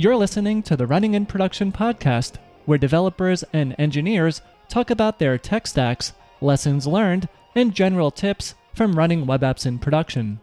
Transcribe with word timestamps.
You're 0.00 0.16
listening 0.16 0.62
to 0.62 0.78
the 0.78 0.86
Running 0.86 1.12
in 1.12 1.26
Production 1.26 1.72
podcast, 1.72 2.36
where 2.64 2.78
developers 2.78 3.44
and 3.52 3.76
engineers 3.78 4.40
talk 4.70 4.88
about 4.88 5.18
their 5.18 5.36
tech 5.36 5.66
stacks, 5.66 6.14
lessons 6.40 6.86
learned, 6.86 7.28
and 7.54 7.74
general 7.74 8.10
tips 8.10 8.54
from 8.72 8.94
running 8.94 9.26
web 9.26 9.42
apps 9.42 9.66
in 9.66 9.78
production. 9.78 10.40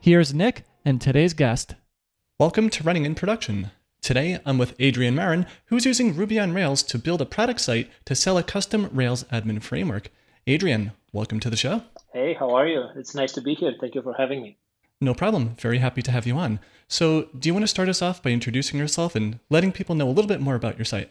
Here's 0.00 0.32
Nick 0.32 0.64
and 0.86 1.02
today's 1.02 1.34
guest. 1.34 1.74
Welcome 2.38 2.70
to 2.70 2.82
Running 2.82 3.04
in 3.04 3.14
Production. 3.14 3.72
Today 4.00 4.38
I'm 4.46 4.56
with 4.56 4.74
Adrian 4.78 5.14
Marin, 5.14 5.44
who's 5.66 5.84
using 5.84 6.16
Ruby 6.16 6.40
on 6.40 6.54
Rails 6.54 6.82
to 6.84 6.98
build 6.98 7.20
a 7.20 7.26
product 7.26 7.60
site 7.60 7.90
to 8.06 8.14
sell 8.14 8.38
a 8.38 8.42
custom 8.42 8.88
Rails 8.90 9.24
admin 9.24 9.62
framework. 9.62 10.10
Adrian, 10.46 10.92
welcome 11.12 11.40
to 11.40 11.50
the 11.50 11.58
show. 11.58 11.82
Hey, 12.14 12.32
how 12.32 12.54
are 12.54 12.66
you? 12.66 12.84
It's 12.96 13.14
nice 13.14 13.32
to 13.32 13.42
be 13.42 13.54
here. 13.54 13.74
Thank 13.78 13.96
you 13.96 14.00
for 14.00 14.14
having 14.14 14.40
me. 14.40 14.56
No 15.00 15.14
problem. 15.14 15.56
Very 15.58 15.78
happy 15.78 16.02
to 16.02 16.10
have 16.10 16.26
you 16.26 16.36
on. 16.36 16.60
So, 16.88 17.28
do 17.38 17.48
you 17.48 17.54
want 17.54 17.64
to 17.64 17.68
start 17.68 17.88
us 17.88 18.02
off 18.02 18.22
by 18.22 18.30
introducing 18.30 18.78
yourself 18.78 19.14
and 19.14 19.40
letting 19.50 19.72
people 19.72 19.94
know 19.94 20.08
a 20.08 20.12
little 20.12 20.28
bit 20.28 20.40
more 20.40 20.54
about 20.54 20.78
your 20.78 20.84
site? 20.84 21.10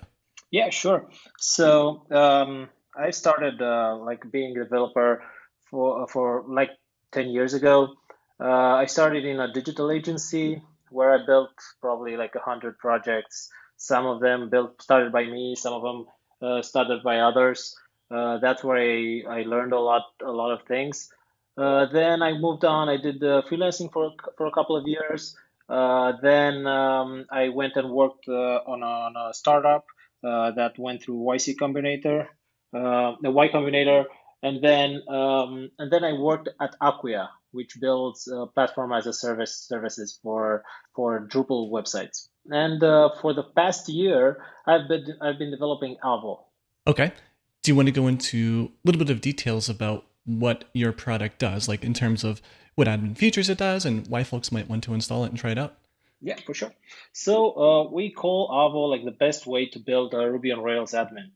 Yeah, 0.51 0.69
sure. 0.69 1.09
So, 1.37 2.05
um, 2.11 2.69
I 2.95 3.09
started 3.09 3.61
uh, 3.61 3.97
like 3.97 4.23
being 4.31 4.55
a 4.55 4.63
developer 4.63 5.23
for 5.69 6.07
for 6.07 6.45
like 6.47 6.69
ten 7.11 7.29
years 7.29 7.53
ago. 7.53 7.95
Uh, 8.39 8.75
I 8.75 8.85
started 8.85 9.25
in 9.25 9.39
a 9.39 9.51
digital 9.51 9.91
agency 9.91 10.61
where 10.89 11.11
I 11.11 11.25
built 11.25 11.52
probably 11.81 12.17
like 12.17 12.35
a 12.35 12.39
hundred 12.39 12.77
projects. 12.77 13.49
Some 13.77 14.05
of 14.05 14.21
them 14.21 14.49
built 14.49 14.81
started 14.81 15.11
by 15.11 15.25
me. 15.25 15.55
Some 15.55 15.73
of 15.73 15.81
them 15.81 16.05
uh, 16.41 16.61
started 16.61 17.03
by 17.03 17.19
others. 17.19 17.75
Uh, 18.11 18.38
that's 18.38 18.63
where 18.63 18.77
I, 18.77 19.39
I 19.39 19.41
learned 19.43 19.73
a 19.73 19.79
lot 19.79 20.03
a 20.23 20.31
lot 20.31 20.52
of 20.52 20.67
things. 20.67 21.09
Uh, 21.57 21.85
then 21.91 22.21
I 22.21 22.34
moved 22.34 22.66
on. 22.66 22.89
I 22.89 22.98
did 22.98 23.23
uh, 23.23 23.43
freelancing 23.49 23.91
for 23.91 24.11
for 24.38 24.48
a 24.48 24.52
couple 24.52 24.75
of 24.75 24.88
years. 24.88 25.35
Uh, 25.70 26.13
then 26.21 26.67
um, 26.67 27.25
I 27.31 27.49
went 27.49 27.77
and 27.77 27.89
worked 27.89 28.27
uh, 28.27 28.59
on, 28.67 28.84
a, 28.84 28.85
on 28.85 29.16
a 29.16 29.34
startup 29.34 29.85
that 30.21 30.73
went 30.77 31.03
through 31.03 31.16
YC 31.16 31.55
Combinator, 31.55 32.27
the 32.72 33.31
Y 33.31 33.50
Combinator, 33.50 34.05
and 34.42 34.64
then 34.64 35.02
um, 35.08 35.69
and 35.80 35.92
then 35.92 36.03
I 36.03 36.14
worked 36.14 36.50
at 36.59 36.75
Acquia, 36.81 37.30
which 37.52 37.77
builds 37.80 38.30
platform 38.55 38.92
as 38.92 39.05
a 39.05 39.14
service 39.14 39.55
services 39.55 40.20
for 40.22 40.64
for 40.95 41.27
Drupal 41.27 41.72
websites. 41.72 42.27
And 42.49 42.81
for 43.22 43.33
the 43.33 43.44
past 43.44 43.89
year, 43.89 44.44
I've 44.66 44.88
been 44.88 45.17
I've 45.22 45.38
been 45.38 45.52
developing 45.52 45.97
Avo. 46.03 46.44
Okay. 46.88 47.14
Do 47.61 47.72
you 47.72 47.75
want 47.77 47.88
to 47.88 47.94
go 47.94 48.08
into 48.08 48.72
a 48.73 48.88
little 48.88 48.99
bit 48.99 49.09
of 49.09 49.22
details 49.22 49.70
about 49.70 50.05
what 50.25 50.66
your 50.73 50.91
product 50.91 51.39
does, 51.39 51.67
like 51.67 51.83
in 51.83 51.93
terms 51.93 52.23
of 52.23 52.41
what 52.75 52.88
admin 52.88 53.17
features 53.17 53.49
it 53.49 53.57
does 53.57 53.85
and 53.85 54.07
why 54.07 54.23
folks 54.23 54.52
might 54.52 54.69
want 54.69 54.83
to 54.83 54.93
install 54.93 55.23
it 55.25 55.30
and 55.30 55.38
try 55.38 55.52
it 55.52 55.57
out? 55.57 55.75
Yeah, 56.21 56.38
for 56.45 56.53
sure. 56.53 56.71
So 57.11 57.52
uh, 57.52 57.91
we 57.91 58.09
call 58.09 58.49
Avo 58.49 58.89
like 58.89 59.03
the 59.03 59.11
best 59.11 59.45
way 59.45 59.65
to 59.67 59.80
build 59.80 60.13
a 60.13 60.31
Ruby 60.31 60.52
on 60.52 60.63
Rails 60.63 60.93
admin. 60.93 61.31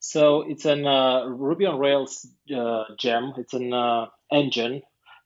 So 0.00 0.42
it's 0.42 0.64
an 0.64 0.86
uh, 0.86 1.26
Ruby 1.26 1.66
on 1.66 1.78
Rails 1.78 2.26
uh, 2.54 2.84
gem. 2.98 3.34
It's 3.38 3.54
an 3.54 3.72
uh, 3.72 4.06
engine. 4.30 4.82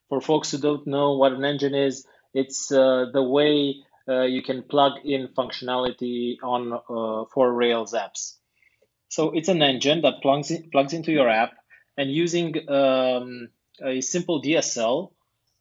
For 0.09 0.21
folks 0.21 0.51
who 0.51 0.59
don't 0.59 0.87
know 0.87 1.17
what 1.17 1.33
an 1.33 1.43
engine 1.43 1.75
is, 1.75 2.05
it's 2.33 2.71
uh, 2.71 3.05
the 3.11 3.23
way 3.23 3.75
uh, 4.07 4.21
you 4.21 4.41
can 4.41 4.63
plug 4.63 4.93
in 5.03 5.27
functionality 5.37 6.37
on 6.41 7.27
for 7.33 7.51
Rails 7.51 7.93
apps. 7.93 8.35
So 9.09 9.31
it's 9.31 9.49
an 9.49 9.61
engine 9.61 10.01
that 10.01 10.21
plugs 10.21 10.51
in, 10.51 10.69
plugs 10.71 10.93
into 10.93 11.11
your 11.11 11.27
app, 11.27 11.53
and 11.99 12.09
using 12.09 12.55
um, 12.69 13.49
a 13.83 13.99
simple 13.99 14.41
DSL, 14.41 15.11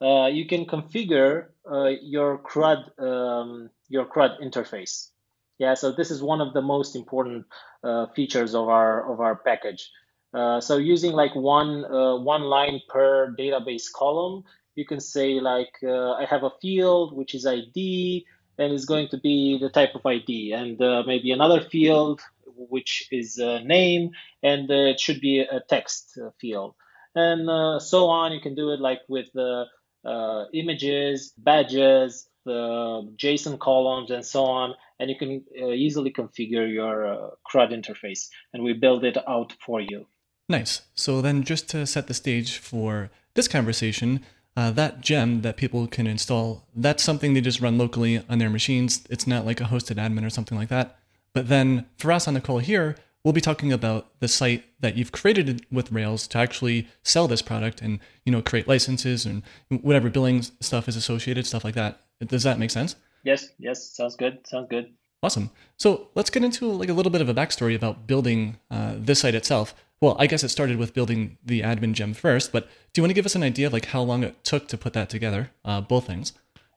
uh, 0.00 0.26
you 0.26 0.46
can 0.46 0.66
configure 0.66 1.46
uh, 1.70 1.90
your 2.00 2.38
CRUD 2.38 2.78
um, 3.00 3.70
your 3.88 4.04
CRUD 4.04 4.38
interface. 4.40 5.10
Yeah, 5.58 5.74
so 5.74 5.90
this 5.90 6.12
is 6.12 6.22
one 6.22 6.40
of 6.40 6.54
the 6.54 6.62
most 6.62 6.94
important 6.94 7.46
uh, 7.82 8.06
features 8.14 8.54
of 8.54 8.68
our 8.68 9.12
of 9.12 9.18
our 9.20 9.34
package. 9.34 9.90
Uh, 10.32 10.60
so 10.60 10.76
using 10.76 11.12
like 11.12 11.34
one 11.34 11.84
uh, 11.84 12.16
one 12.16 12.42
line 12.42 12.80
per 12.88 13.34
database 13.36 13.90
column, 13.92 14.44
you 14.76 14.86
can 14.86 15.00
say 15.00 15.40
like 15.40 15.74
uh, 15.82 16.12
I 16.12 16.24
have 16.26 16.44
a 16.44 16.52
field 16.62 17.16
which 17.16 17.34
is 17.34 17.44
ID 17.46 18.24
and 18.58 18.72
is 18.72 18.84
going 18.84 19.08
to 19.08 19.18
be 19.18 19.58
the 19.58 19.70
type 19.70 19.96
of 19.96 20.06
ID, 20.06 20.52
and 20.52 20.78
maybe 21.06 21.32
another 21.32 21.60
field 21.60 22.20
which 22.58 23.08
is 23.10 23.38
a 23.38 23.62
name, 23.62 24.10
and 24.42 24.70
it 24.70 25.00
should 25.00 25.20
be 25.20 25.40
a 25.40 25.60
text 25.68 26.18
field, 26.40 26.74
and 27.14 27.82
so 27.82 28.06
on. 28.08 28.32
You 28.32 28.40
can 28.40 28.54
do 28.54 28.70
it 28.72 28.80
like 28.80 29.00
with 29.08 29.26
the 29.32 29.66
uh, 30.04 30.44
images, 30.54 31.32
badges, 31.36 32.28
the 32.44 33.12
JSON 33.16 33.58
columns, 33.58 34.10
and 34.10 34.24
so 34.24 34.44
on. 34.44 34.74
And 34.98 35.10
you 35.10 35.16
can 35.16 35.44
uh, 35.60 35.68
easily 35.68 36.12
configure 36.12 36.72
your 36.72 37.06
uh, 37.06 37.30
CRUD 37.46 37.70
interface, 37.70 38.28
and 38.52 38.62
we 38.62 38.72
build 38.72 39.04
it 39.04 39.16
out 39.28 39.54
for 39.64 39.80
you. 39.80 40.06
Nice. 40.48 40.82
So 40.94 41.20
then, 41.20 41.44
just 41.44 41.68
to 41.70 41.86
set 41.86 42.06
the 42.06 42.14
stage 42.14 42.58
for 42.58 43.10
this 43.34 43.48
conversation, 43.48 44.24
uh, 44.56 44.70
that 44.72 45.00
gem 45.00 45.42
that 45.42 45.56
people 45.56 45.86
can 45.86 46.06
install, 46.06 46.66
that's 46.74 47.02
something 47.02 47.34
they 47.34 47.40
just 47.40 47.60
run 47.60 47.78
locally 47.78 48.22
on 48.28 48.38
their 48.38 48.50
machines. 48.50 49.06
It's 49.08 49.26
not 49.26 49.46
like 49.46 49.60
a 49.60 49.64
hosted 49.64 49.96
admin 49.96 50.26
or 50.26 50.30
something 50.30 50.58
like 50.58 50.68
that. 50.70 50.97
But 51.38 51.46
then 51.46 51.86
for 51.98 52.10
us 52.10 52.26
on 52.26 52.34
the 52.34 52.40
call 52.40 52.58
here, 52.58 52.96
we'll 53.22 53.32
be 53.32 53.40
talking 53.40 53.72
about 53.72 54.08
the 54.18 54.26
site 54.26 54.64
that 54.80 54.96
you've 54.96 55.12
created 55.12 55.64
with 55.70 55.92
Rails 55.92 56.26
to 56.26 56.38
actually 56.38 56.88
sell 57.04 57.28
this 57.28 57.42
product 57.42 57.80
and 57.80 58.00
you 58.24 58.32
know 58.32 58.42
create 58.42 58.66
licenses 58.66 59.24
and 59.24 59.44
whatever 59.68 60.10
billing 60.10 60.42
stuff 60.42 60.88
is 60.88 60.96
associated, 60.96 61.46
stuff 61.46 61.62
like 61.62 61.76
that. 61.76 62.00
Does 62.26 62.42
that 62.42 62.58
make 62.58 62.72
sense? 62.72 62.96
Yes, 63.22 63.50
yes, 63.56 63.88
sounds 63.88 64.16
good. 64.16 64.44
Sounds 64.48 64.66
good. 64.68 64.92
Awesome. 65.22 65.52
So 65.76 66.08
let's 66.16 66.28
get 66.28 66.42
into 66.42 66.72
like 66.72 66.88
a 66.88 66.92
little 66.92 67.12
bit 67.12 67.20
of 67.20 67.28
a 67.28 67.34
backstory 67.34 67.76
about 67.76 68.08
building 68.08 68.56
uh, 68.68 68.94
this 68.98 69.20
site 69.20 69.36
itself. 69.36 69.76
Well, 70.00 70.16
I 70.18 70.26
guess 70.26 70.42
it 70.42 70.48
started 70.48 70.76
with 70.76 70.92
building 70.92 71.38
the 71.44 71.60
admin 71.60 71.92
gem 71.92 72.14
first, 72.14 72.50
but 72.50 72.66
do 72.92 72.98
you 72.98 73.02
want 73.04 73.10
to 73.10 73.14
give 73.14 73.26
us 73.26 73.36
an 73.36 73.44
idea 73.44 73.68
of 73.68 73.72
like 73.72 73.86
how 73.86 74.02
long 74.02 74.24
it 74.24 74.42
took 74.42 74.66
to 74.68 74.76
put 74.76 74.92
that 74.94 75.08
together? 75.08 75.50
Uh, 75.64 75.80
both 75.80 76.08
things. 76.08 76.32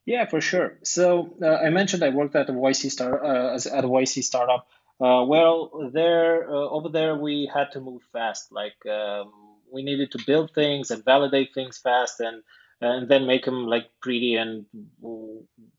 Yeah, 0.05 0.25
for 0.25 0.41
sure. 0.41 0.77
So 0.83 1.35
uh, 1.41 1.47
I 1.57 1.69
mentioned 1.69 2.03
I 2.03 2.09
worked 2.09 2.35
at 2.35 2.49
a 2.49 2.53
YC 2.53 2.89
start 2.89 3.23
uh, 3.23 3.53
at 3.55 3.83
a 3.85 3.87
YC 3.87 4.23
startup 4.23 4.67
uh, 5.01 5.23
well, 5.25 5.89
there 5.91 6.47
uh, 6.47 6.69
over 6.69 6.87
there 6.89 7.15
we 7.15 7.49
had 7.51 7.71
to 7.71 7.79
move 7.81 8.03
fast. 8.13 8.51
Like 8.51 8.75
um, 8.85 9.31
we 9.71 9.81
needed 9.81 10.11
to 10.11 10.19
build 10.27 10.53
things 10.53 10.91
and 10.91 11.03
validate 11.03 11.55
things 11.55 11.79
fast, 11.79 12.19
and 12.19 12.43
and 12.81 13.09
then 13.09 13.25
make 13.25 13.45
them 13.45 13.65
like 13.65 13.87
pretty 14.01 14.35
and 14.35 14.65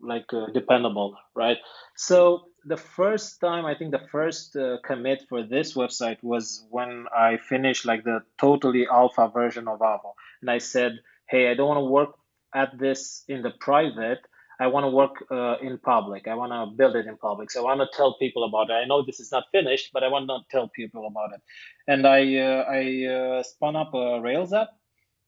like 0.00 0.32
uh, 0.32 0.46
dependable, 0.52 1.16
right? 1.34 1.58
So 1.96 2.46
the 2.64 2.76
first 2.76 3.40
time, 3.40 3.64
I 3.64 3.74
think 3.74 3.92
the 3.92 4.06
first 4.10 4.56
uh, 4.56 4.78
commit 4.84 5.24
for 5.28 5.42
this 5.44 5.74
website 5.74 6.18
was 6.22 6.64
when 6.70 7.06
I 7.16 7.36
finished 7.36 7.84
like 7.86 8.04
the 8.04 8.22
totally 8.40 8.86
alpha 8.88 9.28
version 9.32 9.68
of 9.68 9.78
Avo, 9.80 10.14
and 10.40 10.50
I 10.50 10.58
said, 10.58 10.98
hey, 11.28 11.50
I 11.50 11.54
don't 11.54 11.68
want 11.68 11.78
to 11.78 11.84
work 11.84 12.10
at 12.54 12.78
this 12.78 13.24
in 13.28 13.42
the 13.42 13.50
private. 13.60 14.20
I 14.60 14.68
want 14.68 14.84
to 14.84 14.90
work 14.90 15.24
uh, 15.30 15.56
in 15.60 15.78
public. 15.78 16.28
I 16.28 16.34
want 16.34 16.52
to 16.52 16.76
build 16.76 16.94
it 16.94 17.06
in 17.06 17.16
public. 17.16 17.50
So 17.50 17.62
I 17.62 17.76
want 17.76 17.80
to 17.80 17.96
tell 17.96 18.16
people 18.18 18.44
about 18.44 18.70
it. 18.70 18.74
I 18.74 18.84
know 18.84 19.02
this 19.04 19.18
is 19.18 19.32
not 19.32 19.44
finished, 19.50 19.90
but 19.92 20.04
I 20.04 20.08
want 20.08 20.28
to 20.28 20.38
tell 20.50 20.68
people 20.68 21.06
about 21.06 21.32
it. 21.34 21.42
And 21.88 22.06
I 22.06 22.36
uh, 22.36 22.64
I 22.68 23.06
uh, 23.06 23.42
spun 23.42 23.76
up 23.76 23.92
a 23.94 24.20
Rails 24.20 24.52
app. 24.52 24.68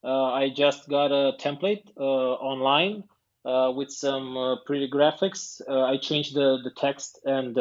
Uh, 0.04 0.32
I 0.32 0.50
just 0.50 0.88
got 0.88 1.10
a 1.10 1.32
template 1.38 1.84
uh, 1.98 2.02
online 2.02 3.04
uh, 3.44 3.72
with 3.74 3.90
some 3.90 4.58
pretty 4.66 4.88
graphics. 4.88 5.60
I 5.68 5.96
changed 5.96 6.34
the 6.34 6.58
the 6.62 6.70
text 6.76 7.18
and 7.24 7.58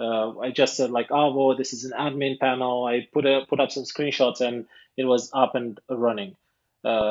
I 0.00 0.50
just 0.50 0.76
said 0.76 0.90
like, 0.90 1.08
oh, 1.10 1.36
well, 1.36 1.56
this 1.56 1.72
is 1.72 1.84
an 1.84 1.92
admin 1.92 2.38
panel. 2.40 2.84
I 2.84 3.06
put 3.12 3.26
a, 3.26 3.44
put 3.48 3.60
up 3.60 3.70
some 3.70 3.84
screenshots 3.84 4.40
and 4.40 4.66
it 4.96 5.04
was 5.04 5.30
up 5.34 5.54
and 5.54 5.78
running. 5.88 6.34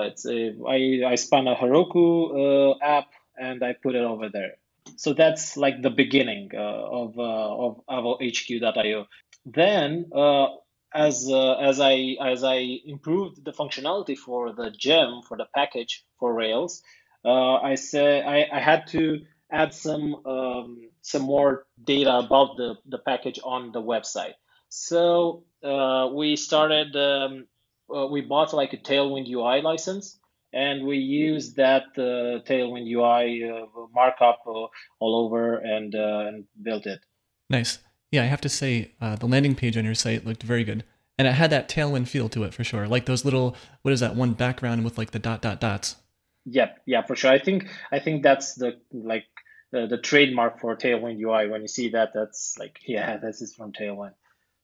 It's 0.08 0.25
a, 0.25 0.56
I, 0.68 1.12
I 1.12 1.16
spun 1.16 1.47
a 1.47 1.56
Heroku 1.56 2.75
app 2.81 3.08
and 3.38 3.63
I 3.63 3.74
put 3.74 3.96
it 3.96 4.03
over 4.03 4.30
there. 4.30 4.53
So 4.97 5.13
that's 5.13 5.58
like 5.58 5.81
the 5.81 5.90
beginning 5.90 6.52
uh, 6.53 6.59
of 6.59 7.18
uh, 7.18 7.22
of 7.22 7.81
avohq.io. 7.89 9.07
Then 9.45 10.10
uh, 10.13 10.48
as 10.94 11.27
uh, 11.30 11.56
as 11.56 11.80
I 11.80 12.16
as 12.22 12.44
I 12.44 12.80
improved 12.86 13.44
the 13.44 13.51
functionality 13.51 14.18
for 14.18 14.54
the 14.54 14.72
gem 14.72 15.22
for 15.27 15.38
the 15.38 15.48
package 15.54 16.06
for 16.19 16.33
Rails, 16.33 16.83
uh, 17.25 17.56
I 17.56 17.75
said 17.75 18.25
I, 18.25 18.48
I 18.51 18.60
had 18.60 18.88
to 18.88 19.21
add 19.51 19.74
some 19.74 20.25
um, 20.25 20.89
some 21.01 21.24
more 21.24 21.66
data 21.83 22.18
about 22.18 22.57
the 22.57 22.75
the 22.86 23.00
package 23.00 23.39
on 23.44 23.71
the 23.71 23.81
website. 23.81 24.36
So 24.69 25.44
uh, 25.63 26.10
we 26.13 26.36
started 26.36 26.95
um, 26.95 27.48
we 27.87 28.21
bought 28.21 28.53
like 28.53 28.73
a 28.73 28.77
Tailwind 28.77 29.29
UI 29.29 29.61
license 29.61 30.19
and 30.55 30.85
we 30.85 30.97
use 30.97 31.53
that 31.55 31.83
uh, 31.97 32.41
Tailwind 32.47 32.87
UI 32.87 33.43
uh, 33.43 33.65
markup 33.93 34.39
uh, 34.47 34.67
all 34.99 35.25
over 35.25 35.57
and 35.57 35.93
uh, 35.93 36.25
and 36.27 36.45
built 36.61 36.87
it. 36.87 37.01
Nice. 37.49 37.79
Yeah, 38.11 38.23
I 38.23 38.27
have 38.27 38.41
to 38.41 38.49
say 38.49 38.93
uh, 39.01 39.17
the 39.17 39.27
landing 39.27 39.55
page 39.55 39.77
on 39.77 39.83
your 39.83 39.93
site 39.93 40.25
looked 40.25 40.43
very 40.43 40.63
good, 40.63 40.85
and 41.19 41.27
it 41.27 41.33
had 41.33 41.49
that 41.51 41.67
Tailwind 41.67 42.07
feel 42.07 42.29
to 42.29 42.43
it 42.43 42.53
for 42.53 42.63
sure. 42.63 42.87
Like 42.87 43.05
those 43.05 43.25
little 43.25 43.55
what 43.81 43.93
is 43.93 43.99
that 43.99 44.15
one 44.15 44.33
background 44.33 44.85
with 44.85 44.97
like 44.97 45.11
the 45.11 45.19
dot 45.19 45.41
dot 45.41 45.59
dots. 45.59 45.97
Yep, 46.45 46.81
yeah, 46.85 47.05
for 47.05 47.15
sure. 47.15 47.31
I 47.31 47.39
think 47.39 47.67
I 47.91 47.99
think 47.99 48.23
that's 48.23 48.55
the 48.55 48.79
like 48.93 49.25
uh, 49.75 49.87
the 49.87 49.97
trademark 49.97 50.61
for 50.61 50.75
Tailwind 50.77 51.19
UI. 51.19 51.49
When 51.49 51.61
you 51.61 51.67
see 51.67 51.89
that, 51.89 52.11
that's 52.13 52.55
like, 52.57 52.79
yeah, 52.87 53.17
this 53.21 53.41
is 53.41 53.53
from 53.53 53.73
Tailwind 53.73 54.13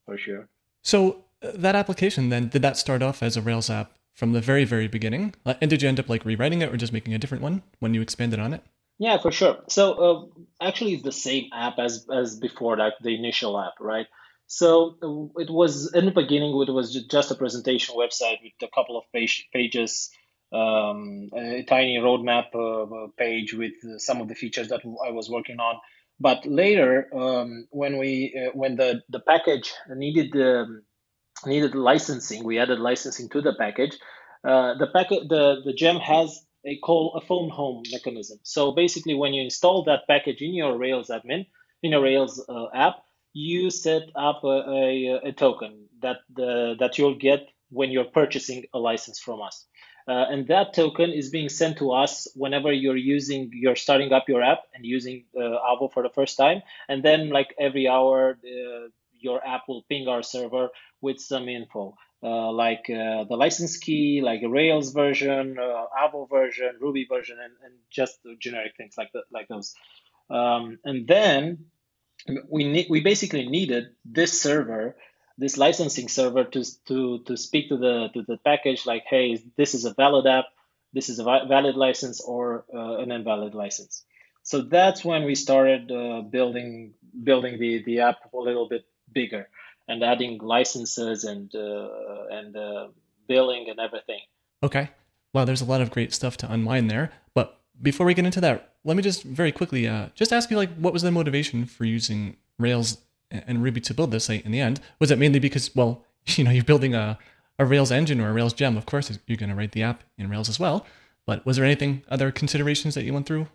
for 0.06 0.18
sure. 0.18 0.47
So 0.83 1.12
uh, 1.12 1.15
that 1.42 1.76
application 1.76 2.30
then 2.30 2.48
did 2.50 2.62
that 2.62 2.78
start 2.78 3.02
off 3.02 3.24
as 3.24 3.38
a 3.38 3.42
Rails 3.42 3.70
app 3.70 3.92
from 4.14 4.34
the 4.34 4.42
very 4.42 4.66
very 4.66 4.88
beginning, 4.88 5.34
and 5.46 5.70
did 5.70 5.82
you 5.82 5.90
end 5.90 6.00
up 6.00 6.10
like 6.10 6.26
rewriting 6.26 6.62
it 6.62 6.72
or 6.74 6.78
just 6.78 6.94
making 6.94 7.14
a 7.14 7.18
different 7.18 7.44
one 7.44 7.64
when 7.80 7.94
you 7.94 8.02
expanded 8.02 8.40
on 8.40 8.54
it? 8.54 8.64
Yeah, 9.00 9.18
for 9.18 9.32
sure. 9.32 9.58
So 9.68 9.94
uh, 9.94 10.66
actually, 10.66 10.94
it's 10.94 11.04
the 11.04 11.12
same 11.12 11.50
app 11.54 11.80
as 11.80 12.06
as 12.14 12.38
before, 12.38 12.78
like 12.78 12.94
the 13.02 13.16
initial 13.16 13.60
app, 13.60 13.74
right? 13.80 14.06
So 14.46 14.98
it 15.38 15.50
was 15.50 15.94
in 15.94 16.06
the 16.06 16.12
beginning, 16.12 16.52
it 16.68 16.72
was 16.72 16.94
just 17.10 17.32
a 17.32 17.36
presentation 17.36 17.96
website 17.96 18.40
with 18.44 18.52
a 18.62 18.68
couple 18.76 18.98
of 18.98 19.06
page, 19.14 19.48
pages, 19.54 20.12
um, 20.52 21.30
a 21.34 21.64
tiny 21.64 21.98
roadmap 21.98 22.54
uh, 22.54 23.08
page 23.18 23.54
with 23.54 23.72
some 23.98 24.20
of 24.20 24.28
the 24.28 24.36
features 24.36 24.68
that 24.68 24.82
I 25.08 25.12
was 25.12 25.30
working 25.30 25.62
on. 25.62 25.80
But 26.20 26.46
later, 26.46 27.08
um, 27.16 27.68
when 27.72 27.98
we 27.98 28.36
uh, 28.38 28.52
when 28.54 28.76
the 28.76 29.02
the 29.10 29.22
package 29.22 29.72
needed 29.88 30.36
um, 30.36 30.84
needed 31.45 31.75
licensing, 31.75 32.44
we 32.44 32.60
added 32.60 32.80
licensing 32.80 33.30
to 33.30 33.42
the 33.42 33.54
package. 33.54 33.98
Uh, 34.44 34.75
the 34.78 34.88
packet 34.88 35.30
the 35.30 35.62
the 35.63 35.74
gem 35.74 35.98
has 35.98 36.44
a 36.66 36.78
call 36.78 37.13
a 37.16 37.22
phone 37.22 37.50
home 37.50 37.83
mechanism. 37.92 38.39
So 38.44 38.72
basically, 38.72 39.13
when 39.16 39.33
you 39.33 39.44
install 39.44 39.83
that 39.86 40.07
package 40.07 40.42
in 40.42 40.54
your 40.54 40.78
Rails 40.78 41.10
admin 41.10 41.45
in 41.83 41.92
your 41.92 42.01
Rails 42.01 42.44
uh, 42.48 42.68
app, 42.74 43.04
you 43.33 43.69
set 43.69 44.04
up 44.16 44.44
a, 44.44 44.48
a, 44.48 45.22
a, 45.30 45.31
token 45.31 45.86
that 46.01 46.18
the, 46.33 46.75
that 46.80 46.98
you'll 46.98 47.18
get 47.18 47.48
when 47.69 47.92
you're 47.92 48.06
purchasing 48.06 48.66
a 48.74 48.80
license 48.80 49.19
from 49.19 49.42
us. 49.42 49.66
Uh, 50.07 50.25
and 50.30 50.48
that 50.48 50.74
token 50.74 51.12
is 51.12 51.30
being 51.30 51.48
sent 51.48 51.78
to 51.78 51.92
us 51.92 52.28
whenever 52.36 52.72
you're 52.72 52.98
using 52.98 53.51
you're 53.54 53.75
starting 53.75 54.12
up 54.12 54.28
your 54.28 54.42
app 54.42 54.63
and 54.74 54.86
using 54.86 55.25
uh, 55.38 55.39
Avo 55.39 55.92
for 55.94 56.04
the 56.04 56.10
first 56.10 56.38
time. 56.38 56.62
And 56.89 57.04
then 57.04 57.30
like 57.30 57.54
every 57.60 57.88
hour, 57.88 58.38
uh, 58.44 58.88
your 59.21 59.45
app 59.45 59.63
will 59.68 59.83
ping 59.89 60.07
our 60.07 60.23
server 60.23 60.69
with 61.01 61.19
some 61.19 61.50
info. 61.50 61.95
Uh, 62.23 62.51
like 62.51 62.88
uh, 62.89 63.23
the 63.23 63.35
license 63.35 63.77
key, 63.77 64.21
like 64.21 64.41
Rails 64.47 64.94
version, 64.94 65.57
uh, 65.57 65.85
Avo 66.03 66.29
version, 66.29 66.77
Ruby 66.79 67.07
version, 67.09 67.38
and, 67.44 67.53
and 67.65 67.73
just 67.89 68.19
generic 68.39 68.73
things 68.77 68.94
like 68.95 69.12
that, 69.13 69.23
like 69.31 69.47
those. 69.47 69.73
Um, 70.29 70.77
and 70.85 71.07
then 71.07 71.65
we 72.50 72.85
we 72.89 73.01
basically 73.01 73.47
needed 73.47 73.95
this 74.06 74.41
server 74.41 74.95
this 75.38 75.57
licensing 75.57 76.07
server 76.07 76.44
to 76.44 76.63
to 76.88 77.19
to 77.25 77.35
speak 77.35 77.69
to 77.69 77.77
the 77.77 78.09
to 78.13 78.21
the 78.23 78.38
package 78.38 78.85
like 78.85 79.03
hey 79.09 79.41
this 79.57 79.73
is 79.73 79.85
a 79.85 79.94
valid 79.94 80.27
app 80.27 80.45
this 80.94 81.09
is 81.09 81.19
a 81.19 81.23
valid 81.23 81.75
license 81.75 82.21
or 82.21 82.65
uh, 82.73 82.97
an 82.97 83.12
invalid 83.12 83.56
license 83.56 84.06
so 84.44 84.62
that's 84.62 85.03
when 85.03 85.23
we 85.23 85.35
started 85.35 85.91
uh, 85.91 86.21
building 86.21 86.94
building 87.23 87.59
the 87.59 87.83
the 87.83 88.00
app 88.00 88.18
a 88.33 88.38
little 88.38 88.68
bit 88.69 88.85
bigger 89.13 89.50
and 89.88 90.04
adding 90.04 90.38
licenses 90.40 91.24
and 91.24 91.54
uh, 91.56 91.88
and 92.31 92.56
uh, 92.56 92.88
billing 93.28 93.69
and 93.69 93.80
everything 93.80 94.19
okay 94.63 94.90
wow 95.34 95.46
there's 95.46 95.62
a 95.62 95.66
lot 95.66 95.81
of 95.81 95.92
great 95.92 96.13
stuff 96.13 96.38
to 96.38 96.52
unwind 96.52 96.90
there 96.90 97.12
but 97.34 97.60
before 97.81 98.06
we 98.06 98.13
get 98.13 98.25
into 98.25 98.42
that 98.42 98.72
let 98.84 98.98
me 98.98 99.04
just 99.04 99.24
very 99.24 99.52
quickly 99.52 99.88
uh, 99.88 100.08
just 100.16 100.34
ask 100.34 100.50
you 100.50 100.58
like 100.58 100.74
what 100.75 100.94
was 100.94 101.02
the 101.02 101.12
motivation 101.12 101.66
for 101.66 101.86
using 101.86 102.38
Rails 102.58 102.98
and 103.31 103.63
Ruby 103.63 103.81
to 103.81 103.94
build 103.94 104.12
this 104.12 104.25
site 104.25 104.46
in 104.46 104.52
the 104.52 104.60
end? 104.60 104.80
Was 105.00 105.12
it 105.12 105.19
mainly 105.19 105.40
because 105.40 105.75
well 105.75 106.06
you 106.25 106.44
know 106.44 106.52
you're 106.52 106.64
building 106.64 106.96
a 106.96 107.18
a 107.60 107.66
Rails 107.66 107.92
engine 107.92 108.19
or 108.19 108.30
a 108.30 108.34
Rails 108.34 108.54
gem? 108.54 108.78
Of 108.78 108.86
course 108.86 109.12
you're 109.28 109.38
going 109.38 109.50
to 109.50 109.56
write 109.56 109.74
the 109.74 109.84
app 109.84 110.04
in 110.18 110.30
Rails 110.30 110.50
as 110.50 110.60
well. 110.60 110.86
But 111.25 111.46
was 111.46 111.57
there 111.57 111.66
anything 111.66 112.04
other 112.10 112.31
considerations 112.31 112.96
that 112.96 113.04
you 113.04 113.14
went 113.14 113.28
through? 113.28 113.48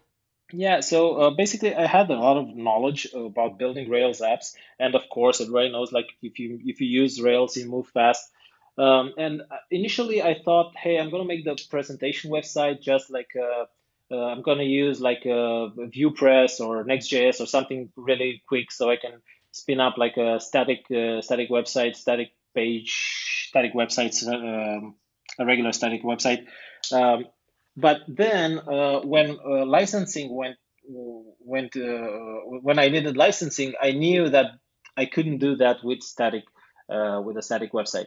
Yeah, 0.52 0.81
so 0.81 1.16
uh, 1.16 1.31
basically, 1.31 1.75
I 1.75 1.87
had 1.87 2.08
a 2.08 2.14
lot 2.14 2.37
of 2.37 2.54
knowledge 2.54 3.08
about 3.12 3.58
building 3.58 3.90
Rails 3.90 4.20
apps, 4.20 4.54
and 4.78 4.94
of 4.94 5.08
course, 5.08 5.40
everybody 5.40 5.70
knows 5.70 5.90
like 5.93 6.06
if 6.22 6.38
you 6.38 6.60
if 6.64 6.81
you 6.81 6.87
use 6.87 7.20
Rails, 7.20 7.56
you 7.56 7.66
move 7.69 7.88
fast. 7.88 8.31
Um, 8.78 9.12
and 9.19 9.40
uh, 9.40 9.56
initially, 9.72 10.22
I 10.22 10.40
thought, 10.44 10.76
hey, 10.76 10.98
I'm 10.98 11.10
gonna 11.10 11.25
make 11.25 11.44
the 11.44 11.60
presentation 11.69 12.31
website 12.31 12.81
just 12.81 13.10
like 13.10 13.31
uh, 13.34 13.64
uh, 14.14 14.25
I'm 14.26 14.44
to 14.44 14.64
use 14.64 15.00
like 15.00 15.25
a 15.26 15.70
VuePress 15.76 16.60
or 16.60 16.84
Next.js 16.84 17.40
or 17.40 17.46
something 17.46 17.90
really 17.96 18.42
quick 18.46 18.70
so 18.70 18.88
I 18.88 18.96
can 18.96 19.20
spin 19.50 19.81
up 19.81 19.99
like 19.99 20.16
a 20.16 20.38
static 20.38 20.84
uh, 20.92 21.22
static 21.22 21.50
website, 21.50 21.96
static 21.96 22.31
page, 22.54 23.49
static 23.49 23.75
websites, 23.75 24.25
uh, 24.25 24.90
a 25.40 25.44
regular 25.44 25.72
static 25.72 26.04
website. 26.04 26.46
Um, 26.92 27.26
but 27.76 28.00
then 28.08 28.58
uh, 28.58 29.00
when 29.00 29.38
uh, 29.44 29.64
licensing 29.67 30.34
went 30.34 30.56
went 30.88 31.76
uh, 31.76 32.40
when 32.62 32.78
I 32.78 32.88
needed 32.88 33.17
licensing, 33.17 33.75
I 33.81 33.93
knew 33.93 34.28
that 34.31 34.52
I 34.96 35.06
couldn't 35.06 35.38
do 35.38 35.56
that 35.56 35.84
with 35.84 36.02
static 36.02 36.44
with 36.88 37.37
a 37.37 37.43
static 37.43 37.73
website. 37.73 38.06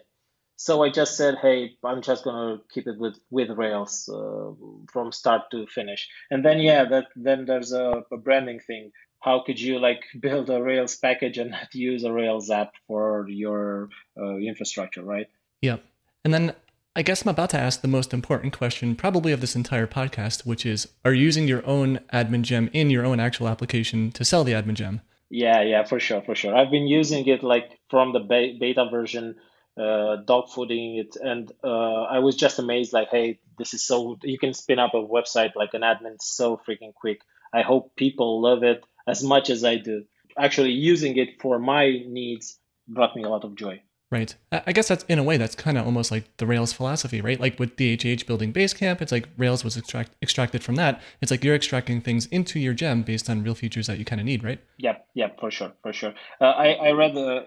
So 0.59 0.83
I 0.83 0.89
just 0.89 1.15
said, 1.15 1.35
hey, 1.41 1.77
I'm 1.85 2.01
just 2.01 2.25
gonna 2.25 2.57
keep 2.73 2.85
it 2.85 2.97
with 2.99 3.17
with 3.29 3.49
Rails 3.49 4.09
uh, 4.09 4.51
from 4.91 5.13
start 5.13 5.43
to 5.51 5.65
finish. 5.67 6.09
And 6.29 6.43
then 6.43 6.59
yeah, 6.59 6.83
that 6.83 7.05
then 7.15 7.45
there's 7.45 7.71
a, 7.71 8.03
a, 8.11 8.17
branding 8.17 8.59
thing. 8.59 8.91
How 9.21 9.41
could 9.45 9.57
you 9.57 9.79
like 9.79 10.03
build 10.19 10.49
a 10.49 10.61
Rails 10.61 10.97
package 10.97 11.37
and 11.37 11.51
not 11.51 11.73
use 11.73 12.03
a 12.03 12.11
Rails 12.11 12.49
app 12.49 12.73
for 12.87 13.25
your 13.29 13.87
uh, 14.19 14.35
infrastructure, 14.35 15.01
right? 15.01 15.27
Yeah. 15.61 15.77
And 16.25 16.33
then 16.33 16.53
I 16.95 17.01
guess 17.01 17.21
I'm 17.21 17.29
about 17.29 17.51
to 17.51 17.59
ask 17.59 17.81
the 17.81 17.87
most 17.87 18.13
important 18.13 18.51
question, 18.51 18.95
probably 18.95 19.31
of 19.31 19.41
this 19.41 19.55
entire 19.55 19.87
podcast, 19.87 20.45
which 20.45 20.65
is: 20.65 20.87
Are 21.05 21.13
you 21.13 21.23
using 21.23 21.47
your 21.47 21.65
own 21.65 21.99
admin 22.13 22.41
gem 22.41 22.69
in 22.73 22.89
your 22.89 23.05
own 23.05 23.19
actual 23.19 23.47
application 23.47 24.11
to 24.11 24.25
sell 24.25 24.43
the 24.43 24.53
admin 24.53 24.73
gem? 24.73 25.01
Yeah, 25.29 25.61
yeah, 25.61 25.83
for 25.83 25.99
sure, 25.99 26.21
for 26.21 26.33
sure. 26.33 26.55
I've 26.55 26.71
been 26.71 26.87
using 26.87 27.27
it 27.27 27.43
like 27.43 27.79
from 27.89 28.13
the 28.13 28.19
beta 28.19 28.87
version 28.89 29.35
uh, 29.79 30.17
dog 30.17 30.49
fooding 30.49 30.99
it 30.99 31.15
and 31.15 31.51
uh, 31.63 32.01
i 32.03 32.19
was 32.19 32.35
just 32.35 32.59
amazed 32.59 32.91
like 32.91 33.09
hey 33.09 33.39
this 33.57 33.73
is 33.73 33.85
so 33.85 34.17
you 34.23 34.37
can 34.37 34.53
spin 34.53 34.77
up 34.77 34.93
a 34.93 34.97
website 34.97 35.55
like 35.55 35.73
an 35.73 35.81
admin 35.81 36.17
so 36.19 36.59
freaking 36.67 36.93
quick 36.93 37.21
i 37.53 37.61
hope 37.61 37.95
people 37.95 38.41
love 38.41 38.63
it 38.63 38.83
as 39.07 39.23
much 39.23 39.49
as 39.49 39.63
i 39.63 39.77
do 39.77 40.03
actually 40.37 40.71
using 40.71 41.15
it 41.17 41.41
for 41.41 41.59
my 41.59 42.03
needs 42.07 42.59
brought 42.87 43.15
me 43.15 43.23
a 43.23 43.29
lot 43.29 43.45
of 43.45 43.55
joy 43.55 43.81
Right. 44.11 44.35
I 44.51 44.71
guess 44.71 44.87
that's 44.87 45.03
in 45.03 45.19
a 45.19 45.23
way 45.23 45.37
that's 45.37 45.53
kind 45.53 45.77
of 45.77 45.85
almost 45.85 46.09
like 46.09 46.35
the 46.37 46.47
Rails 46.47 46.73
philosophy, 46.73 47.21
right? 47.21 47.39
Like 47.39 47.59
with 47.59 47.75
DHH 47.75 48.25
building 48.25 48.51
Basecamp, 48.51 49.01
it's 49.01 49.11
like 49.11 49.29
Rails 49.37 49.63
was 49.63 49.77
extract, 49.77 50.13
extracted 50.23 50.63
from 50.63 50.75
that. 50.75 50.99
It's 51.21 51.29
like 51.29 51.43
you're 51.43 51.53
extracting 51.53 52.01
things 52.01 52.25
into 52.27 52.59
your 52.59 52.73
gem 52.73 53.03
based 53.03 53.29
on 53.29 53.43
real 53.43 53.53
features 53.53 53.85
that 53.85 53.99
you 53.99 54.05
kind 54.05 54.19
of 54.19 54.25
need, 54.25 54.43
right? 54.43 54.59
Yep, 54.79 55.05
yep, 55.13 55.39
for 55.39 55.51
sure, 55.51 55.73
for 55.83 55.93
sure. 55.93 56.15
Uh, 56.41 56.45
I 56.45 56.71
I 56.71 56.91
read 56.93 57.15
uh, 57.15 57.41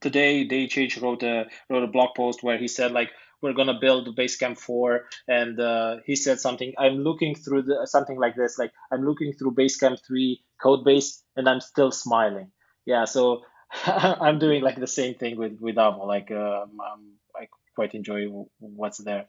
today 0.00 0.46
DHH 0.46 1.02
wrote 1.02 1.24
a 1.24 1.46
wrote 1.68 1.82
a 1.82 1.88
blog 1.88 2.10
post 2.16 2.44
where 2.44 2.58
he 2.58 2.68
said 2.68 2.92
like 2.92 3.10
we're 3.42 3.52
gonna 3.52 3.78
build 3.80 4.16
Basecamp 4.16 4.56
four, 4.56 5.06
and 5.26 5.58
uh, 5.58 5.96
he 6.06 6.14
said 6.14 6.38
something. 6.38 6.72
I'm 6.78 7.02
looking 7.02 7.34
through 7.34 7.62
the 7.62 7.86
something 7.86 8.18
like 8.18 8.36
this, 8.36 8.56
like 8.56 8.72
I'm 8.92 9.04
looking 9.04 9.32
through 9.32 9.56
Basecamp 9.56 9.98
three 10.06 10.44
code 10.62 10.84
base, 10.84 11.24
and 11.34 11.48
I'm 11.48 11.60
still 11.60 11.90
smiling. 11.90 12.52
Yeah, 12.86 13.04
so 13.04 13.42
I'm 13.86 14.38
doing 14.38 14.62
like 14.62 14.78
the 14.78 14.86
same 14.86 15.14
thing 15.14 15.36
with 15.36 15.60
with 15.60 15.76
Avo. 15.76 16.06
Like 16.06 16.30
um, 16.30 16.80
I 17.36 17.48
quite 17.74 17.94
enjoy 17.94 18.26
what's 18.58 18.98
there. 18.98 19.26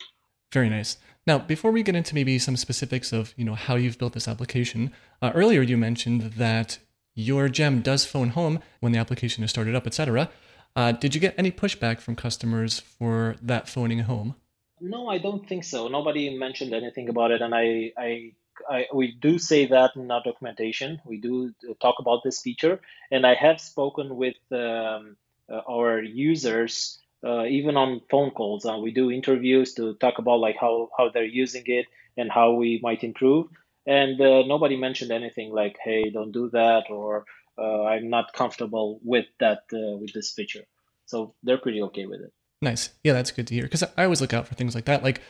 Very 0.52 0.70
nice. 0.70 0.98
Now, 1.28 1.40
before 1.40 1.72
we 1.72 1.84
get 1.84 1.96
into 1.96 2.16
maybe 2.16 2.38
some 2.40 2.56
specifics 2.56 3.12
of 3.12 3.34
you 3.36 3.46
know 3.46 3.56
how 3.56 3.75
you've 3.75 3.98
built 3.98 4.14
this 4.14 4.28
application, 4.28 4.92
uh, 5.22 5.32
earlier 5.36 5.62
you 5.62 5.78
mentioned 5.78 6.34
that 6.34 6.80
your 7.14 7.50
gem 7.50 7.82
does 7.82 8.06
phone 8.06 8.30
home 8.30 8.60
when 8.80 8.92
the 8.92 9.00
application 9.00 9.44
is 9.44 9.50
started 9.50 9.75
up, 9.75 9.88
etc. 9.88 10.30
Uh, 10.75 10.92
did 10.92 11.16
you 11.16 11.22
get 11.22 11.34
any 11.38 11.52
pushback 11.52 12.00
from 12.00 12.16
customers 12.16 12.80
for 12.80 13.38
that 13.42 13.70
phoning 13.70 14.00
home? 14.00 14.36
No, 14.82 15.08
I 15.08 15.18
don't 15.18 15.48
think 15.48 15.64
so. 15.64 15.88
Nobody 15.88 16.38
mentioned 16.38 16.74
anything 16.74 17.10
about 17.10 17.32
it, 17.32 17.42
and 17.42 17.56
I 17.56 17.92
I 17.98 18.34
I, 18.70 18.86
we 18.94 19.12
do 19.12 19.40
say 19.40 19.68
that 19.68 19.96
in 19.96 20.10
our 20.12 20.22
documentation. 20.24 21.02
We 21.06 21.18
do 21.18 21.54
talk 21.82 21.96
about 22.00 22.24
this 22.24 22.42
feature, 22.42 22.82
and 23.12 23.26
I 23.26 23.36
have 23.36 23.60
spoken 23.60 24.16
with 24.16 24.36
um, 24.52 25.18
uh, 25.50 25.62
our 25.70 26.02
users 26.02 27.00
uh, 27.26 27.46
even 27.46 27.76
on 27.76 28.02
phone 28.10 28.32
calls. 28.32 28.66
Uh, 28.66 28.78
we 28.78 28.92
do 28.92 29.12
interviews 29.12 29.74
to 29.74 29.96
talk 29.96 30.20
about 30.20 30.40
like 30.40 30.58
how 30.60 30.90
how 30.98 31.10
they're 31.10 31.26
using 31.26 31.64
it 31.66 31.88
and 32.18 32.32
how 32.32 32.54
we 32.54 32.80
might 32.84 33.04
improve. 33.04 33.48
And 33.88 34.20
uh, 34.20 34.44
nobody 34.46 34.78
mentioned 34.78 35.12
anything 35.12 35.52
like, 35.52 35.78
"Hey, 35.84 36.10
don't 36.10 36.32
do 36.32 36.50
that," 36.52 36.86
or 36.90 37.26
uh, 37.58 37.84
"I'm 37.84 38.10
not 38.10 38.34
comfortable 38.34 39.00
with 39.04 39.26
that 39.40 39.64
uh, 39.74 39.98
with 39.98 40.14
this 40.14 40.34
feature." 40.34 40.66
So 41.06 41.36
they're 41.44 41.58
pretty 41.58 41.82
okay 41.84 42.06
with 42.06 42.22
it. 42.22 42.34
Nice. 42.62 42.90
Yeah, 43.04 43.14
that's 43.14 43.32
good 43.32 43.48
to 43.48 43.54
hear. 43.54 43.64
Because 43.64 43.84
I 43.84 44.04
always 44.04 44.22
look 44.22 44.34
out 44.34 44.48
for 44.48 44.56
things 44.56 44.74
like 44.74 44.86
that. 44.86 45.04
Like, 45.04 45.22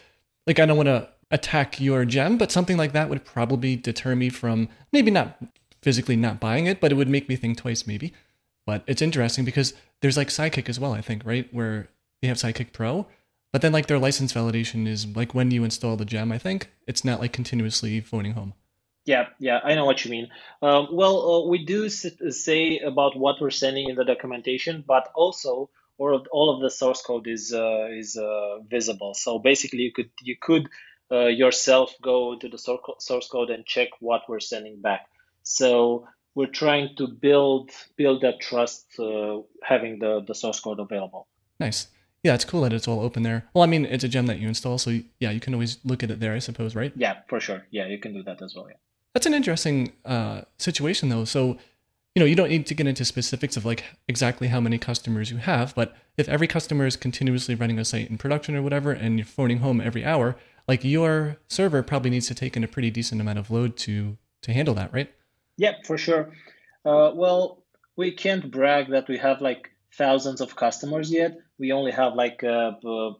like 0.47 0.59
I 0.59 0.65
don't 0.65 0.77
want 0.77 0.87
to 0.87 1.09
attack 1.31 1.79
your 1.79 2.05
gem, 2.05 2.37
but 2.37 2.51
something 2.51 2.77
like 2.77 2.93
that 2.93 3.09
would 3.09 3.25
probably 3.25 3.75
deter 3.75 4.15
me 4.15 4.29
from 4.29 4.69
maybe 4.91 5.11
not 5.11 5.37
physically 5.81 6.15
not 6.15 6.39
buying 6.39 6.65
it, 6.65 6.79
but 6.79 6.91
it 6.91 6.95
would 6.95 7.09
make 7.09 7.29
me 7.29 7.35
think 7.35 7.57
twice 7.57 7.85
maybe. 7.87 8.13
But 8.65 8.83
it's 8.87 9.01
interesting 9.01 9.45
because 9.45 9.73
there's 10.01 10.17
like 10.17 10.29
Sidekiq 10.29 10.69
as 10.69 10.79
well, 10.79 10.93
I 10.93 11.01
think, 11.01 11.23
right? 11.25 11.51
Where 11.53 11.89
they 12.21 12.27
have 12.27 12.37
Sidekiq 12.37 12.73
Pro, 12.73 13.05
but 13.51 13.61
then 13.61 13.71
like 13.71 13.87
their 13.87 13.99
license 13.99 14.33
validation 14.33 14.87
is 14.87 15.07
like 15.15 15.33
when 15.33 15.51
you 15.51 15.63
install 15.63 15.95
the 15.95 16.05
gem, 16.05 16.31
I 16.31 16.37
think 16.37 16.71
it's 16.87 17.05
not 17.05 17.19
like 17.19 17.33
continuously 17.33 18.01
phoning 18.01 18.33
home. 18.33 18.53
Yeah, 19.05 19.27
yeah, 19.37 19.59
I 19.63 19.75
know 19.75 19.85
what 19.85 20.03
you 20.03 20.09
mean. 20.09 20.29
Um, 20.63 20.87
well, 20.91 21.31
uh, 21.31 21.47
we 21.47 21.63
do 21.63 21.87
say 21.89 22.79
about 22.79 23.15
what 23.15 23.39
we're 23.39 23.51
sending 23.51 23.87
in 23.87 23.95
the 23.95 24.03
documentation, 24.03 24.83
but 24.87 25.11
also 25.13 25.69
all 25.97 26.15
of, 26.15 26.27
all 26.31 26.53
of 26.55 26.61
the 26.61 26.69
source 26.69 27.01
code 27.01 27.27
is 27.27 27.53
uh, 27.53 27.87
is 27.91 28.17
uh, 28.17 28.59
visible. 28.69 29.13
So 29.13 29.39
basically, 29.39 29.79
you 29.79 29.91
could 29.91 30.09
you 30.21 30.35
could 30.39 30.69
uh, 31.11 31.27
yourself 31.27 31.93
go 32.01 32.33
into 32.33 32.49
the 32.49 32.57
sour- 32.57 32.99
source 32.99 33.27
code 33.27 33.49
and 33.49 33.65
check 33.65 33.89
what 33.99 34.21
we're 34.27 34.39
sending 34.39 34.81
back. 34.81 35.07
So 35.43 36.07
we're 36.33 36.47
trying 36.47 36.95
to 36.97 37.07
build 37.07 37.71
build 37.95 38.21
that 38.21 38.39
trust, 38.41 38.85
uh, 38.99 39.39
having 39.63 39.99
the 39.99 40.23
the 40.27 40.35
source 40.35 40.59
code 40.59 40.79
available. 40.79 41.27
Nice. 41.59 41.87
Yeah, 42.23 42.33
it's 42.33 42.43
cool 42.45 42.61
that 42.61 42.73
it's 42.73 42.87
all 42.87 43.01
open 43.01 43.21
there. 43.21 43.45
Well, 43.53 43.63
I 43.63 43.67
mean, 43.67 43.85
it's 43.85 44.03
a 44.03 44.07
gem 44.07 44.25
that 44.25 44.39
you 44.39 44.47
install, 44.47 44.79
so 44.79 44.99
yeah, 45.19 45.29
you 45.29 45.39
can 45.39 45.53
always 45.53 45.77
look 45.85 46.01
at 46.01 46.09
it 46.09 46.19
there, 46.19 46.33
I 46.33 46.39
suppose, 46.39 46.75
right? 46.75 46.91
Yeah, 46.95 47.17
for 47.27 47.39
sure. 47.39 47.67
Yeah, 47.69 47.85
you 47.85 47.99
can 47.99 48.13
do 48.13 48.23
that 48.23 48.41
as 48.41 48.55
well. 48.55 48.65
Yeah. 48.67 48.77
That's 49.13 49.27
an 49.27 49.35
interesting 49.35 49.93
uh, 50.03 50.41
situation, 50.57 51.09
though. 51.09 51.23
So, 51.25 51.57
you 52.15 52.21
know, 52.21 52.25
you 52.25 52.35
don't 52.35 52.49
need 52.49 52.65
to 52.65 52.73
get 52.73 52.87
into 52.87 53.03
specifics 53.03 53.57
of 53.57 53.65
like 53.65 53.83
exactly 54.07 54.47
how 54.47 54.61
many 54.61 54.77
customers 54.77 55.29
you 55.29 55.37
have, 55.37 55.75
but 55.75 55.95
if 56.15 56.29
every 56.29 56.47
customer 56.47 56.85
is 56.85 56.95
continuously 56.95 57.55
running 57.55 57.77
a 57.77 57.83
site 57.83 58.09
in 58.09 58.17
production 58.17 58.55
or 58.55 58.61
whatever, 58.61 58.93
and 58.93 59.19
you're 59.19 59.25
phoning 59.25 59.57
home 59.57 59.81
every 59.81 60.05
hour, 60.05 60.37
like 60.65 60.85
your 60.85 61.35
server 61.49 61.83
probably 61.83 62.09
needs 62.09 62.27
to 62.27 62.33
take 62.33 62.55
in 62.55 62.63
a 62.63 62.69
pretty 62.69 62.89
decent 62.89 63.19
amount 63.19 63.37
of 63.37 63.51
load 63.51 63.75
to 63.77 64.17
to 64.43 64.53
handle 64.53 64.73
that, 64.75 64.93
right? 64.93 65.11
Yeah, 65.57 65.73
for 65.83 65.97
sure. 65.97 66.31
Uh, 66.85 67.11
well, 67.13 67.63
we 67.97 68.11
can't 68.11 68.49
brag 68.49 68.91
that 68.91 69.09
we 69.09 69.17
have 69.17 69.41
like 69.41 69.71
thousands 69.97 70.39
of 70.39 70.55
customers 70.55 71.11
yet. 71.11 71.37
We 71.59 71.73
only 71.73 71.91
have 71.91 72.13
like 72.13 72.43
uh, 72.43 72.73
uh, 72.85 73.11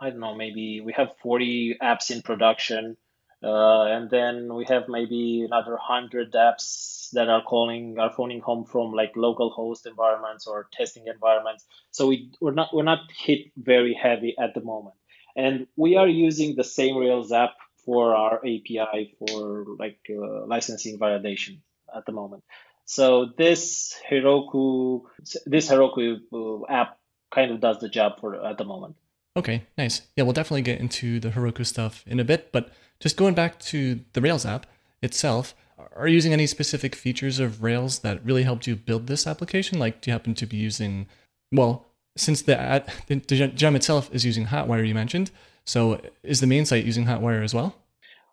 I 0.00 0.10
don't 0.10 0.20
know, 0.20 0.36
maybe 0.36 0.80
we 0.80 0.92
have 0.92 1.16
40 1.20 1.78
apps 1.82 2.12
in 2.12 2.22
production 2.22 2.96
uh, 3.42 3.84
and 3.84 4.10
then 4.10 4.54
we 4.54 4.64
have 4.66 4.88
maybe 4.88 5.42
another 5.42 5.76
hundred 5.80 6.32
apps 6.32 7.10
that 7.12 7.28
are 7.28 7.42
calling, 7.42 7.98
are 7.98 8.12
phoning 8.12 8.40
home 8.40 8.64
from 8.64 8.92
like 8.92 9.12
local 9.16 9.50
host 9.50 9.86
environments 9.86 10.46
or 10.46 10.68
testing 10.72 11.06
environments. 11.06 11.64
So 11.90 12.06
we 12.06 12.32
we're 12.40 12.52
not 12.52 12.74
we're 12.74 12.82
not 12.82 13.10
hit 13.16 13.50
very 13.56 13.94
heavy 13.94 14.36
at 14.38 14.54
the 14.54 14.60
moment, 14.60 14.96
and 15.36 15.66
we 15.76 15.96
are 15.96 16.08
using 16.08 16.54
the 16.54 16.64
same 16.64 16.96
Rails 16.96 17.32
app 17.32 17.54
for 17.84 18.14
our 18.14 18.38
API 18.38 19.16
for 19.18 19.64
like 19.78 19.98
uh, 20.10 20.46
licensing 20.46 20.98
validation 20.98 21.60
at 21.94 22.04
the 22.06 22.12
moment. 22.12 22.44
So 22.84 23.30
this 23.38 23.94
Heroku 24.10 25.02
this 25.46 25.70
Heroku 25.70 26.20
uh, 26.32 26.66
app 26.70 26.98
kind 27.30 27.52
of 27.52 27.60
does 27.60 27.78
the 27.78 27.88
job 27.88 28.20
for 28.20 28.44
at 28.44 28.58
the 28.58 28.64
moment. 28.64 28.96
Okay, 29.36 29.62
nice. 29.78 30.02
Yeah, 30.16 30.24
we'll 30.24 30.32
definitely 30.32 30.62
get 30.62 30.80
into 30.80 31.20
the 31.20 31.30
Heroku 31.30 31.64
stuff 31.64 32.02
in 32.06 32.18
a 32.18 32.24
bit, 32.24 32.50
but 32.52 32.70
just 33.00 33.16
going 33.16 33.34
back 33.34 33.58
to 33.60 34.00
the 34.12 34.20
Rails 34.20 34.46
app 34.46 34.66
itself, 35.02 35.54
are 35.96 36.06
you 36.06 36.14
using 36.14 36.32
any 36.32 36.46
specific 36.46 36.94
features 36.94 37.38
of 37.38 37.62
Rails 37.62 38.00
that 38.00 38.24
really 38.24 38.42
helped 38.42 38.66
you 38.66 38.76
build 38.76 39.06
this 39.06 39.26
application? 39.26 39.78
Like, 39.78 40.00
do 40.00 40.10
you 40.10 40.12
happen 40.12 40.34
to 40.34 40.46
be 40.46 40.56
using, 40.56 41.08
well, 41.50 41.86
since 42.16 42.42
the, 42.42 42.58
ad, 42.58 42.92
the 43.08 43.16
gem 43.16 43.76
itself 43.76 44.10
is 44.12 44.24
using 44.24 44.46
Hotwire, 44.46 44.86
you 44.86 44.94
mentioned, 44.94 45.30
so 45.64 46.00
is 46.22 46.40
the 46.40 46.46
main 46.46 46.66
site 46.66 46.84
using 46.84 47.06
Hotwire 47.06 47.42
as 47.42 47.54
well? 47.54 47.74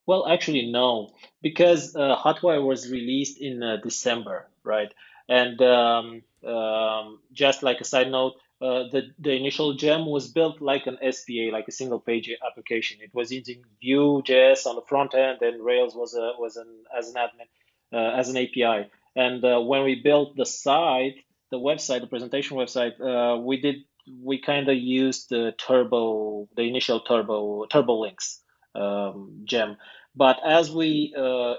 Well, 0.05 0.27
actually, 0.27 0.71
no, 0.71 1.13
because 1.41 1.95
uh, 1.95 2.15
Hotwire 2.17 2.63
was 2.63 2.89
released 2.89 3.39
in 3.39 3.61
uh, 3.61 3.77
December, 3.83 4.47
right? 4.63 4.93
And 5.29 5.61
um, 5.61 6.21
um, 6.45 7.19
just 7.33 7.61
like 7.63 7.81
a 7.81 7.85
side 7.85 8.09
note, 8.09 8.35
uh, 8.59 8.89
the, 8.91 9.11
the 9.19 9.33
initial 9.33 9.73
gem 9.75 10.05
was 10.07 10.27
built 10.27 10.61
like 10.61 10.87
an 10.87 10.97
SPA, 11.11 11.49
like 11.51 11.67
a 11.67 11.71
single 11.71 11.99
page 11.99 12.29
application. 12.45 12.97
It 13.01 13.13
was 13.13 13.31
using 13.31 13.63
Vue.js 13.81 14.65
on 14.65 14.75
the 14.75 14.81
front 14.81 15.13
end, 15.13 15.41
and 15.41 15.63
Rails 15.63 15.93
was 15.95 16.15
a, 16.15 16.31
was 16.39 16.57
an 16.57 16.67
as 16.97 17.09
an 17.09 17.15
admin 17.15 17.47
uh, 17.93 18.17
as 18.17 18.29
an 18.29 18.37
API. 18.37 18.89
And 19.15 19.43
uh, 19.45 19.59
when 19.61 19.83
we 19.83 20.01
built 20.01 20.35
the 20.35 20.45
site, 20.45 21.17
the 21.51 21.59
website, 21.59 22.01
the 22.01 22.07
presentation 22.07 22.57
website, 22.57 22.99
uh, 22.99 23.37
we 23.39 23.61
did 23.61 23.75
we 24.23 24.41
kind 24.41 24.67
of 24.69 24.75
used 24.75 25.29
the 25.29 25.53
Turbo, 25.57 26.47
the 26.55 26.63
initial 26.63 27.01
Turbo 27.01 27.65
Turbo 27.65 27.99
Links 28.01 28.41
um, 28.73 29.41
gem. 29.43 29.77
But 30.15 30.39
as 30.43 30.71
we 30.71 31.13
uh, 31.15 31.55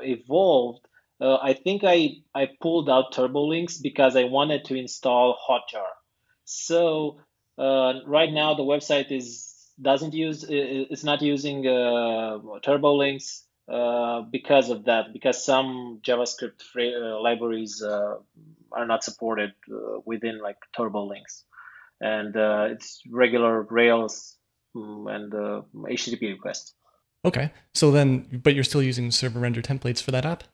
evolved, 0.00 0.84
uh, 1.20 1.36
I 1.36 1.52
think 1.52 1.82
I, 1.84 2.16
I 2.34 2.48
pulled 2.60 2.90
out 2.90 3.12
Turbo 3.12 3.44
Links 3.44 3.78
because 3.78 4.16
I 4.16 4.24
wanted 4.24 4.64
to 4.64 4.74
install 4.74 5.38
Hotjar 5.48 5.86
so 6.44 7.20
uh, 7.58 7.94
right 8.06 8.32
now 8.32 8.54
the 8.54 8.62
website 8.62 9.10
is 9.10 9.56
doesn't 9.80 10.14
use 10.14 10.44
it's 10.48 11.04
not 11.04 11.22
using 11.22 11.66
uh, 11.66 12.38
turbo 12.62 12.94
links 12.96 13.44
uh, 13.70 14.22
because 14.22 14.68
of 14.68 14.84
that 14.84 15.12
because 15.12 15.44
some 15.44 16.00
javascript 16.02 16.60
free, 16.60 16.94
uh, 16.94 17.20
libraries 17.20 17.82
uh, 17.82 18.16
are 18.72 18.86
not 18.86 19.04
supported 19.04 19.52
uh, 19.72 20.00
within 20.04 20.40
like 20.42 20.56
turbo 20.76 21.06
links 21.06 21.44
and 22.00 22.34
it's 22.72 23.00
regular 23.10 23.62
rails 23.62 24.36
mm, 24.76 25.14
and 25.14 25.32
http 25.32 26.32
requests. 26.32 26.74
Okay. 27.24 27.52
So 27.74 27.90
then 27.90 28.40
but 28.42 28.54
you're 28.54 28.64
still 28.64 28.82
using 28.82 29.10
server 29.10 29.38
render 29.38 29.62
templates 29.62 30.02
for 30.02 30.10
that 30.10 30.26
app? 30.26 30.44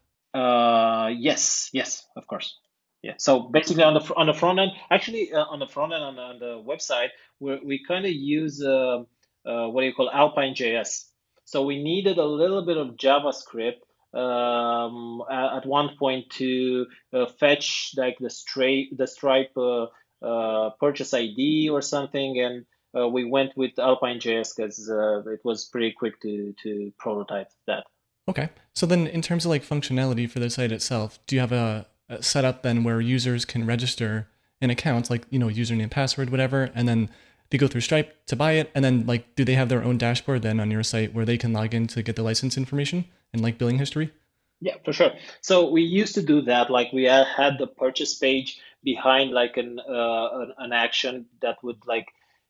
Yes. 1.19 1.71
Yes 1.73 2.07
of 2.17 2.27
course 2.27 2.59
yeah. 3.07 3.15
So 3.19 3.41
basically, 3.41 3.85
on 3.85 3.95
the 3.95 4.15
on 4.17 4.27
the 4.27 4.35
front 4.35 4.59
end, 4.59 4.73
actually 4.91 5.33
uh, 5.33 5.45
on 5.45 5.61
the 5.61 5.69
front 5.69 5.93
end 5.93 6.03
on 6.03 6.17
the, 6.17 6.23
on 6.23 6.39
the 6.41 6.55
website, 6.71 7.11
we 7.39 7.61
we 7.65 7.85
kind 7.87 8.05
of 8.05 8.11
use 8.11 8.61
uh, 8.65 9.05
uh, 9.47 9.69
what 9.69 9.83
do 9.83 9.87
you 9.87 9.95
call 9.95 10.11
Alpine 10.11 10.55
JS. 10.55 11.05
So 11.45 11.65
we 11.65 11.81
needed 11.81 12.19
a 12.19 12.25
little 12.25 12.67
bit 12.67 12.77
of 12.77 12.97
JavaScript 12.97 13.83
um, 14.13 15.23
at 15.31 15.65
one 15.65 15.91
point 15.97 16.31
to 16.41 16.87
uh, 17.13 17.27
fetch 17.27 17.95
like 17.97 18.17
the 18.19 18.29
Stripe 18.29 18.89
the 18.91 19.07
Stripe 19.07 19.57
uh, 19.57 19.87
uh, 20.21 20.71
purchase 20.81 21.15
ID 21.15 21.69
or 21.71 21.83
something, 21.83 22.41
and 22.41 22.67
we 23.13 23.23
went 23.25 23.57
with 23.57 23.79
Alpine 23.79 24.19
JS 24.19 24.57
because 24.57 24.89
it 25.35 25.45
was 25.45 25.67
pretty 25.67 25.93
quick 25.93 26.21
to 26.23 26.55
to 26.65 26.93
prototype 26.99 27.51
that. 27.69 27.85
Okay. 28.29 28.49
So 28.75 28.85
then, 28.85 29.07
in 29.07 29.23
terms 29.23 29.45
of 29.45 29.51
like 29.51 29.63
functionality 29.63 30.29
for 30.29 30.41
the 30.41 30.51
site 30.51 30.73
itself, 30.73 31.21
do 31.29 31.37
you 31.37 31.41
have 31.41 31.53
a 31.53 31.87
uh, 32.09 32.21
set 32.21 32.45
up 32.45 32.63
then 32.63 32.85
where 32.85 33.01
users 33.01 33.45
can 33.45 33.67
register 33.67 34.29
an 34.61 34.71
account, 34.71 35.11
like 35.11 35.25
you 35.31 35.39
know 35.39 35.49
username, 35.49 35.91
password, 35.91 36.31
whatever, 36.31 36.71
and 36.75 36.89
then 36.89 37.11
they 37.51 37.59
go 37.59 37.69
through 37.69 37.83
Stripe 37.83 38.15
to 38.27 38.37
buy 38.37 38.53
it, 38.53 38.71
and 38.75 38.85
then 38.85 39.07
like 39.07 39.35
do 39.37 39.45
they 39.45 39.55
have 39.55 39.69
their 39.69 39.83
own 39.83 39.99
dashboard 39.99 40.43
then 40.43 40.61
on 40.61 40.71
your 40.71 40.83
site 40.83 41.13
where 41.15 41.25
they 41.25 41.39
can 41.39 41.53
log 41.53 41.75
in 41.75 41.87
to 41.89 42.03
get 42.03 42.17
the 42.17 42.23
license 42.23 42.57
information 42.57 43.05
and 43.33 43.43
like 43.43 43.59
billing 43.59 43.79
history? 43.79 44.13
Yeah, 44.61 44.77
for 44.85 44.93
sure. 44.93 45.13
So 45.43 45.71
we 45.71 45.83
used 45.83 46.15
to 46.15 46.23
do 46.23 46.43
that. 46.43 46.71
Like 46.71 46.93
we 46.93 47.05
had 47.05 47.59
the 47.59 47.67
purchase 47.67 48.15
page 48.15 48.59
behind 48.83 49.33
like 49.33 49.57
an 49.57 49.79
uh, 49.79 50.47
an 50.59 50.73
action 50.73 51.27
that 51.43 51.63
would 51.63 51.87
like 51.87 52.07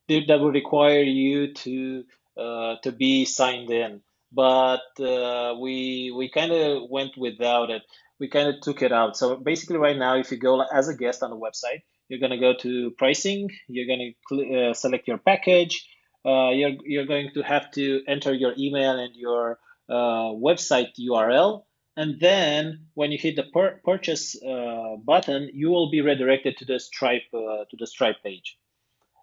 that 0.08 0.40
would 0.40 0.54
require 0.54 1.02
you 1.02 1.52
to 1.54 2.04
uh, 2.36 2.76
to 2.82 2.92
be 2.92 3.24
signed 3.24 3.70
in. 3.70 4.02
But 4.32 5.00
uh, 5.00 5.56
we 5.58 6.12
we 6.16 6.28
kind 6.30 6.52
of 6.52 6.88
went 6.88 7.16
without 7.16 7.70
it 7.70 7.82
we 8.18 8.28
kind 8.28 8.48
of 8.48 8.60
took 8.60 8.82
it 8.82 8.92
out. 8.92 9.16
So 9.16 9.36
basically, 9.36 9.76
right 9.76 9.96
now, 9.96 10.16
if 10.16 10.30
you 10.30 10.38
go 10.38 10.62
as 10.62 10.88
a 10.88 10.96
guest 10.96 11.22
on 11.22 11.30
the 11.30 11.36
website, 11.36 11.82
you're 12.08 12.20
going 12.20 12.32
to 12.32 12.38
go 12.38 12.54
to 12.60 12.90
pricing. 12.92 13.50
You're 13.68 13.86
going 13.86 14.14
to 14.30 14.70
uh, 14.70 14.74
select 14.74 15.08
your 15.08 15.18
package. 15.18 15.86
Uh, 16.24 16.50
you're 16.50 16.72
you're 16.84 17.06
going 17.06 17.30
to 17.34 17.42
have 17.42 17.70
to 17.72 18.02
enter 18.08 18.32
your 18.32 18.54
email 18.58 18.98
and 18.98 19.14
your 19.14 19.58
uh, 19.88 20.32
website 20.34 20.88
URL. 20.98 21.62
And 21.96 22.20
then 22.20 22.86
when 22.94 23.10
you 23.10 23.18
hit 23.18 23.36
the 23.36 23.44
pur- 23.44 23.80
purchase 23.84 24.36
uh, 24.42 24.96
button, 25.02 25.50
you 25.54 25.70
will 25.70 25.90
be 25.90 26.02
redirected 26.02 26.58
to 26.58 26.64
the 26.64 26.78
Stripe 26.78 27.22
uh, 27.32 27.64
to 27.70 27.76
the 27.78 27.86
Stripe 27.86 28.22
page. 28.22 28.58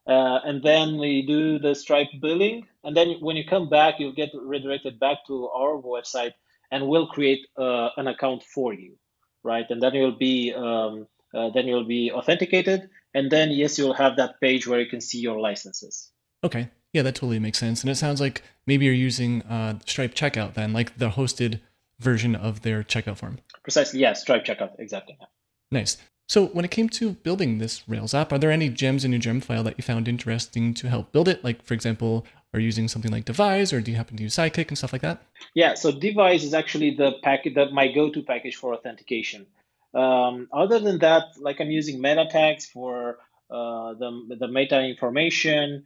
Uh, 0.07 0.39
and 0.43 0.63
then 0.63 0.97
we 0.97 1.25
do 1.25 1.59
the 1.59 1.75
Stripe 1.75 2.09
billing. 2.21 2.67
And 2.83 2.97
then 2.97 3.15
when 3.21 3.35
you 3.37 3.45
come 3.45 3.69
back, 3.69 3.99
you'll 3.99 4.13
get 4.13 4.31
redirected 4.33 4.99
back 4.99 5.19
to 5.27 5.47
our 5.49 5.81
website 5.81 6.33
and 6.73 6.87
we'll 6.87 7.07
create 7.07 7.45
uh, 7.57 7.89
an 7.97 8.07
account 8.07 8.41
for 8.43 8.73
you, 8.73 8.95
right? 9.43 9.65
And 9.69 9.81
then 9.81 9.93
you'll 9.93 10.17
be 10.17 10.53
um, 10.53 11.07
uh, 11.33 11.49
then 11.53 11.67
you'll 11.67 11.87
be 11.87 12.11
authenticated, 12.11 12.89
and 13.13 13.31
then 13.31 13.51
yes, 13.51 13.77
you'll 13.77 13.93
have 13.93 14.17
that 14.17 14.41
page 14.41 14.67
where 14.67 14.79
you 14.79 14.89
can 14.89 14.99
see 14.99 15.19
your 15.19 15.39
licenses. 15.39 16.11
Okay, 16.43 16.69
yeah, 16.91 17.03
that 17.03 17.15
totally 17.15 17.39
makes 17.39 17.59
sense. 17.59 17.81
And 17.81 17.89
it 17.91 17.95
sounds 17.95 18.19
like 18.19 18.41
maybe 18.65 18.85
you're 18.85 18.93
using 18.93 19.43
uh, 19.43 19.79
Stripe 19.85 20.15
Checkout 20.15 20.55
then, 20.55 20.73
like 20.73 20.97
the 20.97 21.11
hosted 21.11 21.61
version 21.99 22.35
of 22.35 22.63
their 22.63 22.83
checkout 22.83 23.17
form. 23.17 23.37
Precisely, 23.61 23.99
yeah, 23.99 24.13
Stripe 24.13 24.43
Checkout, 24.43 24.71
exactly. 24.79 25.15
Yeah. 25.19 25.27
Nice. 25.71 25.97
So, 26.27 26.47
when 26.47 26.65
it 26.65 26.71
came 26.71 26.89
to 26.89 27.11
building 27.11 27.59
this 27.59 27.87
Rails 27.87 28.13
app, 28.13 28.31
are 28.31 28.39
there 28.39 28.51
any 28.51 28.69
gems 28.69 29.05
in 29.05 29.11
your 29.11 29.19
gem 29.19 29.41
file 29.41 29.63
that 29.63 29.77
you 29.77 29.83
found 29.83 30.07
interesting 30.07 30.73
to 30.75 30.89
help 30.89 31.11
build 31.11 31.27
it? 31.27 31.43
Like, 31.43 31.63
for 31.63 31.73
example, 31.75 32.25
are 32.53 32.59
using 32.59 32.87
something 32.87 33.11
like 33.11 33.25
Devise, 33.25 33.73
or 33.73 33.81
do 33.81 33.91
you 33.91 33.97
happen 33.97 34.17
to 34.17 34.23
use 34.23 34.35
Sidekiq 34.35 34.67
and 34.67 34.77
stuff 34.77 34.93
like 34.93 35.01
that? 35.01 35.23
Yeah, 35.55 35.73
so 35.73 35.91
Devise 35.91 36.43
is 36.43 36.53
actually 36.53 36.91
the 36.91 37.13
package 37.23 37.55
that 37.55 37.71
my 37.71 37.91
go-to 37.91 38.21
package 38.21 38.55
for 38.55 38.73
authentication. 38.73 39.45
Um, 39.93 40.47
other 40.51 40.79
than 40.79 40.99
that, 40.99 41.23
like 41.39 41.59
I'm 41.59 41.71
using 41.71 42.01
meta 42.01 42.27
tags 42.29 42.65
for 42.65 43.17
uh, 43.49 43.93
the 43.93 44.35
the 44.39 44.47
meta 44.47 44.81
information. 44.81 45.83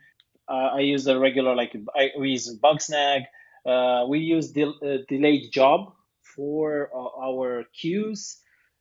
Uh, 0.48 0.70
I 0.76 0.80
use 0.80 1.04
the 1.04 1.20
regular 1.20 1.56
like 1.56 1.76
I 1.96 2.12
we 2.18 2.32
use 2.32 2.58
Bugsnag. 2.58 3.26
Uh, 3.66 4.06
we 4.08 4.20
use 4.20 4.52
del- 4.52 4.80
uh, 4.82 4.98
delayed 5.10 5.52
job 5.52 5.94
for 6.36 6.90
uh, 6.96 7.28
our 7.28 7.66
queues. 7.74 8.38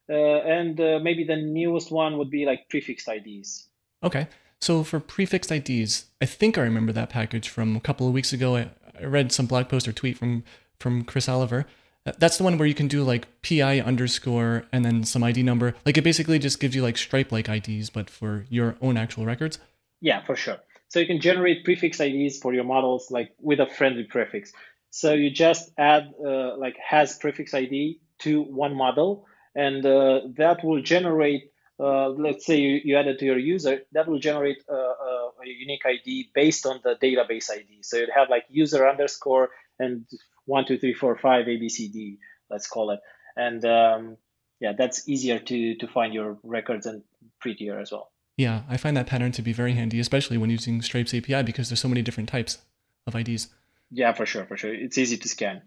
Uh, 0.09 0.15
and 0.15 0.81
uh, 0.81 1.01
maybe 1.03 1.25
the 1.25 1.35
newest 1.35 1.91
one 1.91 2.19
would 2.19 2.31
be 2.31 2.47
like 2.47 2.69
prefixed 2.69 3.09
IDs. 3.09 3.69
Okay. 4.05 4.29
So 4.61 4.83
for 4.83 5.01
prefixed 5.01 5.53
IDs, 5.53 6.07
I 6.21 6.27
think 6.27 6.57
I 6.57 6.63
remember 6.63 6.93
that 6.93 7.11
package 7.11 7.49
from 7.49 7.77
a 7.77 7.81
couple 7.81 8.07
of 8.07 8.15
weeks 8.15 8.33
ago. 8.33 8.57
I, 8.57 8.71
I 8.99 9.05
read 9.05 9.33
some 9.33 9.47
blog 9.47 9.69
post 9.69 9.87
or 9.87 9.93
tweet 9.93 10.19
from 10.19 10.45
from 10.79 11.05
Chris 11.05 11.29
Oliver. 11.29 11.67
That's 12.19 12.39
the 12.39 12.45
one 12.45 12.57
where 12.57 12.69
you 12.69 12.75
can 12.75 12.87
do 12.87 13.03
like 13.03 13.27
PI 13.43 13.81
underscore 13.81 14.65
and 14.73 14.85
then 14.85 15.03
some 15.05 15.25
ID 15.25 15.43
number. 15.43 15.75
Like 15.85 15.99
it 15.99 16.05
basically 16.05 16.39
just 16.39 16.61
gives 16.61 16.77
you 16.77 16.83
like 16.83 16.97
Stripe 16.97 17.33
like 17.33 17.49
IDs, 17.49 17.91
but 17.91 18.09
for 18.09 18.47
your 18.49 18.77
own 18.81 18.97
actual 18.97 19.27
records. 19.27 19.59
Yeah, 20.01 20.25
for 20.25 20.37
sure. 20.37 20.59
So 20.89 21.01
you 21.01 21.07
can 21.07 21.21
generate 21.21 21.65
prefix 21.65 21.99
IDs 21.99 22.39
for 22.39 22.55
your 22.55 22.65
models 22.65 23.11
like 23.11 23.33
with 23.41 23.59
a 23.59 23.67
friendly 23.67 24.05
prefix. 24.05 24.53
So 24.91 25.15
you 25.15 25.31
just 25.31 25.71
add 25.79 26.13
uh, 26.25 26.57
like 26.57 26.77
has 26.79 27.19
prefix 27.19 27.53
ID 27.55 28.01
to 28.21 28.43
one 28.43 28.77
model, 28.77 29.27
and 29.55 29.85
uh, 29.85 30.21
that 30.37 30.65
will 30.65 30.83
generate. 30.83 31.51
Uh, 31.79 32.09
let's 32.09 32.47
say 32.47 32.59
you, 32.59 32.81
you 32.85 32.97
add 32.97 33.07
it 33.07 33.19
to 33.19 33.27
your 33.27 33.39
user, 33.39 33.83
that 33.93 34.09
will 34.09 34.19
generate 34.19 34.63
a, 34.69 34.75
a, 34.75 35.31
a 35.43 35.47
unique 35.47 35.83
ID 35.85 36.31
based 36.35 36.65
on 36.65 36.81
the 36.83 36.97
database 37.03 37.51
ID. 37.51 37.83
So 37.83 37.99
you'd 37.99 38.11
have 38.15 38.31
like 38.31 38.45
user 38.49 38.89
underscore 38.89 39.51
and 39.79 40.07
one, 40.47 40.65
two, 40.65 40.79
three, 40.79 40.95
four, 40.95 41.17
five, 41.17 41.47
ABCD, 41.47 42.19
let's 42.51 42.67
call 42.67 42.93
it. 42.93 43.01
And 43.37 43.65
um, 43.67 44.17
yeah, 44.61 44.73
that's 44.73 45.07
easier 45.09 45.39
to 45.39 45.75
to 45.77 45.87
find 45.87 46.15
your 46.15 46.39
records 46.43 46.87
and 46.87 47.03
prettier 47.41 47.79
as 47.79 47.93
well. 47.93 48.11
Yeah, 48.37 48.63
I 48.69 48.77
find 48.77 48.97
that 48.97 49.07
pattern 49.07 49.33
to 49.33 49.43
be 49.43 49.53
very 49.53 49.73
handy, 49.73 50.01
especially 50.01 50.39
when 50.39 50.51
using 50.51 50.83
Stripe's 50.83 51.15
API 51.15 51.43
because 51.43 51.69
there's 51.69 51.81
so 51.81 51.89
many 51.89 52.03
different 52.03 52.29
types 52.29 52.59
of 53.07 53.15
IDs. 53.15 53.49
Yeah, 53.91 54.13
for 54.13 54.27
sure, 54.27 54.45
for 54.45 54.57
sure. 54.57 54.75
It's 54.75 54.99
easy 54.99 55.17
to 55.17 55.29
scan. 55.29 55.63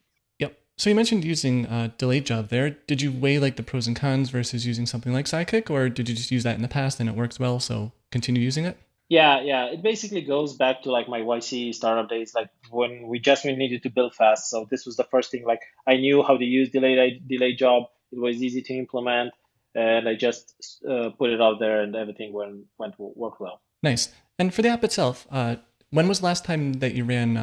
So 0.79 0.89
you 0.89 0.95
mentioned 0.95 1.25
using 1.25 1.65
uh, 1.65 1.89
delayed 1.97 2.25
job 2.25 2.47
there. 2.47 2.69
Did 2.69 3.01
you 3.01 3.11
weigh 3.11 3.37
like 3.37 3.57
the 3.57 3.63
pros 3.63 3.85
and 3.85 3.97
cons 3.97 4.29
versus 4.29 4.65
using 4.65 4.85
something 4.85 5.11
like 5.11 5.25
Sidekiq, 5.25 5.69
or 5.69 5.89
did 5.89 6.07
you 6.07 6.15
just 6.15 6.31
use 6.31 6.43
that 6.43 6.55
in 6.55 6.61
the 6.61 6.69
past 6.69 7.01
and 7.01 7.09
it 7.09 7.15
works 7.15 7.37
well, 7.37 7.59
so 7.59 7.91
continue 8.11 8.41
using 8.41 8.63
it? 8.63 8.77
Yeah, 9.09 9.41
yeah. 9.41 9.65
It 9.65 9.83
basically 9.83 10.21
goes 10.21 10.55
back 10.55 10.83
to 10.83 10.91
like 10.91 11.09
my 11.09 11.19
YC 11.19 11.75
startup 11.75 12.09
days, 12.09 12.33
like 12.33 12.49
when 12.71 13.09
we 13.09 13.19
just 13.19 13.43
needed 13.43 13.83
to 13.83 13.89
build 13.89 14.15
fast. 14.15 14.49
So 14.49 14.69
this 14.71 14.85
was 14.85 14.95
the 14.95 15.03
first 15.03 15.31
thing. 15.31 15.43
Like 15.43 15.59
I 15.85 15.97
knew 15.97 16.23
how 16.23 16.37
to 16.37 16.45
use 16.45 16.69
delayed 16.69 17.27
delayed 17.27 17.57
job. 17.57 17.87
It 18.13 18.19
was 18.19 18.41
easy 18.41 18.61
to 18.61 18.73
implement, 18.73 19.33
and 19.75 20.07
I 20.07 20.15
just 20.15 20.81
uh, 20.89 21.09
put 21.09 21.31
it 21.31 21.41
out 21.41 21.59
there, 21.59 21.81
and 21.81 21.93
everything 21.93 22.31
went 22.31 22.67
went 22.77 22.93
worked 22.97 23.41
well. 23.41 23.59
Nice. 23.83 24.13
And 24.37 24.53
for 24.53 24.61
the 24.61 24.69
app 24.69 24.85
itself, 24.85 25.27
uh, 25.29 25.57
when 25.89 26.07
was 26.07 26.19
the 26.19 26.25
last 26.25 26.45
time 26.45 26.71
that 26.79 26.93
you 26.95 27.03
ran 27.03 27.35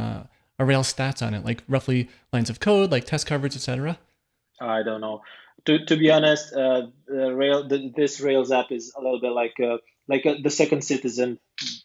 uh, 0.58 0.62
a 0.62 0.66
Rails 0.66 0.92
stats 0.92 1.26
on 1.26 1.34
it? 1.34 1.44
Like 1.44 1.62
roughly 1.68 2.08
lines 2.32 2.50
of 2.50 2.60
code, 2.60 2.90
like 2.90 3.04
test 3.04 3.26
coverage, 3.26 3.56
etc. 3.56 3.98
I 4.60 4.82
don't 4.82 5.00
know. 5.00 5.22
To 5.66 5.84
to 5.84 5.96
be 5.96 6.10
honest, 6.10 6.54
uh, 6.54 6.86
the 7.06 7.34
Rail 7.34 7.66
the, 7.68 7.92
this 7.94 8.20
Rails 8.20 8.52
app 8.52 8.70
is 8.70 8.92
a 8.96 9.00
little 9.00 9.20
bit 9.20 9.32
like 9.32 9.54
uh, 9.60 9.78
like 10.08 10.26
a, 10.26 10.40
the 10.40 10.50
second 10.50 10.82
citizen 10.82 11.38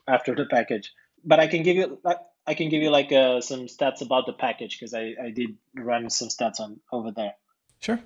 after 0.07 0.35
the 0.35 0.45
package. 0.45 0.91
But 1.23 1.39
I 1.39 1.47
can 1.47 1.63
give 1.63 1.75
you 1.75 2.01
I 2.47 2.53
can 2.53 2.69
give 2.69 2.81
you 2.81 2.89
like 2.89 3.11
uh, 3.11 3.41
some 3.41 3.67
stats 3.67 4.01
about 4.01 4.25
the 4.25 4.33
package 4.33 4.77
because 4.79 4.93
I, 4.93 5.13
I 5.23 5.31
did 5.31 5.57
run 5.75 6.09
some 6.09 6.29
stats 6.29 6.59
on 6.59 6.79
over 6.91 7.11
there. 7.11 7.33
Sure. 7.79 7.99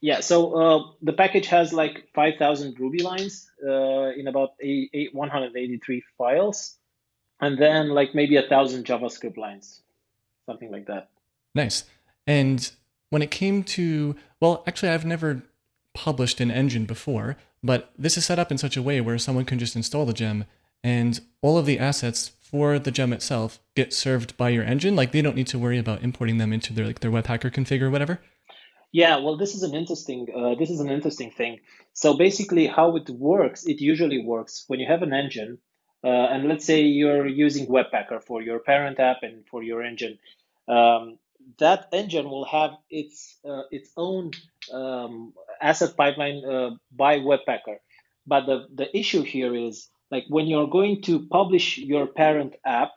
Yeah, 0.00 0.20
so 0.20 0.52
uh, 0.54 0.82
the 1.02 1.12
package 1.12 1.46
has 1.46 1.72
like 1.72 2.08
5,000 2.14 2.78
Ruby 2.78 3.02
lines 3.02 3.50
uh, 3.66 4.10
in 4.10 4.28
about 4.28 4.50
eight, 4.60 4.90
eight, 4.94 5.14
183 5.14 6.02
files, 6.16 6.76
and 7.40 7.58
then 7.58 7.88
like 7.88 8.14
maybe 8.14 8.36
a 8.36 8.46
thousand 8.46 8.84
JavaScript 8.84 9.36
lines, 9.36 9.82
something 10.48 10.72
like 10.72 10.86
that. 10.86 11.10
Nice. 11.54 11.84
And 12.26 12.70
when 13.10 13.22
it 13.22 13.30
came 13.30 13.62
to, 13.78 14.16
well, 14.40 14.64
actually, 14.66 14.90
I've 14.90 15.04
never 15.04 15.42
published 15.94 16.40
an 16.40 16.50
engine 16.50 16.86
before, 16.86 17.36
but 17.62 17.90
this 17.98 18.16
is 18.16 18.24
set 18.24 18.38
up 18.38 18.50
in 18.50 18.58
such 18.58 18.76
a 18.76 18.82
way 18.82 19.00
where 19.00 19.18
someone 19.18 19.44
can 19.44 19.58
just 19.58 19.76
install 19.76 20.06
the 20.06 20.12
gem 20.12 20.44
and 20.82 21.20
all 21.42 21.58
of 21.58 21.66
the 21.66 21.78
assets 21.78 22.32
for 22.40 22.78
the 22.78 22.90
gem 22.90 23.12
itself 23.12 23.60
get 23.74 23.92
served 23.92 24.36
by 24.36 24.48
your 24.48 24.64
engine. 24.64 24.96
Like 24.96 25.12
they 25.12 25.22
don't 25.22 25.36
need 25.36 25.48
to 25.48 25.58
worry 25.58 25.78
about 25.78 26.02
importing 26.02 26.38
them 26.38 26.52
into 26.52 26.72
their 26.72 26.86
like 26.86 27.00
their 27.00 27.10
Webpacker 27.10 27.52
config 27.52 27.82
or 27.82 27.90
whatever. 27.90 28.20
Yeah, 28.90 29.16
well, 29.16 29.36
this 29.36 29.54
is 29.54 29.62
an 29.62 29.74
interesting 29.74 30.26
uh, 30.34 30.54
this 30.54 30.70
is 30.70 30.80
an 30.80 30.90
interesting 30.90 31.30
thing. 31.30 31.60
So 31.92 32.16
basically, 32.16 32.66
how 32.66 32.96
it 32.96 33.08
works, 33.10 33.66
it 33.66 33.80
usually 33.80 34.24
works 34.24 34.64
when 34.68 34.80
you 34.80 34.86
have 34.86 35.02
an 35.02 35.12
engine, 35.12 35.58
uh, 36.04 36.32
and 36.32 36.48
let's 36.48 36.64
say 36.64 36.80
you're 36.82 37.26
using 37.26 37.66
Webpacker 37.66 38.22
for 38.22 38.40
your 38.40 38.60
parent 38.60 38.98
app 39.00 39.18
and 39.22 39.44
for 39.50 39.62
your 39.62 39.82
engine. 39.82 40.18
Um, 40.68 41.18
that 41.58 41.88
engine 41.92 42.28
will 42.28 42.44
have 42.44 42.72
its 42.90 43.36
uh, 43.44 43.62
its 43.70 43.90
own 43.96 44.32
um, 44.72 45.32
asset 45.60 45.96
pipeline 45.96 46.44
uh, 46.44 46.70
by 46.92 47.18
Webpacker. 47.18 47.78
But 48.26 48.46
the, 48.46 48.68
the 48.74 48.96
issue 48.96 49.22
here 49.22 49.54
is 49.54 49.88
like 50.10 50.24
when 50.28 50.46
you're 50.46 50.68
going 50.68 51.02
to 51.02 51.26
publish 51.26 51.78
your 51.78 52.06
parent 52.06 52.54
app 52.64 52.92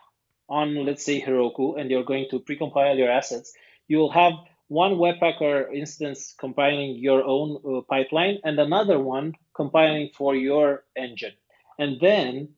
on, 0.49 0.85
let's 0.85 1.05
say, 1.05 1.21
Heroku, 1.21 1.79
and 1.79 1.89
you're 1.89 2.03
going 2.03 2.27
to 2.31 2.39
precompile 2.41 2.97
your 2.97 3.09
assets, 3.09 3.53
you'll 3.87 4.11
have 4.11 4.33
one 4.67 4.93
Webpacker 4.93 5.73
instance 5.73 6.35
compiling 6.37 6.97
your 6.97 7.23
own 7.23 7.59
uh, 7.65 7.81
pipeline 7.89 8.39
and 8.43 8.59
another 8.59 8.99
one 8.99 9.33
compiling 9.55 10.09
for 10.13 10.35
your 10.35 10.83
engine. 10.95 11.33
And 11.79 11.99
then 11.99 12.49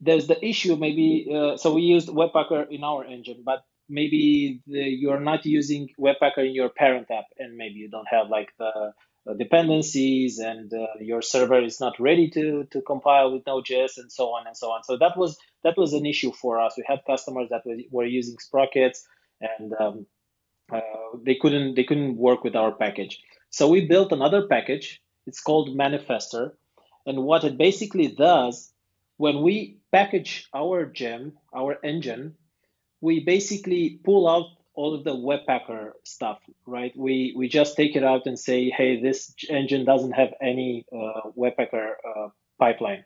there's 0.00 0.26
the 0.26 0.42
issue 0.44 0.76
maybe, 0.76 1.28
uh, 1.32 1.56
so 1.56 1.74
we 1.74 1.82
used 1.82 2.08
Webpacker 2.08 2.70
in 2.70 2.84
our 2.84 3.04
engine, 3.04 3.42
but 3.44 3.64
maybe 3.88 4.60
the, 4.66 4.80
you're 4.80 5.20
not 5.20 5.46
using 5.46 5.88
Webpacker 5.98 6.46
in 6.46 6.54
your 6.54 6.68
parent 6.68 7.10
app, 7.10 7.26
and 7.38 7.56
maybe 7.56 7.74
you 7.74 7.88
don't 7.88 8.08
have 8.10 8.28
like 8.28 8.52
the 8.58 8.92
dependencies, 9.38 10.38
and 10.38 10.72
uh, 10.72 10.86
your 11.00 11.22
server 11.22 11.62
is 11.62 11.80
not 11.80 11.98
ready 12.00 12.28
to 12.30 12.64
to 12.72 12.82
compile 12.82 13.32
with 13.32 13.46
Node.js, 13.46 13.98
and 13.98 14.10
so 14.10 14.28
on 14.30 14.46
and 14.46 14.56
so 14.56 14.70
on. 14.70 14.82
So 14.84 14.96
that 14.98 15.16
was 15.16 15.38
that 15.62 15.76
was 15.76 15.92
an 15.92 16.06
issue 16.06 16.32
for 16.32 16.60
us. 16.60 16.74
We 16.76 16.84
had 16.86 17.04
customers 17.06 17.48
that 17.50 17.62
were 17.90 18.06
using 18.06 18.38
sprockets, 18.38 19.06
and 19.40 19.72
um, 19.78 20.06
uh, 20.72 20.80
they 21.22 21.36
couldn't 21.36 21.74
they 21.74 21.84
couldn't 21.84 22.16
work 22.16 22.42
with 22.44 22.56
our 22.56 22.72
package. 22.72 23.20
So 23.50 23.68
we 23.68 23.86
built 23.86 24.12
another 24.12 24.46
package. 24.46 25.00
It's 25.26 25.40
called 25.40 25.76
Manifester, 25.76 26.52
and 27.06 27.22
what 27.22 27.44
it 27.44 27.56
basically 27.56 28.08
does 28.08 28.72
when 29.18 29.42
we 29.42 29.78
package 29.92 30.48
our 30.52 30.84
gem, 30.84 31.34
our 31.54 31.78
engine, 31.84 32.34
we 33.02 33.20
basically 33.20 34.00
pull 34.02 34.26
out 34.26 34.46
all 34.74 34.94
of 34.94 35.04
the 35.04 35.14
Webpacker 35.14 35.90
stuff, 36.04 36.38
right? 36.64 36.96
We 36.96 37.34
we 37.36 37.48
just 37.48 37.76
take 37.76 37.94
it 37.94 38.04
out 38.04 38.26
and 38.26 38.38
say, 38.38 38.70
hey, 38.70 39.02
this 39.02 39.34
engine 39.50 39.84
doesn't 39.84 40.12
have 40.12 40.32
any 40.40 40.86
uh, 40.90 41.28
Webpacker 41.36 41.92
uh, 42.08 42.28
pipeline, 42.58 43.04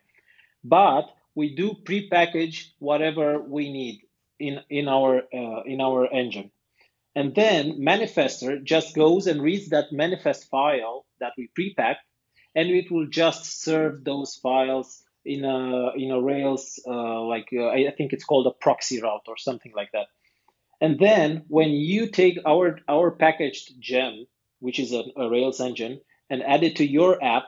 but 0.63 1.09
we 1.35 1.55
do 1.55 1.73
pre-package 1.73 2.73
whatever 2.79 3.39
we 3.41 3.73
need 3.73 4.01
in 4.39 4.61
in 4.69 4.87
our 4.87 5.23
uh, 5.33 5.63
in 5.65 5.81
our 5.81 6.07
engine, 6.13 6.51
and 7.15 7.35
then 7.35 7.79
Manifester 7.79 8.63
just 8.63 8.95
goes 8.95 9.27
and 9.27 9.41
reads 9.41 9.69
that 9.69 9.91
manifest 9.91 10.49
file 10.49 11.05
that 11.19 11.33
we 11.37 11.49
pre-packed, 11.53 12.05
and 12.55 12.69
it 12.69 12.89
will 12.91 13.07
just 13.07 13.61
serve 13.61 14.03
those 14.05 14.35
files 14.35 15.03
in 15.27 15.45
a 15.45 15.91
in 15.95 16.11
a 16.11 16.21
Rails 16.21 16.79
uh, 16.87 17.21
like 17.23 17.49
uh, 17.53 17.67
I 17.69 17.93
think 17.97 18.13
it's 18.13 18.23
called 18.23 18.47
a 18.47 18.51
proxy 18.51 19.01
route 19.01 19.25
or 19.27 19.37
something 19.37 19.73
like 19.75 19.91
that. 19.91 20.07
And 20.79 20.99
then 20.99 21.43
when 21.47 21.69
you 21.71 22.07
take 22.07 22.37
our 22.45 22.79
our 22.87 23.11
packaged 23.11 23.73
gem, 23.79 24.25
which 24.59 24.79
is 24.79 24.93
a, 24.93 25.03
a 25.15 25.29
Rails 25.29 25.59
engine, 25.59 26.01
and 26.29 26.43
add 26.43 26.63
it 26.63 26.77
to 26.77 26.85
your 26.85 27.23
app, 27.23 27.45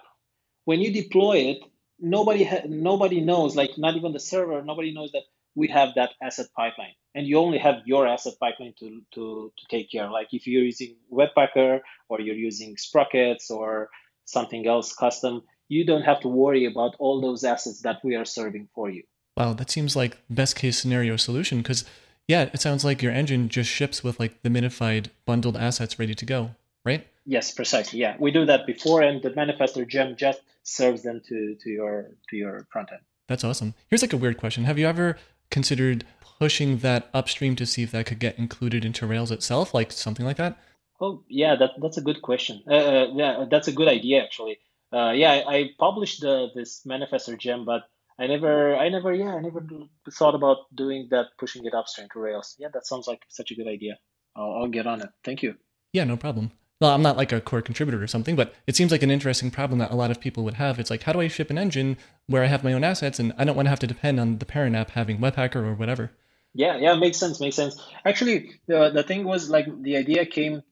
when 0.66 0.82
you 0.82 0.92
deploy 0.92 1.38
it, 1.52 1.60
nobody 2.00 2.44
ha- 2.44 2.68
nobody 2.68 3.22
knows, 3.22 3.56
like 3.56 3.78
not 3.78 3.96
even 3.96 4.14
the 4.14 4.20
server, 4.20 4.62
nobody 4.64 4.94
knows 4.94 5.12
that 5.14 5.24
we 5.56 5.68
have 5.68 5.96
that 5.96 6.12
asset 6.22 6.48
pipeline, 6.56 6.96
and 7.16 7.28
you 7.28 7.38
only 7.38 7.58
have 7.58 7.76
your 7.86 8.08
asset 8.08 8.34
pipeline 8.40 8.74
to 8.80 9.02
to 9.16 9.52
to 9.58 9.66
take 9.70 9.92
care. 9.92 10.10
Like 10.10 10.30
if 10.34 10.48
you're 10.48 10.64
using 10.64 10.98
Webpacker 11.12 11.82
or 12.10 12.22
you're 12.22 12.36
using 12.50 12.78
Sprockets 12.78 13.52
or 13.52 13.90
something 14.26 14.68
else 14.68 14.94
custom, 14.94 15.44
you 15.70 15.86
don't 15.86 16.02
have 16.02 16.20
to 16.22 16.28
worry 16.28 16.66
about 16.66 16.96
all 17.00 17.22
those 17.22 17.44
assets 17.44 17.82
that 17.82 18.04
we 18.04 18.16
are 18.16 18.26
serving 18.26 18.68
for 18.74 18.90
you. 18.90 19.04
Wow, 19.38 19.54
that 19.54 19.70
seems 19.70 19.96
like 19.96 20.18
best 20.30 20.56
case 20.58 20.78
scenario 20.78 21.16
solution 21.16 21.60
because 21.60 21.86
yeah, 22.28 22.50
it 22.54 22.60
sounds 22.60 22.84
like 22.84 23.02
your 23.02 23.14
engine 23.14 23.48
just 23.48 23.70
ships 23.70 24.04
with 24.04 24.20
like 24.20 24.42
the 24.42 24.50
minified 24.50 25.08
bundled 25.26 25.56
assets 25.56 25.98
ready 25.98 26.14
to 26.16 26.26
go, 26.26 26.52
right? 26.84 27.08
Yes, 27.26 27.52
precisely. 27.52 28.00
Yeah, 28.00 28.18
we 28.20 28.32
do 28.32 28.46
that 28.46 28.66
before, 28.66 29.02
and 29.02 29.22
the 29.22 29.30
manifester 29.30 29.88
gem 29.88 30.16
just 30.16 30.42
serves 30.64 31.04
them 31.04 31.22
to 31.30 31.56
to 31.56 31.70
your 31.70 32.12
to 32.30 32.36
your 32.36 32.68
front 32.72 32.92
end. 32.92 33.02
That's 33.28 33.44
awesome. 33.44 33.76
Here's 33.90 34.02
like 34.02 34.14
a 34.14 34.18
weird 34.18 34.38
question: 34.38 34.66
Have 34.66 34.78
you 34.78 34.88
ever 34.88 35.18
considered 35.50 36.06
pushing 36.40 36.80
that 36.80 37.10
upstream 37.14 37.56
to 37.56 37.66
see 37.66 37.84
if 37.84 37.92
that 37.92 38.06
could 38.06 38.20
get 38.20 38.38
included 38.38 38.84
into 38.84 39.08
Rails 39.08 39.32
itself, 39.32 39.74
like 39.74 39.92
something 39.92 40.26
like 40.26 40.38
that? 40.38 40.58
Oh 41.00 41.24
yeah, 41.30 41.56
that 41.56 41.72
that's 41.82 41.98
a 41.98 42.02
good 42.02 42.22
question. 42.22 42.64
Uh, 42.68 42.74
uh 42.74 43.08
yeah, 43.14 43.46
that's 43.50 43.68
a 43.68 43.72
good 43.72 43.88
idea 43.88 44.24
actually 44.24 44.60
uh, 44.94 45.12
yeah, 45.12 45.32
I, 45.32 45.56
I 45.56 45.70
published 45.78 46.22
the, 46.22 46.48
this 46.56 46.82
Manifester 46.86 47.38
gem, 47.38 47.66
but 47.66 47.84
I 48.18 48.28
never, 48.28 48.76
I 48.76 48.90
never, 48.90 49.14
yeah, 49.14 49.36
I 49.36 49.40
never 49.42 49.66
thought 50.12 50.36
about 50.36 50.58
doing 50.74 51.08
that, 51.12 51.28
pushing 51.38 51.66
it 51.66 51.74
upstream 51.74 52.08
to 52.14 52.20
Rails. 52.20 52.56
Yeah, 52.60 52.68
that 52.74 52.86
sounds 52.86 53.08
like 53.08 53.22
such 53.30 53.52
a 53.52 53.56
good 53.56 53.68
idea. 53.68 53.98
I'll, 54.36 54.54
I'll 54.62 54.68
get 54.68 54.88
on 54.88 55.02
it. 55.02 55.10
Thank 55.24 55.42
you. 55.44 55.56
Yeah, 55.94 56.04
no 56.04 56.18
problem. 56.18 56.52
well, 56.82 56.92
I'm 56.92 57.02
not 57.02 57.18
like 57.18 57.32
a 57.32 57.42
core 57.42 57.62
contributor 57.62 58.02
or 58.02 58.08
something, 58.08 58.36
but 58.36 58.54
it 58.66 58.76
seems 58.76 58.92
like 58.92 59.04
an 59.04 59.12
interesting 59.12 59.52
problem 59.52 59.80
that 59.80 59.92
a 59.92 59.96
lot 59.96 60.12
of 60.12 60.20
people 60.20 60.44
would 60.46 60.54
have. 60.56 60.80
It's 60.80 60.90
like, 60.90 61.04
how 61.04 61.12
do 61.14 61.20
I 61.20 61.28
ship 61.28 61.50
an 61.50 61.58
engine 61.58 61.98
where 62.28 62.44
I 62.44 62.48
have 62.48 62.64
my 62.64 62.74
own 62.74 62.84
assets 62.84 63.20
and 63.20 63.34
I 63.38 63.44
don't 63.44 63.56
want 63.56 63.66
to 63.66 63.70
have 63.72 63.80
to 63.80 63.88
depend 63.88 64.20
on 64.20 64.38
the 64.38 64.46
parent 64.46 64.76
app 64.76 64.92
having 64.92 65.20
Webpacker 65.20 65.58
or 65.58 65.74
whatever? 65.74 66.12
Yeah, 66.54 66.78
yeah, 66.78 66.96
makes 66.96 67.18
sense, 67.18 67.40
makes 67.40 67.56
sense. 67.56 67.80
Actually, 68.06 68.60
the 68.68 68.90
the 68.90 69.04
thing 69.04 69.24
was 69.24 69.50
like 69.50 69.68
the 69.84 69.98
idea 69.98 70.26
came. 70.26 70.64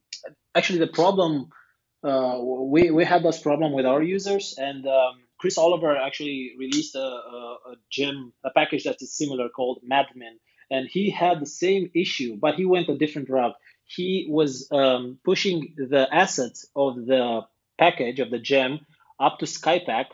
Actually, 0.56 0.80
the 0.80 0.88
problem 0.88 1.50
uh, 2.04 2.40
we 2.42 2.92
we 2.92 3.04
had 3.04 3.24
this 3.24 3.40
problem 3.40 3.74
with 3.74 3.86
our 3.86 4.04
users, 4.04 4.56
and 4.58 4.86
um, 4.88 5.24
Chris 5.40 5.58
Oliver 5.58 5.96
actually 5.96 6.54
released 6.58 6.96
a, 6.96 7.00
a, 7.00 7.58
a 7.72 7.76
gem 7.90 8.34
a 8.44 8.52
package 8.52 8.84
that 8.84 9.02
is 9.02 9.16
similar 9.16 9.50
called 9.50 9.82
Madmin, 9.84 10.38
and 10.70 10.88
he 10.88 11.10
had 11.10 11.40
the 11.40 11.46
same 11.46 11.90
issue, 11.96 12.38
but 12.38 12.56
he 12.56 12.66
went 12.66 12.90
a 12.90 12.98
different 12.98 13.30
route. 13.30 13.56
He 13.86 14.28
was 14.30 14.68
um, 14.72 15.20
pushing 15.24 15.74
the 15.78 16.08
assets 16.14 16.68
of 16.76 17.06
the 17.06 17.42
package 17.78 18.20
of 18.20 18.32
the 18.32 18.40
gem 18.40 18.80
up 19.20 19.40
to 19.40 19.46
Skypack, 19.46 20.08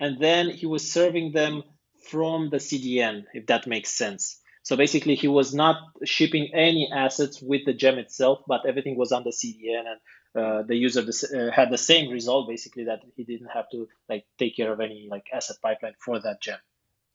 and 0.00 0.18
then 0.20 0.50
he 0.50 0.66
was 0.66 0.90
serving 0.90 1.32
them 1.32 1.62
from 2.10 2.50
the 2.50 2.58
CDN, 2.58 3.24
if 3.32 3.46
that 3.46 3.66
makes 3.66 3.90
sense. 3.90 4.40
So 4.62 4.76
basically, 4.76 5.14
he 5.14 5.28
was 5.28 5.54
not 5.54 5.76
shipping 6.04 6.50
any 6.52 6.90
assets 6.92 7.40
with 7.40 7.64
the 7.64 7.72
gem 7.72 7.98
itself, 7.98 8.40
but 8.48 8.66
everything 8.66 8.96
was 8.96 9.12
on 9.12 9.22
the 9.22 9.30
CDN, 9.30 9.86
and 9.86 10.00
uh, 10.36 10.62
the 10.62 10.76
user 10.76 11.00
uh, 11.00 11.50
had 11.50 11.70
the 11.70 11.78
same 11.78 12.10
result 12.10 12.48
basically 12.48 12.84
that 12.84 13.00
he 13.16 13.24
didn't 13.24 13.48
have 13.48 13.68
to 13.70 13.88
like 14.08 14.24
take 14.38 14.56
care 14.56 14.72
of 14.72 14.80
any 14.80 15.08
like 15.10 15.26
asset 15.32 15.56
pipeline 15.62 15.94
for 15.98 16.18
that 16.20 16.40
gem. 16.40 16.58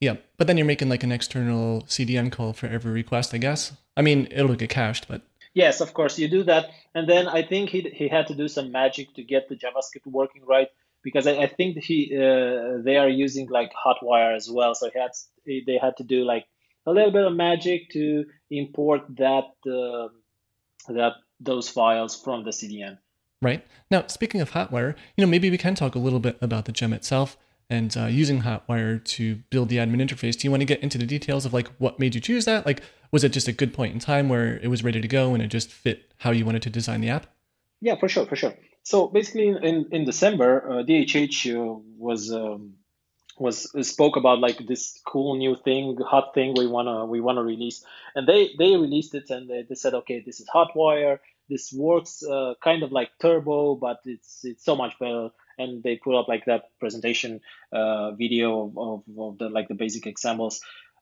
Yeah, 0.00 0.16
but 0.36 0.48
then 0.48 0.56
you're 0.56 0.66
making 0.66 0.88
like 0.88 1.04
an 1.04 1.12
external 1.12 1.82
CDN 1.82 2.32
call 2.32 2.52
for 2.52 2.66
every 2.66 2.90
request, 2.90 3.32
I 3.34 3.38
guess. 3.38 3.72
I 3.96 4.02
mean, 4.02 4.26
it'll 4.30 4.56
get 4.56 4.70
cached, 4.70 5.06
but 5.06 5.22
yes, 5.54 5.80
of 5.80 5.94
course, 5.94 6.18
you 6.18 6.28
do 6.28 6.42
that, 6.44 6.70
and 6.94 7.08
then 7.08 7.28
I 7.28 7.42
think 7.42 7.70
he 7.70 7.82
he 7.82 8.08
had 8.08 8.26
to 8.26 8.34
do 8.34 8.48
some 8.48 8.72
magic 8.72 9.14
to 9.14 9.22
get 9.22 9.48
the 9.48 9.56
JavaScript 9.56 10.06
working 10.06 10.42
right 10.44 10.68
because 11.02 11.26
I, 11.26 11.32
I 11.42 11.46
think 11.46 11.78
he 11.78 12.16
uh, 12.16 12.82
they 12.82 12.96
are 12.96 13.08
using 13.08 13.48
like 13.48 13.70
Hotwire 13.72 14.34
as 14.34 14.50
well, 14.50 14.74
so 14.74 14.90
he 14.90 14.98
had 14.98 15.12
they 15.46 15.78
had 15.80 15.96
to 15.98 16.04
do 16.04 16.24
like 16.24 16.46
a 16.86 16.90
little 16.90 17.12
bit 17.12 17.24
of 17.24 17.34
magic 17.34 17.90
to 17.90 18.24
import 18.50 19.02
that 19.18 19.50
uh, 19.66 20.08
that 20.88 21.14
those 21.40 21.68
files 21.68 22.20
from 22.20 22.44
the 22.44 22.50
CDN. 22.50 22.98
Right. 23.42 23.66
Now, 23.90 24.06
speaking 24.06 24.40
of 24.40 24.52
Hotwire, 24.52 24.94
you 25.16 25.26
know, 25.26 25.28
maybe 25.28 25.50
we 25.50 25.58
can 25.58 25.74
talk 25.74 25.96
a 25.96 25.98
little 25.98 26.20
bit 26.20 26.38
about 26.40 26.64
the 26.64 26.72
gem 26.72 26.92
itself 26.92 27.36
and 27.68 27.94
uh, 27.96 28.06
using 28.06 28.42
Hotwire 28.42 29.02
to 29.04 29.36
build 29.50 29.68
the 29.68 29.76
admin 29.78 30.00
interface. 30.00 30.38
Do 30.38 30.46
you 30.46 30.50
want 30.52 30.60
to 30.60 30.66
get 30.66 30.80
into 30.80 30.96
the 30.96 31.06
details 31.06 31.44
of 31.44 31.52
like 31.52 31.68
what 31.78 31.98
made 31.98 32.14
you 32.14 32.20
choose 32.20 32.44
that? 32.44 32.64
Like, 32.64 32.82
was 33.10 33.24
it 33.24 33.32
just 33.32 33.48
a 33.48 33.52
good 33.52 33.74
point 33.74 33.94
in 33.94 33.98
time 33.98 34.28
where 34.28 34.58
it 34.62 34.68
was 34.68 34.84
ready 34.84 35.00
to 35.00 35.08
go 35.08 35.34
and 35.34 35.42
it 35.42 35.48
just 35.48 35.70
fit 35.70 36.12
how 36.18 36.30
you 36.30 36.46
wanted 36.46 36.62
to 36.62 36.70
design 36.70 37.00
the 37.00 37.08
app? 37.08 37.26
Yeah, 37.80 37.96
for 37.96 38.08
sure, 38.08 38.26
for 38.26 38.36
sure. 38.36 38.54
So 38.84 39.08
basically, 39.08 39.48
in 39.48 39.88
in 39.90 40.04
December, 40.04 40.70
uh, 40.70 40.82
DHH 40.84 41.52
uh, 41.52 41.80
was 41.98 42.32
um, 42.32 42.74
was 43.38 43.68
spoke 43.86 44.16
about 44.16 44.38
like 44.38 44.66
this 44.66 45.00
cool 45.04 45.36
new 45.36 45.56
thing, 45.56 45.98
hot 46.06 46.32
thing 46.32 46.54
we 46.56 46.66
wanna 46.66 47.06
we 47.06 47.20
wanna 47.20 47.42
release, 47.42 47.84
and 48.14 48.26
they 48.28 48.50
they 48.58 48.76
released 48.76 49.14
it 49.14 49.30
and 49.30 49.50
they, 49.50 49.62
they 49.68 49.74
said, 49.74 49.94
okay, 49.94 50.22
this 50.24 50.40
is 50.40 50.48
Hotwire. 50.48 51.18
This 51.52 51.72
works 51.72 52.22
uh, 52.24 52.54
kind 52.64 52.82
of 52.82 52.90
like 52.98 53.10
Turbo, 53.20 53.76
but 53.86 53.98
it's 54.04 54.40
it's 54.50 54.64
so 54.64 54.74
much 54.82 54.94
better. 54.98 55.28
And 55.58 55.82
they 55.84 55.96
put 55.96 56.18
up 56.18 56.28
like 56.28 56.44
that 56.46 56.62
presentation 56.80 57.40
uh, 57.78 58.12
video 58.12 58.48
of, 58.64 58.78
of, 58.86 58.98
of 59.18 59.38
the 59.38 59.48
like 59.56 59.68
the 59.68 59.74
basic 59.84 60.06
examples, 60.06 60.54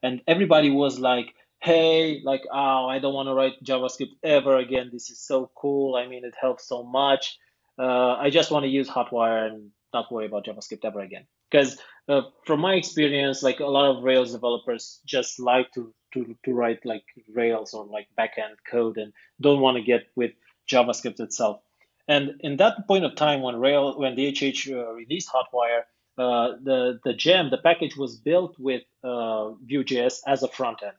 and 0.02 0.20
everybody 0.26 0.70
was 0.82 0.98
like, 0.98 1.28
hey, 1.60 2.20
like, 2.24 2.42
oh, 2.50 2.86
I 2.94 2.98
don't 2.98 3.14
want 3.14 3.28
to 3.28 3.34
write 3.34 3.62
JavaScript 3.62 4.16
ever 4.24 4.56
again. 4.56 4.90
This 4.92 5.10
is 5.10 5.20
so 5.20 5.50
cool. 5.54 5.94
I 5.94 6.08
mean, 6.08 6.24
it 6.24 6.34
helps 6.40 6.66
so 6.66 6.82
much. 6.82 7.38
Uh, 7.78 8.14
I 8.16 8.30
just 8.30 8.50
want 8.50 8.64
to 8.64 8.68
use 8.68 8.88
Hotwire 8.88 9.46
and 9.46 9.70
not 9.92 10.10
worry 10.10 10.26
about 10.26 10.46
JavaScript 10.46 10.84
ever 10.84 11.00
again. 11.00 11.26
Because 11.50 11.78
uh, 12.08 12.22
from 12.46 12.60
my 12.60 12.74
experience, 12.74 13.42
like 13.42 13.60
a 13.60 13.66
lot 13.66 13.90
of 13.90 14.02
Rails 14.02 14.32
developers 14.32 15.00
just 15.04 15.38
like 15.40 15.70
to, 15.72 15.92
to, 16.14 16.36
to 16.44 16.52
write 16.52 16.84
like 16.84 17.04
Rails 17.32 17.74
or 17.74 17.86
like 17.86 18.08
backend 18.18 18.56
code 18.70 18.98
and 18.98 19.12
don't 19.40 19.60
want 19.60 19.76
to 19.76 19.82
get 19.82 20.02
with 20.16 20.32
JavaScript 20.70 21.20
itself. 21.20 21.60
And 22.08 22.40
in 22.40 22.56
that 22.56 22.88
point 22.88 23.04
of 23.04 23.14
time, 23.14 23.42
when 23.42 23.56
Rail, 23.56 23.98
when 23.98 24.16
DHH 24.16 24.72
uh, 24.72 24.92
released 24.92 25.30
Hotwire, 25.30 25.82
uh, 26.18 26.56
the 26.62 26.98
the 27.04 27.14
gem, 27.14 27.50
the 27.50 27.58
package 27.58 27.96
was 27.96 28.16
built 28.18 28.58
with 28.58 28.82
uh, 29.04 29.50
Vue.js 29.64 30.18
as 30.26 30.42
a 30.42 30.48
front 30.48 30.82
end, 30.82 30.96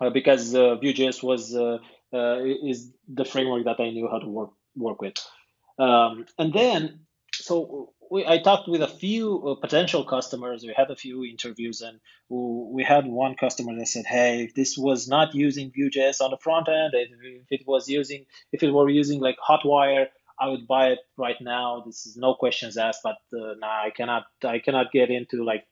uh, 0.00 0.10
because 0.10 0.54
uh, 0.54 0.76
Vue.js 0.76 1.22
was 1.22 1.54
uh, 1.56 1.78
is 2.12 2.92
the 3.08 3.24
framework 3.24 3.64
that 3.64 3.80
I 3.80 3.90
knew 3.90 4.08
how 4.08 4.18
to 4.18 4.28
work 4.28 4.50
work 4.76 5.00
with. 5.00 5.14
Um, 5.78 6.26
and 6.38 6.52
then, 6.52 7.00
so 7.34 7.94
we, 8.10 8.26
I 8.26 8.38
talked 8.38 8.68
with 8.68 8.82
a 8.82 8.88
few 8.88 9.48
uh, 9.48 9.54
potential 9.56 10.04
customers. 10.04 10.64
We 10.64 10.74
had 10.76 10.90
a 10.90 10.96
few 10.96 11.24
interviews, 11.24 11.80
and 11.80 12.00
we 12.28 12.84
had 12.84 13.06
one 13.06 13.34
customer 13.34 13.74
that 13.78 13.88
said, 13.88 14.06
"Hey, 14.06 14.44
if 14.44 14.54
this 14.54 14.76
was 14.76 15.08
not 15.08 15.34
using 15.34 15.70
Vue.js 15.70 16.20
on 16.20 16.30
the 16.30 16.36
front 16.38 16.68
end, 16.68 16.92
if, 16.94 17.46
it 17.50 17.66
was 17.66 17.88
using, 17.88 18.26
if 18.52 18.62
it 18.62 18.70
were 18.70 18.88
using 18.88 19.20
like 19.20 19.36
Hotwire, 19.38 20.08
I 20.38 20.48
would 20.48 20.66
buy 20.66 20.88
it 20.88 21.00
right 21.16 21.40
now. 21.40 21.82
This 21.86 22.06
is 22.06 22.16
no 22.16 22.34
questions 22.34 22.76
asked. 22.76 23.00
But 23.02 23.18
uh, 23.32 23.54
nah, 23.58 23.84
I 23.84 23.90
cannot, 23.96 24.24
I 24.44 24.58
cannot 24.58 24.92
get 24.92 25.10
into 25.10 25.44
like 25.44 25.64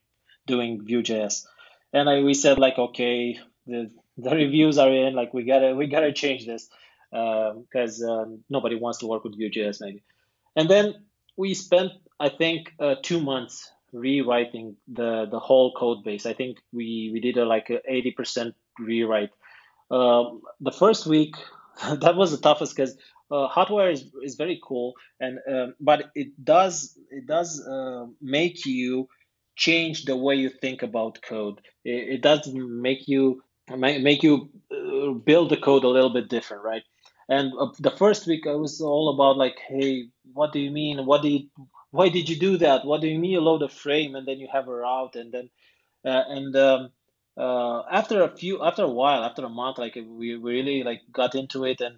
doing 0.45 0.85
Vue.js." 0.85 1.45
And 1.93 2.09
I, 2.09 2.21
we 2.21 2.33
said 2.33 2.59
like, 2.59 2.77
okay, 2.77 3.39
the 3.65 3.91
the 4.17 4.29
reviews 4.29 4.77
are 4.77 4.91
in. 4.91 5.13
Like 5.13 5.33
we 5.33 5.43
gotta, 5.43 5.75
we 5.75 5.87
gotta 5.87 6.13
change 6.13 6.45
this 6.45 6.69
because 7.11 8.03
um, 8.03 8.09
um, 8.09 8.43
nobody 8.49 8.75
wants 8.75 8.99
to 8.99 9.07
work 9.07 9.23
with 9.23 9.37
Vue.js 9.37 9.79
maybe. 9.81 10.03
And 10.55 10.69
then 10.69 11.05
we 11.37 11.53
spent 11.53 11.91
I 12.19 12.29
think 12.29 12.73
uh, 12.79 12.95
two 13.01 13.19
months 13.19 13.71
rewriting 13.91 14.75
the 14.87 15.25
the 15.29 15.39
whole 15.39 15.73
code 15.73 16.03
base. 16.03 16.25
I 16.25 16.33
think 16.33 16.57
we 16.71 17.09
we 17.13 17.19
did 17.19 17.37
a, 17.37 17.45
like 17.45 17.69
a 17.69 17.79
eighty 17.87 18.11
percent 18.11 18.55
rewrite. 18.79 19.31
Um, 19.91 20.41
the 20.59 20.71
first 20.71 21.05
week 21.05 21.35
that 22.01 22.15
was 22.15 22.31
the 22.31 22.37
toughest 22.37 22.75
because 22.75 22.95
uh, 23.31 23.47
Hotwire 23.49 23.91
is, 23.91 24.05
is 24.23 24.35
very 24.35 24.59
cool 24.63 24.93
and 25.19 25.39
um, 25.51 25.75
but 25.79 26.11
it 26.15 26.29
does 26.43 26.97
it 27.09 27.25
does 27.27 27.65
uh, 27.67 28.05
make 28.21 28.65
you 28.65 29.07
change 29.55 30.05
the 30.05 30.15
way 30.15 30.35
you 30.35 30.49
think 30.49 30.83
about 30.83 31.21
code. 31.21 31.61
It, 31.83 32.15
it 32.15 32.21
does 32.21 32.47
make 32.53 33.07
you 33.07 33.43
make 33.75 34.23
you 34.23 34.49
uh, 34.71 35.11
build 35.13 35.49
the 35.49 35.57
code 35.57 35.83
a 35.83 35.89
little 35.89 36.11
bit 36.13 36.29
different, 36.29 36.63
right? 36.63 36.83
And 37.29 37.53
uh, 37.59 37.67
the 37.79 37.91
first 37.91 38.27
week 38.27 38.45
I 38.47 38.55
was 38.55 38.81
all 38.81 39.13
about 39.13 39.37
like, 39.37 39.57
hey, 39.67 40.09
what 40.35 40.53
do 40.53 40.59
you 40.59 40.71
mean? 40.71 41.05
What 41.05 41.21
do 41.23 41.29
you 41.29 41.49
why 41.91 42.09
did 42.09 42.29
you 42.29 42.37
do 42.37 42.57
that? 42.57 42.85
What 42.85 43.01
do 43.01 43.07
you 43.07 43.19
mean 43.19 43.31
you 43.31 43.41
load 43.41 43.63
a 43.63 43.69
frame 43.69 44.15
and 44.15 44.27
then 44.27 44.39
you 44.39 44.49
have 44.51 44.67
a 44.67 44.75
route 44.75 45.15
and 45.15 45.31
then 45.31 45.49
uh, 46.05 46.23
and 46.27 46.55
um, 46.55 46.89
uh, 47.37 47.83
after 47.91 48.23
a 48.23 48.35
few 48.35 48.63
after 48.63 48.83
a 48.83 48.89
while 48.89 49.23
after 49.23 49.45
a 49.45 49.49
month 49.49 49.77
like 49.77 49.95
we 49.95 50.35
really 50.35 50.83
like 50.83 51.01
got 51.11 51.35
into 51.35 51.65
it 51.65 51.81
and 51.81 51.97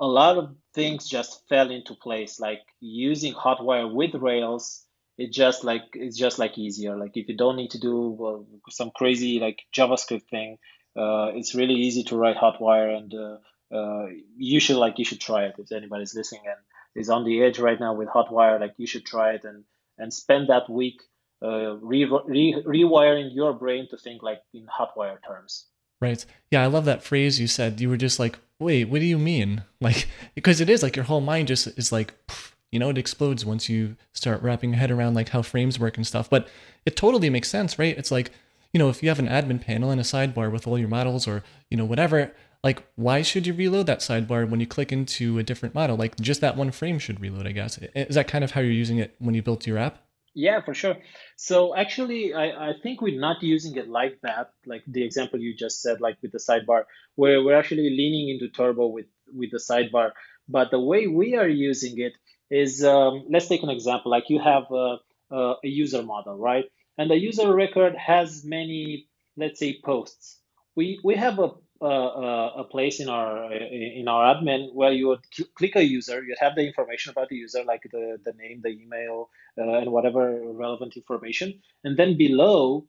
a 0.00 0.06
lot 0.06 0.38
of 0.38 0.54
things 0.74 1.08
just 1.08 1.48
fell 1.48 1.70
into 1.70 1.94
place 1.94 2.40
like 2.40 2.60
using 2.80 3.34
hotwire 3.34 3.92
with 3.92 4.14
rails 4.14 4.84
it 5.18 5.32
just 5.32 5.64
like 5.64 5.82
it's 5.94 6.16
just 6.16 6.38
like 6.38 6.56
easier 6.56 6.96
like 6.96 7.16
if 7.16 7.28
you 7.28 7.36
don't 7.36 7.56
need 7.56 7.70
to 7.70 7.80
do 7.80 8.46
some 8.70 8.90
crazy 8.94 9.40
like 9.40 9.60
javascript 9.76 10.28
thing 10.30 10.56
uh, 10.96 11.30
it's 11.34 11.54
really 11.54 11.74
easy 11.74 12.04
to 12.04 12.16
write 12.16 12.36
hotwire 12.36 12.96
and 12.96 13.14
uh, 13.14 13.36
uh, 13.74 14.06
you 14.36 14.60
should 14.60 14.76
like 14.76 14.98
you 14.98 15.04
should 15.04 15.20
try 15.20 15.44
it 15.44 15.54
if 15.58 15.72
anybody's 15.72 16.14
listening 16.14 16.42
and 16.46 16.56
is 16.94 17.10
on 17.10 17.24
the 17.24 17.42
edge 17.42 17.58
right 17.58 17.78
now 17.78 17.94
with 17.94 18.08
Hotwire, 18.08 18.60
like 18.60 18.74
you 18.76 18.86
should 18.86 19.04
try 19.04 19.32
it 19.32 19.44
and 19.44 19.64
and 19.98 20.12
spend 20.12 20.48
that 20.48 20.70
week 20.70 21.00
uh, 21.42 21.76
re- 21.76 22.04
re- 22.04 22.62
rewiring 22.66 23.34
your 23.34 23.52
brain 23.52 23.88
to 23.90 23.96
think 23.96 24.22
like 24.22 24.40
in 24.54 24.66
Hotwire 24.66 25.18
terms. 25.26 25.66
Right. 26.00 26.24
Yeah, 26.50 26.62
I 26.62 26.66
love 26.66 26.84
that 26.84 27.02
phrase 27.02 27.40
you 27.40 27.48
said. 27.48 27.80
You 27.80 27.88
were 27.88 27.96
just 27.96 28.18
like, 28.18 28.38
wait, 28.60 28.84
what 28.84 29.00
do 29.00 29.06
you 29.06 29.18
mean? 29.18 29.64
Like, 29.80 30.08
because 30.34 30.60
it 30.60 30.68
is 30.68 30.82
like 30.82 30.96
your 30.96 31.04
whole 31.04 31.20
mind 31.20 31.46
just 31.46 31.68
is 31.78 31.92
like, 31.92 32.12
you 32.72 32.80
know, 32.80 32.90
it 32.90 32.98
explodes 32.98 33.46
once 33.46 33.68
you 33.68 33.96
start 34.12 34.42
wrapping 34.42 34.70
your 34.70 34.80
head 34.80 34.90
around 34.90 35.14
like 35.14 35.28
how 35.28 35.40
frames 35.40 35.78
work 35.78 35.96
and 35.96 36.04
stuff. 36.04 36.28
But 36.28 36.48
it 36.84 36.96
totally 36.96 37.30
makes 37.30 37.48
sense, 37.48 37.78
right? 37.78 37.96
It's 37.96 38.10
like, 38.10 38.32
you 38.72 38.78
know, 38.78 38.88
if 38.88 39.00
you 39.00 39.08
have 39.08 39.20
an 39.20 39.28
admin 39.28 39.60
panel 39.60 39.90
and 39.90 40.00
a 40.00 40.04
sidebar 40.04 40.50
with 40.50 40.66
all 40.66 40.76
your 40.76 40.88
models 40.88 41.28
or, 41.28 41.44
you 41.70 41.76
know, 41.76 41.84
whatever, 41.84 42.34
like 42.64 42.82
why 42.96 43.22
should 43.22 43.46
you 43.46 43.54
reload 43.54 43.86
that 43.86 44.00
sidebar 44.00 44.48
when 44.48 44.60
you 44.60 44.66
click 44.66 44.92
into 44.92 45.38
a 45.38 45.42
different 45.42 45.74
model? 45.74 45.96
Like 45.96 46.16
just 46.16 46.40
that 46.40 46.56
one 46.56 46.70
frame 46.70 46.98
should 46.98 47.20
reload 47.20 47.46
i 47.46 47.52
guess. 47.52 47.78
Is 47.94 48.16
that 48.16 48.28
kind 48.28 48.44
of 48.44 48.50
how 48.52 48.60
you're 48.60 48.72
using 48.72 48.98
it 48.98 49.14
when 49.18 49.34
you 49.34 49.42
built 49.42 49.66
your 49.66 49.78
app? 49.78 50.04
Yeah 50.34 50.60
for 50.64 50.74
sure. 50.74 50.96
So 51.36 51.76
actually 51.76 52.34
I, 52.34 52.70
I 52.70 52.72
think 52.82 53.00
we're 53.00 53.20
not 53.20 53.42
using 53.42 53.76
it 53.76 53.88
like 53.88 54.18
that 54.22 54.50
like 54.66 54.82
the 54.86 55.04
example 55.04 55.40
you 55.40 55.54
just 55.54 55.82
said 55.82 56.00
like 56.00 56.16
with 56.20 56.32
the 56.32 56.38
sidebar. 56.38 56.84
Where 57.14 57.42
we're 57.42 57.58
actually 57.58 57.90
leaning 57.90 58.28
into 58.28 58.48
turbo 58.48 58.88
with 58.88 59.06
with 59.32 59.50
the 59.52 59.58
sidebar. 59.58 60.10
But 60.48 60.70
the 60.70 60.80
way 60.80 61.06
we 61.06 61.36
are 61.36 61.48
using 61.48 62.00
it 62.00 62.14
is 62.50 62.82
um, 62.82 63.26
let's 63.30 63.46
take 63.46 63.62
an 63.62 63.70
example. 63.70 64.10
Like 64.10 64.30
you 64.30 64.40
have 64.40 64.64
a, 64.72 64.96
a 65.30 65.56
user 65.62 66.02
model 66.02 66.36
right? 66.36 66.64
And 66.96 67.08
the 67.10 67.16
user 67.16 67.54
record 67.54 67.94
has 67.94 68.44
many 68.44 69.08
let's 69.36 69.60
say 69.60 69.80
posts. 69.84 70.40
We 70.74 71.00
we 71.04 71.14
have 71.14 71.38
a 71.38 71.50
a 71.86 72.64
place 72.64 73.00
in 73.00 73.08
our 73.08 73.52
in 73.52 74.08
our 74.08 74.34
admin 74.34 74.72
where 74.74 74.92
you 74.92 75.08
would 75.08 75.24
cl- 75.32 75.48
click 75.54 75.76
a 75.76 75.84
user, 75.84 76.22
you'd 76.24 76.38
have 76.38 76.54
the 76.56 76.66
information 76.66 77.10
about 77.10 77.28
the 77.28 77.36
user, 77.36 77.64
like 77.64 77.82
the, 77.92 78.18
the 78.24 78.32
name, 78.34 78.60
the 78.62 78.70
email, 78.70 79.30
uh, 79.58 79.78
and 79.80 79.92
whatever 79.92 80.40
relevant 80.52 80.96
information, 80.96 81.60
and 81.84 81.96
then 81.96 82.16
below 82.16 82.86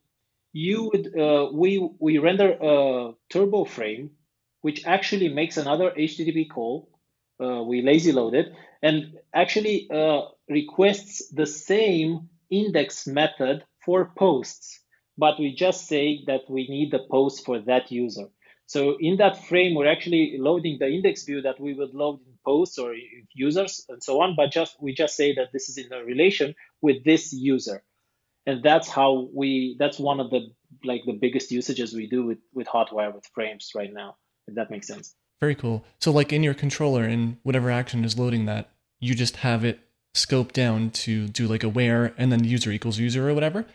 you 0.52 0.90
would 0.92 1.18
uh, 1.18 1.48
we 1.52 1.78
we 2.00 2.18
render 2.18 2.50
a 2.60 3.12
turbo 3.30 3.64
frame, 3.64 4.10
which 4.62 4.84
actually 4.86 5.28
makes 5.28 5.56
another 5.56 5.92
HTTP 5.96 6.46
call. 6.48 6.88
Uh, 7.42 7.62
we 7.62 7.80
lazy 7.82 8.12
load 8.12 8.34
it 8.34 8.52
and 8.82 9.18
actually 9.34 9.88
uh, 9.90 10.22
requests 10.50 11.28
the 11.30 11.46
same 11.46 12.28
index 12.50 13.06
method 13.06 13.64
for 13.84 14.12
posts, 14.16 14.78
but 15.16 15.38
we 15.40 15.54
just 15.54 15.86
say 15.86 16.22
that 16.26 16.42
we 16.50 16.68
need 16.68 16.90
the 16.90 17.06
post 17.10 17.44
for 17.46 17.58
that 17.60 17.90
user. 17.90 18.26
So 18.70 18.96
in 19.00 19.16
that 19.16 19.46
frame, 19.46 19.74
we're 19.74 19.90
actually 19.90 20.36
loading 20.38 20.76
the 20.78 20.86
index 20.86 21.24
view 21.24 21.42
that 21.42 21.58
we 21.58 21.74
would 21.74 21.92
load 21.92 22.20
in 22.24 22.34
posts 22.46 22.78
or 22.78 22.94
users 23.34 23.84
and 23.88 24.00
so 24.00 24.20
on, 24.20 24.36
but 24.36 24.52
just 24.52 24.80
we 24.80 24.94
just 24.94 25.16
say 25.16 25.34
that 25.34 25.48
this 25.52 25.68
is 25.68 25.76
in 25.76 25.92
a 25.92 26.04
relation 26.04 26.54
with 26.80 27.02
this 27.04 27.32
user. 27.32 27.82
And 28.46 28.62
that's 28.62 28.88
how 28.88 29.28
we 29.34 29.74
that's 29.80 29.98
one 29.98 30.20
of 30.20 30.30
the 30.30 30.52
like 30.84 31.00
the 31.04 31.14
biggest 31.20 31.50
usages 31.50 31.92
we 31.92 32.06
do 32.06 32.24
with, 32.24 32.38
with 32.54 32.68
Hotwire 32.68 33.12
with 33.12 33.26
frames 33.34 33.72
right 33.74 33.92
now, 33.92 34.14
if 34.46 34.54
that 34.54 34.70
makes 34.70 34.86
sense. 34.86 35.16
Very 35.40 35.56
cool. 35.56 35.84
So 35.98 36.12
like 36.12 36.32
in 36.32 36.44
your 36.44 36.54
controller 36.54 37.02
and 37.02 37.38
whatever 37.42 37.72
action 37.72 38.04
is 38.04 38.16
loading 38.16 38.44
that, 38.44 38.70
you 39.00 39.16
just 39.16 39.38
have 39.38 39.64
it 39.64 39.80
scope 40.14 40.52
down 40.52 40.90
to 40.90 41.26
do 41.26 41.48
like 41.48 41.64
a 41.64 41.68
where 41.68 42.14
and 42.16 42.30
then 42.30 42.44
user 42.44 42.70
equals 42.70 43.00
user 43.00 43.28
or 43.28 43.34
whatever. 43.34 43.66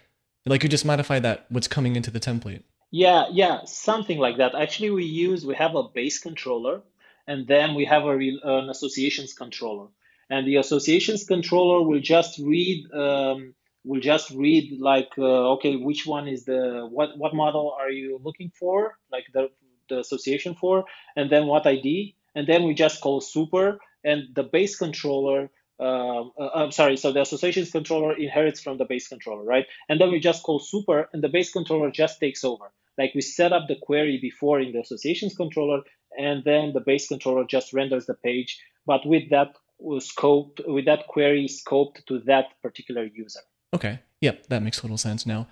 Like 0.46 0.64
you 0.64 0.70
just 0.70 0.86
modify 0.86 1.20
that 1.20 1.48
what's 1.50 1.68
coming 1.68 1.98
into 1.98 2.12
the 2.12 2.22
template. 2.22 2.64
Yeah, 2.98 3.26
yeah, 3.32 3.66
something 3.66 4.20
like 4.20 4.38
that. 4.38 4.56
Actually, 4.56 4.92
we 4.92 5.04
use 5.04 5.46
we 5.46 5.56
have 5.56 5.76
a 5.76 5.84
base 5.84 6.18
controller, 6.20 6.82
and 7.28 7.46
then 7.46 7.76
we 7.76 7.84
have 7.86 8.04
a 8.06 8.16
an 8.16 8.70
associations 8.70 9.34
controller, 9.34 9.88
and 10.30 10.48
the 10.48 10.56
associations 10.56 11.26
controller 11.26 11.82
will 11.86 12.00
just 12.00 12.40
read 12.40 12.90
um, 12.94 13.54
will 13.84 14.00
just 14.00 14.30
read 14.32 14.80
like 14.80 15.12
uh, 15.18 15.52
okay, 15.56 15.76
which 15.76 16.06
one 16.06 16.30
is 16.30 16.46
the 16.46 16.88
what 16.90 17.18
what 17.18 17.34
model 17.36 17.76
are 17.78 17.90
you 17.90 18.18
looking 18.24 18.50
for, 18.58 18.98
like 19.12 19.26
the 19.34 19.50
the 19.90 20.00
association 20.00 20.56
for, 20.56 20.86
and 21.18 21.30
then 21.30 21.48
what 21.48 21.68
ID, 21.68 22.16
and 22.34 22.48
then 22.48 22.64
we 22.64 22.74
just 22.74 23.02
call 23.02 23.20
super, 23.20 23.78
and 24.06 24.34
the 24.36 24.44
base 24.44 24.78
controller 24.78 25.50
um, 25.82 26.32
uh, 26.40 26.50
I'm 26.56 26.72
sorry, 26.72 26.96
so 26.96 27.12
the 27.12 27.20
associations 27.20 27.72
controller 27.72 28.16
inherits 28.16 28.62
from 28.62 28.78
the 28.78 28.86
base 28.86 29.10
controller, 29.10 29.44
right? 29.44 29.66
And 29.90 30.00
then 30.00 30.10
we 30.10 30.22
just 30.22 30.44
call 30.44 30.60
super, 30.60 31.10
and 31.12 31.22
the 31.22 31.28
base 31.28 31.52
controller 31.52 31.92
just 31.92 32.22
takes 32.22 32.46
over. 32.46 32.72
Like 32.98 33.14
we 33.14 33.22
set 33.22 33.54
up 33.54 33.68
the 33.68 33.76
query 33.82 34.20
before 34.22 34.60
in 34.60 34.72
the 34.72 34.80
associations 34.80 35.36
controller, 35.36 35.82
and 36.18 36.44
then 36.44 36.74
the 36.74 36.80
base 36.80 37.08
controller 37.08 37.46
just 37.46 37.74
renders 37.74 38.06
the 38.06 38.14
page, 38.14 38.60
but 38.86 39.06
with 39.06 39.30
that 39.32 39.56
scope, 40.00 40.60
with 40.66 40.86
that 40.86 41.08
query 41.08 41.48
scoped 41.48 42.06
to 42.06 42.20
that 42.20 42.46
particular 42.62 43.06
user. 43.06 43.42
Okay. 43.74 44.00
Yep, 44.22 44.48
that 44.48 44.64
makes 44.64 44.80
total 44.80 44.98
sense 44.98 45.26
now. 45.26 45.48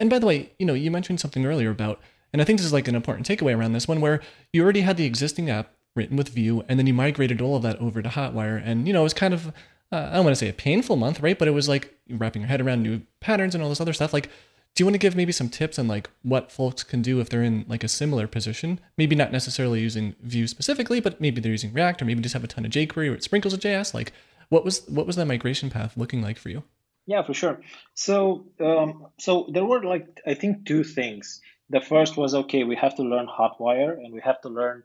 And 0.00 0.10
by 0.10 0.18
the 0.18 0.26
way, 0.26 0.52
you 0.58 0.66
know, 0.66 0.74
you 0.74 0.90
mentioned 0.90 1.20
something 1.20 1.46
earlier 1.46 1.70
about, 1.70 2.00
and 2.32 2.42
I 2.42 2.44
think 2.44 2.58
this 2.58 2.66
is 2.66 2.72
like 2.72 2.88
an 2.88 2.94
important 2.94 3.26
takeaway 3.26 3.56
around 3.56 3.72
this 3.72 3.88
one, 3.88 4.00
where 4.00 4.20
you 4.52 4.62
already 4.62 4.82
had 4.82 4.96
the 4.96 5.06
existing 5.06 5.48
app 5.48 5.72
written 5.94 6.16
with 6.16 6.28
Vue, 6.30 6.64
and 6.68 6.78
then 6.78 6.86
you 6.86 6.94
migrated 6.94 7.40
all 7.40 7.56
of 7.56 7.62
that 7.62 7.78
over 7.78 8.02
to 8.02 8.08
Hotwire, 8.08 8.60
and 8.62 8.86
you 8.86 8.92
know, 8.92 9.00
it 9.00 9.04
was 9.04 9.14
kind 9.14 9.32
of 9.32 9.52
uh, 9.90 10.08
I 10.10 10.16
don't 10.16 10.24
want 10.24 10.36
to 10.36 10.38
say 10.38 10.48
a 10.48 10.54
painful 10.54 10.96
month, 10.96 11.20
right? 11.20 11.38
But 11.38 11.48
it 11.48 11.52
was 11.52 11.68
like 11.68 11.94
wrapping 12.10 12.42
your 12.42 12.48
head 12.48 12.60
around 12.60 12.82
new 12.82 13.02
patterns 13.20 13.54
and 13.54 13.62
all 13.62 13.70
this 13.70 13.80
other 13.80 13.92
stuff. 13.92 14.12
Like, 14.12 14.28
do 14.74 14.82
you 14.82 14.86
want 14.86 14.94
to 14.94 14.98
give 14.98 15.16
maybe 15.16 15.32
some 15.32 15.48
tips 15.48 15.78
on 15.78 15.88
like 15.88 16.08
what 16.22 16.52
folks 16.52 16.84
can 16.84 17.02
do 17.02 17.18
if 17.18 17.28
they're 17.28 17.42
in 17.42 17.64
like 17.68 17.82
a 17.82 17.88
similar 17.88 18.26
position? 18.28 18.78
Maybe 18.96 19.16
not 19.16 19.32
necessarily 19.32 19.80
using 19.80 20.14
Vue 20.22 20.46
specifically, 20.46 21.00
but 21.00 21.20
maybe 21.20 21.40
they're 21.40 21.52
using 21.52 21.72
React 21.72 22.02
or 22.02 22.04
maybe 22.04 22.22
just 22.22 22.34
have 22.34 22.44
a 22.44 22.46
ton 22.46 22.64
of 22.64 22.70
jQuery 22.70 23.10
or 23.10 23.14
it 23.14 23.24
sprinkles 23.24 23.52
with 23.52 23.62
JS. 23.62 23.92
Like 23.92 24.12
what 24.50 24.64
was 24.64 24.86
what 24.88 25.06
was 25.06 25.16
that 25.16 25.26
migration 25.26 25.68
path 25.70 25.96
looking 25.96 26.22
like 26.22 26.38
for 26.38 26.48
you? 26.48 26.62
Yeah, 27.06 27.22
for 27.22 27.34
sure. 27.34 27.60
So 27.94 28.46
um, 28.60 29.06
so 29.18 29.48
there 29.52 29.64
were 29.64 29.82
like 29.82 30.20
I 30.26 30.34
think 30.34 30.66
two 30.66 30.84
things. 30.84 31.40
The 31.70 31.80
first 31.80 32.16
was 32.16 32.34
okay, 32.34 32.64
we 32.64 32.76
have 32.76 32.94
to 32.96 33.02
learn 33.02 33.26
Hotwire 33.26 33.94
and 33.94 34.14
we 34.14 34.20
have 34.20 34.40
to 34.42 34.48
learn 34.48 34.84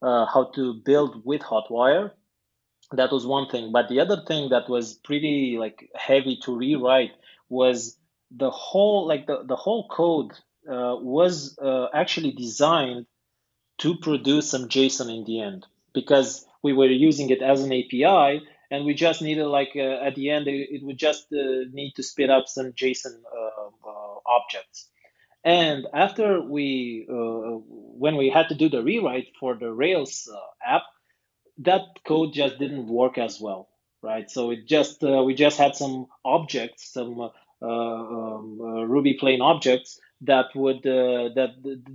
uh, 0.00 0.24
how 0.24 0.50
to 0.54 0.74
build 0.84 1.22
with 1.24 1.42
Hotwire. 1.42 2.12
That 2.92 3.12
was 3.12 3.26
one 3.26 3.48
thing. 3.50 3.72
But 3.72 3.88
the 3.88 4.00
other 4.00 4.22
thing 4.26 4.48
that 4.48 4.70
was 4.70 4.94
pretty 4.94 5.56
like 5.58 5.90
heavy 5.94 6.38
to 6.44 6.56
rewrite 6.56 7.12
was 7.50 7.97
the 8.30 8.50
whole 8.50 9.06
like 9.06 9.26
the, 9.26 9.42
the 9.44 9.56
whole 9.56 9.88
code 9.88 10.32
uh, 10.68 10.96
was 11.00 11.58
uh, 11.58 11.86
actually 11.94 12.32
designed 12.32 13.06
to 13.78 13.96
produce 13.96 14.50
some 14.50 14.68
JSON 14.68 15.16
in 15.16 15.24
the 15.24 15.40
end 15.40 15.66
because 15.94 16.44
we 16.62 16.72
were 16.72 16.86
using 16.86 17.30
it 17.30 17.42
as 17.42 17.62
an 17.62 17.72
API 17.72 18.42
and 18.70 18.84
we 18.84 18.94
just 18.94 19.22
needed 19.22 19.46
like 19.46 19.70
uh, 19.76 20.04
at 20.04 20.14
the 20.14 20.30
end 20.30 20.46
it, 20.46 20.68
it 20.70 20.82
would 20.82 20.98
just 20.98 21.32
uh, 21.32 21.64
need 21.72 21.92
to 21.96 22.02
spit 22.02 22.30
up 22.30 22.48
some 22.48 22.72
JSON 22.72 23.14
uh, 23.14 23.88
uh, 23.88 24.14
objects. 24.26 24.88
And 25.44 25.86
after 25.94 26.42
we 26.42 27.06
when 27.08 28.16
we 28.16 28.28
had 28.28 28.48
to 28.48 28.54
do 28.54 28.68
the 28.68 28.82
rewrite 28.82 29.28
for 29.40 29.54
the 29.54 29.72
Rails 29.72 30.28
app, 30.64 30.82
that 31.58 31.82
code 32.06 32.34
just 32.34 32.58
didn't 32.58 32.88
work 32.88 33.18
as 33.18 33.40
well, 33.40 33.68
right? 34.02 34.28
So 34.30 34.50
it 34.50 34.66
just 34.66 35.00
we 35.00 35.34
just 35.34 35.56
had 35.56 35.76
some 35.76 36.06
objects, 36.24 36.92
some 36.92 37.20
uh, 37.20 37.28
um, 37.62 38.58
uh, 38.60 38.84
Ruby 38.84 39.14
plain 39.14 39.40
objects 39.40 40.00
that 40.22 40.46
would 40.54 40.86
uh, 40.86 41.30
that 41.34 41.50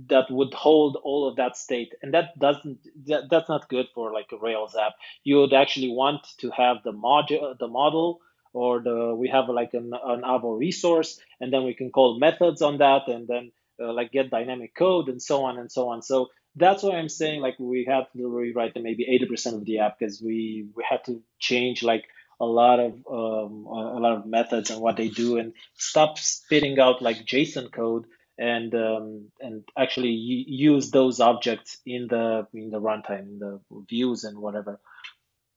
that 0.08 0.30
would 0.30 0.54
hold 0.54 0.96
all 1.04 1.28
of 1.28 1.36
that 1.36 1.56
state. 1.56 1.94
And 2.02 2.12
that 2.14 2.38
doesn't 2.38 2.78
that, 3.06 3.24
that's 3.30 3.48
not 3.48 3.68
good 3.68 3.86
for 3.94 4.12
like 4.12 4.26
a 4.32 4.36
rails 4.38 4.76
app. 4.76 4.94
You 5.24 5.38
would 5.38 5.52
actually 5.54 5.90
want 5.90 6.26
to 6.38 6.50
have 6.50 6.78
the 6.84 6.92
module 6.92 7.58
the 7.58 7.68
model 7.68 8.20
or 8.52 8.80
the 8.82 9.14
we 9.14 9.28
have 9.28 9.48
like 9.48 9.74
an, 9.74 9.92
an 10.04 10.22
avo 10.22 10.58
resource 10.58 11.18
and 11.40 11.52
then 11.52 11.64
we 11.64 11.74
can 11.74 11.90
call 11.90 12.18
methods 12.18 12.62
on 12.62 12.78
that 12.78 13.08
and 13.08 13.26
then 13.26 13.52
uh, 13.82 13.92
like 13.92 14.12
get 14.12 14.30
dynamic 14.30 14.74
code 14.74 15.08
and 15.08 15.20
so 15.20 15.44
on 15.44 15.58
and 15.58 15.70
so 15.70 15.88
on. 15.88 16.02
So 16.02 16.28
that's 16.56 16.84
why 16.84 16.92
i'm 16.96 17.08
saying 17.08 17.40
like 17.40 17.58
we 17.58 17.84
had 17.84 18.04
to 18.16 18.28
rewrite 18.28 18.72
maybe 18.76 19.04
80% 19.28 19.54
of 19.54 19.64
the 19.64 19.80
app 19.80 19.98
because 19.98 20.22
we 20.22 20.66
we 20.76 20.84
had 20.88 21.02
to 21.06 21.20
change 21.40 21.82
like 21.82 22.04
a 22.40 22.44
lot 22.44 22.80
of 22.80 22.92
um, 23.10 23.66
a 23.66 23.98
lot 24.00 24.16
of 24.18 24.26
methods 24.26 24.70
and 24.70 24.80
what 24.80 24.96
they 24.96 25.08
do 25.08 25.38
and 25.38 25.52
stop 25.76 26.18
spitting 26.18 26.78
out 26.78 27.02
like 27.02 27.24
JSON 27.24 27.72
code 27.72 28.06
and 28.38 28.74
um, 28.74 29.28
and 29.40 29.64
actually 29.78 30.10
use 30.10 30.90
those 30.90 31.20
objects 31.20 31.78
in 31.86 32.08
the 32.08 32.46
in 32.52 32.70
the 32.70 32.80
runtime 32.80 33.20
in 33.20 33.38
the 33.38 33.60
views 33.88 34.24
and 34.24 34.38
whatever. 34.38 34.80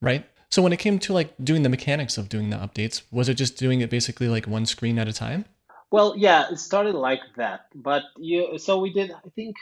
Right. 0.02 0.26
So 0.50 0.62
when 0.62 0.72
it 0.72 0.78
came 0.78 1.00
to 1.00 1.14
like 1.14 1.34
doing 1.44 1.64
the 1.64 1.70
mechanics 1.70 2.18
of 2.18 2.30
doing 2.30 2.50
the 2.50 2.58
updates, 2.58 3.02
was 3.12 3.28
it 3.28 3.34
just 3.34 3.58
doing 3.58 3.82
it 3.82 3.90
basically 3.90 4.28
like 4.28 4.48
one 4.48 4.66
screen 4.66 4.98
at 5.00 5.08
a 5.08 5.14
time? 5.14 5.46
Well, 5.92 6.16
yeah, 6.18 6.50
it 6.52 6.60
started 6.60 6.96
like 6.96 7.22
that. 7.38 7.68
But 7.74 8.04
you 8.18 8.58
so 8.60 8.80
we 8.80 8.94
did 8.94 9.12
I 9.12 9.30
think 9.36 9.56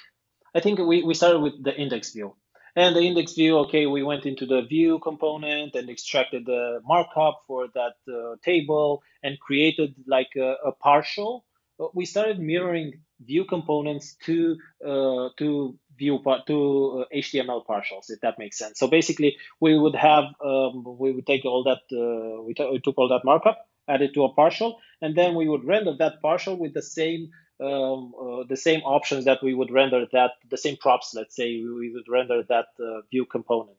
I 0.53 0.59
think 0.59 0.79
we, 0.79 1.03
we 1.03 1.13
started 1.13 1.39
with 1.39 1.63
the 1.63 1.75
index 1.75 2.11
view. 2.11 2.35
And 2.75 2.93
the 2.95 3.01
index 3.01 3.33
view, 3.33 3.57
okay, 3.59 3.85
we 3.85 4.03
went 4.03 4.25
into 4.25 4.45
the 4.45 4.61
view 4.63 4.99
component 4.99 5.75
and 5.75 5.89
extracted 5.89 6.45
the 6.45 6.81
markup 6.83 7.43
for 7.47 7.67
that 7.73 7.95
uh, 8.11 8.35
table 8.43 9.01
and 9.23 9.39
created 9.39 9.95
like 10.07 10.31
a, 10.35 10.55
a, 10.65 10.73
partial. 10.73 11.45
We 11.93 12.05
started 12.05 12.39
mirroring 12.39 12.99
view 13.21 13.45
components 13.45 14.17
to 14.25 14.57
uh, 14.85 15.29
to 15.37 15.79
view 15.97 16.21
to 16.47 17.05
uh, 17.05 17.15
HTML 17.15 17.65
partials, 17.65 18.09
if 18.09 18.19
that 18.21 18.37
makes 18.37 18.57
sense. 18.57 18.77
So 18.77 18.87
basically, 18.87 19.37
we 19.61 19.79
would 19.79 19.95
have 19.95 20.25
um, 20.43 20.83
we 20.99 21.13
would 21.13 21.25
take 21.25 21.45
all 21.45 21.63
that 21.63 21.83
uh, 21.95 22.43
we, 22.43 22.53
t- 22.53 22.69
we 22.69 22.79
took 22.79 22.97
all 22.97 23.07
that 23.09 23.23
markup, 23.23 23.57
add 23.87 24.01
it 24.01 24.13
to 24.15 24.23
a 24.25 24.33
partial, 24.33 24.79
and 25.01 25.15
then 25.15 25.35
we 25.35 25.47
would 25.47 25.65
render 25.65 25.95
that 25.99 26.21
partial 26.21 26.57
with 26.57 26.73
the 26.73 26.81
same 26.81 27.29
um, 27.61 28.13
uh, 28.19 28.43
the 28.47 28.57
same 28.57 28.81
options 28.81 29.25
that 29.25 29.41
we 29.41 29.53
would 29.53 29.71
render 29.71 30.05
that 30.11 30.31
the 30.49 30.57
same 30.57 30.77
props 30.77 31.13
let's 31.13 31.35
say 31.35 31.63
we 31.63 31.91
would 31.93 32.07
render 32.09 32.43
that 32.43 32.67
uh, 32.79 33.01
view 33.11 33.25
component. 33.25 33.77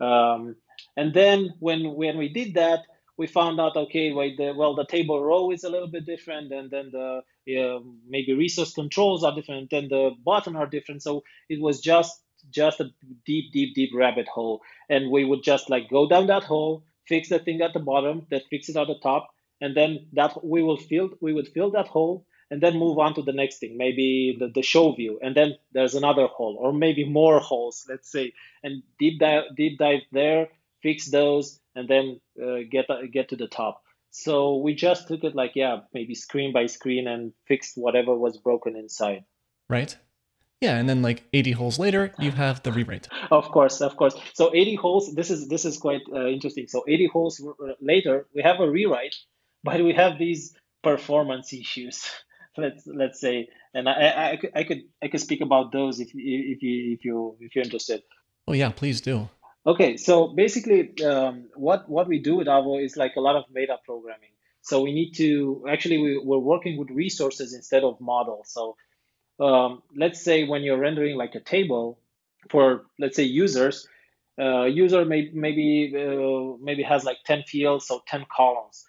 Um, 0.00 0.56
and 0.96 1.12
then 1.12 1.54
when 1.58 1.94
when 1.94 2.16
we 2.18 2.28
did 2.28 2.54
that 2.54 2.80
we 3.16 3.26
found 3.26 3.60
out 3.60 3.76
okay 3.76 4.12
wait 4.12 4.36
the, 4.38 4.52
well 4.56 4.74
the 4.74 4.86
table 4.86 5.22
row 5.22 5.50
is 5.50 5.64
a 5.64 5.68
little 5.68 5.88
bit 5.88 6.06
different 6.06 6.52
and 6.52 6.70
then 6.70 6.90
the 6.92 7.22
uh, 7.58 7.80
maybe 8.08 8.32
resource 8.32 8.72
controls 8.72 9.24
are 9.24 9.34
different 9.34 9.72
and 9.72 9.90
the 9.90 10.12
button 10.24 10.56
are 10.56 10.66
different. 10.66 11.02
So 11.02 11.22
it 11.48 11.60
was 11.60 11.80
just 11.80 12.22
just 12.50 12.80
a 12.80 12.90
deep 13.26 13.52
deep 13.52 13.74
deep 13.74 13.90
rabbit 13.94 14.28
hole. 14.28 14.62
And 14.88 15.10
we 15.10 15.24
would 15.24 15.42
just 15.42 15.68
like 15.68 15.90
go 15.90 16.08
down 16.08 16.28
that 16.28 16.44
hole 16.44 16.84
fix 17.10 17.28
the 17.28 17.40
thing 17.40 17.60
at 17.60 17.72
the 17.74 17.80
bottom 17.80 18.26
that 18.30 18.42
fixes 18.48 18.76
at 18.76 18.86
the 18.86 18.98
top 19.02 19.30
and 19.60 19.76
then 19.76 20.06
that 20.12 20.32
we 20.44 20.62
will 20.62 20.76
fill 20.76 21.10
we 21.20 21.32
would 21.32 21.48
fill 21.48 21.70
that 21.70 21.88
hole 21.88 22.24
and 22.50 22.60
then 22.60 22.78
move 22.78 22.98
on 22.98 23.14
to 23.14 23.22
the 23.22 23.32
next 23.32 23.58
thing, 23.58 23.76
maybe 23.76 24.36
the, 24.38 24.48
the 24.48 24.62
show 24.62 24.92
view, 24.92 25.18
and 25.22 25.36
then 25.36 25.54
there's 25.72 25.94
another 25.94 26.26
hole, 26.26 26.56
or 26.58 26.72
maybe 26.72 27.04
more 27.04 27.38
holes, 27.38 27.86
let's 27.88 28.10
say, 28.10 28.32
and 28.62 28.82
deep 28.98 29.20
dive, 29.20 29.44
deep 29.56 29.78
dive 29.78 30.00
there, 30.12 30.48
fix 30.82 31.10
those, 31.10 31.60
and 31.74 31.88
then 31.88 32.20
uh, 32.42 32.58
get 32.70 32.90
uh, 32.90 33.02
get 33.12 33.28
to 33.28 33.36
the 33.36 33.46
top. 33.46 33.82
So 34.10 34.56
we 34.56 34.74
just 34.74 35.06
took 35.06 35.22
it 35.22 35.34
like 35.34 35.52
yeah, 35.54 35.80
maybe 35.94 36.14
screen 36.14 36.52
by 36.52 36.66
screen 36.66 37.06
and 37.06 37.32
fixed 37.46 37.76
whatever 37.76 38.16
was 38.16 38.36
broken 38.36 38.76
inside. 38.76 39.24
Right. 39.68 39.96
Yeah, 40.60 40.76
and 40.76 40.86
then 40.86 41.00
like 41.00 41.24
80 41.32 41.52
holes 41.52 41.78
later, 41.78 42.12
you 42.18 42.32
have 42.32 42.62
the 42.62 42.70
rewrite. 42.70 43.08
Of 43.30 43.50
course, 43.50 43.80
of 43.80 43.96
course. 43.96 44.14
So 44.34 44.54
80 44.54 44.74
holes. 44.74 45.14
This 45.14 45.30
is 45.30 45.48
this 45.48 45.64
is 45.64 45.78
quite 45.78 46.02
uh, 46.12 46.26
interesting. 46.26 46.66
So 46.68 46.84
80 46.86 47.06
holes 47.06 47.40
later, 47.80 48.26
we 48.34 48.42
have 48.42 48.60
a 48.60 48.68
rewrite, 48.68 49.16
but 49.64 49.80
we 49.82 49.94
have 49.94 50.18
these 50.18 50.54
performance 50.82 51.52
issues. 51.52 52.04
let's 52.60 52.86
let's 52.86 53.20
say, 53.20 53.48
and 53.74 53.88
I, 53.88 53.92
I, 53.92 54.30
I, 54.30 54.36
could 54.36 54.50
I 54.54 54.64
could 54.64 54.82
I 55.02 55.08
could 55.08 55.20
speak 55.20 55.40
about 55.40 55.72
those 55.72 56.00
if 56.00 56.08
if 56.14 56.62
you 56.62 56.92
if 56.94 57.04
you 57.04 57.36
if 57.40 57.54
you're 57.54 57.64
interested. 57.64 58.02
Oh 58.46 58.52
yeah, 58.52 58.70
please 58.70 59.00
do. 59.00 59.28
Okay, 59.66 59.96
so 59.96 60.28
basically, 60.28 61.02
um, 61.04 61.48
what 61.54 61.88
what 61.88 62.08
we 62.08 62.18
do 62.18 62.36
with 62.36 62.46
Avo 62.46 62.82
is 62.82 62.96
like 62.96 63.16
a 63.16 63.20
lot 63.20 63.36
of 63.36 63.44
meta 63.52 63.76
programming. 63.84 64.30
So 64.62 64.82
we 64.82 64.92
need 64.92 65.12
to 65.12 65.64
actually 65.68 65.98
we, 65.98 66.18
we're 66.18 66.38
working 66.38 66.78
with 66.78 66.90
resources 66.90 67.54
instead 67.54 67.84
of 67.84 68.00
models. 68.00 68.52
So 68.52 68.76
um, 69.38 69.82
let's 69.96 70.22
say 70.22 70.44
when 70.44 70.62
you're 70.62 70.78
rendering 70.78 71.16
like 71.16 71.34
a 71.34 71.40
table 71.40 71.98
for 72.50 72.86
let's 72.98 73.16
say 73.16 73.24
users, 73.24 73.86
uh, 74.40 74.64
user 74.64 75.04
may, 75.04 75.30
maybe 75.32 75.94
uh, 75.96 76.56
maybe 76.62 76.82
has 76.82 77.04
like 77.04 77.18
10 77.26 77.42
fields, 77.44 77.86
so 77.86 78.02
10 78.06 78.26
columns. 78.34 78.84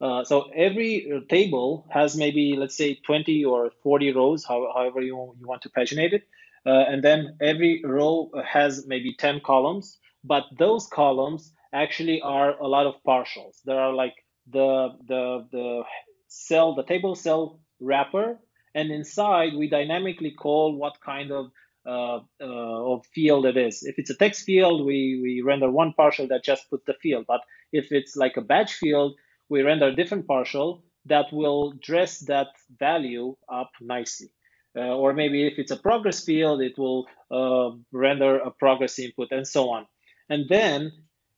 Uh, 0.00 0.24
so 0.24 0.50
every 0.54 1.22
table 1.30 1.86
has 1.90 2.16
maybe 2.16 2.54
let's 2.56 2.76
say 2.76 2.94
20 3.06 3.44
or 3.44 3.70
40 3.82 4.12
rows, 4.12 4.44
how, 4.44 4.70
however 4.74 5.00
you, 5.00 5.34
you 5.40 5.46
want 5.46 5.62
to 5.62 5.70
paginate 5.70 6.12
it. 6.12 6.24
Uh, 6.66 6.84
and 6.88 7.02
then 7.02 7.36
every 7.40 7.80
row 7.84 8.30
has 8.44 8.86
maybe 8.86 9.14
10 9.18 9.40
columns, 9.40 9.98
but 10.24 10.44
those 10.58 10.86
columns 10.88 11.52
actually 11.72 12.20
are 12.20 12.58
a 12.58 12.66
lot 12.66 12.86
of 12.86 12.94
partials. 13.06 13.56
There 13.64 13.78
are 13.78 13.92
like 13.92 14.14
the 14.50 14.90
the 15.06 15.46
the 15.52 15.82
cell, 16.28 16.74
the 16.74 16.82
table 16.84 17.14
cell 17.14 17.60
wrapper, 17.80 18.38
and 18.74 18.90
inside 18.90 19.54
we 19.54 19.68
dynamically 19.68 20.32
call 20.32 20.76
what 20.76 20.94
kind 21.04 21.30
of 21.30 21.46
uh, 21.86 22.18
uh, 22.40 22.92
of 22.92 23.06
field 23.14 23.46
it 23.46 23.56
is. 23.56 23.84
If 23.84 23.98
it's 23.98 24.10
a 24.10 24.16
text 24.16 24.44
field, 24.44 24.84
we 24.84 25.20
we 25.22 25.42
render 25.44 25.70
one 25.70 25.92
partial 25.92 26.26
that 26.28 26.44
just 26.44 26.68
puts 26.68 26.84
the 26.86 26.94
field. 26.94 27.26
But 27.28 27.42
if 27.72 27.92
it's 27.92 28.16
like 28.16 28.36
a 28.36 28.40
batch 28.42 28.74
field, 28.74 29.14
we 29.48 29.62
render 29.62 29.88
a 29.88 29.94
different 29.94 30.26
partial 30.26 30.82
that 31.06 31.32
will 31.32 31.72
dress 31.72 32.20
that 32.20 32.48
value 32.78 33.36
up 33.48 33.70
nicely. 33.80 34.28
Uh, 34.76 34.94
or 34.94 35.14
maybe 35.14 35.46
if 35.46 35.58
it's 35.58 35.70
a 35.70 35.76
progress 35.76 36.24
field, 36.24 36.60
it 36.60 36.76
will 36.76 37.06
uh, 37.30 37.70
render 37.92 38.38
a 38.38 38.50
progress 38.50 38.98
input 38.98 39.28
and 39.30 39.46
so 39.46 39.70
on. 39.70 39.86
And 40.28 40.48
then 40.48 40.92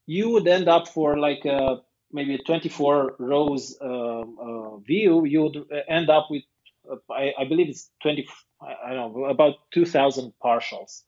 you 0.07 0.31
would 0.31 0.49
end 0.49 0.69
up 0.69 0.89
for 0.89 1.19
like 1.19 1.45
a, 1.45 1.81
maybe 2.11 2.35
a 2.35 2.39
24 2.39 3.17
rows 3.19 3.79
um, 3.81 4.39
uh, 4.41 4.77
view, 4.79 5.25
you 5.25 5.43
would 5.43 5.65
end 5.87 6.11
up 6.11 6.29
with, 6.31 6.43
uh, 6.91 6.97
I, 7.13 7.35
I, 7.39 7.45
believe 7.45 7.69
it's 7.69 7.91
20, 8.03 8.27
I 8.61 8.95
don't 8.95 9.15
know, 9.15 9.25
about 9.27 9.55
2,000 9.73 10.33
partials. 10.43 11.03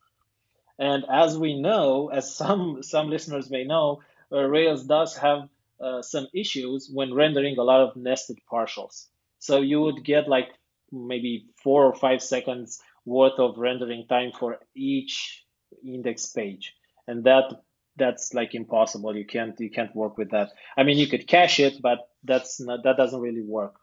And 0.79 1.05
as 1.13 1.37
we 1.37 1.61
know, 1.61 2.09
as 2.09 2.35
some 2.35 2.83
some 2.83 3.11
listeners 3.11 3.51
may 3.51 3.65
know, 3.65 4.01
uh, 4.33 4.45
Rails 4.45 4.85
does 4.85 5.15
have 5.19 5.49
uh, 5.81 6.03
some 6.03 6.27
issues 6.35 6.91
when 6.93 7.15
rendering 7.15 7.59
a 7.59 7.63
lot 7.63 7.81
of 7.81 7.97
nested 7.97 8.39
partials. 8.51 9.07
So 9.39 9.61
you 9.61 9.81
would 9.81 10.05
get 10.05 10.29
like 10.29 10.49
maybe 10.93 11.47
four 11.63 11.87
or 11.87 11.95
five 11.95 12.23
seconds 12.23 12.81
worth 13.05 13.39
of 13.39 13.57
rendering 13.57 14.07
time 14.09 14.33
for 14.39 14.59
each 14.75 15.45
index 15.85 16.27
page, 16.27 16.75
and 17.07 17.25
that 17.25 17.53
that's 17.97 18.35
like 18.35 18.55
impossible. 18.55 19.17
You 19.17 19.27
can't 19.27 19.59
you 19.59 19.71
can't 19.71 19.95
work 19.95 20.19
with 20.19 20.31
that. 20.31 20.51
I 20.77 20.83
mean, 20.83 20.99
you 20.99 21.07
could 21.07 21.27
cache 21.27 21.61
it, 21.61 21.81
but 21.81 21.99
that's 22.25 22.61
not 22.61 22.85
that 22.85 22.97
doesn't 22.97 23.21
really 23.21 23.43
work 23.43 23.77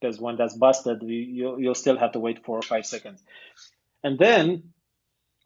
because 0.00 0.20
when 0.20 0.36
that's 0.36 0.56
busted, 0.56 1.02
you 1.02 1.58
you'll 1.58 1.74
still 1.74 1.98
have 1.98 2.12
to 2.12 2.20
wait 2.20 2.44
four 2.44 2.58
or 2.58 2.62
five 2.62 2.86
seconds. 2.86 3.22
And 4.02 4.18
then 4.18 4.72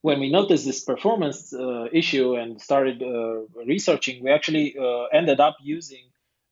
when 0.07 0.21
we 0.21 0.31
noticed 0.31 0.65
this 0.65 0.85
performance 0.85 1.53
uh, 1.53 1.87
issue 1.93 2.37
and 2.37 2.61
started 2.61 3.03
uh, 3.03 3.41
researching, 3.67 4.23
we 4.23 4.31
actually 4.31 4.77
uh, 4.79 5.07
ended 5.13 5.41
up 5.41 5.57
using 5.61 6.05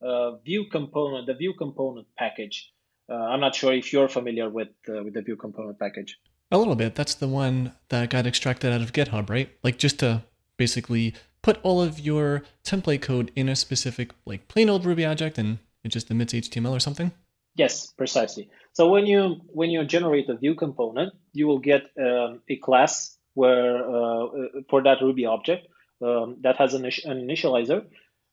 uh, 0.03 0.33
ViewComponent, 0.45 1.27
the 1.27 1.35
view 1.35 1.55
component 1.55 2.09
package. 2.19 2.73
Uh, 3.09 3.15
I'm 3.15 3.39
not 3.39 3.55
sure 3.55 3.73
if 3.73 3.93
you're 3.93 4.09
familiar 4.09 4.51
with 4.51 4.73
uh, 4.89 5.05
with 5.05 5.15
the 5.15 5.23
view 5.23 5.37
component 5.37 5.79
package. 5.79 6.19
A 6.51 6.59
little 6.59 6.75
bit. 6.75 6.97
That's 6.97 7.15
the 7.15 7.29
one 7.29 7.73
that 7.91 8.11
got 8.11 8.27
extracted 8.27 8.73
out 8.73 8.83
of 8.83 8.93
GitHub, 8.93 9.31
right? 9.31 9.49
Like 9.63 9.79
just 9.79 10.01
to 10.01 10.25
basically 10.57 11.15
put 11.43 11.61
all 11.63 11.81
of 11.81 12.01
your 12.01 12.43
template 12.65 13.03
code 13.03 13.31
in 13.37 13.49
a 13.49 13.55
specific 13.55 14.11
like 14.27 14.49
plain 14.49 14.69
old 14.69 14.85
Ruby 14.85 15.05
object 15.05 15.39
and 15.39 15.59
it 15.85 15.91
just 15.91 16.11
emits 16.11 16.33
HTML 16.33 16.73
or 16.73 16.81
something? 16.81 17.13
Yes, 17.55 17.93
precisely. 17.97 18.51
So 18.73 18.89
when 18.89 19.07
you 19.07 19.43
when 19.47 19.71
you 19.71 19.85
generate 19.85 20.29
a 20.29 20.37
view 20.37 20.57
component, 20.57 21.15
you 21.33 21.47
will 21.47 21.61
get 21.61 21.83
um, 21.97 22.41
a 22.49 22.57
class 22.57 23.14
where 23.35 23.79
uh, 23.79 24.27
for 24.69 24.83
that 24.83 25.03
Ruby 25.03 25.27
object 25.27 25.67
um, 26.03 26.37
that 26.41 26.57
has 26.57 26.75
an, 26.75 26.85
an 26.85 27.29
initializer 27.29 27.85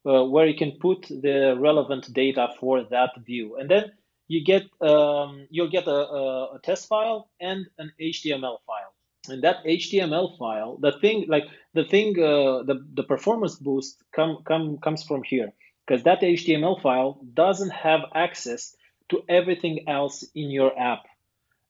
uh, 0.05 0.23
where 0.25 0.47
you 0.47 0.57
can 0.57 0.73
put 0.79 1.07
the 1.09 1.55
relevant 1.59 2.11
data 2.13 2.49
for 2.59 2.83
that 2.89 3.11
view, 3.25 3.57
and 3.57 3.69
then 3.69 3.91
you 4.27 4.43
get 4.43 4.63
um, 4.81 5.47
you'll 5.49 5.69
get 5.69 5.87
a, 5.87 5.91
a, 5.91 6.55
a 6.55 6.59
test 6.63 6.87
file 6.87 7.29
and 7.39 7.67
an 7.77 7.91
HTML 7.99 8.57
file. 8.65 8.93
And 9.29 9.43
that 9.43 9.63
HTML 9.63 10.35
file, 10.39 10.77
the 10.81 10.93
thing 10.93 11.25
like 11.27 11.43
the 11.73 11.83
thing, 11.83 12.17
uh, 12.17 12.63
the 12.63 12.83
the 12.93 13.03
performance 13.03 13.55
boost 13.55 14.01
come 14.15 14.37
come 14.47 14.79
comes 14.79 15.03
from 15.03 15.21
here. 15.23 15.51
Because 15.85 16.03
that 16.03 16.21
HTML 16.21 16.81
file 16.81 17.19
doesn't 17.33 17.71
have 17.71 18.01
access 18.15 18.75
to 19.09 19.21
everything 19.27 19.85
else 19.87 20.23
in 20.33 20.49
your 20.49 20.71
app. 20.79 21.03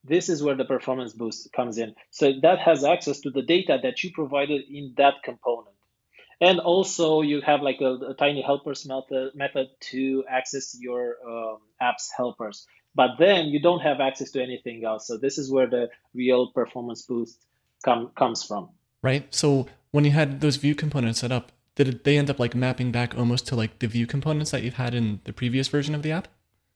This 0.03 0.29
is 0.29 0.41
where 0.41 0.55
the 0.55 0.65
performance 0.65 1.13
boost 1.13 1.51
comes 1.53 1.77
in. 1.77 1.95
So 2.09 2.33
that 2.41 2.59
has 2.59 2.83
access 2.83 3.19
to 3.21 3.29
the 3.29 3.41
data 3.43 3.79
that 3.83 4.03
you 4.03 4.11
provided 4.13 4.63
in 4.69 4.93
that 4.97 5.23
component. 5.23 5.75
And 6.39 6.59
also 6.59 7.21
you 7.21 7.41
have 7.41 7.61
like 7.61 7.81
a, 7.81 7.93
a 7.93 8.13
tiny 8.15 8.41
helpers 8.41 8.85
method, 8.87 9.35
method 9.35 9.67
to 9.91 10.23
access 10.27 10.75
your 10.79 11.17
um, 11.27 11.57
app's 11.79 12.11
helpers 12.15 12.65
but 12.93 13.11
then 13.17 13.47
you 13.47 13.59
don't 13.59 13.79
have 13.79 13.99
access 13.99 14.31
to 14.31 14.41
anything 14.41 14.83
else. 14.83 15.07
So 15.07 15.17
this 15.17 15.37
is 15.37 15.51
where 15.51 15.67
the 15.67 15.89
real 16.13 16.47
performance 16.47 17.03
boost 17.03 17.39
come, 17.83 18.11
comes 18.15 18.43
from. 18.43 18.69
Right. 19.01 19.33
So 19.33 19.67
when 19.91 20.05
you 20.05 20.11
had 20.11 20.41
those 20.41 20.57
view 20.57 20.75
components 20.75 21.19
set 21.19 21.31
up, 21.31 21.51
did 21.75 22.03
they 22.03 22.17
end 22.17 22.29
up 22.29 22.39
like 22.39 22.53
mapping 22.53 22.91
back 22.91 23.17
almost 23.17 23.47
to 23.47 23.55
like 23.55 23.79
the 23.79 23.87
view 23.87 24.05
components 24.05 24.51
that 24.51 24.63
you've 24.63 24.75
had 24.75 24.93
in 24.93 25.21
the 25.23 25.33
previous 25.33 25.67
version 25.69 25.95
of 25.95 26.03
the 26.03 26.11
app? 26.11 26.27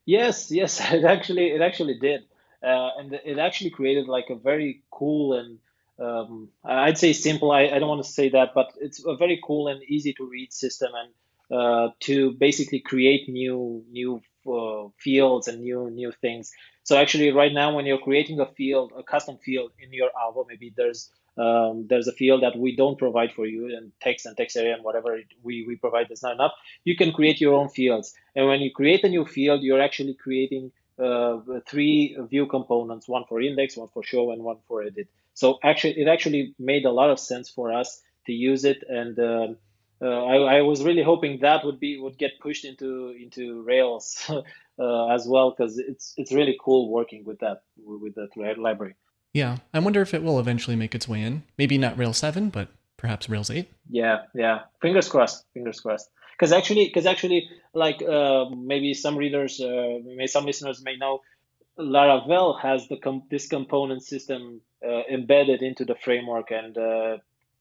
Yes, 0.06 0.52
yes, 0.52 0.80
it 0.94 1.04
actually 1.04 1.52
it 1.52 1.62
actually 1.62 2.00
did, 2.00 2.24
uh, 2.66 2.90
and 2.98 3.14
it 3.14 3.38
actually 3.38 3.70
created 3.70 4.08
like 4.08 4.30
a 4.30 4.36
very 4.36 4.84
cool 4.92 5.34
and 5.34 5.60
um, 6.00 6.50
I'd 6.64 6.98
say 6.98 7.14
simple. 7.14 7.52
I, 7.52 7.68
I 7.68 7.80
don't 7.80 7.88
want 7.88 8.04
to 8.04 8.12
say 8.12 8.30
that, 8.30 8.54
but 8.54 8.74
it's 8.82 9.06
a 9.06 9.16
very 9.16 9.40
cool 9.44 9.68
and 9.68 9.82
easy 9.84 10.14
to 10.14 10.26
read 10.26 10.52
system 10.52 10.92
and 10.94 11.58
uh, 11.58 11.90
to 12.02 12.32
basically 12.32 12.80
create 12.80 13.30
new 13.30 13.84
new 13.90 14.22
uh, 14.48 14.90
fields 14.98 15.48
and 15.48 15.62
new 15.62 15.90
new 15.90 16.12
things. 16.12 16.52
So 16.84 16.98
actually, 16.98 17.32
right 17.32 17.54
now, 17.54 17.76
when 17.76 17.86
you're 17.86 18.00
creating 18.00 18.40
a 18.40 18.46
field, 18.46 18.92
a 18.98 19.04
custom 19.04 19.38
field 19.38 19.72
in 19.80 19.94
your 19.94 20.10
Avo, 20.10 20.46
maybe 20.48 20.74
there's 20.76 21.10
um, 21.38 21.86
there's 21.88 22.08
a 22.08 22.14
field 22.14 22.44
that 22.44 22.58
we 22.58 22.76
don't 22.76 22.98
provide 22.98 23.32
for 23.34 23.46
you, 23.46 23.76
and 23.76 23.92
text 24.02 24.26
and 24.26 24.36
text 24.36 24.58
area 24.58 24.74
and 24.74 24.84
whatever 24.84 25.20
we, 25.44 25.66
we 25.68 25.76
provide 25.76 26.12
is 26.12 26.24
not 26.24 26.34
enough. 26.34 26.54
You 26.84 26.96
can 26.96 27.12
create 27.12 27.40
your 27.40 27.54
own 27.54 27.70
fields, 27.70 28.14
and 28.36 28.48
when 28.48 28.62
you 28.62 28.72
create 28.72 29.04
a 29.04 29.10
new 29.10 29.26
field, 29.26 29.62
you're 29.62 29.82
actually 29.82 30.16
creating 30.16 30.72
uh, 30.98 31.40
three 31.68 32.18
view 32.30 32.46
components: 32.48 33.08
one 33.08 33.26
for 33.28 33.42
index, 33.42 33.78
one 33.78 33.90
for 33.94 34.04
show, 34.04 34.32
and 34.32 34.44
one 34.44 34.58
for 34.68 34.84
edit. 34.84 35.08
So 35.34 35.60
actually, 35.64 36.00
it 36.00 36.08
actually 36.08 36.56
made 36.58 36.86
a 36.86 36.92
lot 36.92 37.10
of 37.10 37.20
sense 37.20 37.50
for 37.50 37.74
us 37.74 38.02
to 38.28 38.34
use 38.34 38.66
it, 38.66 38.84
and 38.88 39.18
um, 39.20 39.58
uh, 40.02 40.26
I, 40.26 40.58
I, 40.58 40.62
was 40.62 40.84
really 40.84 41.04
hoping 41.04 41.40
that 41.40 41.64
would 41.66 41.80
be 41.80 42.00
would 42.00 42.18
get 42.18 42.40
pushed 42.40 42.66
into 42.66 43.16
into 43.20 43.62
Rails 43.64 44.24
uh, 44.80 45.08
as 45.08 45.28
well 45.28 45.52
because 45.52 45.78
it's 45.78 46.14
it's 46.18 46.32
really 46.32 46.58
cool 46.64 46.90
working 46.90 47.24
with 47.24 47.40
that 47.40 47.64
with 47.78 48.16
that 48.16 48.30
library. 48.58 48.96
Yeah, 49.34 49.58
I 49.74 49.80
wonder 49.80 50.02
if 50.02 50.14
it 50.14 50.24
will 50.24 50.40
eventually 50.40 50.78
make 50.78 50.96
its 50.96 51.08
way 51.08 51.22
in. 51.22 51.44
Maybe 51.58 51.78
not 51.78 51.98
Rails 51.98 52.18
seven, 52.18 52.50
but 52.50 52.70
perhaps 52.96 53.30
Rails 53.30 53.50
eight. 53.50 53.70
Yeah, 53.90 54.24
yeah. 54.34 54.62
Fingers 54.82 55.10
crossed. 55.10 55.46
Fingers 55.54 55.82
crossed. 55.82 56.10
Because 56.38 56.52
actually, 56.52 56.86
because 56.86 57.06
actually, 57.06 57.50
like 57.74 58.02
uh, 58.02 58.46
maybe 58.50 58.94
some 58.94 59.18
readers, 59.18 59.60
uh, 59.60 60.00
may 60.04 60.28
some 60.28 60.46
listeners 60.46 60.82
may 60.84 60.98
know, 60.98 61.22
Laravel 61.80 62.60
has 62.60 62.88
the 62.88 62.98
com- 62.98 63.24
this 63.30 63.48
component 63.48 64.04
system 64.04 64.62
uh, 64.86 65.04
embedded 65.10 65.62
into 65.62 65.86
the 65.86 65.96
framework, 65.96 66.52
and 66.52 66.78
uh, 66.78 67.18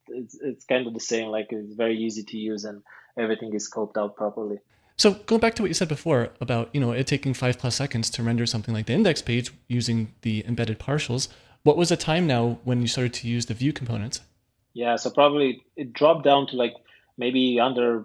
it's 0.08 0.38
it's 0.40 0.64
kind 0.64 0.86
of 0.86 0.94
the 0.94 1.00
same. 1.00 1.28
Like 1.28 1.48
it's 1.50 1.74
very 1.74 1.96
easy 1.96 2.24
to 2.24 2.36
use 2.36 2.64
and 2.64 2.82
everything 3.16 3.52
is 3.54 3.70
scoped 3.70 3.96
out 3.96 4.16
properly. 4.16 4.58
So 4.96 5.14
going 5.14 5.40
back 5.40 5.54
to 5.56 5.62
what 5.62 5.68
you 5.68 5.74
said 5.74 5.88
before 5.88 6.30
about 6.40 6.70
you 6.72 6.80
know 6.80 6.92
it 6.92 7.06
taking 7.06 7.34
five 7.34 7.58
plus 7.58 7.74
seconds 7.74 8.10
to 8.10 8.22
render 8.22 8.46
something 8.46 8.74
like 8.74 8.86
the 8.86 8.92
index 8.92 9.22
page 9.22 9.52
using 9.68 10.14
the 10.22 10.44
embedded 10.46 10.78
partials, 10.78 11.28
what 11.62 11.76
was 11.76 11.88
the 11.88 11.96
time 11.96 12.26
now 12.26 12.58
when 12.64 12.80
you 12.80 12.86
started 12.86 13.14
to 13.14 13.28
use 13.28 13.46
the 13.46 13.54
view 13.54 13.72
components? 13.72 14.20
Yeah, 14.72 14.96
so 14.96 15.10
probably 15.10 15.64
it 15.76 15.92
dropped 15.92 16.24
down 16.24 16.46
to 16.48 16.56
like 16.56 16.74
maybe 17.16 17.60
under 17.60 18.04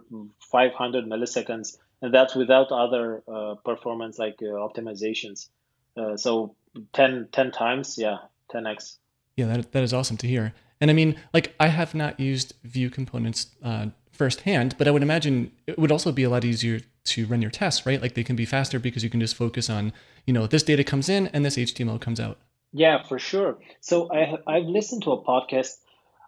500 0.51 1.05
milliseconds, 1.05 1.77
and 2.01 2.13
that's 2.13 2.35
without 2.35 2.71
other 2.71 3.23
uh, 3.27 3.55
performance 3.65 4.17
like 4.19 4.37
uh, 4.41 4.45
optimizations. 4.45 5.49
Uh, 5.97 6.15
so 6.15 6.55
10, 6.93 7.29
10 7.31 7.51
times, 7.51 7.97
yeah, 7.97 8.17
10x. 8.53 8.97
Yeah, 9.35 9.47
that, 9.47 9.71
that 9.71 9.83
is 9.83 9.93
awesome 9.93 10.17
to 10.17 10.27
hear. 10.27 10.53
And 10.81 10.89
I 10.89 10.93
mean, 10.93 11.17
like, 11.33 11.53
I 11.59 11.67
have 11.67 11.93
not 11.93 12.19
used 12.19 12.53
ViewComponents 12.65 13.47
uh, 13.63 13.87
firsthand, 14.11 14.75
but 14.77 14.87
I 14.87 14.91
would 14.91 15.03
imagine 15.03 15.51
it 15.67 15.77
would 15.77 15.91
also 15.91 16.11
be 16.11 16.23
a 16.23 16.29
lot 16.29 16.45
easier 16.45 16.79
to 17.05 17.25
run 17.25 17.41
your 17.41 17.51
tests, 17.51 17.85
right? 17.85 18.01
Like, 18.01 18.13
they 18.13 18.23
can 18.23 18.35
be 18.35 18.45
faster 18.45 18.79
because 18.79 19.03
you 19.03 19.09
can 19.09 19.19
just 19.19 19.35
focus 19.35 19.69
on, 19.69 19.91
you 20.25 20.33
know, 20.33 20.47
this 20.47 20.63
data 20.63 20.83
comes 20.83 21.09
in 21.09 21.27
and 21.27 21.43
this 21.43 21.57
HTML 21.57 21.99
comes 21.99 22.19
out. 22.19 22.37
Yeah, 22.71 23.03
for 23.03 23.17
sure. 23.17 23.57
So 23.81 24.11
I 24.13 24.37
I've 24.45 24.65
listened 24.65 25.03
to 25.03 25.11
a 25.11 25.23
podcast. 25.23 25.77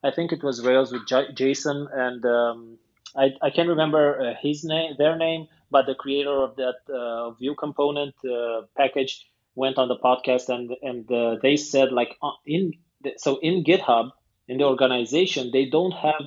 I 0.03 0.11
think 0.11 0.31
it 0.31 0.43
was 0.43 0.65
Rails 0.65 0.91
with 0.91 1.07
J- 1.07 1.31
Jason, 1.33 1.87
and 1.93 2.25
um, 2.25 2.77
I 3.15 3.33
I 3.41 3.49
can't 3.49 3.69
remember 3.69 4.19
uh, 4.21 4.33
his 4.41 4.63
name, 4.63 4.95
their 4.97 5.15
name, 5.15 5.47
but 5.69 5.85
the 5.85 5.95
creator 5.95 6.31
of 6.47 6.55
that 6.57 6.79
uh, 6.89 7.31
ViewComponent 7.39 8.13
uh, 8.25 8.65
package 8.77 9.25
went 9.55 9.77
on 9.77 9.87
the 9.87 9.97
podcast, 9.97 10.49
and 10.49 10.71
and 10.81 11.39
they 11.41 11.55
said 11.57 11.91
like 11.91 12.17
in 12.45 12.73
so 13.17 13.37
in 13.39 13.63
GitHub 13.63 14.11
in 14.47 14.57
the 14.57 14.65
organization 14.65 15.51
they 15.51 15.65
don't 15.65 15.91
have 15.93 16.23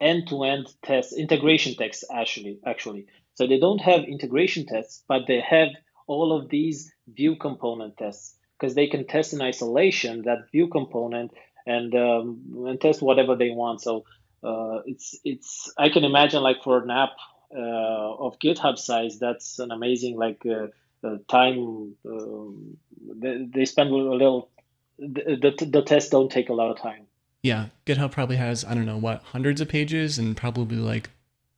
end-to-end 0.00 0.66
tests 0.82 1.12
integration 1.12 1.74
tests 1.74 2.04
actually 2.12 2.58
actually. 2.66 3.06
So 3.34 3.46
they 3.46 3.58
don't 3.58 3.80
have 3.80 4.04
integration 4.04 4.66
tests 4.66 5.04
but 5.08 5.26
they 5.26 5.40
have 5.40 5.68
all 6.06 6.32
of 6.36 6.48
these 6.48 6.92
ViewComponent 7.18 7.96
tests 7.96 8.36
because 8.58 8.74
they 8.74 8.86
can 8.86 9.06
test 9.06 9.32
in 9.32 9.42
isolation 9.42 10.22
that 10.22 10.46
ViewComponent 10.54 11.30
and 11.66 11.94
um, 11.94 12.64
and 12.66 12.80
test 12.80 13.02
whatever 13.02 13.36
they 13.36 13.50
want. 13.50 13.82
So 13.82 14.04
uh, 14.42 14.80
it's 14.86 15.18
it's 15.24 15.72
I 15.76 15.88
can 15.88 16.04
imagine 16.04 16.42
like 16.42 16.62
for 16.62 16.82
an 16.82 16.90
app 16.90 17.12
uh, 17.54 18.14
of 18.14 18.38
GitHub 18.38 18.78
size, 18.78 19.18
that's 19.18 19.58
an 19.58 19.70
amazing 19.70 20.16
like 20.16 20.44
uh, 20.46 20.68
uh 21.06 21.18
time. 21.28 21.96
Um, 22.08 22.76
they, 23.00 23.46
they 23.52 23.64
spend 23.64 23.90
a 23.90 23.96
little. 23.96 24.50
The, 24.98 25.54
the 25.58 25.66
the 25.66 25.82
tests 25.82 26.10
don't 26.10 26.30
take 26.30 26.48
a 26.48 26.54
lot 26.54 26.70
of 26.70 26.78
time. 26.80 27.06
Yeah, 27.42 27.66
GitHub 27.84 28.12
probably 28.12 28.36
has 28.36 28.64
I 28.64 28.74
don't 28.74 28.86
know 28.86 28.96
what 28.96 29.22
hundreds 29.22 29.60
of 29.60 29.68
pages 29.68 30.18
and 30.18 30.36
probably 30.36 30.78
like 30.78 31.10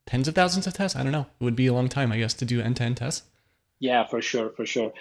tens 0.06 0.26
of 0.26 0.34
thousands 0.34 0.66
of 0.66 0.74
tests. 0.74 0.96
I 0.96 1.02
don't 1.02 1.12
know. 1.12 1.26
It 1.40 1.44
would 1.44 1.56
be 1.56 1.66
a 1.66 1.72
long 1.72 1.88
time, 1.88 2.10
I 2.10 2.18
guess, 2.18 2.34
to 2.34 2.44
do 2.44 2.60
end 2.60 2.76
to 2.76 2.84
end 2.84 2.96
tests. 2.96 3.22
Yeah, 3.80 4.06
for 4.06 4.20
sure, 4.20 4.50
for 4.50 4.66
sure. 4.66 4.92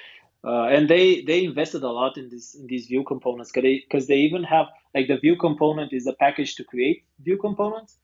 Uh, 0.43 0.65
and 0.65 0.87
they 0.89 1.21
they 1.21 1.43
invested 1.43 1.83
a 1.83 1.89
lot 1.89 2.17
in 2.17 2.29
this 2.29 2.55
in 2.55 2.67
these 2.67 2.85
view 2.85 3.03
components 3.03 3.51
because 3.51 3.63
they 3.63 3.79
because 3.79 4.07
they 4.07 4.17
even 4.17 4.43
have 4.43 4.67
like 4.93 5.07
the 5.07 5.17
view 5.17 5.35
component 5.35 5.91
is 5.93 6.07
a 6.07 6.13
package 6.13 6.55
to 6.55 6.63
create 6.63 7.03
view 7.19 7.37
components, 7.37 7.97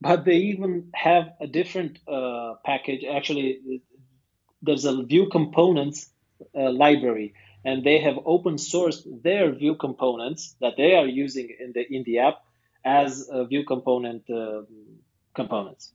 but 0.00 0.24
they 0.24 0.36
even 0.36 0.90
have 0.94 1.30
a 1.40 1.46
different 1.46 1.98
uh, 2.08 2.54
package. 2.64 3.04
Actually, 3.04 3.82
there's 4.62 4.84
a 4.84 5.02
view 5.04 5.28
components 5.28 6.10
uh, 6.54 6.70
library, 6.70 7.34
and 7.64 7.84
they 7.84 7.98
have 8.00 8.18
open 8.26 8.56
sourced 8.56 9.02
their 9.22 9.52
view 9.52 9.76
components 9.76 10.56
that 10.60 10.74
they 10.76 10.96
are 10.96 11.06
using 11.06 11.48
in 11.60 11.72
the 11.72 11.86
in 11.94 12.02
the 12.02 12.18
app 12.18 12.42
as 12.84 13.28
ViewComponent 13.28 14.22
uh, 14.30 14.62
components. 15.34 15.92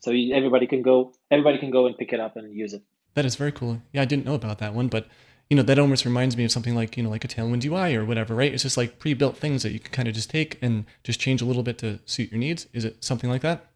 So 0.00 0.12
everybody 0.12 0.66
can 0.66 0.82
go 0.82 1.12
everybody 1.30 1.58
can 1.58 1.70
go 1.70 1.86
and 1.86 1.96
pick 1.96 2.12
it 2.12 2.20
up 2.20 2.36
and 2.36 2.54
use 2.54 2.72
it. 2.74 2.82
That 3.14 3.24
is 3.24 3.36
very 3.36 3.52
cool. 3.52 3.82
Yeah, 3.92 4.02
I 4.02 4.04
didn't 4.04 4.24
know 4.24 4.34
about 4.34 4.58
that 4.58 4.74
one, 4.74 4.88
but 4.88 5.08
you 5.50 5.56
know, 5.56 5.64
that 5.64 5.80
almost 5.80 6.04
reminds 6.04 6.36
me 6.36 6.44
of 6.44 6.52
something 6.52 6.76
like, 6.76 6.96
you 6.96 7.02
know, 7.02 7.10
like 7.10 7.24
a 7.24 7.28
Tailwind 7.28 7.64
UI 7.64 7.96
or 7.96 8.04
whatever, 8.04 8.36
right? 8.36 8.54
It's 8.54 8.62
just 8.62 8.76
like 8.76 9.00
pre-built 9.00 9.36
things 9.36 9.64
that 9.64 9.72
you 9.72 9.80
can 9.80 9.90
kind 9.90 10.06
of 10.06 10.14
just 10.14 10.30
take 10.30 10.56
and 10.62 10.84
just 11.02 11.18
change 11.18 11.42
a 11.42 11.44
little 11.44 11.64
bit 11.64 11.76
to 11.78 11.98
suit 12.06 12.30
your 12.30 12.38
needs. 12.38 12.68
Is 12.72 12.84
it 12.84 13.02
something 13.02 13.28
like 13.28 13.42
that? 13.42 13.66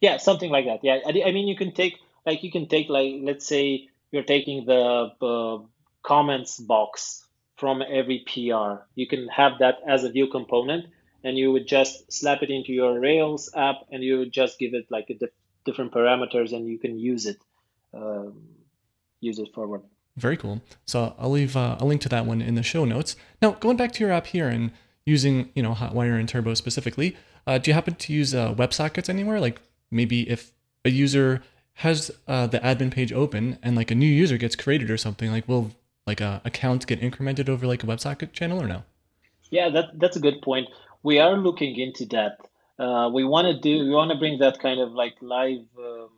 Yeah, 0.00 0.16
something 0.16 0.50
like 0.50 0.64
that. 0.64 0.80
Yeah, 0.82 0.98
I 1.06 1.30
mean, 1.30 1.46
you 1.46 1.56
can 1.56 1.72
take 1.72 1.94
like 2.26 2.42
you 2.42 2.50
can 2.50 2.66
take 2.68 2.88
like 2.88 3.16
let's 3.22 3.46
say 3.46 3.88
you're 4.10 4.24
taking 4.24 4.66
the 4.66 5.12
uh, 5.22 5.58
comments 6.02 6.58
box 6.58 7.24
from 7.56 7.82
every 7.82 8.24
PR. 8.26 8.82
You 8.94 9.06
can 9.06 9.28
have 9.28 9.58
that 9.60 9.76
as 9.86 10.02
a 10.02 10.10
ViewComponent, 10.10 10.86
and 11.22 11.38
you 11.38 11.52
would 11.52 11.68
just 11.68 12.10
slap 12.12 12.42
it 12.42 12.50
into 12.50 12.72
your 12.72 12.98
Rails 12.98 13.50
app, 13.54 13.76
and 13.92 14.02
you 14.02 14.18
would 14.18 14.32
just 14.32 14.58
give 14.58 14.74
it 14.74 14.86
like 14.90 15.10
a 15.10 15.14
dif- 15.14 15.30
different 15.64 15.92
parameters, 15.92 16.52
and 16.52 16.66
you 16.66 16.78
can 16.78 16.98
use 16.98 17.26
it, 17.26 17.38
um, 17.94 18.48
use 19.20 19.38
it 19.38 19.52
forward. 19.54 19.82
Very 20.16 20.36
cool. 20.36 20.60
So 20.86 21.14
I'll 21.18 21.30
leave 21.30 21.56
uh, 21.56 21.76
a 21.78 21.84
link 21.84 22.00
to 22.02 22.08
that 22.10 22.26
one 22.26 22.42
in 22.42 22.54
the 22.54 22.62
show 22.62 22.84
notes. 22.84 23.16
Now, 23.40 23.52
going 23.52 23.76
back 23.76 23.92
to 23.92 24.04
your 24.04 24.12
app 24.12 24.26
here 24.26 24.48
and 24.48 24.72
using, 25.06 25.50
you 25.54 25.62
know, 25.62 25.74
Hotwire 25.74 26.18
and 26.18 26.28
Turbo 26.28 26.54
specifically, 26.54 27.16
uh, 27.46 27.58
do 27.58 27.70
you 27.70 27.74
happen 27.74 27.94
to 27.94 28.12
use 28.12 28.34
uh, 28.34 28.54
WebSockets 28.54 29.08
anywhere? 29.08 29.40
Like 29.40 29.60
maybe 29.90 30.28
if 30.28 30.52
a 30.84 30.90
user 30.90 31.42
has 31.74 32.10
uh, 32.28 32.46
the 32.46 32.58
admin 32.60 32.90
page 32.90 33.12
open 33.12 33.58
and 33.62 33.76
like 33.76 33.90
a 33.90 33.94
new 33.94 34.06
user 34.08 34.36
gets 34.36 34.56
created 34.56 34.90
or 34.90 34.96
something, 34.96 35.30
like 35.30 35.48
will 35.48 35.72
like 36.06 36.20
a 36.20 36.42
account 36.44 36.86
get 36.86 37.00
incremented 37.00 37.48
over 37.48 37.66
like 37.66 37.82
a 37.82 37.86
WebSocket 37.86 38.32
channel 38.32 38.60
or 38.60 38.66
no? 38.66 38.82
Yeah, 39.50 39.70
that 39.70 39.98
that's 39.98 40.16
a 40.16 40.20
good 40.20 40.42
point. 40.42 40.68
We 41.02 41.18
are 41.18 41.36
looking 41.36 41.78
into 41.78 42.04
that. 42.06 42.38
Uh, 42.78 43.10
we 43.12 43.24
want 43.24 43.46
to 43.46 43.58
do 43.58 43.84
we 43.84 43.90
want 43.90 44.10
to 44.10 44.18
bring 44.18 44.38
that 44.38 44.58
kind 44.58 44.80
of 44.80 44.92
like 44.92 45.14
live 45.20 45.66
um, 45.78 46.10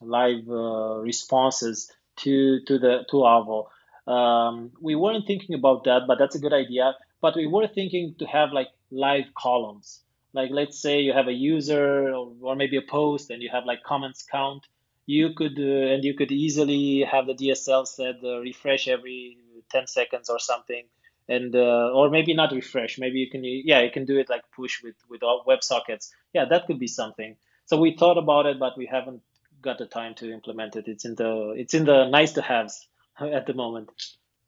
live 0.00 0.48
uh, 0.48 1.00
responses 1.00 1.90
to 2.18 2.60
to 2.66 2.78
the 2.78 3.04
to 3.10 3.16
Avo. 3.16 3.66
Um, 4.06 4.72
we 4.80 4.94
weren't 4.94 5.26
thinking 5.26 5.54
about 5.54 5.84
that, 5.84 6.02
but 6.06 6.18
that's 6.18 6.34
a 6.34 6.38
good 6.38 6.52
idea. 6.52 6.94
But 7.20 7.36
we 7.36 7.46
were 7.46 7.66
thinking 7.66 8.14
to 8.18 8.26
have 8.26 8.52
like 8.52 8.68
live 8.90 9.26
columns. 9.34 10.00
Like 10.32 10.50
let's 10.50 10.80
say 10.80 11.00
you 11.00 11.12
have 11.12 11.28
a 11.28 11.32
user 11.32 12.12
or, 12.12 12.32
or 12.42 12.56
maybe 12.56 12.76
a 12.76 12.82
post, 12.82 13.30
and 13.30 13.42
you 13.42 13.48
have 13.50 13.64
like 13.64 13.82
comments 13.82 14.24
count. 14.30 14.66
You 15.06 15.32
could 15.34 15.58
uh, 15.58 15.92
and 15.92 16.04
you 16.04 16.14
could 16.14 16.32
easily 16.32 17.02
have 17.02 17.26
the 17.26 17.34
DSL 17.34 17.86
set 17.86 18.16
uh, 18.24 18.40
refresh 18.40 18.88
every 18.88 19.38
10 19.70 19.86
seconds 19.86 20.28
or 20.28 20.38
something, 20.38 20.84
and 21.28 21.54
uh, 21.54 21.90
or 21.94 22.10
maybe 22.10 22.34
not 22.34 22.52
refresh. 22.52 22.98
Maybe 22.98 23.18
you 23.20 23.30
can 23.30 23.42
yeah 23.44 23.80
you 23.80 23.90
can 23.90 24.04
do 24.04 24.18
it 24.18 24.28
like 24.28 24.42
push 24.54 24.82
with 24.82 24.96
with 25.08 25.22
all 25.22 25.44
WebSockets. 25.48 26.10
Yeah, 26.32 26.46
that 26.46 26.66
could 26.66 26.78
be 26.78 26.88
something. 26.88 27.36
So 27.66 27.78
we 27.78 27.96
thought 27.96 28.18
about 28.18 28.46
it, 28.46 28.58
but 28.58 28.76
we 28.76 28.86
haven't 28.86 29.22
got 29.64 29.78
the 29.78 29.86
time 29.86 30.14
to 30.16 30.32
implement 30.32 30.76
it. 30.76 30.86
It's 30.86 31.04
in 31.04 31.14
the 31.14 31.54
it's 31.56 31.74
in 31.74 31.84
the 31.84 32.08
nice 32.08 32.32
to 32.32 32.42
haves 32.42 32.86
at 33.20 33.46
the 33.46 33.54
moment. 33.54 33.90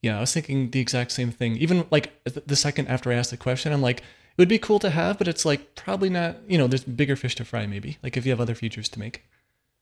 Yeah, 0.02 0.18
I 0.18 0.20
was 0.20 0.32
thinking 0.32 0.70
the 0.70 0.80
exact 0.80 1.10
same 1.12 1.32
thing. 1.32 1.56
Even 1.56 1.86
like 1.90 2.12
the 2.24 2.56
second 2.56 2.88
after 2.88 3.10
I 3.10 3.14
asked 3.14 3.30
the 3.30 3.36
question, 3.36 3.72
I'm 3.72 3.82
like, 3.82 4.00
it 4.00 4.38
would 4.38 4.48
be 4.48 4.58
cool 4.58 4.78
to 4.80 4.90
have, 4.90 5.18
but 5.18 5.26
it's 5.26 5.44
like 5.44 5.74
probably 5.74 6.10
not. 6.10 6.36
You 6.46 6.58
know, 6.58 6.66
there's 6.66 6.84
bigger 6.84 7.16
fish 7.16 7.34
to 7.36 7.44
fry. 7.44 7.66
Maybe 7.66 7.98
like 8.02 8.16
if 8.16 8.24
you 8.24 8.30
have 8.30 8.40
other 8.40 8.54
features 8.54 8.88
to 8.90 9.00
make. 9.00 9.24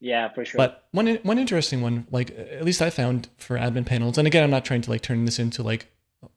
Yeah, 0.00 0.32
for 0.32 0.44
sure. 0.44 0.58
But 0.58 0.86
one 0.92 1.18
one 1.22 1.38
interesting 1.38 1.82
one, 1.82 2.06
like 2.10 2.30
at 2.30 2.64
least 2.64 2.80
I 2.80 2.90
found 2.90 3.28
for 3.36 3.56
admin 3.56 3.86
panels, 3.86 4.16
and 4.16 4.26
again, 4.26 4.44
I'm 4.44 4.50
not 4.50 4.64
trying 4.64 4.82
to 4.82 4.90
like 4.90 5.02
turn 5.02 5.24
this 5.24 5.38
into 5.38 5.62
like 5.62 5.90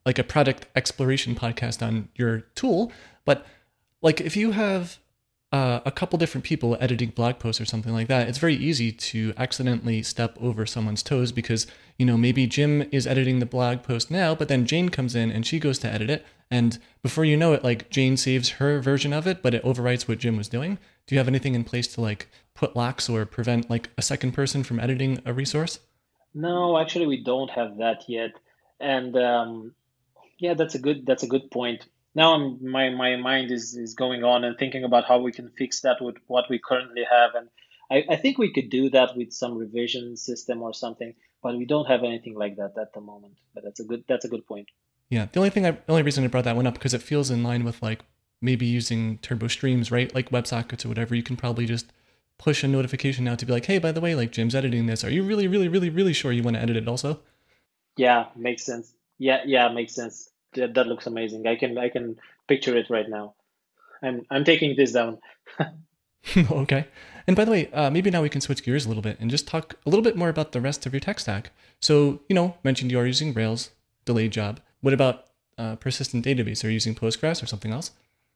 like 0.06 0.20
a 0.20 0.24
product 0.24 0.66
exploration 0.76 1.36
podcast 1.36 1.86
on 1.86 2.10
your 2.16 2.42
tool, 2.56 2.92
but 3.26 3.46
like 4.02 4.22
if 4.22 4.36
you 4.36 4.52
have 4.52 4.98
uh, 5.52 5.80
a 5.86 5.92
couple 5.92 6.20
different 6.20 6.44
people 6.44 6.78
editing 6.80 7.10
blog 7.10 7.40
posts 7.40 7.62
or 7.62 7.66
something 7.66 7.94
like 7.94 8.08
that, 8.08 8.28
it's 8.28 8.38
very 8.38 8.56
easy 8.56 8.92
to 8.92 9.34
accidentally 9.38 10.04
step 10.04 10.38
over 10.42 10.66
someone's 10.66 11.02
toes 11.02 11.32
because, 11.32 11.68
you 11.98 12.06
know, 12.06 12.18
maybe 12.18 12.48
Jim 12.48 12.88
is 12.92 13.08
editing 13.08 13.40
the 13.40 13.46
blog 13.46 13.82
post 13.82 14.12
now, 14.12 14.36
but 14.36 14.50
then 14.50 14.66
Jane 14.66 14.90
comes 14.90 15.16
in 15.16 15.32
and 15.32 15.46
she 15.46 15.60
goes 15.60 15.80
to 15.80 15.88
edit 15.88 16.10
it. 16.10 16.26
And 16.52 16.80
before 17.02 17.24
you 17.24 17.38
know 17.38 17.54
it, 17.54 17.64
like 17.64 17.90
Jane 17.90 18.18
saves 18.18 18.50
her 18.52 18.80
version 18.82 19.14
of 19.14 19.26
it, 19.26 19.42
but 19.42 19.54
it 19.54 19.64
overwrites 19.64 20.08
what 20.08 20.20
Jim 20.20 20.36
was 20.36 20.50
doing. 20.50 20.80
Do 21.06 21.16
you 21.16 21.20
have 21.20 21.28
anything 21.28 21.56
in 21.56 21.64
place 21.64 21.88
to 21.90 22.02
like 22.02 22.28
put 22.54 22.76
locks 22.76 23.08
or 23.08 23.26
prevent 23.26 23.70
like 23.70 23.90
a 23.98 24.02
second 24.02 24.34
person 24.34 24.64
from 24.64 24.80
editing 24.80 25.22
a 25.26 25.34
resource? 25.34 25.80
No, 26.34 26.78
actually, 26.78 27.08
we 27.08 27.24
don't 27.24 27.50
have 27.52 27.78
that 27.78 28.04
yet. 28.08 28.32
And 28.80 29.16
um, 29.18 29.74
yeah, 30.40 30.54
that's 30.54 30.76
a 30.76 30.80
good 30.80 31.06
that's 31.06 31.24
a 31.24 31.28
good 31.28 31.50
point 31.52 31.86
now 32.18 32.34
I'm, 32.34 32.72
my 32.78 32.90
my 32.90 33.16
mind 33.16 33.52
is 33.52 33.76
is 33.76 33.94
going 33.94 34.24
on 34.26 34.44
and 34.44 34.58
thinking 34.58 34.84
about 34.84 35.06
how 35.06 35.20
we 35.20 35.32
can 35.32 35.50
fix 35.58 35.82
that 35.82 36.02
with 36.02 36.18
what 36.28 36.46
we 36.50 36.60
currently 36.60 37.06
have. 37.10 37.32
And 37.36 37.48
I, 37.90 38.14
I 38.14 38.18
think 38.18 38.38
we 38.38 38.52
could 38.52 38.70
do 38.70 38.90
that 38.90 39.16
with 39.16 39.32
some 39.32 39.58
revision 39.58 40.18
system 40.18 40.62
or 40.62 40.74
something 40.74 41.14
but 41.42 41.58
we 41.58 41.66
don't 41.66 41.86
have 41.86 42.04
anything 42.04 42.36
like 42.36 42.56
that 42.58 42.74
at 42.80 42.94
the 42.94 43.02
moment. 43.02 43.38
But 43.54 43.64
that's 43.64 43.80
a 43.80 43.84
good 43.84 44.04
that's 44.08 44.26
a 44.26 44.28
good 44.28 44.46
point. 44.46 44.68
Yeah. 45.10 45.28
The 45.32 45.40
only 45.40 45.50
thing 45.50 45.66
I, 45.66 45.72
the 45.72 45.92
only 45.92 46.04
reason 46.04 46.24
I 46.24 46.28
brought 46.28 46.44
that 46.44 46.56
one 46.56 46.68
up 46.68 46.74
because 46.74 46.94
it 46.94 47.02
feels 47.02 47.32
in 47.32 47.44
line 47.44 47.64
with 47.64 47.82
like 47.82 48.02
maybe 48.42 48.66
using 48.66 49.18
turbo 49.20 49.48
streams 49.48 49.92
right? 49.92 50.14
Like 50.14 50.30
WebSockets 50.30 50.86
or 50.86 50.90
whatever 50.90 51.16
you 51.16 51.24
can 51.24 51.38
probably 51.38 51.66
just 51.66 51.92
push 52.38 52.64
a 52.64 52.68
notification 52.68 53.24
now 53.26 53.36
to 53.36 53.46
be 53.46 53.54
like 53.54 53.66
hey 53.66 53.80
by 53.80 53.92
the 53.92 54.02
way 54.02 54.14
like 54.14 54.32
Jim's 54.32 54.56
editing 54.56 54.86
this. 54.86 55.04
Are 55.04 55.10
you 55.10 55.24
really 55.24 55.48
really 55.48 55.68
really 55.68 55.90
really 55.90 56.14
sure 56.14 56.32
you 56.32 56.44
want 56.44 56.56
to 56.56 56.62
edit 56.62 56.78
it 56.78 56.88
also? 56.88 57.22
Yeah. 57.96 58.26
Makes 58.36 58.66
sense. 58.66 58.94
Yeah 59.18 59.42
yeah 59.46 59.70
makes 59.70 59.96
sense 59.96 60.30
that, 60.54 60.74
that 60.74 60.88
looks 60.88 61.08
amazing. 61.08 61.48
I 61.48 61.56
can 61.56 61.78
I 61.78 61.90
can 61.90 62.18
picture 62.48 62.76
it 62.78 62.90
right 62.90 63.10
now. 63.10 63.36
I'm 64.02 64.26
I'm 64.30 64.44
taking 64.44 64.76
this 64.76 64.92
down. 64.92 65.20
okay. 66.52 66.88
And 67.28 67.36
by 67.36 67.44
the 67.44 67.52
way, 67.52 67.70
uh, 67.72 67.90
maybe 67.90 68.10
now 68.10 68.22
we 68.22 68.30
can 68.30 68.42
switch 68.42 68.64
gears 68.64 68.86
a 68.86 68.88
little 68.88 69.04
bit 69.04 69.20
and 69.20 69.30
just 69.30 69.48
talk 69.48 69.76
a 69.86 69.90
little 69.90 70.04
bit 70.04 70.16
more 70.16 70.30
about 70.30 70.54
the 70.54 70.62
rest 70.62 70.86
of 70.86 70.94
your 70.94 71.02
tech 71.02 71.20
stack. 71.20 71.52
So, 71.82 72.22
you 72.30 72.36
know, 72.36 72.56
mentioned 72.64 72.90
you 72.90 73.00
are 73.00 73.06
using 73.06 73.34
Rails, 73.34 73.72
delayed 74.06 74.32
job. 74.32 74.62
What 74.80 74.94
about 74.94 75.26
uh, 75.58 75.76
persistent 75.76 76.24
database? 76.26 76.64
Are 76.64 76.68
you 76.68 76.74
using 76.74 76.96
Postgres 76.96 77.44
or 77.44 77.48
something 77.48 77.74
else? 77.74 77.92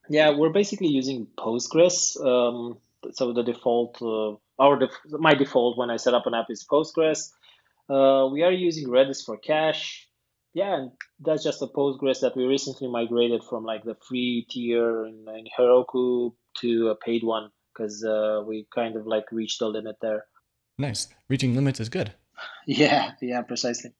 Yeah, 0.10 0.32
we're 0.32 0.50
basically 0.50 0.90
using 0.90 1.28
Postgres. 1.38 2.20
Um, 2.24 2.78
so 3.14 3.32
the 3.32 3.44
default, 3.44 4.02
uh, 4.02 4.36
our 4.60 4.78
def- 4.78 5.06
my 5.06 5.34
default 5.34 5.78
when 5.78 5.90
I 5.90 5.96
set 5.96 6.14
up 6.14 6.28
an 6.28 6.34
app 6.34 6.50
is 6.50 6.66
Postgres. 6.70 7.32
Uh, 7.90 8.28
we 8.28 8.44
are 8.44 8.52
using 8.52 8.88
Redis 8.90 9.26
for 9.26 9.38
cache. 9.38 10.08
Yeah, 10.54 10.76
and 10.76 10.92
that's 11.20 11.44
just 11.44 11.62
a 11.62 11.68
Postgres 11.68 12.22
that 12.22 12.36
we 12.36 12.44
recently 12.46 12.88
migrated 12.90 13.44
from 13.44 13.64
like 13.64 13.84
the 13.84 13.96
free 13.96 14.46
tier 14.50 15.06
in, 15.06 15.26
in 15.30 15.46
Heroku 15.58 16.34
to 16.60 16.90
a 16.90 16.96
paid 16.96 17.24
one 17.24 17.52
because 17.74 18.04
uh, 18.04 18.44
we 18.46 18.68
kind 18.74 18.96
of 18.96 19.08
like 19.08 19.32
reached 19.32 19.60
the 19.60 19.68
limit 19.68 19.98
there. 20.02 20.26
Nice. 20.78 21.08
Reaching 21.30 21.56
limits 21.56 21.80
is 21.80 21.90
good. 21.90 22.14
Yeah, 22.66 23.12
yeah, 23.22 23.44
precisely. 23.44 23.92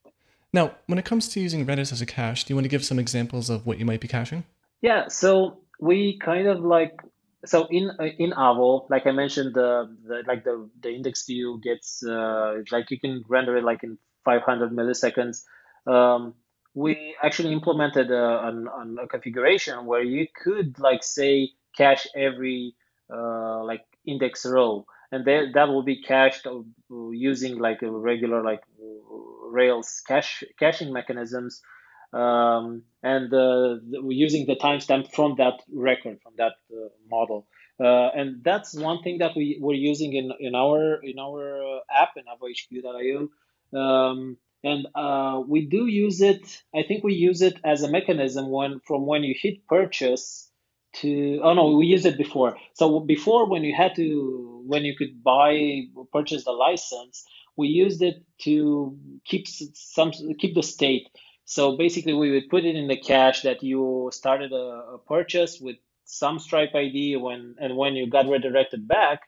Now, 0.52 0.72
when 0.88 0.98
it 0.98 1.06
comes 1.06 1.28
to 1.30 1.40
using 1.40 1.66
Redis 1.68 1.92
as 1.92 2.02
a 2.02 2.08
cache, 2.08 2.44
do 2.44 2.52
you 2.52 2.56
want 2.56 2.66
to 2.66 2.70
give 2.70 2.84
some 2.84 2.98
examples 2.98 3.52
of 3.52 3.68
what 3.68 3.78
you 3.78 3.86
might 3.86 4.02
be 4.02 4.08
caching? 4.08 4.46
Yeah, 4.82 5.10
so 5.10 5.60
we 5.80 6.18
kind 6.18 6.48
of 6.48 6.62
like 6.62 7.00
so 7.46 7.68
in 7.70 7.92
in 8.18 8.32
Avo, 8.32 8.90
like 8.90 9.08
I 9.08 9.12
mentioned, 9.12 9.54
the, 9.54 9.96
the 10.08 10.24
like 10.28 10.44
the 10.44 10.70
the 10.82 10.90
index 10.90 11.26
view 11.26 11.60
gets 11.64 12.04
uh, 12.04 12.62
like 12.72 12.92
you 12.92 13.00
can 13.00 13.24
render 13.28 13.56
it 13.58 13.64
like 13.64 13.84
in 13.84 13.98
500 14.26 14.72
milliseconds. 14.72 15.44
Um, 15.88 16.36
we 16.74 17.16
actually 17.22 17.52
implemented 17.52 18.12
a, 18.12 18.54
a 19.02 19.08
configuration 19.08 19.86
where 19.86 20.04
you 20.04 20.28
could 20.44 20.80
like 20.80 21.04
say 21.04 21.50
cache 21.76 22.08
every 22.16 22.76
uh, 23.14 23.64
like 23.64 23.86
index 24.06 24.46
row, 24.46 24.86
and 25.12 25.26
that 25.26 25.52
that 25.54 25.68
will 25.68 25.84
be 25.84 26.02
cached 26.02 26.48
using 27.12 27.58
like 27.60 27.82
a 27.82 27.92
regular 27.92 28.44
like 28.44 28.62
Rails 29.52 30.02
cache 30.08 30.44
caching 30.58 30.94
mechanisms 30.94 31.62
um, 32.14 32.84
and 33.04 33.34
uh, 33.34 33.76
using 34.08 34.46
the 34.46 34.56
timestamp 34.56 35.12
from 35.14 35.36
that 35.38 35.62
record, 35.74 36.20
from 36.22 36.34
that 36.38 36.54
uh, 36.72 36.88
model. 37.10 37.48
Uh, 37.80 38.10
and 38.16 38.44
that's 38.44 38.74
one 38.76 39.02
thing 39.02 39.18
that 39.18 39.36
we 39.36 39.58
were 39.60 39.74
using 39.74 40.14
in, 40.14 40.32
in 40.40 40.56
our 40.56 40.96
in 41.04 41.18
our 41.20 41.78
uh, 41.78 41.80
app 41.94 42.12
in 42.16 42.24
avohq.io. 42.26 43.30
Um, 43.78 44.38
and 44.64 44.88
uh, 44.96 45.42
we 45.48 45.66
do 45.66 45.88
use 45.88 46.22
it. 46.22 46.62
I 46.76 46.84
think 46.84 47.04
we 47.04 47.14
use 47.14 47.42
it 47.42 47.60
as 47.64 47.84
a 47.84 47.92
mechanism 47.92 48.50
when 48.50 48.80
from 48.86 49.06
when 49.06 49.24
you 49.24 49.36
hit 49.38 49.68
purchase 49.68 50.50
to 50.94 51.40
oh 51.42 51.54
no 51.54 51.78
we 51.78 51.86
used 51.86 52.06
it 52.06 52.18
before 52.18 52.58
so 52.74 53.00
before 53.00 53.50
when 53.50 53.64
you 53.64 53.74
had 53.74 53.96
to 53.96 54.62
when 54.68 54.84
you 54.84 54.94
could 54.94 55.24
buy 55.24 55.84
purchase 56.12 56.44
the 56.44 56.52
license 56.52 57.24
we 57.56 57.70
used 57.70 58.02
it 58.02 58.22
to 58.42 58.98
keep 59.24 59.48
some 59.48 60.12
keep 60.38 60.54
the 60.54 60.62
state 60.62 61.08
so 61.52 61.76
basically, 61.76 62.14
we 62.14 62.32
would 62.32 62.50
put 62.50 62.64
it 62.64 62.78
in 62.78 62.88
the 62.88 62.96
cache 62.96 63.42
that 63.42 63.62
you 63.62 64.10
started 64.14 64.54
a, 64.54 64.96
a 64.96 65.00
purchase 65.06 65.60
with 65.60 65.76
some 66.06 66.40
Stripe 66.40 66.74
ID 66.74 67.18
when 67.18 67.56
and 67.60 67.76
when 67.76 67.96
you 67.96 68.10
got 68.10 68.30
redirected 68.30 68.88
back, 68.88 69.28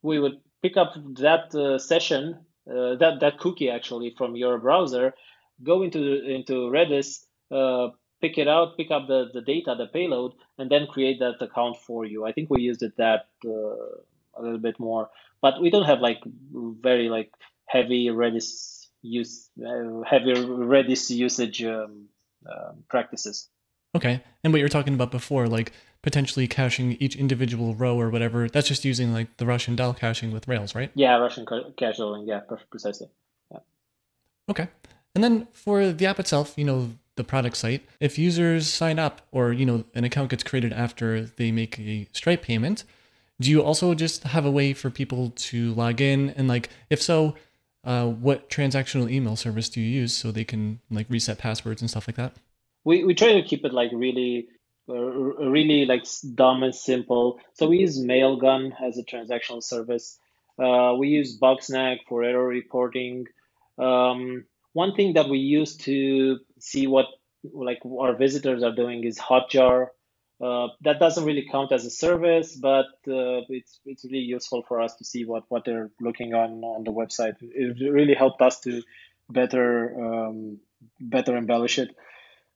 we 0.00 0.18
would 0.18 0.40
pick 0.62 0.78
up 0.78 0.94
that 1.16 1.54
uh, 1.54 1.78
session, 1.78 2.38
uh, 2.68 2.96
that 2.96 3.20
that 3.20 3.38
cookie 3.38 3.70
actually 3.70 4.14
from 4.16 4.36
your 4.36 4.58
browser, 4.58 5.14
go 5.62 5.82
into 5.82 6.24
into 6.24 6.70
Redis, 6.70 7.24
uh, 7.50 7.88
pick 8.20 8.38
it 8.38 8.48
out, 8.48 8.76
pick 8.76 8.90
up 8.90 9.06
the, 9.06 9.30
the 9.32 9.40
data, 9.40 9.74
the 9.76 9.86
payload, 9.86 10.32
and 10.58 10.70
then 10.70 10.86
create 10.86 11.20
that 11.20 11.40
account 11.40 11.76
for 11.78 12.04
you. 12.04 12.26
I 12.26 12.32
think 12.32 12.50
we 12.50 12.62
used 12.62 12.82
it 12.82 12.96
that 12.96 13.28
uh, 13.44 13.50
a 13.50 14.40
little 14.42 14.58
bit 14.58 14.78
more, 14.78 15.10
but 15.40 15.60
we 15.60 15.70
don't 15.70 15.86
have 15.86 16.00
like 16.00 16.20
very 16.52 17.08
like 17.08 17.32
heavy 17.66 18.06
Redis 18.06 18.86
use 19.02 19.48
uh, 19.60 20.02
heavy 20.02 20.34
Redis 20.34 21.10
usage 21.10 21.62
um, 21.64 22.08
uh, 22.48 22.72
practices. 22.88 23.48
Okay, 23.96 24.22
and 24.44 24.52
what 24.52 24.60
you're 24.60 24.68
talking 24.68 24.94
about 24.94 25.10
before, 25.10 25.48
like 25.48 25.72
potentially 26.02 26.46
caching 26.46 26.96
each 27.00 27.16
individual 27.16 27.74
row 27.74 27.98
or 27.98 28.10
whatever, 28.10 28.48
that's 28.48 28.68
just 28.68 28.84
using 28.84 29.12
like 29.12 29.36
the 29.38 29.46
Russian 29.46 29.76
doll 29.76 29.94
caching 29.94 30.32
with 30.32 30.48
Rails, 30.48 30.74
right? 30.74 30.90
Yeah, 30.94 31.16
Russian 31.16 31.46
caching. 31.76 32.24
Yeah, 32.26 32.40
precisely. 32.70 33.08
Yeah. 33.50 33.58
Okay, 34.50 34.68
and 35.14 35.24
then 35.24 35.48
for 35.52 35.90
the 35.92 36.06
app 36.06 36.20
itself, 36.20 36.54
you 36.56 36.64
know, 36.64 36.90
the 37.16 37.24
product 37.24 37.56
site, 37.56 37.84
if 38.00 38.18
users 38.18 38.68
sign 38.68 38.98
up 38.98 39.22
or 39.32 39.52
you 39.52 39.66
know 39.66 39.84
an 39.94 40.04
account 40.04 40.30
gets 40.30 40.44
created 40.44 40.72
after 40.72 41.22
they 41.22 41.50
make 41.50 41.78
a 41.78 42.06
Stripe 42.12 42.42
payment, 42.42 42.84
do 43.40 43.50
you 43.50 43.62
also 43.62 43.94
just 43.94 44.22
have 44.24 44.46
a 44.46 44.50
way 44.50 44.72
for 44.72 44.90
people 44.90 45.32
to 45.36 45.74
log 45.74 46.00
in 46.00 46.30
and 46.30 46.48
like 46.48 46.70
if 46.90 47.02
so 47.02 47.34
uh, 47.84 48.06
what 48.06 48.50
transactional 48.50 49.10
email 49.10 49.36
service 49.36 49.68
do 49.68 49.80
you 49.80 49.86
use 49.86 50.12
so 50.12 50.30
they 50.30 50.44
can 50.44 50.80
like 50.90 51.06
reset 51.08 51.38
passwords 51.38 51.80
and 51.80 51.90
stuff 51.90 52.08
like 52.08 52.16
that? 52.16 52.34
We, 52.84 53.04
we 53.04 53.14
try 53.14 53.32
to 53.32 53.42
keep 53.42 53.64
it 53.64 53.72
like 53.72 53.90
really 53.92 54.48
really 54.88 55.84
like 55.84 56.04
dumb 56.34 56.62
and 56.62 56.74
simple. 56.74 57.40
So 57.54 57.68
we 57.68 57.78
use 57.78 58.00
Mailgun 58.00 58.72
as 58.82 58.98
a 58.98 59.02
transactional 59.02 59.62
service. 59.62 60.18
Uh, 60.58 60.94
we 60.98 61.08
use 61.08 61.38
Bugsnag 61.38 61.98
for 62.08 62.24
error 62.24 62.46
reporting. 62.46 63.26
Um, 63.78 64.44
one 64.72 64.94
thing 64.94 65.14
that 65.14 65.28
we 65.28 65.38
use 65.38 65.76
to 65.78 66.38
see 66.58 66.86
what 66.86 67.06
like 67.44 67.78
our 67.84 68.16
visitors 68.16 68.62
are 68.62 68.74
doing 68.74 69.04
is 69.04 69.18
Hotjar. 69.18 69.88
Uh, 70.40 70.68
that 70.82 71.00
doesn't 71.00 71.24
really 71.24 71.46
count 71.50 71.72
as 71.72 71.84
a 71.84 71.90
service, 71.90 72.54
but 72.54 72.86
uh, 73.08 73.42
it's 73.48 73.80
it's 73.84 74.04
really 74.04 74.18
useful 74.18 74.62
for 74.68 74.80
us 74.80 74.94
to 74.96 75.04
see 75.04 75.24
what, 75.24 75.44
what 75.48 75.64
they're 75.64 75.90
looking 76.00 76.32
on 76.34 76.62
on 76.62 76.84
the 76.84 76.92
website. 76.92 77.34
It 77.40 77.90
really 77.92 78.14
helped 78.14 78.40
us 78.40 78.60
to 78.60 78.82
better 79.28 79.68
um, 80.00 80.58
better 81.00 81.36
embellish 81.36 81.78
it. 81.78 81.94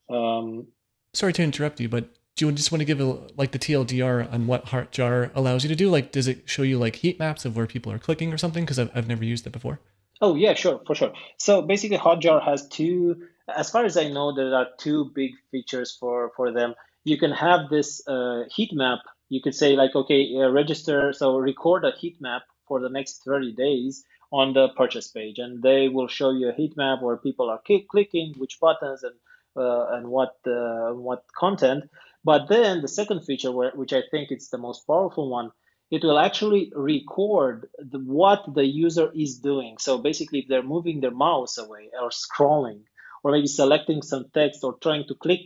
Um, 0.08 0.68
Sorry 1.12 1.32
to 1.34 1.42
interrupt 1.42 1.80
you, 1.80 1.88
but 1.88 2.08
do 2.36 2.46
you 2.46 2.52
just 2.52 2.72
want 2.72 2.80
to 2.80 2.84
give 2.84 3.00
a, 3.00 3.18
like 3.36 3.52
the 3.52 3.58
TLDR 3.58 4.32
on 4.32 4.46
what 4.46 4.66
Hotjar 4.66 5.30
allows 5.34 5.64
you 5.64 5.68
to 5.68 5.76
do? 5.76 5.90
Like, 5.90 6.12
does 6.12 6.28
it 6.28 6.48
show 6.48 6.62
you 6.62 6.78
like 6.78 6.96
heat 6.96 7.18
maps 7.18 7.44
of 7.44 7.56
where 7.56 7.66
people 7.66 7.92
are 7.92 7.98
clicking 7.98 8.32
or 8.32 8.38
something? 8.38 8.64
Because 8.64 8.78
I've, 8.78 8.90
I've 8.94 9.08
never 9.08 9.24
used 9.24 9.46
it 9.46 9.50
before. 9.50 9.80
Oh 10.20 10.34
yeah, 10.34 10.54
sure, 10.54 10.80
for 10.86 10.94
sure. 10.94 11.12
So 11.36 11.62
basically, 11.62 11.98
Hotjar 11.98 12.42
has 12.44 12.68
two. 12.68 13.26
As 13.54 13.70
far 13.70 13.84
as 13.84 13.96
I 13.96 14.08
know, 14.08 14.34
there 14.34 14.54
are 14.54 14.68
two 14.78 15.10
big 15.14 15.32
features 15.50 15.96
for 15.98 16.30
for 16.36 16.52
them 16.52 16.74
you 17.04 17.18
can 17.18 17.32
have 17.32 17.68
this 17.68 18.06
uh, 18.06 18.44
heat 18.50 18.70
map. 18.72 19.00
You 19.28 19.40
could 19.42 19.54
say 19.54 19.74
like, 19.76 19.94
okay, 19.94 20.28
uh, 20.36 20.50
register, 20.50 21.12
so 21.12 21.36
record 21.38 21.84
a 21.84 21.92
heat 21.92 22.20
map 22.20 22.42
for 22.68 22.80
the 22.80 22.88
next 22.88 23.22
30 23.24 23.52
days 23.52 24.04
on 24.30 24.52
the 24.52 24.68
purchase 24.76 25.08
page, 25.08 25.38
and 25.38 25.62
they 25.62 25.88
will 25.88 26.08
show 26.08 26.30
you 26.30 26.48
a 26.48 26.52
heat 26.52 26.76
map 26.76 27.02
where 27.02 27.16
people 27.16 27.50
are 27.50 27.60
click, 27.66 27.88
clicking, 27.88 28.34
which 28.38 28.58
buttons 28.60 29.02
and 29.02 29.14
uh, 29.54 29.88
and 29.90 30.08
what 30.08 30.36
uh, 30.46 30.92
what 30.92 31.24
content. 31.36 31.84
But 32.24 32.48
then 32.48 32.82
the 32.82 32.88
second 32.88 33.24
feature, 33.24 33.50
which 33.50 33.92
I 33.92 34.02
think 34.10 34.30
is 34.30 34.48
the 34.48 34.58
most 34.58 34.86
powerful 34.86 35.28
one, 35.28 35.50
it 35.90 36.02
will 36.02 36.18
actually 36.18 36.72
record 36.74 37.68
the, 37.78 37.98
what 37.98 38.54
the 38.54 38.64
user 38.64 39.10
is 39.14 39.38
doing. 39.38 39.76
So 39.78 39.98
basically, 39.98 40.40
if 40.40 40.48
they're 40.48 40.62
moving 40.62 41.00
their 41.00 41.10
mouse 41.10 41.58
away 41.58 41.90
or 42.00 42.10
scrolling, 42.10 42.82
or 43.22 43.32
maybe 43.32 43.46
selecting 43.46 44.02
some 44.02 44.26
text 44.32 44.64
or 44.64 44.74
trying 44.74 45.06
to 45.08 45.14
click 45.14 45.42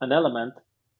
an 0.00 0.12
element, 0.12 0.54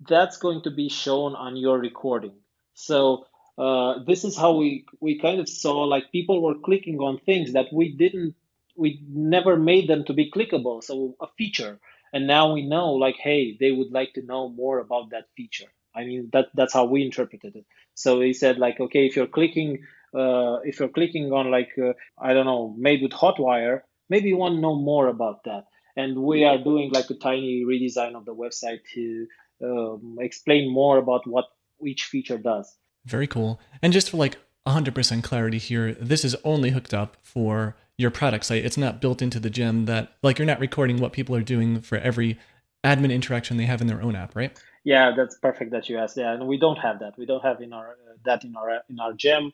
that's 0.09 0.37
going 0.39 0.63
to 0.63 0.71
be 0.71 0.89
shown 0.89 1.35
on 1.35 1.57
your 1.57 1.79
recording. 1.79 2.35
So 2.75 3.27
uh, 3.59 4.03
this 4.07 4.25
is 4.25 4.37
how 4.37 4.57
we 4.57 4.87
we 5.01 5.19
kind 5.19 5.41
of 5.41 5.49
saw 5.49 5.81
like 5.81 6.13
people 6.13 6.43
were 6.43 6.59
clicking 6.59 6.99
on 7.01 7.19
things 7.19 7.53
that 7.53 7.67
we 7.73 7.93
didn't 7.97 8.35
we 8.77 9.03
never 9.09 9.57
made 9.57 9.89
them 9.89 10.05
to 10.05 10.15
be 10.15 10.31
clickable. 10.31 10.83
So 10.83 11.17
a 11.21 11.27
feature, 11.37 11.79
and 12.13 12.27
now 12.27 12.53
we 12.53 12.63
know 12.63 12.93
like 12.93 13.17
hey 13.17 13.57
they 13.59 13.71
would 13.71 13.93
like 13.93 14.15
to 14.15 14.23
know 14.23 14.49
more 14.49 14.79
about 14.79 15.11
that 15.11 15.27
feature. 15.37 15.71
I 15.95 16.05
mean 16.05 16.31
that 16.33 16.47
that's 16.55 16.73
how 16.73 16.85
we 16.85 17.05
interpreted 17.05 17.57
it. 17.57 17.67
So 17.95 18.21
he 18.21 18.33
said 18.33 18.59
like 18.59 18.81
okay 18.81 19.07
if 19.07 19.17
you're 19.17 19.27
clicking 19.27 19.85
uh, 20.15 20.59
if 20.65 20.81
you're 20.81 20.89
clicking 20.89 21.33
on 21.33 21.51
like 21.51 21.71
uh, 21.79 21.93
I 22.19 22.33
don't 22.35 22.47
know 22.47 22.75
made 22.77 23.03
with 23.03 23.13
Hotwire 23.13 23.83
maybe 24.11 24.29
you 24.29 24.37
want 24.37 24.57
to 24.57 24.61
know 24.61 24.75
more 24.75 25.09
about 25.09 25.45
that. 25.45 25.65
And 25.97 26.19
we 26.23 26.45
are 26.45 26.59
doing 26.59 26.91
like 26.93 27.09
a 27.09 27.15
tiny 27.15 27.65
redesign 27.65 28.15
of 28.15 28.27
the 28.27 28.35
website 28.35 28.81
to 28.95 29.27
um, 29.63 30.19
explain 30.21 30.71
more 30.71 30.99
about 30.99 31.27
what 31.27 31.47
each 31.85 32.05
feature 32.05 32.39
does. 32.39 32.77
Very 33.07 33.27
cool. 33.27 33.61
And 33.81 33.93
just 33.93 34.11
for 34.11 34.19
like 34.19 34.37
100% 34.67 35.25
clarity 35.25 35.59
here, 35.59 35.95
this 35.95 36.25
is 36.25 36.37
only 36.45 36.71
hooked 36.71 36.93
up 36.93 37.17
for 37.23 37.77
your 38.01 38.11
product 38.11 38.45
site. 38.47 38.65
It's 38.65 38.79
not 38.79 39.01
built 39.01 39.21
into 39.21 39.39
the 39.39 39.51
gem 39.51 39.85
that, 39.85 40.15
like, 40.23 40.39
you're 40.39 40.47
not 40.47 40.59
recording 40.59 40.99
what 40.99 41.13
people 41.13 41.37
are 41.37 41.43
doing 41.43 41.81
for 41.83 41.99
every 41.99 42.39
admin 42.83 43.13
interaction 43.13 43.59
they 43.59 43.67
have 43.67 43.83
in 43.83 43.87
their 43.87 44.03
own 44.03 44.17
app, 44.17 44.35
right? 44.35 44.59
Yeah, 44.85 45.13
that's 45.15 45.37
perfect 45.39 45.73
that 45.73 45.89
you 45.89 45.99
asked. 45.99 46.17
Yeah, 46.17 46.33
and 46.33 46.49
we 46.49 46.59
don't 46.59 46.79
have 46.79 47.01
that. 47.01 47.19
We 47.19 47.27
don't 47.27 47.45
have 47.45 47.61
in 47.61 47.75
our 47.75 47.91
uh, 47.91 48.17
that 48.25 48.45
in 48.45 48.57
our 48.57 48.81
in 48.89 48.99
our 48.99 49.13
gem. 49.13 49.53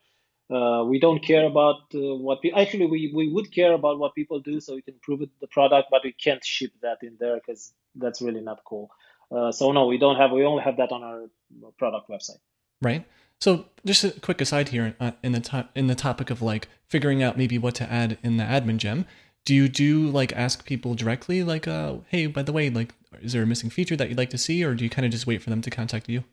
Uh, 0.49 0.85
we 0.87 1.01
don't 1.01 1.19
care 1.25 1.45
about 1.45 1.81
uh, 1.93 2.15
what 2.27 2.39
we 2.45 2.53
actually 2.53 2.87
we, 2.87 3.13
we 3.13 3.33
would 3.33 3.51
care 3.51 3.73
about 3.73 3.99
what 3.99 4.15
people 4.15 4.39
do 4.39 4.61
so 4.61 4.77
we 4.77 4.83
can 4.83 4.95
prove 5.03 5.23
it 5.23 5.31
the 5.41 5.49
product, 5.49 5.89
but 5.91 6.03
we 6.05 6.13
can't 6.13 6.45
ship 6.45 6.71
that 6.83 6.99
in 7.03 7.17
there 7.19 7.35
because 7.35 7.73
that's 7.97 8.23
really 8.23 8.41
not 8.41 8.61
cool. 8.65 8.89
Uh, 9.35 9.51
so 9.51 9.73
no, 9.73 9.87
we 9.87 9.99
don't 9.99 10.17
have. 10.17 10.31
We 10.31 10.45
only 10.45 10.63
have 10.63 10.77
that 10.77 10.93
on 10.93 11.03
our 11.03 11.23
product 11.79 12.09
website. 12.09 12.39
Right. 12.81 13.05
So 13.41 13.67
just 13.85 14.05
a 14.05 14.11
quick 14.21 14.41
aside 14.41 14.71
here 14.71 14.97
uh, 14.99 15.13
in 15.23 15.33
the 15.33 15.41
to- 15.41 15.69
in 15.75 15.87
the 15.87 15.95
topic 15.95 16.31
of 16.31 16.43
like 16.43 16.69
figuring 16.89 17.23
out 17.23 17.37
maybe 17.37 17.59
what 17.59 17.75
to 17.77 17.91
add 17.91 18.19
in 18.23 18.37
the 18.37 18.45
admin 18.45 18.79
gem. 18.79 19.07
Do 19.45 19.55
you 19.55 19.69
do 19.69 20.09
like 20.09 20.33
ask 20.33 20.65
people 20.65 20.95
directly, 20.95 21.45
like, 21.45 21.69
uh, 21.69 21.99
hey, 22.09 22.27
by 22.27 22.43
the 22.43 22.53
way, 22.53 22.69
like, 22.69 22.95
is 23.21 23.33
there 23.33 23.45
a 23.45 23.47
missing 23.47 23.71
feature 23.71 23.95
that 23.95 24.09
you'd 24.09 24.19
like 24.19 24.31
to 24.31 24.39
see, 24.39 24.65
or 24.65 24.75
do 24.75 24.83
you 24.83 24.91
kind 24.91 25.07
of 25.07 25.13
just 25.13 25.27
wait 25.27 25.41
for 25.41 25.51
them 25.51 25.63
to 25.63 25.71
contact 25.71 26.09
you? 26.09 26.25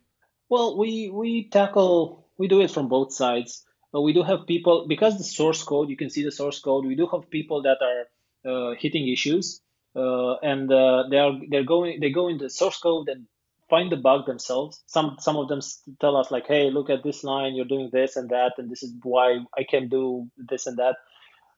Well, 0.50 0.78
we 0.78 1.10
we 1.10 1.50
tackle 1.50 2.28
we 2.38 2.48
do 2.48 2.62
it 2.62 2.72
from 2.72 2.88
both 2.90 3.14
sides. 3.14 3.64
But 3.92 4.02
we 4.02 4.12
do 4.12 4.24
have 4.24 4.48
people 4.48 4.88
because 4.88 5.20
the 5.20 5.24
source 5.24 5.62
code 5.62 5.90
you 5.90 5.96
can 5.96 6.10
see 6.10 6.24
the 6.24 6.32
source 6.32 6.60
code. 6.60 6.86
We 6.86 6.96
do 6.96 7.08
have 7.12 7.30
people 7.30 7.62
that 7.62 7.78
are 7.90 8.72
uh, 8.72 8.76
hitting 8.80 9.08
issues 9.08 9.62
uh, 9.96 10.36
and 10.42 10.72
uh, 10.72 11.04
they 11.10 11.18
are 11.18 11.34
they're 11.50 11.64
going 11.64 12.00
they 12.00 12.10
go 12.10 12.28
into 12.28 12.50
source 12.50 12.80
code 12.80 13.08
and 13.10 13.28
find 13.74 13.92
the 13.92 13.98
bug 13.98 14.26
themselves. 14.28 14.84
Some 14.86 15.18
some 15.20 15.38
of 15.42 15.48
them 15.48 15.62
tell 16.00 16.16
us 16.22 16.30
like, 16.36 16.48
hey, 16.48 16.70
look 16.70 16.90
at 16.92 17.04
this 17.04 17.24
line, 17.24 17.56
you're 17.56 17.74
doing 17.74 17.90
this 17.92 18.16
and 18.16 18.30
that, 18.30 18.54
and 18.60 18.70
this 18.70 18.84
is 18.84 18.94
why 19.02 19.40
I 19.58 19.64
can 19.64 19.90
do 19.90 20.28
this 20.38 20.68
and 20.68 20.78
that. 20.78 20.96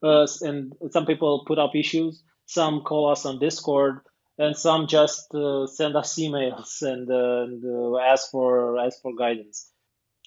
Uh, 0.01 0.27
and 0.41 0.73
some 0.91 1.05
people 1.05 1.43
put 1.45 1.59
up 1.59 1.75
issues. 1.75 2.23
Some 2.45 2.81
call 2.81 3.11
us 3.11 3.25
on 3.25 3.39
Discord, 3.39 3.99
and 4.37 4.55
some 4.55 4.87
just 4.87 5.33
uh, 5.33 5.67
send 5.67 5.95
us 5.95 6.15
emails 6.25 6.81
and, 6.81 7.09
uh, 7.09 7.43
and 7.43 7.63
uh, 7.65 7.97
ask 7.97 8.31
for 8.31 8.79
ask 8.85 9.01
for 9.01 9.13
guidance. 9.15 9.71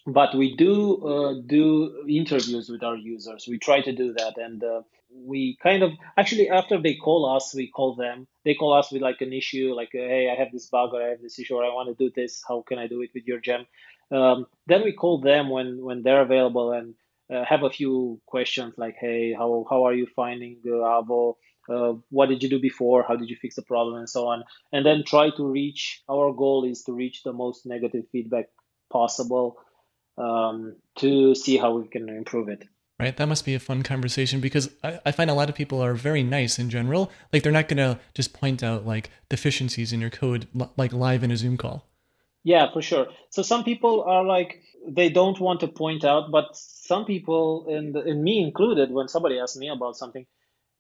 But 0.09 0.35
we 0.35 0.57
do 0.57 0.75
uh, 1.07 1.35
do 1.47 2.05
interviews 2.09 2.71
with 2.71 2.83
our 2.83 2.97
users. 2.97 3.47
We 3.47 3.59
try 3.59 3.83
to 3.83 3.93
do 3.93 4.15
that, 4.15 4.39
and 4.39 4.65
uh, 4.65 4.81
we 5.13 5.59
kind 5.63 5.83
of 5.83 5.93
actually 6.17 6.49
after 6.49 6.81
they 6.81 6.95
call 6.95 7.27
us, 7.37 7.55
we 7.55 7.67
call 7.69 7.95
them. 7.95 8.27
They 8.45 8.55
call 8.55 8.73
us 8.73 8.91
with 8.91 9.03
like 9.03 9.21
an 9.21 9.35
issue, 9.35 9.75
like 9.75 9.91
hey, 9.93 10.31
I 10.33 10.35
have 10.43 10.51
this 10.51 10.67
bug 10.67 10.95
or 10.95 11.03
I 11.03 11.09
have 11.11 11.21
this 11.21 11.39
issue 11.39 11.57
or 11.57 11.65
I 11.65 11.75
want 11.75 11.91
to 11.91 12.05
do 12.05 12.11
this. 12.15 12.43
How 12.49 12.63
can 12.67 12.79
I 12.79 12.87
do 12.87 13.03
it 13.03 13.11
with 13.15 13.27
your 13.27 13.39
gem? 13.41 13.67
Um, 14.11 14.47
then 14.67 14.83
we 14.83 14.93
call 14.93 15.21
them 15.21 15.51
when 15.51 15.85
when 15.85 16.03
they're 16.03 16.23
available 16.23 16.73
and 16.73 16.95
uh, 17.31 17.45
have 17.45 17.63
a 17.63 17.71
few 17.71 18.19
questions 18.25 18.75
like, 18.79 18.97
hey, 18.99 19.35
how 19.35 19.67
how 19.69 19.85
are 19.87 19.95
you 19.95 20.07
finding 20.17 20.57
uh, 20.67 20.71
Avo? 20.71 21.35
Uh, 21.69 21.93
what 22.09 22.31
did 22.31 22.43
you 22.43 22.49
do 22.49 22.59
before? 22.59 23.05
How 23.07 23.17
did 23.17 23.29
you 23.29 23.37
fix 23.37 23.57
the 23.57 23.63
problem, 23.63 23.97
and 23.97 24.09
so 24.09 24.27
on? 24.29 24.45
And 24.73 24.87
then 24.87 25.05
try 25.05 25.29
to 25.37 25.45
reach. 25.45 26.03
Our 26.09 26.33
goal 26.33 26.65
is 26.65 26.83
to 26.85 26.93
reach 26.95 27.25
the 27.25 27.35
most 27.35 27.67
negative 27.67 28.07
feedback 28.11 28.47
possible 28.91 29.59
um, 30.19 30.77
to 30.97 31.35
see 31.35 31.57
how 31.57 31.79
we 31.79 31.89
can 31.89 32.09
improve 32.09 32.49
it 32.49 32.65
right? 33.01 33.17
That 33.17 33.29
must 33.29 33.45
be 33.45 33.55
a 33.55 33.61
fun 33.61 33.83
conversation 33.83 34.41
because 34.41 34.71
I, 34.83 35.01
I, 35.07 35.13
find 35.13 35.31
a 35.31 35.35
lot 35.35 35.49
of 35.49 35.55
people 35.55 35.81
are 35.81 35.95
very 35.95 36.23
nice 36.23 36.59
in 36.59 36.69
general. 36.69 37.11
Like 37.33 37.43
they're 37.43 37.53
not 37.53 37.69
going 37.69 37.77
to 37.77 37.99
just 38.15 38.33
point 38.33 38.63
out 38.63 38.87
like 38.87 39.11
deficiencies 39.29 39.93
in 39.93 40.01
your 40.01 40.11
code 40.11 40.49
like 40.77 40.93
live 40.93 41.23
in 41.23 41.31
a 41.31 41.37
Zoom 41.37 41.57
call. 41.57 41.87
Yeah, 42.45 42.73
for 42.73 42.83
sure. 42.83 43.07
So 43.31 43.43
some 43.43 43.65
people 43.65 44.03
are 44.03 44.25
like 44.25 44.63
they 44.87 45.11
don't 45.11 45.39
want 45.39 45.61
to 45.61 45.69
point 45.69 46.05
out, 46.05 46.31
but 46.31 46.57
some 46.57 47.05
people, 47.05 47.67
and, 47.69 47.95
and 47.97 48.23
me 48.23 48.43
included, 48.43 48.91
when 48.91 49.09
somebody 49.09 49.39
asks 49.39 49.57
me 49.57 49.69
about 49.69 49.97
something, 49.97 50.27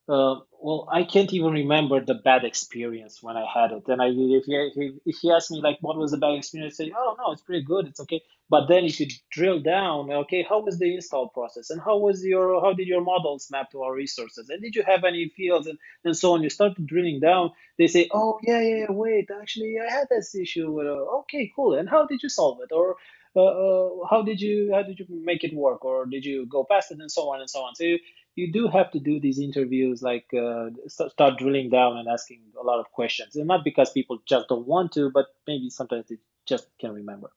uh, 0.09 0.37
well, 0.63 0.89
I 0.91 1.03
can't 1.03 1.33
even 1.35 1.53
remember 1.53 2.03
the 2.03 2.15
bad 2.15 2.45
experience 2.45 3.23
when 3.23 3.37
I 3.37 3.45
had 3.53 3.73
it. 3.73 3.89
And 3.89 4.01
I, 4.01 4.07
if 4.09 4.45
he, 4.47 4.93
if 5.05 5.17
he 5.21 5.31
asked 5.31 5.51
me 5.51 5.61
like, 5.61 5.79
what 5.83 5.99
was 5.99 6.13
the 6.13 6.17
bad 6.17 6.35
experience, 6.37 6.81
I 6.81 6.85
say, 6.85 6.93
oh 6.97 7.17
no, 7.19 7.33
it's 7.33 7.43
pretty 7.43 7.65
good, 7.65 7.87
it's 7.87 8.01
okay. 8.01 8.23
But 8.51 8.67
then 8.69 8.85
if 8.85 8.99
you 8.99 9.07
drill 9.31 9.61
down, 9.61 10.11
okay, 10.11 10.45
how 10.49 10.61
was 10.61 10.79
the 10.79 10.95
install 10.95 11.29
process, 11.29 11.69
and 11.71 11.81
how 11.81 11.99
was 11.99 12.25
your, 12.25 12.61
how 12.63 12.73
did 12.73 12.87
your 12.87 13.03
models 13.03 13.49
map 13.51 13.71
to 13.73 13.83
our 13.83 13.95
resources, 13.95 14.49
and 14.49 14.63
did 14.63 14.75
you 14.75 14.83
have 14.87 15.05
any 15.05 15.29
fields, 15.37 15.67
and, 15.67 15.79
and 16.05 16.17
so 16.17 16.33
on. 16.33 16.43
You 16.43 16.51
start 16.51 16.73
drilling 16.87 17.21
down. 17.21 17.51
They 17.79 17.87
say, 17.87 18.09
oh 18.13 18.39
yeah, 18.43 18.61
yeah, 18.61 18.87
wait, 18.89 19.29
actually, 19.41 19.77
I 19.79 19.91
had 19.93 20.09
this 20.11 20.35
issue. 20.35 20.81
Uh, 20.81 21.19
okay, 21.21 21.53
cool. 21.55 21.75
And 21.75 21.89
how 21.89 22.07
did 22.07 22.23
you 22.23 22.29
solve 22.29 22.59
it, 22.63 22.73
or 22.73 22.97
uh, 23.37 23.45
uh, 23.45 23.91
how 24.11 24.23
did 24.23 24.41
you 24.41 24.73
how 24.73 24.83
did 24.83 24.99
you 24.99 25.07
make 25.09 25.45
it 25.45 25.55
work, 25.55 25.85
or 25.85 26.07
did 26.07 26.25
you 26.25 26.47
go 26.47 26.65
past 26.65 26.91
it, 26.91 26.99
and 27.01 27.11
so 27.11 27.31
on 27.33 27.41
and 27.41 27.51
so 27.51 27.61
on. 27.61 27.75
So 27.75 27.85
you, 27.85 27.99
you 28.35 28.53
do 28.53 28.69
have 28.69 28.91
to 28.93 29.01
do 29.01 29.21
these 29.21 29.39
interviews, 29.39 30.03
like 30.03 30.27
uh, 30.33 30.71
start 30.87 31.39
drilling 31.39 31.71
down 31.71 31.99
and 31.99 32.09
asking 32.09 32.41
a 32.61 32.65
lot 32.65 32.81
of 32.81 32.91
questions, 32.93 33.37
and 33.37 33.47
not 33.47 33.63
because 33.65 33.91
people 33.91 34.19
just 34.27 34.49
don't 34.49 34.67
want 34.67 34.93
to, 34.93 35.11
but 35.11 35.27
maybe 35.47 35.69
sometimes 35.71 36.07
they 36.09 36.17
just 36.47 36.67
can't 36.81 36.95
remember. 36.95 37.31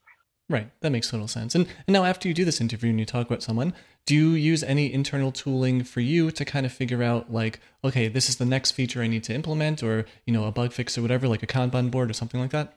Right, 0.52 0.70
that 0.82 0.92
makes 0.92 1.10
total 1.10 1.30
sense. 1.30 1.56
And, 1.56 1.66
and 1.88 1.94
now, 1.94 2.04
after 2.04 2.28
you 2.28 2.34
do 2.34 2.44
this 2.44 2.60
interview 2.60 2.90
and 2.90 3.00
you 3.00 3.06
talk 3.06 3.26
about 3.26 3.42
someone, 3.42 3.74
do 4.06 4.14
you 4.14 4.32
use 4.32 4.64
any 4.64 4.92
internal 4.92 5.32
tooling 5.32 5.86
for 5.86 6.02
you 6.02 6.30
to 6.30 6.44
kind 6.44 6.66
of 6.66 6.74
figure 6.74 7.02
out, 7.02 7.32
like, 7.32 7.62
okay, 7.86 8.10
this 8.10 8.28
is 8.28 8.36
the 8.36 8.46
next 8.46 8.72
feature 8.72 9.02
I 9.02 9.08
need 9.08 9.24
to 9.24 9.34
implement, 9.34 9.82
or 9.82 10.06
you 10.26 10.34
know, 10.34 10.44
a 10.44 10.52
bug 10.52 10.74
fix 10.74 10.98
or 10.98 11.04
whatever, 11.04 11.30
like 11.30 11.42
a 11.42 11.48
Kanban 11.48 11.90
board 11.90 12.10
or 12.10 12.14
something 12.14 12.42
like 12.42 12.52
that? 12.52 12.74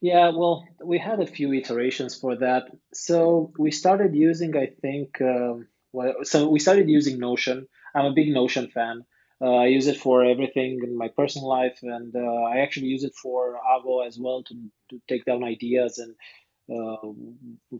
Yeah, 0.00 0.30
well, 0.30 0.66
we 0.84 0.98
had 0.98 1.20
a 1.20 1.26
few 1.26 1.52
iterations 1.52 2.16
for 2.16 2.34
that. 2.38 2.64
So 2.92 3.52
we 3.60 3.70
started 3.70 4.16
using, 4.16 4.56
I 4.56 4.66
think, 4.82 5.20
um, 5.20 5.68
well, 5.92 6.14
so 6.24 6.48
we 6.48 6.58
started 6.58 6.88
using 6.88 7.20
Notion. 7.20 7.68
I'm 7.94 8.06
a 8.06 8.12
big 8.12 8.32
Notion 8.32 8.66
fan. 8.74 9.04
Uh, 9.40 9.54
I 9.54 9.66
use 9.66 9.86
it 9.86 9.98
for 9.98 10.24
everything 10.24 10.80
in 10.82 10.98
my 10.98 11.08
personal 11.08 11.48
life, 11.48 11.78
and 11.82 12.14
uh, 12.16 12.18
I 12.18 12.58
actually 12.58 12.88
use 12.88 13.04
it 13.04 13.14
for 13.14 13.56
Avo 13.72 14.04
as 14.04 14.18
well 14.18 14.42
to, 14.42 14.54
to 14.90 15.00
take 15.08 15.24
down 15.24 15.44
ideas 15.44 15.98
and 15.98 16.16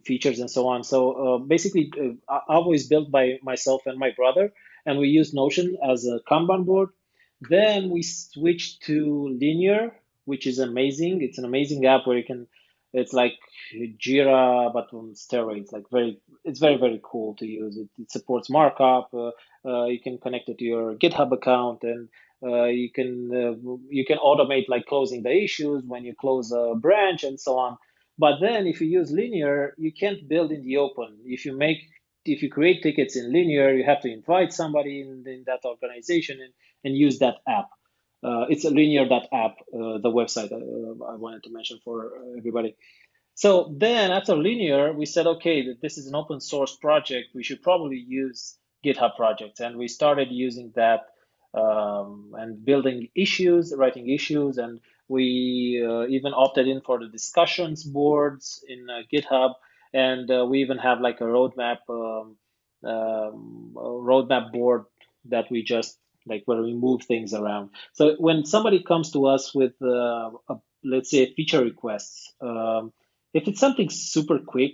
features 0.05 0.39
and 0.41 0.51
so 0.51 0.67
on. 0.69 0.85
So 0.85 1.13
uh, 1.13 1.39
basically, 1.39 1.93
uh, 2.29 2.41
Avo 2.49 2.75
is 2.75 2.87
built 2.87 3.11
by 3.11 3.39
myself 3.43 3.83
and 3.87 3.99
my 3.99 4.11
brother, 4.17 4.53
and 4.87 4.99
we 4.99 5.09
use 5.09 5.33
Notion 5.33 5.77
as 5.83 6.07
a 6.07 6.21
Kanban 6.31 6.65
board. 6.65 6.91
Then 7.41 7.91
we 7.91 8.03
switched 8.03 8.83
to 8.85 9.29
Linear, 9.41 9.93
which 10.25 10.47
is 10.47 10.59
amazing. 10.59 11.23
It's 11.23 11.39
an 11.39 11.45
amazing 11.45 11.87
app 11.87 12.07
where 12.07 12.17
you 12.17 12.25
can 12.25 12.47
it's 12.95 13.13
like 13.13 13.35
Jira 13.75 14.73
but 14.73 14.89
on 14.93 15.15
steroids. 15.15 15.73
Like 15.73 15.91
very, 15.91 16.21
it's 16.45 16.61
very 16.61 16.77
very 16.77 17.01
cool 17.03 17.35
to 17.37 17.47
use. 17.47 17.77
It, 17.77 17.89
it 17.99 18.11
supports 18.11 18.49
markup. 18.49 19.13
Uh, 19.13 19.33
uh, 19.67 19.87
you 19.87 20.01
can 20.01 20.19
connect 20.19 20.49
it 20.49 20.59
to 20.59 20.65
your 20.65 20.95
GitHub 20.95 21.33
account, 21.33 21.83
and 21.83 22.09
uh, 22.43 22.67
you 22.67 22.91
can 22.93 23.31
uh, 23.35 23.77
you 23.91 24.05
can 24.07 24.19
automate 24.19 24.69
like 24.69 24.87
closing 24.87 25.25
the 25.25 25.33
issues 25.33 25.83
when 25.85 26.05
you 26.05 26.15
close 26.15 26.53
a 26.53 26.75
branch 26.77 27.25
and 27.25 27.41
so 27.41 27.59
on. 27.59 27.77
But 28.19 28.41
then 28.41 28.67
if 28.67 28.81
you 28.81 28.87
use 28.87 29.11
Linear, 29.11 29.75
you 29.77 29.93
can't 29.93 30.29
build 30.29 30.53
in 30.53 30.63
the 30.63 30.77
open. 30.79 31.19
If 31.25 31.45
you 31.45 31.57
make 31.57 31.79
if 32.25 32.43
you 32.43 32.51
create 32.51 32.83
tickets 32.83 33.17
in 33.17 33.33
Linear, 33.33 33.75
you 33.75 33.85
have 33.85 34.01
to 34.01 34.11
invite 34.11 34.53
somebody 34.53 35.03
in, 35.03 35.25
in 35.27 35.45
that 35.47 35.61
organization 35.65 36.41
and, 36.41 36.53
and 36.83 36.97
use 36.97 37.19
that 37.19 37.37
app. 37.47 37.69
Uh, 38.23 38.47
it's 38.49 38.65
a 38.65 38.71
Linear 38.71 39.05
linear.app, 39.05 39.57
uh, 39.75 39.99
the 39.99 40.11
website 40.11 40.51
uh, 40.51 41.05
I 41.05 41.17
wanted 41.17 41.43
to 41.43 41.51
mention 41.53 41.81
for 41.85 42.13
everybody. 42.39 42.75
So 43.35 43.75
then 43.77 44.13
after 44.13 44.37
linear, 44.37 44.93
we 44.93 45.07
said, 45.07 45.27
okay, 45.27 45.67
that 45.67 45.81
this 45.83 45.99
is 45.99 46.07
an 46.07 46.15
open 46.15 46.41
source 46.41 46.77
project. 46.77 47.29
We 47.35 47.43
should 47.43 47.63
probably 47.63 47.99
use 47.99 48.57
GitHub 48.85 49.17
projects. 49.17 49.61
And 49.61 49.77
we 49.77 49.89
started 49.89 50.29
using 50.31 50.73
that 50.77 51.01
um, 51.53 52.33
and 52.39 52.65
building 52.65 53.09
issues, 53.15 53.75
writing 53.77 54.09
issues. 54.09 54.57
And 54.57 54.81
we 55.09 55.85
uh, 55.87 56.07
even 56.07 56.33
opted 56.35 56.67
in 56.69 56.81
for 56.81 56.99
the 56.99 57.09
discussions 57.09 57.85
boards 57.85 58.65
in 58.69 58.89
uh, 58.91 59.03
GitHub. 59.13 59.55
And 59.93 60.31
uh, 60.31 60.45
we 60.49 60.61
even 60.61 60.79
have 60.79 61.01
like 61.01 61.21
a 61.21 61.25
roadmap, 61.25 61.79
um, 61.89 62.37
um, 62.89 63.75
a 63.77 63.81
roadmap 64.11 64.53
board 64.53 64.85
that 65.27 65.51
we 65.51 65.63
just 65.63 65.99
like 66.27 66.43
where 66.47 66.63
we 66.63 66.75
move 66.75 67.03
things 67.05 67.35
around. 67.35 67.71
So 67.93 68.17
when 68.19 68.45
somebody 68.45 68.83
comes 68.83 69.13
to 69.13 69.27
us 69.27 69.55
with, 69.55 69.75
uh, 69.83 70.31
a, 70.49 70.57
let's 70.83 71.11
say, 71.11 71.19
a 71.25 71.35
feature 71.35 71.63
requests, 71.63 72.33
um, 72.41 72.93
if 73.33 73.47
it's 73.47 73.61
something 73.61 73.91
super 73.91 74.39
quick, 74.39 74.73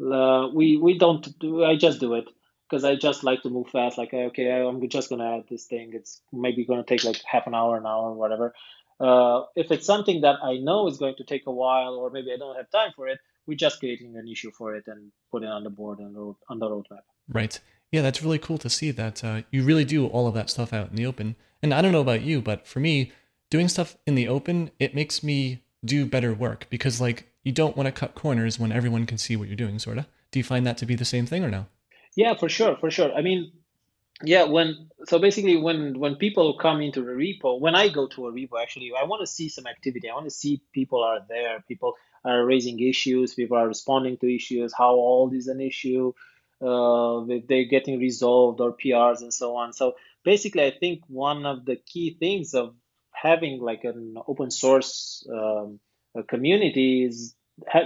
uh, 0.00 0.48
we 0.52 0.76
we 0.76 0.98
don't 0.98 1.38
do. 1.38 1.64
I 1.64 1.76
just 1.76 2.00
do 2.00 2.14
it 2.14 2.24
because 2.68 2.84
I 2.84 2.96
just 2.96 3.22
like 3.22 3.42
to 3.42 3.50
move 3.50 3.68
fast. 3.68 3.98
Like 3.98 4.12
okay, 4.12 4.50
I'm 4.50 4.86
just 4.88 5.08
gonna 5.10 5.36
add 5.36 5.44
this 5.48 5.66
thing. 5.66 5.92
It's 5.94 6.20
maybe 6.32 6.64
gonna 6.64 6.84
take 6.84 7.04
like 7.04 7.20
half 7.24 7.46
an 7.46 7.54
hour, 7.54 7.76
an 7.76 7.86
hour, 7.86 8.12
whatever. 8.12 8.54
Uh, 9.02 9.46
if 9.56 9.72
it's 9.72 9.86
something 9.86 10.20
that 10.20 10.36
I 10.42 10.58
know 10.58 10.86
is 10.86 10.96
going 10.96 11.16
to 11.16 11.24
take 11.24 11.46
a 11.46 11.52
while, 11.52 11.94
or 11.94 12.10
maybe 12.10 12.32
I 12.32 12.36
don't 12.36 12.56
have 12.56 12.70
time 12.70 12.92
for 12.94 13.08
it, 13.08 13.18
we're 13.46 13.56
just 13.56 13.80
creating 13.80 14.16
an 14.16 14.28
issue 14.28 14.52
for 14.56 14.76
it 14.76 14.84
and 14.86 15.10
put 15.30 15.42
it 15.42 15.48
on 15.48 15.64
the 15.64 15.70
board 15.70 15.98
and 15.98 16.16
on 16.48 16.58
the 16.58 16.66
roadmap. 16.66 17.02
Right. 17.28 17.58
Yeah, 17.90 18.02
that's 18.02 18.22
really 18.22 18.38
cool 18.38 18.58
to 18.58 18.70
see 18.70 18.92
that 18.92 19.24
uh, 19.24 19.42
you 19.50 19.64
really 19.64 19.84
do 19.84 20.06
all 20.06 20.28
of 20.28 20.34
that 20.34 20.50
stuff 20.50 20.72
out 20.72 20.90
in 20.90 20.96
the 20.96 21.06
open. 21.06 21.34
And 21.62 21.74
I 21.74 21.82
don't 21.82 21.92
know 21.92 22.00
about 22.00 22.22
you, 22.22 22.40
but 22.40 22.66
for 22.66 22.80
me, 22.80 23.12
doing 23.50 23.68
stuff 23.68 23.96
in 24.06 24.14
the 24.14 24.28
open, 24.28 24.70
it 24.78 24.94
makes 24.94 25.22
me 25.22 25.62
do 25.84 26.06
better 26.06 26.32
work 26.32 26.66
because 26.70 27.00
like 27.00 27.28
you 27.42 27.52
don't 27.52 27.76
want 27.76 27.86
to 27.86 27.92
cut 27.92 28.14
corners 28.14 28.58
when 28.58 28.72
everyone 28.72 29.04
can 29.04 29.18
see 29.18 29.36
what 29.36 29.48
you're 29.48 29.56
doing, 29.56 29.78
sort 29.78 29.98
of. 29.98 30.06
Do 30.30 30.38
you 30.38 30.44
find 30.44 30.64
that 30.66 30.78
to 30.78 30.86
be 30.86 30.94
the 30.94 31.04
same 31.04 31.26
thing 31.26 31.44
or 31.44 31.50
no? 31.50 31.66
Yeah, 32.16 32.34
for 32.34 32.48
sure, 32.48 32.76
for 32.76 32.90
sure. 32.90 33.12
I 33.12 33.20
mean, 33.20 33.52
yeah, 34.24 34.44
when 34.44 34.88
so 35.06 35.18
basically 35.18 35.56
when 35.56 35.98
when 35.98 36.16
people 36.16 36.56
come 36.58 36.80
into 36.80 37.00
a 37.00 37.04
repo, 37.04 37.60
when 37.60 37.74
I 37.74 37.88
go 37.88 38.06
to 38.08 38.28
a 38.28 38.32
repo, 38.32 38.60
actually, 38.60 38.92
I 38.98 39.04
want 39.04 39.20
to 39.20 39.26
see 39.26 39.48
some 39.48 39.66
activity. 39.66 40.08
I 40.10 40.14
want 40.14 40.26
to 40.26 40.30
see 40.30 40.62
people 40.72 41.02
are 41.02 41.20
there, 41.28 41.64
people 41.66 41.94
are 42.24 42.44
raising 42.44 42.80
issues, 42.80 43.34
people 43.34 43.56
are 43.56 43.66
responding 43.68 44.16
to 44.18 44.34
issues, 44.34 44.72
how 44.76 44.92
old 44.92 45.34
is 45.34 45.48
an 45.48 45.60
issue, 45.60 46.12
uh, 46.60 47.24
they're 47.48 47.64
getting 47.64 47.98
resolved 47.98 48.60
or 48.60 48.72
PRs 48.76 49.22
and 49.22 49.34
so 49.34 49.56
on. 49.56 49.72
So 49.72 49.94
basically, 50.24 50.64
I 50.64 50.70
think 50.78 51.02
one 51.08 51.44
of 51.46 51.64
the 51.64 51.76
key 51.76 52.16
things 52.18 52.54
of 52.54 52.74
having 53.12 53.60
like 53.60 53.84
an 53.84 54.16
open 54.28 54.50
source 54.50 55.26
um, 55.32 55.80
community 56.28 57.04
is 57.04 57.34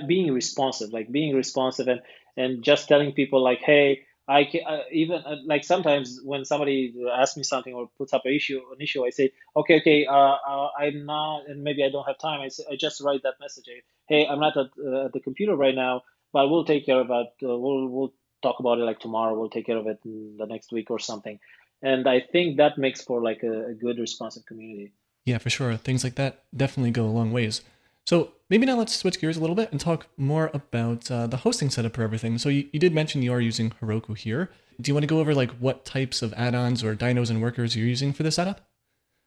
being 0.07 0.32
responsive, 0.32 0.93
like 0.93 1.11
being 1.11 1.34
responsive 1.34 1.89
and 1.89 2.01
and 2.37 2.62
just 2.62 2.89
telling 2.89 3.12
people 3.12 3.43
like, 3.43 3.61
hey, 3.61 4.03
I 4.28 4.44
can 4.44 4.62
uh, 4.66 4.80
even 4.90 5.22
uh, 5.24 5.36
like 5.44 5.62
sometimes 5.62 6.20
when 6.22 6.44
somebody 6.44 6.94
asks 7.12 7.36
me 7.36 7.44
something 7.44 7.72
or 7.72 7.88
puts 7.96 8.12
up 8.12 8.22
an 8.24 8.32
issue, 8.32 8.60
an 8.72 8.80
issue, 8.80 9.04
I 9.04 9.10
say, 9.10 9.32
okay, 9.54 9.76
okay, 9.80 10.06
uh, 10.06 10.12
uh, 10.12 10.68
I'm 10.78 11.06
not, 11.06 11.48
and 11.48 11.62
maybe 11.62 11.84
I 11.84 11.90
don't 11.90 12.06
have 12.06 12.18
time. 12.18 12.40
I 12.40 12.48
say, 12.48 12.64
I 12.70 12.76
just 12.76 13.00
write 13.00 13.22
that 13.22 13.34
message. 13.40 13.66
Hey, 14.08 14.26
I'm 14.26 14.40
not 14.40 14.56
at, 14.56 14.66
uh, 14.84 15.06
at 15.06 15.12
the 15.12 15.20
computer 15.20 15.54
right 15.54 15.74
now, 15.74 16.02
but 16.32 16.48
we'll 16.48 16.64
take 16.64 16.86
care 16.86 17.00
of 17.00 17.08
that. 17.08 17.32
Uh, 17.42 17.56
we'll 17.56 17.88
we'll 17.88 18.14
talk 18.42 18.58
about 18.58 18.78
it 18.78 18.82
like 18.82 18.98
tomorrow. 18.98 19.38
We'll 19.38 19.50
take 19.50 19.66
care 19.66 19.78
of 19.78 19.86
it 19.86 20.00
in 20.04 20.36
the 20.38 20.46
next 20.46 20.72
week 20.72 20.90
or 20.90 20.98
something. 20.98 21.38
And 21.82 22.08
I 22.08 22.20
think 22.20 22.56
that 22.56 22.78
makes 22.78 23.02
for 23.02 23.22
like 23.22 23.42
a, 23.42 23.66
a 23.66 23.74
good 23.74 23.98
responsive 23.98 24.44
community. 24.46 24.92
Yeah, 25.24 25.38
for 25.38 25.50
sure. 25.50 25.76
Things 25.76 26.04
like 26.04 26.14
that 26.16 26.44
definitely 26.56 26.90
go 26.90 27.04
a 27.04 27.10
long 27.10 27.32
ways. 27.32 27.62
So 28.07 28.32
maybe 28.48 28.66
now 28.66 28.76
let's 28.76 28.94
switch 28.94 29.20
gears 29.20 29.36
a 29.36 29.40
little 29.40 29.57
bit 29.57 29.72
and 29.72 29.80
talk 29.80 30.07
more 30.16 30.50
about 30.54 31.11
uh, 31.11 31.26
the 31.26 31.38
hosting 31.38 31.70
setup 31.70 31.96
for 31.96 32.02
everything. 32.02 32.38
So 32.38 32.48
you, 32.48 32.68
you 32.72 32.78
did 32.78 32.94
mention 32.94 33.22
you 33.22 33.32
are 33.32 33.40
using 33.40 33.70
Heroku 33.82 34.16
here. 34.16 34.50
Do 34.80 34.90
you 34.90 34.94
want 34.94 35.02
to 35.02 35.09
go 35.09 35.18
over 35.18 35.34
like 35.34 35.50
what 35.59 35.84
types 35.84 36.22
of 36.22 36.32
add-ons 36.34 36.84
or 36.84 36.94
dynos 36.94 37.30
and 37.30 37.42
workers 37.42 37.74
you're 37.74 37.86
using 37.86 38.12
for 38.12 38.22
the 38.22 38.30
setup? 38.30 38.61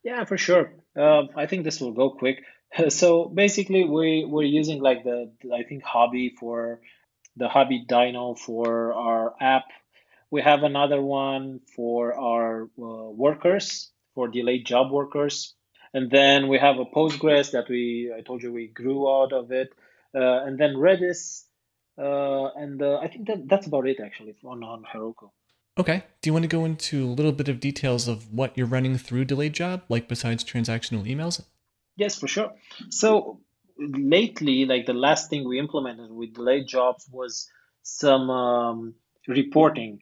Yeah, 0.03 0.23
for 0.23 0.38
sure. 0.38 0.71
Uh, 0.97 1.23
I 1.36 1.45
think 1.45 1.65
this 1.65 1.82
will 1.82 1.91
go 1.91 2.09
quick. 2.11 2.43
So 2.89 3.25
basically, 3.25 3.84
we 3.84 4.25
we're 4.25 4.43
using 4.43 4.80
like 4.80 5.03
the 5.03 5.32
I 5.51 5.63
think 5.63 5.82
Hobby 5.84 6.36
for 6.39 6.82
the 7.36 7.49
Hobby 7.49 7.84
Dyno 7.89 8.38
for 8.38 8.93
our 8.93 9.34
app. 9.41 9.65
We 10.30 10.43
have 10.43 10.61
another 10.61 11.01
one 11.01 11.61
for 11.75 12.13
our 12.13 12.69
uh, 12.77 13.09
workers 13.09 13.89
for 14.13 14.27
delayed 14.27 14.67
job 14.67 14.91
workers, 14.91 15.55
and 15.93 16.09
then 16.09 16.47
we 16.47 16.57
have 16.57 16.79
a 16.79 16.85
Postgres 16.85 17.51
that 17.51 17.69
we 17.69 18.13
I 18.15 18.21
told 18.21 18.43
you 18.43 18.51
we 18.53 18.67
grew 18.67 19.09
out 19.09 19.33
of 19.33 19.51
it, 19.51 19.73
uh, 20.15 20.43
and 20.45 20.57
then 20.59 20.75
Redis, 20.75 21.43
uh, 21.97 22.49
and 22.55 22.81
uh, 22.81 22.99
I 22.99 23.07
think 23.07 23.27
that 23.27 23.47
that's 23.47 23.67
about 23.67 23.87
it 23.87 23.99
actually 23.99 24.35
on 24.43 24.63
on 24.63 24.83
Heroku. 24.83 25.29
Okay. 25.77 26.03
Do 26.21 26.29
you 26.29 26.33
want 26.33 26.43
to 26.43 26.49
go 26.49 26.65
into 26.65 27.05
a 27.05 27.07
little 27.07 27.31
bit 27.31 27.47
of 27.47 27.61
details 27.61 28.09
of 28.09 28.33
what 28.33 28.57
you're 28.57 28.67
running 28.67 28.97
through 28.97 29.25
delayed 29.25 29.53
job, 29.53 29.83
like 29.87 30.09
besides 30.09 30.43
transactional 30.43 31.05
emails? 31.05 31.41
Yes, 31.95 32.19
for 32.19 32.27
sure. 32.27 32.51
So 32.89 33.39
lately, 33.77 34.65
like 34.65 34.85
the 34.85 34.93
last 34.93 35.29
thing 35.29 35.47
we 35.47 35.57
implemented 35.57 36.11
with 36.11 36.33
delayed 36.33 36.67
jobs 36.67 37.07
was 37.09 37.49
some 37.83 38.29
um, 38.29 38.95
reporting. 39.27 39.99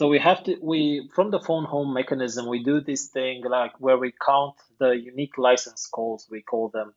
So 0.00 0.08
we 0.08 0.18
have 0.18 0.42
to 0.44 0.56
we 0.62 1.10
from 1.14 1.30
the 1.30 1.40
phone 1.40 1.66
home 1.66 1.92
mechanism 1.92 2.48
we 2.48 2.64
do 2.64 2.80
this 2.80 3.08
thing 3.08 3.42
like 3.44 3.72
where 3.80 3.98
we 3.98 4.14
count 4.28 4.54
the 4.78 4.92
unique 4.92 5.36
license 5.36 5.86
calls 5.86 6.26
we 6.30 6.40
call 6.40 6.70
them. 6.70 6.94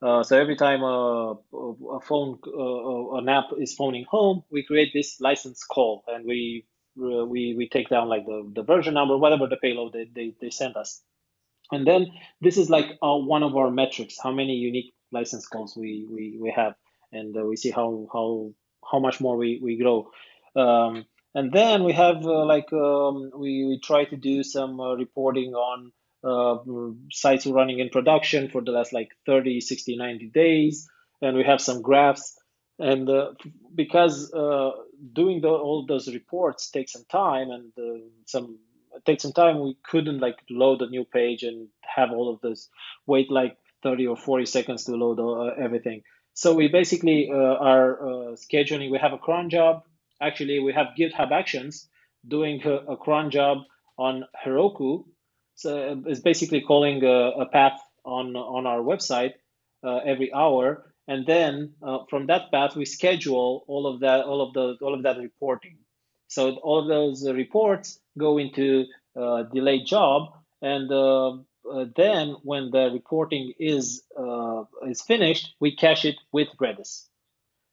Uh, 0.00 0.22
so 0.22 0.40
every 0.40 0.54
time 0.54 0.84
a, 0.84 1.32
a 1.96 2.00
phone 2.08 2.38
uh, 2.46 3.16
an 3.16 3.28
app 3.28 3.46
is 3.58 3.74
phoning 3.74 4.06
home, 4.08 4.44
we 4.52 4.62
create 4.62 4.92
this 4.92 5.20
license 5.20 5.64
call 5.64 6.04
and 6.06 6.24
we 6.24 6.64
uh, 7.02 7.24
we 7.24 7.56
we 7.56 7.68
take 7.68 7.88
down 7.88 8.08
like 8.08 8.24
the, 8.24 8.48
the 8.54 8.62
version 8.62 8.94
number, 8.94 9.18
whatever 9.18 9.48
the 9.48 9.56
payload 9.56 9.92
they, 9.92 10.08
they, 10.14 10.32
they 10.40 10.50
send 10.50 10.76
us. 10.76 11.02
And 11.72 11.84
then 11.84 12.06
this 12.40 12.56
is 12.56 12.70
like 12.70 12.86
uh, 13.02 13.16
one 13.16 13.42
of 13.42 13.56
our 13.56 13.72
metrics, 13.72 14.16
how 14.22 14.30
many 14.30 14.54
unique 14.54 14.94
license 15.10 15.48
calls 15.48 15.76
we, 15.76 16.06
we, 16.08 16.38
we 16.40 16.52
have. 16.54 16.74
And 17.10 17.36
uh, 17.36 17.44
we 17.46 17.56
see 17.56 17.72
how, 17.72 18.06
how, 18.12 18.52
how 18.88 19.00
much 19.00 19.20
more 19.20 19.36
we, 19.36 19.58
we 19.60 19.76
grow. 19.76 20.12
Um, 20.54 21.06
and 21.34 21.52
then 21.52 21.82
we 21.82 21.92
have 21.92 22.24
uh, 22.24 22.44
like, 22.44 22.72
um, 22.72 23.30
we, 23.36 23.64
we 23.66 23.80
try 23.82 24.04
to 24.04 24.16
do 24.16 24.44
some 24.44 24.78
uh, 24.78 24.94
reporting 24.94 25.54
on 25.54 25.92
uh, 26.22 26.58
sites 27.10 27.44
running 27.44 27.80
in 27.80 27.88
production 27.88 28.48
for 28.48 28.62
the 28.62 28.70
last 28.70 28.92
like 28.92 29.08
30, 29.26 29.60
60, 29.60 29.96
90 29.96 30.26
days. 30.28 30.88
And 31.20 31.36
we 31.36 31.42
have 31.42 31.60
some 31.60 31.82
graphs. 31.82 32.36
And 32.78 33.10
uh, 33.10 33.32
because 33.74 34.32
uh, 34.32 34.70
doing 35.12 35.40
the, 35.40 35.48
all 35.48 35.84
those 35.86 36.12
reports 36.12 36.70
takes 36.70 36.92
some 36.92 37.04
time 37.10 37.50
and 37.50 37.72
uh, 37.78 38.04
some 38.26 38.58
takes 39.04 39.24
some 39.24 39.32
time 39.32 39.60
we 39.60 39.76
couldn't 39.84 40.20
like 40.20 40.38
load 40.48 40.80
a 40.80 40.88
new 40.88 41.04
page 41.04 41.42
and 41.42 41.66
have 41.82 42.12
all 42.12 42.32
of 42.32 42.40
this 42.42 42.68
wait 43.06 43.28
like 43.28 43.56
30 43.82 44.06
or 44.06 44.16
40 44.16 44.46
seconds 44.46 44.84
to 44.84 44.92
load 44.92 45.18
everything. 45.58 46.02
So 46.34 46.54
we 46.54 46.68
basically 46.68 47.28
are 47.30 47.98
scheduling 48.34 48.92
we 48.92 48.98
have 48.98 49.12
a 49.12 49.18
cron 49.18 49.50
job 49.50 49.82
actually 50.26 50.58
we 50.60 50.72
have 50.72 50.88
github 50.98 51.30
actions 51.32 51.88
doing 52.26 52.60
a, 52.64 52.92
a 52.92 52.96
cron 52.96 53.30
job 53.30 53.58
on 53.98 54.24
heroku. 54.44 55.04
So 55.56 56.02
it's 56.06 56.20
basically 56.20 56.62
calling 56.62 57.04
a, 57.04 57.44
a 57.44 57.46
path 57.46 57.78
on 58.04 58.36
on 58.36 58.66
our 58.66 58.80
website 58.80 59.34
every 59.84 60.32
hour. 60.32 60.94
And 61.06 61.26
then 61.26 61.74
uh, 61.82 61.98
from 62.08 62.26
that 62.26 62.50
path 62.50 62.76
we 62.76 62.86
schedule 62.86 63.64
all 63.68 63.86
of 63.86 64.00
that 64.00 64.24
all 64.24 64.40
of 64.40 64.54
the 64.54 64.76
all 64.84 64.94
of 64.94 65.02
that 65.02 65.18
reporting. 65.18 65.78
So 66.28 66.56
all 66.56 66.80
of 66.80 66.88
those 66.88 67.28
reports 67.30 68.00
go 68.18 68.38
into 68.38 68.86
uh, 69.16 69.44
delayed 69.44 69.86
job. 69.86 70.32
And 70.62 70.90
uh, 70.90 71.36
uh, 71.70 71.86
then 71.94 72.36
when 72.42 72.70
the 72.70 72.90
reporting 72.92 73.52
is 73.58 74.02
uh, 74.18 74.64
is 74.86 75.02
finished 75.02 75.54
we 75.60 75.76
cache 75.76 76.04
it 76.04 76.16
with 76.32 76.48
redis 76.60 77.06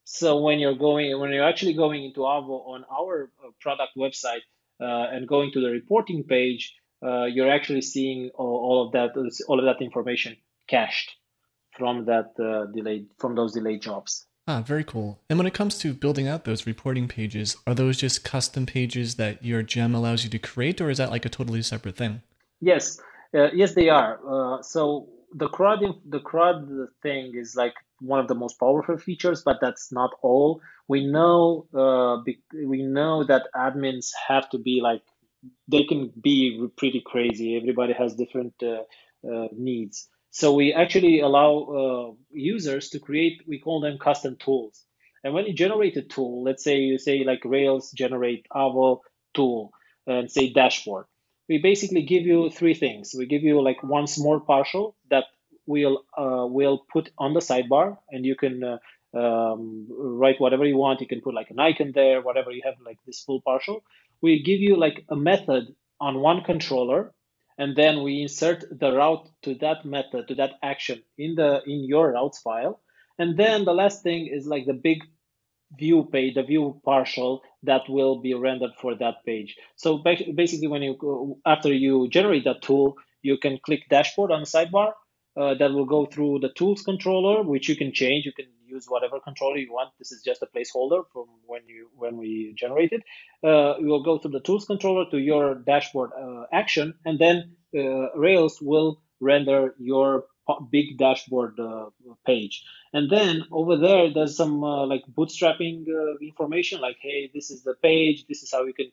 so 0.04 0.40
when 0.42 0.60
you're 0.60 0.76
going 0.76 1.20
when 1.20 1.32
you're 1.32 1.48
actually 1.48 1.74
going 1.74 2.04
into 2.04 2.22
avo 2.22 2.68
on 2.68 2.84
our 2.92 3.32
uh, 3.44 3.50
product 3.60 3.94
website 3.98 4.42
and 4.80 5.28
going 5.28 5.52
to 5.52 5.62
the 5.62 5.70
reporting 5.70 6.24
page 6.24 6.74
you're 7.02 7.52
actually 7.52 7.82
seeing 7.82 8.30
all, 8.36 8.58
all 8.66 8.86
of 8.86 8.92
that 8.92 9.12
all 9.48 9.60
of 9.60 9.66
that 9.66 9.84
information 9.84 10.36
cached 10.68 11.12
from 11.78 12.06
that 12.06 12.32
uh, 12.40 12.66
delayed 12.74 13.08
from 13.18 13.36
those 13.36 13.54
delayed 13.54 13.82
jobs. 13.82 14.26
Ah, 14.48 14.62
very 14.62 14.84
cool. 14.84 15.20
And 15.30 15.38
when 15.38 15.48
it 15.48 15.54
comes 15.54 15.78
to 15.80 15.94
building 15.94 16.28
out 16.28 16.46
those 16.46 16.66
reporting 16.66 17.08
pages, 17.08 17.56
are 17.68 17.76
those 17.76 17.98
just 17.98 18.24
custom 18.24 18.66
pages 18.66 19.16
that 19.16 19.44
your 19.44 19.62
gem 19.62 19.94
allows 19.94 20.24
you 20.24 20.30
to 20.32 20.40
create, 20.40 20.82
or 20.82 20.90
is 20.90 20.98
that 20.98 21.12
like 21.12 21.26
a 21.26 21.30
totally 21.30 21.62
separate 21.62 21.96
thing? 21.96 22.22
Yes, 22.60 23.00
uh, 23.34 23.52
yes, 23.54 23.74
they 23.74 23.90
are. 23.90 24.20
Uh, 24.28 24.62
so 24.62 25.10
the 25.34 25.48
CRUD, 25.48 26.02
the 26.10 26.20
CRUD 26.20 26.88
thing 27.02 27.34
is 27.36 27.56
like 27.56 27.74
one 28.02 28.20
of 28.20 28.28
the 28.28 28.36
most 28.36 28.60
powerful 28.60 28.98
features, 28.98 29.44
but 29.44 29.60
that's 29.62 29.92
not 29.92 30.12
all. 30.22 30.62
We 30.88 31.06
know, 31.08 31.68
uh, 31.74 32.24
we 32.54 32.84
know 32.84 33.24
that 33.26 33.48
admins 33.56 34.12
have 34.28 34.50
to 34.52 34.58
be 34.60 34.82
like, 34.82 35.04
they 35.68 35.84
can 35.84 36.12
be 36.22 36.68
pretty 36.78 37.02
crazy. 37.06 37.58
Everybody 37.58 37.94
has 37.94 38.16
different 38.16 38.54
uh, 38.64 38.84
uh, 39.28 39.48
needs. 39.58 40.08
So 40.32 40.54
we 40.54 40.74
actually 40.74 41.20
allow 41.22 41.52
uh, 41.82 42.14
users 42.32 42.90
to 42.90 43.00
create, 43.00 43.42
we 43.48 43.60
call 43.60 43.82
them 43.82 43.98
custom 43.98 44.38
tools. 44.38 44.86
And 45.24 45.34
when 45.34 45.46
you 45.46 45.54
generate 45.54 45.98
a 45.98 46.02
tool, 46.02 46.44
let's 46.44 46.64
say 46.64 46.78
you 46.80 46.98
say 46.98 47.24
like 47.24 47.42
Rails 47.46 47.92
generate 47.92 48.48
Avo 48.54 49.00
tool 49.34 49.72
and 50.08 50.32
say 50.32 50.52
dashboard, 50.52 51.06
we 51.50 51.58
basically 51.60 52.04
give 52.04 52.24
you 52.24 52.50
three 52.50 52.74
things. 52.74 53.14
We 53.18 53.26
give 53.26 53.44
you 53.44 53.62
like 53.62 53.84
one 53.84 54.08
small 54.08 54.40
partial 54.40 54.96
that 55.10 55.26
we'll 55.72 56.00
uh, 56.24 56.46
we'll 56.58 56.80
put 56.96 57.06
on 57.18 57.34
the 57.34 57.44
sidebar, 57.50 57.98
and 58.12 58.26
you 58.30 58.36
can 58.44 58.56
uh, 58.64 58.78
um, 59.22 59.88
write 60.22 60.40
whatever 60.40 60.66
you 60.66 60.78
want. 60.78 61.02
You 61.02 61.08
can 61.14 61.22
put 61.22 61.34
like 61.40 61.52
an 61.52 61.60
icon 61.60 61.92
there, 61.94 62.22
whatever 62.22 62.52
you 62.52 62.62
have 62.66 62.76
like 62.86 63.00
this 63.06 63.22
full 63.26 63.42
partial. 63.42 63.84
We 64.22 64.44
give 64.44 64.62
you 64.68 64.76
like 64.86 64.98
a 65.10 65.16
method 65.16 65.64
on 66.00 66.20
one 66.20 66.42
controller 66.52 67.14
and 67.58 67.76
then 67.76 68.02
we 68.02 68.24
insert 68.24 68.64
the 68.80 68.92
route 68.92 69.30
to 69.44 69.54
that 69.56 69.86
method 69.86 70.28
to 70.28 70.36
that 70.36 70.54
action 70.64 71.02
in 71.18 71.36
the 71.36 71.62
in 71.66 71.84
your 71.94 72.12
routes 72.14 72.40
file 72.40 72.82
and 73.20 73.38
then 73.38 73.66
the 73.66 73.74
last 73.74 74.02
thing 74.04 74.28
is 74.28 74.48
like 74.48 74.66
the 74.66 74.80
big 74.90 75.04
view 75.78 76.00
page 76.12 76.34
the 76.34 76.44
view 76.44 76.82
partial 76.84 77.42
that 77.64 77.84
will 77.88 78.20
be 78.20 78.34
rendered 78.34 78.72
for 78.82 78.96
that 78.96 79.24
page 79.26 79.56
so 79.76 79.98
basically 80.42 80.68
when 80.68 80.82
you 80.82 81.40
after 81.46 81.72
you 81.74 82.10
generate 82.10 82.44
that 82.46 82.62
tool 82.62 82.96
you 83.22 83.38
can 83.38 83.60
click 83.60 83.84
dashboard 83.90 84.32
on 84.32 84.42
the 84.42 84.52
sidebar 84.54 84.94
uh, 85.38 85.54
that 85.56 85.72
will 85.72 85.86
go 85.86 86.06
through 86.06 86.40
the 86.40 86.50
tools 86.50 86.82
controller 86.82 87.44
which 87.44 87.70
you 87.70 87.76
can 87.76 87.92
change 87.94 88.26
you 88.26 88.34
can 88.34 88.48
use 88.72 88.86
whatever 88.88 89.20
controller 89.20 89.58
you 89.58 89.72
want. 89.72 89.92
This 90.00 90.12
is 90.12 90.24
just 90.24 90.42
a 90.42 90.48
placeholder 90.48 91.04
from 91.12 91.26
when 91.46 91.62
you 91.68 91.90
when 91.96 92.18
we 92.18 92.54
generate 92.58 92.92
it. 92.92 93.04
Uh, 93.44 93.78
you 93.80 93.88
will 93.88 94.04
go 94.04 94.18
through 94.18 94.32
the 94.32 94.40
tools 94.40 94.66
controller 94.66 95.06
to 95.12 95.18
your 95.18 95.56
dashboard 95.56 96.12
uh, 96.20 96.46
action, 96.54 96.94
and 97.06 97.20
then 97.20 97.56
uh, 97.78 98.12
Rails 98.16 98.60
will 98.62 99.02
render 99.20 99.76
your 99.78 100.26
big 100.72 100.98
dashboard 100.98 101.60
uh, 101.60 101.86
page. 102.26 102.64
And 102.94 103.10
then 103.10 103.46
over 103.52 103.78
there, 103.78 104.12
there's 104.14 104.36
some 104.36 104.64
uh, 104.64 104.86
like 104.86 105.04
bootstrapping 105.18 105.86
information, 106.22 106.82
like 106.82 106.98
hey, 107.02 107.30
this 107.34 107.52
is 107.52 107.64
the 107.64 107.76
page. 107.76 108.26
This 108.28 108.44
is 108.44 108.52
how 108.52 108.66
you 108.66 108.74
can 108.74 108.92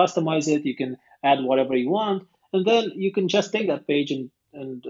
customize 0.00 0.48
it. 0.48 0.64
You 0.64 0.76
can 0.76 0.96
add 1.22 1.42
whatever 1.42 1.76
you 1.76 1.90
want, 1.90 2.26
and 2.52 2.64
then 2.66 2.92
you 2.94 3.12
can 3.12 3.28
just 3.28 3.52
take 3.52 3.68
that 3.68 3.86
page 3.86 4.10
and 4.10 4.30
and 4.52 4.86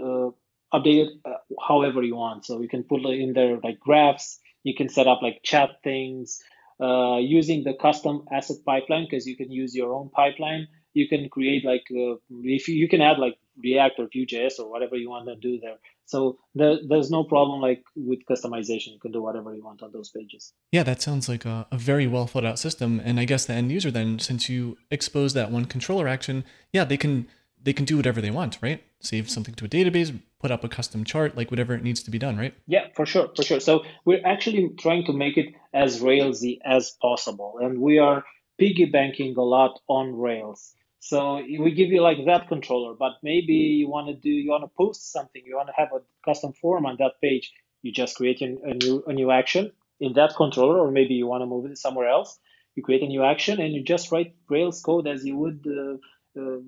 update 0.77 1.07
it 1.07 1.12
uh, 1.24 1.35
however 1.68 2.03
you 2.03 2.16
want. 2.16 2.45
So 2.45 2.61
you 2.61 2.68
can 2.68 2.83
put 2.83 3.05
in 3.07 3.33
there 3.33 3.59
like 3.62 3.81
graphs. 3.81 4.39
You 4.62 4.74
can 4.74 4.89
set 4.89 5.07
up 5.07 5.22
like 5.22 5.41
chat 5.43 5.70
things 5.85 6.41
uh, 6.81 7.16
using 7.18 7.64
the 7.64 7.74
custom 7.74 8.24
asset 8.33 8.59
pipeline 8.66 9.07
because 9.09 9.27
you 9.27 9.37
can 9.37 9.51
use 9.51 9.74
your 9.74 9.95
own 9.95 10.11
pipeline. 10.11 10.68
You 10.95 11.09
can 11.09 11.29
create 11.29 11.64
like 11.64 11.85
uh, 11.91 12.16
if 12.43 12.68
you, 12.68 12.74
you, 12.74 12.89
can 12.89 13.01
add 13.01 13.18
like 13.18 13.37
React 13.62 14.01
or 14.01 14.09
Vue.js 14.12 14.59
or 14.59 14.70
whatever 14.70 14.97
you 14.97 15.11
want 15.11 15.27
to 15.27 15.37
do 15.37 15.59
there. 15.61 15.77
So 16.07 16.39
there, 16.55 16.79
there's 16.89 17.11
no 17.11 17.24
problem 17.24 17.61
like 17.61 17.83
with 17.97 18.20
customization. 18.31 18.93
You 18.95 19.01
can 19.01 19.12
do 19.12 19.22
whatever 19.22 19.55
you 19.55 19.62
want 19.62 19.83
on 19.83 19.91
those 19.93 20.11
pages. 20.11 20.53
Yeah, 20.72 20.85
that 20.85 21.03
sounds 21.03 21.29
like 21.29 21.45
a, 21.45 21.66
a 21.70 21.77
very 21.77 22.07
well 22.07 22.27
thought 22.27 22.45
out 22.45 22.59
system. 22.59 23.01
And 23.05 23.20
I 23.20 23.24
guess 23.24 23.45
the 23.45 23.55
end 23.55 23.72
user 23.72 23.91
then, 23.91 24.18
since 24.18 24.49
you 24.49 24.79
expose 24.91 25.35
that 25.35 25.51
one 25.51 25.66
controller 25.66 26.09
action, 26.09 26.45
yeah, 26.72 26.85
they 26.85 26.97
can 26.97 27.27
they 27.62 27.72
can 27.72 27.85
do 27.85 27.97
whatever 27.97 28.20
they 28.20 28.31
want, 28.31 28.59
right? 28.62 28.83
Save 29.01 29.30
something 29.30 29.55
to 29.55 29.64
a 29.66 29.68
database, 29.68 30.18
put 30.40 30.51
up 30.51 30.64
a 30.64 30.68
custom 30.68 31.05
chart, 31.05 31.36
like 31.36 31.51
whatever 31.51 31.74
it 31.74 31.82
needs 31.82 32.03
to 32.03 32.11
be 32.11 32.18
done, 32.18 32.36
right? 32.36 32.55
Yeah, 32.66 32.88
for 32.94 33.07
sure, 33.07 33.28
for 33.36 33.42
sure. 33.42 33.61
So 33.61 33.84
we're 34.05 34.24
actually 34.24 34.70
trying 34.78 35.05
to 35.05 35.12
make 35.12 35.36
it 35.36 35.55
as 35.74 36.01
Railsy 36.01 36.59
as 36.64 36.97
possible, 37.01 37.59
and 37.61 37.80
we 37.80 37.99
are 37.99 38.24
piggy 38.59 38.86
banking 38.86 39.36
a 39.36 39.42
lot 39.42 39.78
on 39.88 40.16
Rails. 40.18 40.74
So 41.01 41.36
we 41.36 41.72
give 41.72 41.90
you 41.90 42.03
like 42.03 42.24
that 42.26 42.49
controller, 42.49 42.94
but 42.94 43.12
maybe 43.22 43.53
you 43.53 43.88
want 43.88 44.09
to 44.09 44.14
do, 44.14 44.30
you 44.30 44.51
want 44.51 44.64
to 44.64 44.70
post 44.76 45.12
something, 45.12 45.42
you 45.44 45.57
want 45.57 45.68
to 45.68 45.74
have 45.76 45.90
a 45.92 46.01
custom 46.24 46.53
form 46.53 46.84
on 46.84 46.97
that 46.99 47.20
page. 47.22 47.53
You 47.82 47.92
just 47.92 48.16
create 48.16 48.40
a 48.40 48.74
new 48.74 49.05
a 49.07 49.12
new 49.12 49.30
action 49.30 49.70
in 50.01 50.14
that 50.14 50.34
controller, 50.34 50.80
or 50.80 50.90
maybe 50.90 51.14
you 51.14 51.26
want 51.26 51.42
to 51.42 51.47
move 51.47 51.70
it 51.70 51.78
somewhere 51.78 52.09
else. 52.09 52.38
You 52.74 52.82
create 52.82 53.03
a 53.03 53.07
new 53.07 53.22
action 53.22 53.61
and 53.61 53.72
you 53.72 53.82
just 53.84 54.11
write 54.11 54.34
Rails 54.51 54.82
code 54.82 55.07
as 55.07 55.24
you 55.24 55.36
would 55.36 55.64
uh, 55.66 55.97
uh, 56.40 56.59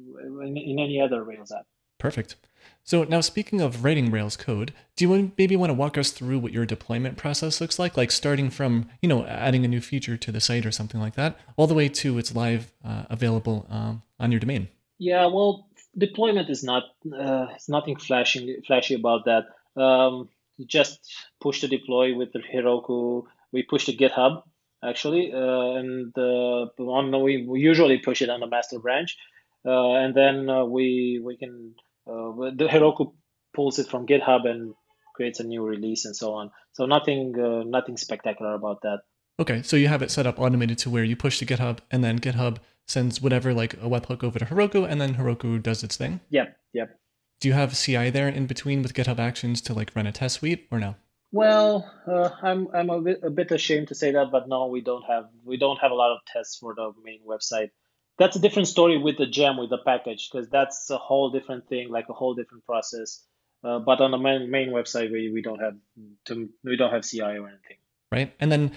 in, 0.46 0.56
in 0.56 0.78
any 0.78 1.00
other 1.00 1.22
Rails 1.24 1.50
app. 1.52 1.66
Perfect. 1.99 2.36
So 2.84 3.05
now 3.05 3.20
speaking 3.20 3.61
of 3.61 3.84
writing 3.84 4.11
Rails 4.11 4.36
code, 4.36 4.72
do 4.96 5.05
you 5.05 5.32
maybe 5.36 5.57
want 5.57 5.70
to 5.70 5.74
walk 5.74 5.99
us 5.99 6.11
through 6.11 6.38
what 6.38 6.53
your 6.53 6.64
deployment 6.64 7.18
process 7.18 7.61
looks 7.61 7.78
like, 7.78 7.96
like 7.96 8.11
starting 8.11 8.49
from, 8.49 8.88
you 9.03 9.09
know, 9.09 9.26
adding 9.26 9.64
a 9.64 9.68
new 9.68 9.80
feature 9.80 10.16
to 10.16 10.32
the 10.32 10.40
site 10.40 10.64
or 10.64 10.70
something 10.70 11.01
like 11.01 11.14
that, 11.16 11.38
all 11.57 11.66
the 11.66 11.74
way 11.74 11.88
to 11.90 12.16
it's 12.16 12.34
live 12.34 12.72
uh, 12.84 13.05
available 13.11 13.66
um, 13.68 14.03
on 14.18 14.32
your 14.32 14.40
domain? 14.40 14.68
Yeah, 14.99 15.26
well, 15.26 15.68
deployment 15.99 16.49
is 16.49 16.64
not, 16.64 16.84
uh, 17.12 17.49
it's 17.55 17.68
nothing 17.68 17.96
flashy, 17.96 18.62
flashy 18.66 18.94
about 18.94 19.26
that. 19.26 19.44
Um, 19.80 20.30
just 20.66 21.01
push 21.40 21.61
the 21.61 21.68
deploy 21.68 22.16
with 22.16 22.32
Heroku. 22.32 23.24
We 23.53 23.62
push 23.62 23.84
to 23.86 23.96
GitHub 23.96 24.42
actually, 24.82 25.32
uh, 25.32 25.72
and 25.72 26.16
uh, 26.16 26.66
on, 26.78 27.22
we, 27.22 27.44
we 27.46 27.61
usually 27.61 27.99
push 27.99 28.22
it 28.22 28.30
on 28.30 28.40
the 28.40 28.46
master 28.46 28.78
branch, 28.78 29.16
uh, 29.64 29.92
and 29.92 30.14
then 30.14 30.49
uh, 30.49 30.64
we 30.64 31.20
we 31.22 31.36
can 31.36 31.74
uh, 32.09 32.50
the 32.56 32.68
Heroku 32.70 33.12
pulls 33.54 33.78
it 33.78 33.88
from 33.88 34.06
GitHub 34.06 34.48
and 34.48 34.74
creates 35.14 35.40
a 35.40 35.44
new 35.44 35.62
release 35.62 36.04
and 36.04 36.16
so 36.16 36.34
on. 36.34 36.50
So 36.72 36.86
nothing 36.86 37.34
uh, 37.38 37.64
nothing 37.64 37.96
spectacular 37.96 38.54
about 38.54 38.82
that. 38.82 39.00
Okay, 39.40 39.62
so 39.62 39.76
you 39.76 39.88
have 39.88 40.02
it 40.02 40.11
set 40.11 40.26
up 40.26 40.40
automated 40.40 40.78
to 40.78 40.90
where 40.90 41.04
you 41.04 41.16
push 41.16 41.38
to 41.38 41.46
GitHub 41.46 41.78
and 41.90 42.02
then 42.02 42.18
GitHub 42.18 42.59
sends 42.86 43.20
whatever 43.20 43.52
like 43.52 43.74
a 43.74 43.88
webhook 43.88 44.24
over 44.24 44.38
to 44.38 44.44
Heroku 44.46 44.88
and 44.88 45.00
then 45.00 45.14
Heroku 45.14 45.62
does 45.62 45.84
its 45.84 45.96
thing. 45.96 46.20
Yep, 46.30 46.56
yep. 46.72 46.98
Do 47.40 47.48
you 47.48 47.54
have 47.54 47.78
CI 47.78 48.11
there 48.11 48.28
in 48.28 48.46
between 48.46 48.82
with 48.82 48.94
GitHub 48.94 49.18
Actions 49.18 49.61
to 49.62 49.74
like 49.74 49.94
run 49.94 50.06
a 50.06 50.12
test 50.12 50.36
suite 50.36 50.66
or 50.72 50.80
no? 50.80 50.96
Well, 51.30 51.88
uh, 52.06 52.30
I'm 52.42 52.68
I'm 52.74 52.90
a 52.90 53.00
bit 53.00 53.20
a 53.22 53.30
bit 53.30 53.50
ashamed 53.52 53.88
to 53.88 53.94
say 53.94 54.12
that, 54.12 54.30
but 54.32 54.48
no, 54.48 54.66
we 54.66 54.80
don't 54.80 55.04
have 55.04 55.26
we 55.44 55.56
don't 55.59 55.78
have 55.78 55.90
a 55.90 55.94
lot 55.94 56.12
of 56.12 56.18
tests 56.32 56.56
for 56.56 56.74
the 56.74 56.92
main 57.04 57.20
website 57.28 57.70
that's 58.18 58.36
a 58.36 58.40
different 58.40 58.68
story 58.68 58.98
with 58.98 59.16
the 59.16 59.26
gem 59.26 59.56
with 59.56 59.70
the 59.70 59.78
package 59.78 60.28
because 60.30 60.48
that's 60.48 60.90
a 60.90 60.98
whole 60.98 61.30
different 61.30 61.68
thing 61.68 61.90
like 61.90 62.08
a 62.08 62.12
whole 62.12 62.34
different 62.34 62.64
process. 62.66 63.22
Uh, 63.64 63.78
but 63.78 64.00
on 64.00 64.10
the 64.10 64.18
main, 64.18 64.50
main 64.50 64.70
website 64.70 65.10
we, 65.10 65.30
we 65.32 65.42
don't 65.42 65.60
have 65.60 65.74
to, 66.26 66.48
we 66.64 66.76
don't 66.76 66.92
have 66.92 67.04
ci 67.04 67.20
or 67.20 67.48
anything. 67.48 67.76
Right? 68.12 68.34
And 68.40 68.50
then 68.50 68.72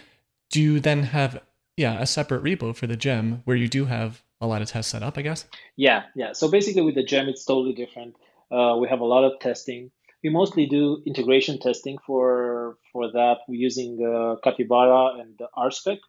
do 0.49 0.61
you 0.61 0.79
then 0.79 1.03
have 1.03 1.41
yeah 1.77 1.99
a 1.99 2.05
separate 2.05 2.43
repo 2.43 2.75
for 2.75 2.87
the 2.87 2.95
gem 2.95 3.41
where 3.45 3.57
you 3.57 3.67
do 3.67 3.85
have 3.85 4.21
a 4.39 4.47
lot 4.47 4.61
of 4.61 4.67
tests 4.67 4.91
set 4.91 5.03
up 5.03 5.17
i 5.17 5.21
guess? 5.21 5.45
Yeah 5.75 6.03
yeah. 6.15 6.33
So 6.33 6.49
basically 6.49 6.83
with 6.83 6.95
the 6.95 7.03
gem 7.03 7.27
it's 7.27 7.45
totally 7.45 7.73
different. 7.73 8.15
Uh, 8.51 8.77
we 8.79 8.87
have 8.89 8.99
a 8.99 9.05
lot 9.05 9.23
of 9.23 9.39
testing. 9.39 9.91
We 10.23 10.29
mostly 10.29 10.67
do 10.67 11.01
integration 11.07 11.59
testing 11.59 11.97
for 12.05 12.77
for 12.93 13.11
that 13.11 13.37
we're 13.47 13.61
using 13.61 14.05
uh, 14.05 14.35
capybara 14.43 15.19
and 15.19 15.39
rspec 15.57 15.99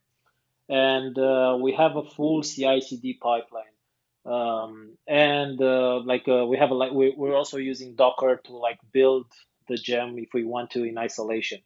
and 0.72 1.18
uh, 1.18 1.58
we 1.60 1.72
have 1.72 1.96
a 1.96 2.02
full 2.02 2.42
CI/CD 2.42 3.18
pipeline. 3.20 3.76
Um, 4.24 4.96
and 5.06 5.60
uh, 5.60 6.00
like 6.00 6.26
uh, 6.26 6.46
we 6.46 6.56
have 6.56 6.70
a 6.70 6.74
like 6.74 6.92
we, 6.92 7.12
we're 7.14 7.36
also 7.36 7.58
using 7.58 7.94
Docker 7.94 8.40
to 8.44 8.56
like 8.56 8.78
build 8.90 9.26
the 9.68 9.76
gem 9.76 10.18
if 10.18 10.30
we 10.32 10.44
want 10.44 10.70
to 10.70 10.84
in 10.84 10.96
isolation. 10.96 11.60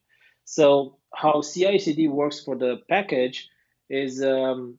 So 0.44 0.98
how 1.14 1.42
CI/CD 1.42 2.09
works 2.09 2.40
for 2.42 2.57
the 2.57 2.80
package 2.88 3.48
is 3.88 4.20
um, 4.22 4.78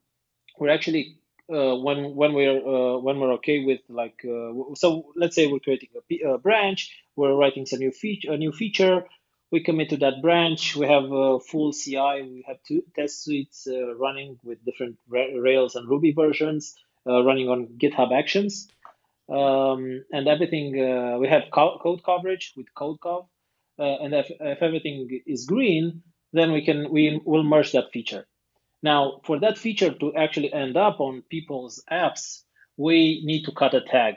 we're 0.59 0.71
actually 0.71 1.17
uh, 1.49 1.75
when 1.75 2.13
when 2.13 2.33
we're 2.33 2.59
uh, 2.59 2.97
when 2.97 3.19
we're 3.21 3.33
okay 3.33 3.63
with 3.63 3.79
like 3.87 4.19
uh, 4.25 4.51
so 4.75 5.13
let's 5.15 5.35
say 5.35 5.47
we're 5.47 5.59
creating 5.59 5.89
a, 5.95 6.33
a, 6.33 6.37
branch, 6.37 6.93
we're 7.15 7.33
writing 7.33 7.65
some 7.65 7.79
new 7.79 7.91
feature 7.91 8.33
a 8.33 8.37
new 8.37 8.51
feature, 8.51 9.05
we 9.51 9.63
commit 9.63 9.89
to 9.89 9.97
that 9.97 10.21
branch. 10.21 10.75
We 10.75 10.87
have 10.87 11.11
a 11.11 11.39
full 11.39 11.71
CI. 11.73 12.21
We 12.23 12.43
have 12.47 12.57
two 12.67 12.83
test 12.95 13.23
suites 13.23 13.67
uh, 13.67 13.95
running 13.95 14.39
with 14.43 14.63
different 14.65 14.97
Rails 15.07 15.75
and 15.75 15.87
Ruby 15.87 16.11
versions 16.11 16.75
uh, 17.07 17.23
running 17.23 17.49
on 17.49 17.67
GitHub 17.77 18.17
Actions. 18.17 18.67
Um, 19.29 20.03
and 20.11 20.27
everything, 20.27 20.79
uh, 20.79 21.17
we 21.19 21.27
have 21.27 21.43
co- 21.53 21.79
code 21.81 22.03
coverage 22.03 22.53
with 22.55 22.67
CodeCov. 22.75 23.27
Uh, 23.79 23.83
and 23.83 24.13
if, 24.13 24.31
if 24.39 24.61
everything 24.61 25.21
is 25.25 25.45
green, 25.45 26.01
then 26.33 26.51
we 26.51 26.65
can 26.65 26.91
we 26.91 27.21
will 27.25 27.43
merge 27.43 27.71
that 27.71 27.91
feature. 27.93 28.27
Now, 28.83 29.21
for 29.25 29.39
that 29.39 29.57
feature 29.57 29.93
to 29.93 30.13
actually 30.15 30.51
end 30.53 30.77
up 30.77 30.99
on 30.99 31.23
people's 31.29 31.83
apps, 31.91 32.43
we 32.75 33.21
need 33.25 33.43
to 33.45 33.51
cut 33.51 33.73
a 33.73 33.81
tag. 33.81 34.15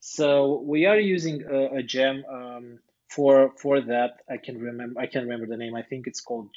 So 0.00 0.62
we 0.66 0.86
are 0.86 0.98
using 0.98 1.44
a, 1.44 1.78
a 1.78 1.82
gem. 1.82 2.24
Um, 2.28 2.78
for 3.14 3.52
for 3.62 3.80
that 3.80 4.12
i 4.30 4.36
can 4.36 4.58
remember 4.58 5.00
i 5.00 5.06
can 5.06 5.22
remember 5.22 5.46
the 5.46 5.56
name. 5.56 5.74
I 5.74 5.82
think 5.82 6.06
it's 6.06 6.20
called 6.20 6.50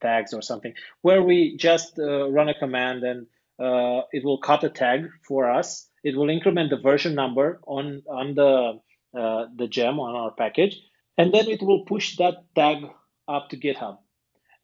tags 0.00 0.34
or 0.34 0.42
something 0.42 0.74
where 1.00 1.22
we 1.22 1.56
just 1.56 1.98
uh, 1.98 2.30
run 2.30 2.48
a 2.48 2.58
command 2.58 3.04
and 3.04 3.26
uh, 3.58 4.02
it 4.12 4.24
will 4.24 4.38
cut 4.38 4.64
a 4.64 4.68
tag 4.68 5.08
for 5.26 5.50
us. 5.50 5.88
It 6.02 6.16
will 6.16 6.30
increment 6.30 6.70
the 6.70 6.78
version 6.78 7.14
number 7.14 7.60
on 7.66 8.02
on 8.08 8.34
the 8.34 8.80
uh, 9.18 9.46
the 9.54 9.68
gem 9.68 10.00
on 10.00 10.14
our 10.14 10.32
package 10.32 10.80
and 11.16 11.32
then 11.32 11.48
it 11.48 11.62
will 11.62 11.84
push 11.84 12.16
that 12.16 12.34
tag 12.54 12.78
up 13.28 13.48
to 13.50 13.56
github. 13.56 13.98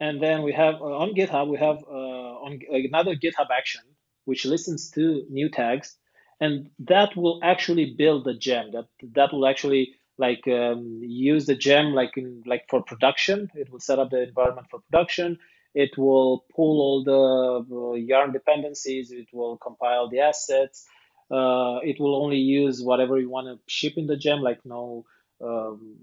And 0.00 0.22
then 0.22 0.42
we 0.42 0.52
have 0.52 0.76
uh, 0.80 1.02
on 1.02 1.14
github 1.14 1.48
we 1.48 1.58
have 1.58 1.78
uh, 1.98 2.44
on 2.46 2.60
another 2.70 3.14
github 3.14 3.48
action 3.56 3.82
which 4.24 4.44
listens 4.44 4.90
to 4.90 5.24
new 5.30 5.48
tags 5.48 5.96
and 6.40 6.70
that 6.80 7.16
will 7.16 7.40
actually 7.42 7.94
build 7.96 8.24
the 8.24 8.34
gem 8.34 8.72
that 8.72 8.88
that 9.14 9.32
will 9.32 9.46
actually 9.46 9.94
like 10.18 10.46
um, 10.48 11.00
use 11.02 11.46
the 11.46 11.54
gem 11.54 11.92
like 11.92 12.16
in 12.16 12.42
like 12.46 12.64
for 12.68 12.82
production. 12.82 13.50
It 13.54 13.70
will 13.70 13.80
set 13.80 13.98
up 13.98 14.10
the 14.10 14.22
environment 14.22 14.66
for 14.70 14.80
production. 14.80 15.38
It 15.74 15.96
will 15.96 16.44
pull 16.54 16.80
all 16.80 17.04
the 17.04 17.74
uh, 17.74 17.92
yarn 17.94 18.32
dependencies. 18.32 19.12
It 19.12 19.28
will 19.32 19.56
compile 19.58 20.08
the 20.08 20.20
assets. 20.20 20.86
Uh, 21.30 21.78
it 21.82 22.00
will 22.00 22.16
only 22.22 22.38
use 22.38 22.82
whatever 22.82 23.18
you 23.18 23.30
want 23.30 23.46
to 23.46 23.58
ship 23.72 23.94
in 23.96 24.06
the 24.06 24.16
gem 24.16 24.40
like 24.40 24.64
no 24.64 25.04
um, 25.42 25.96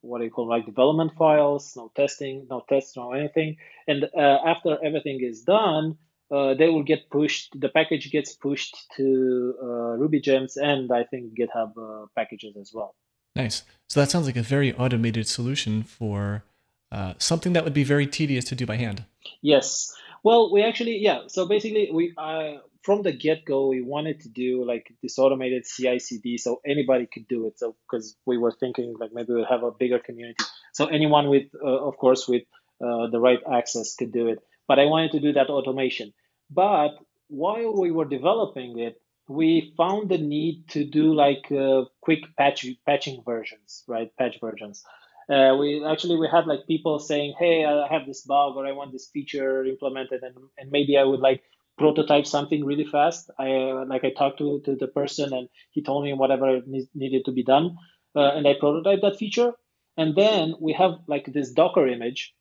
what 0.00 0.18
do 0.18 0.24
you 0.24 0.30
call 0.30 0.48
like 0.48 0.64
development 0.64 1.12
files 1.18 1.74
no 1.76 1.90
testing 1.94 2.46
no 2.48 2.64
tests 2.68 2.96
no 2.96 3.12
anything. 3.12 3.56
And 3.88 4.04
uh, 4.16 4.38
after 4.46 4.78
everything 4.82 5.20
is 5.22 5.42
done 5.42 5.98
uh, 6.30 6.54
they 6.54 6.68
will 6.68 6.82
get 6.84 7.10
pushed 7.10 7.60
the 7.60 7.68
package 7.68 8.10
gets 8.10 8.34
pushed 8.34 8.76
to 8.96 9.54
uh, 9.62 9.96
ruby 10.02 10.20
gems 10.20 10.56
and 10.56 10.90
i 10.92 11.02
think 11.04 11.36
github 11.38 11.72
uh, 11.76 12.06
packages 12.14 12.56
as 12.56 12.70
well 12.72 12.94
Nice. 13.36 13.62
So 13.88 14.00
that 14.00 14.10
sounds 14.10 14.26
like 14.26 14.36
a 14.36 14.42
very 14.42 14.72
automated 14.74 15.26
solution 15.26 15.82
for 15.82 16.44
uh, 16.92 17.14
something 17.18 17.52
that 17.52 17.64
would 17.64 17.74
be 17.74 17.84
very 17.84 18.06
tedious 18.06 18.44
to 18.46 18.54
do 18.54 18.66
by 18.66 18.76
hand. 18.76 19.04
Yes. 19.42 19.94
Well, 20.22 20.52
we 20.52 20.62
actually, 20.62 20.98
yeah. 20.98 21.22
So 21.28 21.46
basically, 21.46 21.90
we 21.92 22.12
uh, 22.16 22.58
from 22.82 23.02
the 23.02 23.12
get 23.12 23.44
go, 23.44 23.68
we 23.68 23.82
wanted 23.82 24.20
to 24.20 24.28
do 24.28 24.64
like 24.64 24.92
this 25.02 25.18
automated 25.18 25.64
CI/CD, 25.64 26.38
so 26.38 26.60
anybody 26.66 27.06
could 27.06 27.26
do 27.28 27.46
it. 27.46 27.58
So 27.58 27.76
because 27.86 28.16
we 28.26 28.36
were 28.38 28.52
thinking 28.52 28.94
like 28.98 29.10
maybe 29.12 29.32
we'll 29.32 29.46
have 29.46 29.62
a 29.62 29.70
bigger 29.70 29.98
community, 29.98 30.44
so 30.72 30.86
anyone 30.86 31.28
with, 31.28 31.48
uh, 31.62 31.66
of 31.66 31.96
course, 31.96 32.28
with 32.28 32.42
uh, 32.84 33.08
the 33.08 33.20
right 33.20 33.40
access 33.50 33.94
could 33.94 34.12
do 34.12 34.28
it. 34.28 34.38
But 34.68 34.78
I 34.78 34.84
wanted 34.86 35.12
to 35.12 35.20
do 35.20 35.32
that 35.32 35.48
automation. 35.48 36.12
But 36.50 36.90
while 37.28 37.78
we 37.78 37.90
were 37.90 38.04
developing 38.04 38.78
it, 38.78 39.00
we 39.30 39.72
found 39.76 40.08
the 40.08 40.18
need 40.18 40.68
to 40.70 40.84
do 40.84 41.14
like 41.14 41.46
uh, 41.52 41.84
quick 42.00 42.24
patch 42.36 42.66
patching 42.84 43.22
versions, 43.24 43.84
right? 43.86 44.10
Patch 44.18 44.38
versions. 44.40 44.82
Uh, 45.28 45.54
we 45.56 45.84
actually 45.86 46.16
we 46.16 46.26
had 46.26 46.48
like 46.48 46.66
people 46.66 46.98
saying, 46.98 47.34
"Hey, 47.38 47.64
I 47.64 47.86
have 47.86 48.06
this 48.06 48.22
bug 48.22 48.56
or 48.56 48.66
I 48.66 48.72
want 48.72 48.90
this 48.90 49.06
feature 49.06 49.64
implemented, 49.64 50.24
and, 50.24 50.34
and 50.58 50.72
maybe 50.72 50.98
I 50.98 51.04
would 51.04 51.20
like 51.20 51.44
prototype 51.78 52.26
something 52.26 52.64
really 52.64 52.84
fast." 52.84 53.30
I 53.38 53.48
like 53.86 54.02
I 54.02 54.10
talked 54.10 54.38
to, 54.38 54.60
to 54.64 54.74
the 54.74 54.88
person 54.88 55.32
and 55.32 55.48
he 55.70 55.80
told 55.80 56.04
me 56.04 56.12
whatever 56.12 56.60
needed 56.92 57.24
to 57.26 57.32
be 57.32 57.44
done, 57.44 57.76
uh, 58.16 58.32
and 58.34 58.48
I 58.48 58.54
prototyped 58.54 59.02
that 59.02 59.16
feature. 59.16 59.52
And 59.96 60.16
then 60.16 60.54
we 60.60 60.72
have 60.72 60.94
like 61.06 61.32
this 61.32 61.52
Docker 61.52 61.86
image 61.86 62.34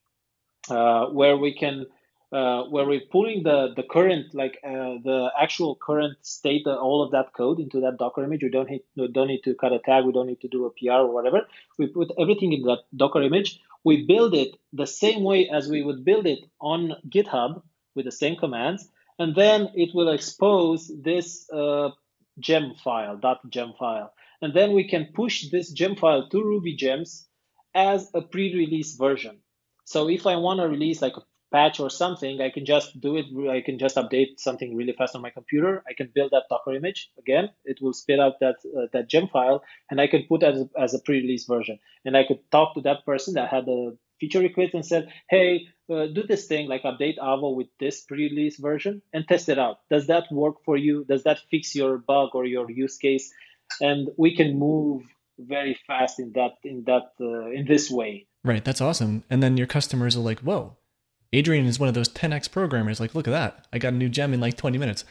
uh, 0.72 1.06
where 1.08 1.38
we 1.38 1.54
can 1.54 1.86
uh, 2.32 2.64
where 2.66 2.86
we're 2.86 3.08
pulling 3.12 3.44
the 3.44 3.74
the 3.76 3.84
current 3.84 4.34
like 4.36 4.60
uh, 4.64 5.02
the 5.04 5.32
actual 5.40 5.76
current 5.76 6.16
state 6.22 6.68
of 6.68 6.78
all 6.78 7.02
of 7.04 7.12
that 7.12 7.34
code 7.34 7.60
into 7.60 7.82
that 7.82 7.98
Docker 7.98 8.24
image. 8.24 8.44
We 8.44 8.50
don't 8.50 8.70
need 8.70 8.84
we 8.96 9.08
don't 9.08 9.28
need 9.28 9.44
to 9.46 9.56
cut 9.56 9.74
a 9.74 9.80
tag. 9.80 10.06
We 10.06 10.14
don't 10.14 10.28
need 10.28 10.42
to 10.42 10.48
do 10.48 10.66
a 10.66 10.72
PR 10.72 11.06
or 11.08 11.14
whatever. 11.14 11.48
We 11.78 11.88
put 11.88 12.12
everything 12.20 12.54
in 12.54 12.62
that 12.64 12.84
Docker 12.96 13.24
image. 13.24 13.60
We 13.84 14.06
build 14.06 14.36
it 14.36 14.58
the 14.74 14.86
same 14.86 15.24
way 15.24 15.50
as 15.50 15.70
we 15.70 15.84
would 15.84 16.06
build 16.06 16.28
it 16.28 16.40
on 16.62 16.94
GitHub 17.10 17.64
with 17.96 18.06
the 18.06 18.12
same 18.12 18.36
commands, 18.36 18.88
and 19.18 19.36
then 19.36 19.70
it 19.74 19.96
will 19.96 20.10
expose 20.10 20.92
this 21.02 21.50
uh, 21.50 21.90
gem 22.40 22.76
file, 22.84 23.18
dot 23.18 23.40
gem 23.50 23.74
file, 23.80 24.14
and 24.42 24.54
then 24.54 24.74
we 24.74 24.88
can 24.88 25.10
push 25.16 25.50
this 25.50 25.72
gem 25.72 25.96
file 25.96 26.30
to 26.30 26.44
Ruby 26.44 26.76
gems 26.76 27.28
as 27.74 28.12
a 28.14 28.22
pre-release 28.22 28.96
version. 28.96 29.40
So 29.86 30.10
if 30.10 30.28
I 30.28 30.36
want 30.36 30.60
to 30.60 30.68
release 30.68 31.02
like 31.02 31.18
a 31.18 31.24
patch 31.52 31.80
or 31.80 31.90
something, 31.90 32.42
I 32.42 32.50
can 32.50 32.66
just 32.66 33.00
do 33.00 33.18
it. 33.18 33.26
I 33.50 33.62
can 33.62 33.80
just 33.80 33.96
update 33.96 34.40
something 34.40 34.76
really 34.76 34.94
fast 34.94 35.16
on 35.16 35.22
my 35.22 35.30
computer. 35.30 35.84
I 35.88 35.94
can 35.94 36.12
build 36.14 36.32
that 36.32 36.44
Docker 36.50 36.76
image 36.76 37.10
again. 37.18 37.50
It 37.66 37.80
will 37.82 37.94
spit 37.94 38.20
out 38.20 38.40
that 38.40 38.58
uh, 38.66 38.88
that 38.94 39.10
gem 39.10 39.28
file, 39.28 39.64
and 39.90 40.00
I 40.00 40.08
can 40.08 40.24
put 40.24 40.44
as, 40.44 40.64
as 40.78 40.94
a 40.94 41.00
pre-release 41.00 41.46
version. 41.46 41.80
And 42.06 42.16
I 42.16 42.24
could 42.28 42.40
talk 42.52 42.76
to 42.76 42.82
that 42.82 43.06
person 43.06 43.34
that 43.36 43.50
had 43.50 43.66
the 43.66 43.98
feature 44.20 44.40
request 44.40 44.74
and 44.74 44.86
said, 44.86 45.12
"Hey, 45.30 45.68
uh, 45.90 46.08
do 46.08 46.24
this 46.24 46.46
thing 46.46 46.68
like 46.68 46.84
update 46.84 47.18
Avo 47.18 47.56
with 47.56 47.68
this 47.80 48.02
pre-release 48.02 48.58
version 48.60 49.02
and 49.14 49.28
test 49.28 49.50
it 49.50 49.60
out. 49.60 49.78
Does 49.90 50.08
that 50.08 50.32
work 50.32 50.64
for 50.66 50.78
you? 50.78 51.06
Does 51.06 51.24
that 51.24 51.40
fix 51.52 51.76
your 51.76 51.98
bug 51.98 52.30
or 52.34 52.46
your 52.46 52.70
use 52.70 52.98
case?" 52.98 53.32
And 53.82 54.10
we 54.18 54.36
can 54.36 54.58
move 54.58 55.04
very 55.38 55.80
fast 55.88 56.20
in 56.20 56.34
that 56.34 56.54
in 56.64 56.84
that 56.86 57.14
uh, 57.20 57.50
in 57.50 57.66
this 57.66 57.90
way. 57.90 58.28
Right, 58.44 58.64
that's 58.64 58.82
awesome. 58.82 59.24
And 59.30 59.44
then 59.44 59.58
your 59.58 59.68
customers 59.68 60.16
are 60.16 60.22
like, 60.22 60.40
"Whoa, 60.40 60.78
Adrian 61.34 61.66
is 61.66 61.80
one 61.80 61.90
of 61.90 61.96
those 61.96 62.10
10x 62.10 62.52
programmers. 62.52 63.00
Like, 63.00 63.16
look 63.16 63.28
at 63.28 63.32
that. 63.32 63.68
I 63.72 63.80
got 63.80 63.94
a 63.94 63.98
new 63.98 64.10
gem 64.10 64.34
in 64.34 64.40
like 64.40 64.58
20 64.58 64.78
minutes. 64.78 65.06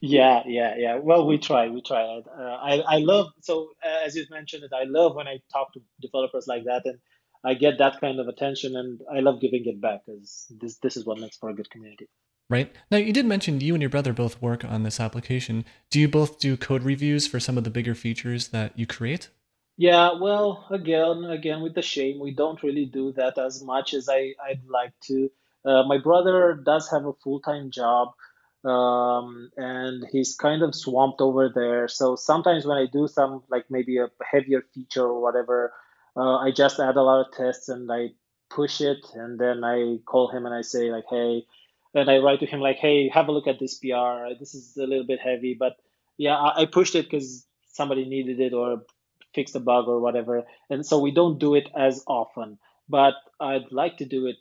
Yeah, 0.00 0.42
yeah, 0.46 0.74
yeah. 0.78 0.96
Well, 0.96 1.26
we 1.26 1.38
try, 1.38 1.68
we 1.68 1.82
try. 1.82 2.02
Uh, 2.02 2.22
I, 2.40 2.82
I 2.86 2.98
love, 2.98 3.32
so 3.40 3.70
uh, 3.84 4.06
as 4.06 4.16
you 4.16 4.24
mentioned 4.30 4.64
it, 4.64 4.72
I 4.74 4.84
love 4.84 5.14
when 5.14 5.28
I 5.28 5.40
talk 5.52 5.72
to 5.74 5.80
developers 6.00 6.46
like 6.46 6.64
that 6.64 6.82
and 6.86 6.98
I 7.44 7.54
get 7.54 7.78
that 7.78 8.00
kind 8.00 8.18
of 8.18 8.28
attention 8.28 8.76
and 8.76 9.00
I 9.14 9.20
love 9.20 9.40
giving 9.40 9.62
it 9.66 9.80
back 9.80 10.00
because 10.06 10.46
this, 10.58 10.78
this 10.78 10.96
is 10.96 11.04
what 11.04 11.18
makes 11.18 11.36
for 11.36 11.50
a 11.50 11.54
good 11.54 11.68
community. 11.70 12.08
Right. 12.48 12.74
Now, 12.90 12.98
you 12.98 13.12
did 13.12 13.26
mention 13.26 13.60
you 13.60 13.74
and 13.74 13.82
your 13.82 13.90
brother 13.90 14.12
both 14.12 14.40
work 14.40 14.64
on 14.64 14.82
this 14.82 15.00
application. 15.00 15.64
Do 15.90 16.00
you 16.00 16.08
both 16.08 16.38
do 16.38 16.56
code 16.56 16.82
reviews 16.82 17.26
for 17.26 17.40
some 17.40 17.58
of 17.58 17.64
the 17.64 17.70
bigger 17.70 17.94
features 17.94 18.48
that 18.48 18.78
you 18.78 18.86
create? 18.86 19.28
Yeah, 19.76 20.12
well, 20.20 20.66
again, 20.70 21.24
again, 21.24 21.60
with 21.60 21.74
the 21.74 21.82
shame, 21.82 22.20
we 22.20 22.32
don't 22.32 22.62
really 22.62 22.86
do 22.86 23.12
that 23.12 23.38
as 23.38 23.62
much 23.62 23.92
as 23.92 24.08
I, 24.08 24.34
I'd 24.46 24.62
like 24.68 24.92
to. 25.06 25.30
Uh, 25.64 25.82
my 25.84 25.98
brother 25.98 26.60
does 26.64 26.90
have 26.90 27.06
a 27.06 27.12
full 27.14 27.40
time 27.40 27.70
job, 27.70 28.08
um, 28.64 29.50
and 29.56 30.04
he's 30.12 30.34
kind 30.36 30.62
of 30.62 30.74
swamped 30.74 31.20
over 31.20 31.50
there. 31.54 31.88
So 31.88 32.16
sometimes 32.16 32.66
when 32.66 32.78
I 32.78 32.86
do 32.86 33.08
some, 33.08 33.42
like 33.50 33.66
maybe 33.70 33.98
a 33.98 34.08
heavier 34.22 34.62
feature 34.74 35.04
or 35.04 35.20
whatever, 35.20 35.72
uh, 36.16 36.36
I 36.36 36.50
just 36.50 36.80
add 36.80 36.96
a 36.96 37.02
lot 37.02 37.26
of 37.26 37.32
tests 37.32 37.68
and 37.68 37.90
I 37.90 38.10
push 38.50 38.80
it, 38.80 38.98
and 39.14 39.38
then 39.38 39.64
I 39.64 39.98
call 40.06 40.28
him 40.30 40.46
and 40.46 40.54
I 40.54 40.62
say 40.62 40.90
like, 40.90 41.04
hey, 41.10 41.44
and 41.94 42.10
I 42.10 42.18
write 42.18 42.40
to 42.40 42.46
him 42.46 42.60
like, 42.60 42.76
hey, 42.76 43.08
have 43.08 43.28
a 43.28 43.32
look 43.32 43.46
at 43.46 43.58
this 43.58 43.78
PR. 43.78 44.34
This 44.38 44.54
is 44.54 44.76
a 44.76 44.86
little 44.86 45.06
bit 45.06 45.20
heavy, 45.20 45.54
but 45.58 45.76
yeah, 46.18 46.36
I, 46.36 46.62
I 46.62 46.66
pushed 46.66 46.94
it 46.94 47.06
because 47.10 47.46
somebody 47.72 48.04
needed 48.04 48.40
it 48.40 48.52
or 48.52 48.82
fixed 49.34 49.56
a 49.56 49.60
bug 49.60 49.88
or 49.88 50.00
whatever. 50.00 50.44
And 50.70 50.84
so 50.86 50.98
we 50.98 51.10
don't 51.10 51.38
do 51.38 51.54
it 51.54 51.68
as 51.76 52.02
often, 52.06 52.58
but 52.88 53.14
I'd 53.40 53.70
like 53.72 53.98
to 53.98 54.04
do 54.04 54.26
it 54.26 54.36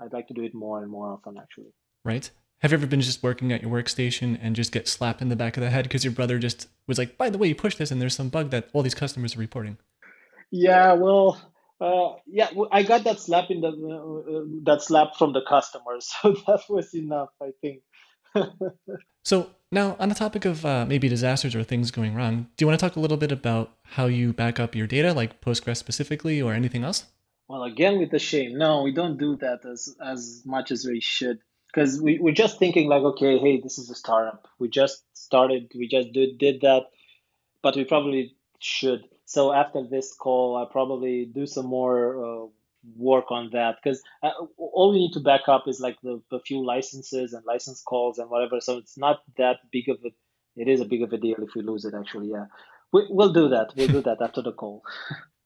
I'd 0.00 0.12
like 0.12 0.28
to 0.28 0.34
do 0.34 0.42
it 0.42 0.54
more 0.54 0.82
and 0.82 0.90
more 0.90 1.12
often, 1.12 1.36
actually. 1.38 1.72
Right. 2.04 2.30
Have 2.60 2.72
you 2.72 2.78
ever 2.78 2.86
been 2.86 3.00
just 3.00 3.22
working 3.22 3.52
at 3.52 3.62
your 3.62 3.70
workstation 3.70 4.38
and 4.42 4.54
just 4.54 4.72
get 4.72 4.86
slapped 4.86 5.22
in 5.22 5.28
the 5.28 5.36
back 5.36 5.56
of 5.56 5.62
the 5.62 5.70
head 5.70 5.84
because 5.84 6.04
your 6.04 6.12
brother 6.12 6.38
just 6.38 6.68
was 6.86 6.98
like, 6.98 7.16
by 7.16 7.30
the 7.30 7.38
way, 7.38 7.48
you 7.48 7.54
pushed 7.54 7.78
this 7.78 7.90
and 7.90 8.00
there's 8.00 8.14
some 8.14 8.28
bug 8.28 8.50
that 8.50 8.68
all 8.72 8.82
these 8.82 8.94
customers 8.94 9.36
are 9.36 9.40
reporting? 9.40 9.78
Yeah, 10.50 10.92
well, 10.94 11.40
uh, 11.80 12.16
yeah, 12.26 12.50
I 12.70 12.82
got 12.82 13.04
that 13.04 13.20
slap 13.20 13.50
in 13.50 13.62
the 13.62 13.68
uh, 13.68 13.72
uh 13.72 14.44
that 14.64 14.82
slap 14.82 15.16
from 15.16 15.32
the 15.32 15.40
customers, 15.48 16.12
so 16.22 16.32
that 16.46 16.60
was 16.68 16.94
enough, 16.94 17.30
I 17.40 17.52
think. 17.62 17.82
so 19.24 19.50
now, 19.72 19.96
on 19.98 20.08
the 20.08 20.14
topic 20.14 20.44
of 20.44 20.66
uh, 20.66 20.84
maybe 20.86 21.08
disasters 21.08 21.54
or 21.54 21.62
things 21.62 21.90
going 21.90 22.14
wrong, 22.14 22.48
do 22.56 22.62
you 22.62 22.66
want 22.66 22.78
to 22.78 22.86
talk 22.86 22.96
a 22.96 23.00
little 23.00 23.16
bit 23.16 23.32
about 23.32 23.72
how 23.84 24.06
you 24.06 24.32
back 24.32 24.60
up 24.60 24.74
your 24.74 24.86
data, 24.86 25.14
like 25.14 25.40
Postgres 25.40 25.78
specifically, 25.78 26.42
or 26.42 26.52
anything 26.52 26.84
else? 26.84 27.06
Well, 27.50 27.64
again 27.64 27.98
with 27.98 28.12
the 28.12 28.20
shame. 28.20 28.58
No, 28.58 28.82
we 28.82 28.92
don't 28.92 29.18
do 29.18 29.34
that 29.38 29.64
as 29.66 29.96
as 30.00 30.42
much 30.46 30.70
as 30.70 30.86
we 30.86 31.00
should 31.00 31.40
because 31.66 32.00
we, 32.00 32.20
we're 32.20 32.40
just 32.44 32.60
thinking 32.60 32.88
like, 32.88 33.02
okay, 33.02 33.38
hey, 33.38 33.60
this 33.60 33.76
is 33.76 33.90
a 33.90 33.96
startup. 33.96 34.46
We 34.60 34.68
just 34.68 35.02
started, 35.14 35.72
we 35.74 35.88
just 35.88 36.12
did, 36.12 36.38
did 36.38 36.60
that, 36.60 36.84
but 37.60 37.74
we 37.74 37.82
probably 37.82 38.36
should. 38.60 39.00
So 39.24 39.52
after 39.52 39.82
this 39.82 40.14
call, 40.14 40.56
I 40.58 40.70
probably 40.70 41.24
do 41.24 41.44
some 41.44 41.66
more 41.66 42.24
uh, 42.24 42.46
work 42.96 43.32
on 43.32 43.50
that 43.52 43.78
because 43.82 44.00
uh, 44.22 44.30
all 44.56 44.92
we 44.92 45.00
need 45.00 45.14
to 45.14 45.20
back 45.20 45.48
up 45.48 45.66
is 45.66 45.80
like 45.80 45.96
the, 46.04 46.22
the 46.30 46.38
few 46.38 46.64
licenses 46.64 47.32
and 47.32 47.44
license 47.44 47.82
calls 47.82 48.18
and 48.18 48.30
whatever. 48.30 48.60
So 48.60 48.78
it's 48.78 48.96
not 48.96 49.24
that 49.38 49.56
big 49.72 49.88
of 49.88 49.98
a, 50.04 50.10
it 50.54 50.68
is 50.68 50.80
a 50.80 50.84
big 50.84 51.02
of 51.02 51.12
a 51.12 51.18
deal 51.18 51.38
if 51.40 51.56
we 51.56 51.62
lose 51.62 51.84
it 51.84 51.94
actually. 51.94 52.30
Yeah, 52.30 52.46
we, 52.92 53.08
we'll 53.10 53.32
do 53.32 53.48
that. 53.48 53.72
We'll 53.74 53.88
do 53.88 54.02
that 54.02 54.22
after 54.22 54.40
the 54.40 54.52
call. 54.52 54.84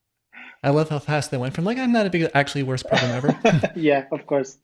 I 0.65 0.71
love 0.71 0.89
how 0.89 0.99
fast 0.99 1.31
they 1.31 1.37
went 1.37 1.55
from 1.55 1.65
like 1.65 1.79
I'm 1.79 1.93
not 1.93 2.07
a 2.07 2.11
big 2.11 2.31
actually 2.35 2.63
worst 2.63 2.87
problem 2.87 3.11
ever. 3.11 3.73
yeah, 3.77 4.07
of 4.11 4.27
course. 4.27 4.59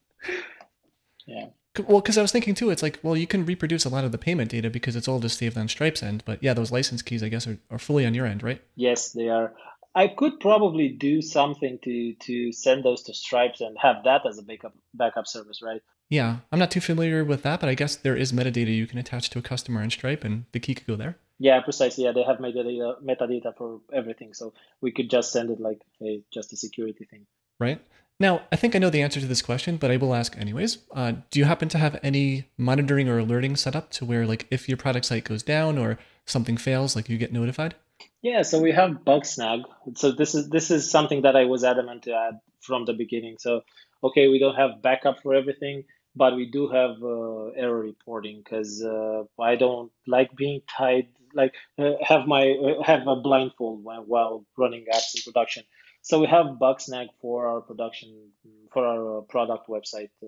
Yeah. 1.25 1.47
Well, 1.87 2.01
because 2.01 2.17
I 2.17 2.21
was 2.21 2.33
thinking 2.33 2.53
too, 2.53 2.69
it's 2.69 2.83
like, 2.83 2.99
well, 3.01 3.15
you 3.15 3.27
can 3.27 3.45
reproduce 3.45 3.85
a 3.85 3.89
lot 3.89 4.03
of 4.03 4.11
the 4.11 4.17
payment 4.17 4.51
data 4.51 4.69
because 4.69 4.97
it's 4.97 5.07
all 5.07 5.21
just 5.21 5.37
saved 5.37 5.57
on 5.57 5.69
Stripe's 5.69 6.03
end. 6.03 6.23
But 6.25 6.43
yeah, 6.43 6.53
those 6.53 6.71
license 6.71 7.01
keys, 7.01 7.23
I 7.23 7.29
guess, 7.29 7.47
are, 7.47 7.57
are 7.69 7.79
fully 7.79 8.05
on 8.05 8.13
your 8.13 8.25
end, 8.25 8.43
right? 8.43 8.61
Yes, 8.75 9.11
they 9.11 9.29
are. 9.29 9.53
I 9.93 10.07
could 10.07 10.39
probably 10.39 10.89
do 10.89 11.21
something 11.21 11.79
to 11.83 12.13
to 12.13 12.51
send 12.51 12.83
those 12.83 13.03
to 13.03 13.13
Stripes 13.13 13.61
and 13.61 13.77
have 13.81 14.03
that 14.05 14.25
as 14.25 14.37
a 14.37 14.43
backup 14.43 14.73
backup 14.93 15.27
service, 15.27 15.61
right? 15.61 15.81
Yeah, 16.09 16.37
I'm 16.51 16.59
not 16.59 16.71
too 16.71 16.81
familiar 16.81 17.23
with 17.23 17.43
that, 17.43 17.61
but 17.61 17.69
I 17.69 17.73
guess 17.73 17.95
there 17.95 18.17
is 18.17 18.33
metadata 18.33 18.75
you 18.75 18.87
can 18.87 18.99
attach 18.99 19.29
to 19.29 19.39
a 19.39 19.41
customer 19.41 19.81
in 19.81 19.89
Stripe, 19.89 20.25
and 20.25 20.45
the 20.51 20.59
key 20.59 20.75
could 20.75 20.87
go 20.87 20.97
there. 20.97 21.17
Yeah, 21.41 21.59
precisely. 21.61 22.03
Yeah, 22.03 22.11
they 22.11 22.21
have 22.21 22.37
metadata, 22.37 23.01
metadata 23.01 23.57
for 23.57 23.81
everything, 23.91 24.35
so 24.35 24.53
we 24.79 24.91
could 24.91 25.09
just 25.09 25.31
send 25.31 25.49
it 25.49 25.59
like 25.59 25.81
a 25.99 26.21
just 26.31 26.53
a 26.53 26.55
security 26.55 27.05
thing. 27.05 27.25
Right. 27.59 27.81
Now, 28.19 28.43
I 28.51 28.57
think 28.57 28.75
I 28.75 28.79
know 28.79 28.91
the 28.91 29.01
answer 29.01 29.19
to 29.19 29.25
this 29.25 29.41
question, 29.41 29.77
but 29.77 29.89
I 29.89 29.97
will 29.97 30.13
ask 30.13 30.37
anyways. 30.37 30.77
Uh, 30.93 31.13
do 31.31 31.39
you 31.39 31.45
happen 31.45 31.67
to 31.69 31.79
have 31.79 31.99
any 32.03 32.47
monitoring 32.59 33.09
or 33.09 33.17
alerting 33.17 33.55
set 33.55 33.75
up 33.75 33.89
to 33.93 34.05
where, 34.05 34.27
like, 34.27 34.45
if 34.51 34.69
your 34.69 34.77
product 34.77 35.07
site 35.07 35.23
goes 35.23 35.41
down 35.41 35.79
or 35.79 35.97
something 36.27 36.57
fails, 36.57 36.95
like 36.95 37.09
you 37.09 37.17
get 37.17 37.33
notified? 37.33 37.73
Yeah, 38.21 38.43
so 38.43 38.61
we 38.61 38.71
have 38.73 39.03
Bugsnag. 39.03 39.63
So 39.95 40.11
this 40.11 40.35
is 40.35 40.47
this 40.49 40.69
is 40.69 40.91
something 40.91 41.23
that 41.23 41.35
I 41.35 41.45
was 41.45 41.63
adamant 41.63 42.03
to 42.03 42.13
add 42.13 42.35
from 42.59 42.85
the 42.85 42.93
beginning. 42.93 43.37
So 43.39 43.61
okay, 44.03 44.27
we 44.27 44.37
don't 44.37 44.55
have 44.55 44.83
backup 44.83 45.23
for 45.23 45.33
everything 45.33 45.85
but 46.15 46.35
we 46.35 46.45
do 46.45 46.67
have 46.67 47.01
uh, 47.01 47.51
error 47.55 47.79
reporting 47.79 48.41
because 48.43 48.83
uh, 48.83 49.23
I 49.39 49.55
don't 49.55 49.91
like 50.07 50.35
being 50.35 50.61
tied, 50.67 51.07
like 51.33 51.53
uh, 51.77 51.93
have 52.01 52.27
my 52.27 52.51
uh, 52.51 52.83
have 52.83 53.07
a 53.07 53.15
blindfold 53.15 53.83
while, 53.83 54.03
while 54.03 54.45
running 54.57 54.85
apps 54.93 55.15
in 55.15 55.21
production. 55.23 55.63
So 56.01 56.19
we 56.19 56.27
have 56.27 56.57
Bugsnag 56.59 57.07
for 57.21 57.47
our 57.47 57.61
production 57.61 58.31
for 58.73 58.85
our 58.85 59.19
uh, 59.19 59.21
product 59.21 59.67
website 59.67 60.09
uh, 60.23 60.27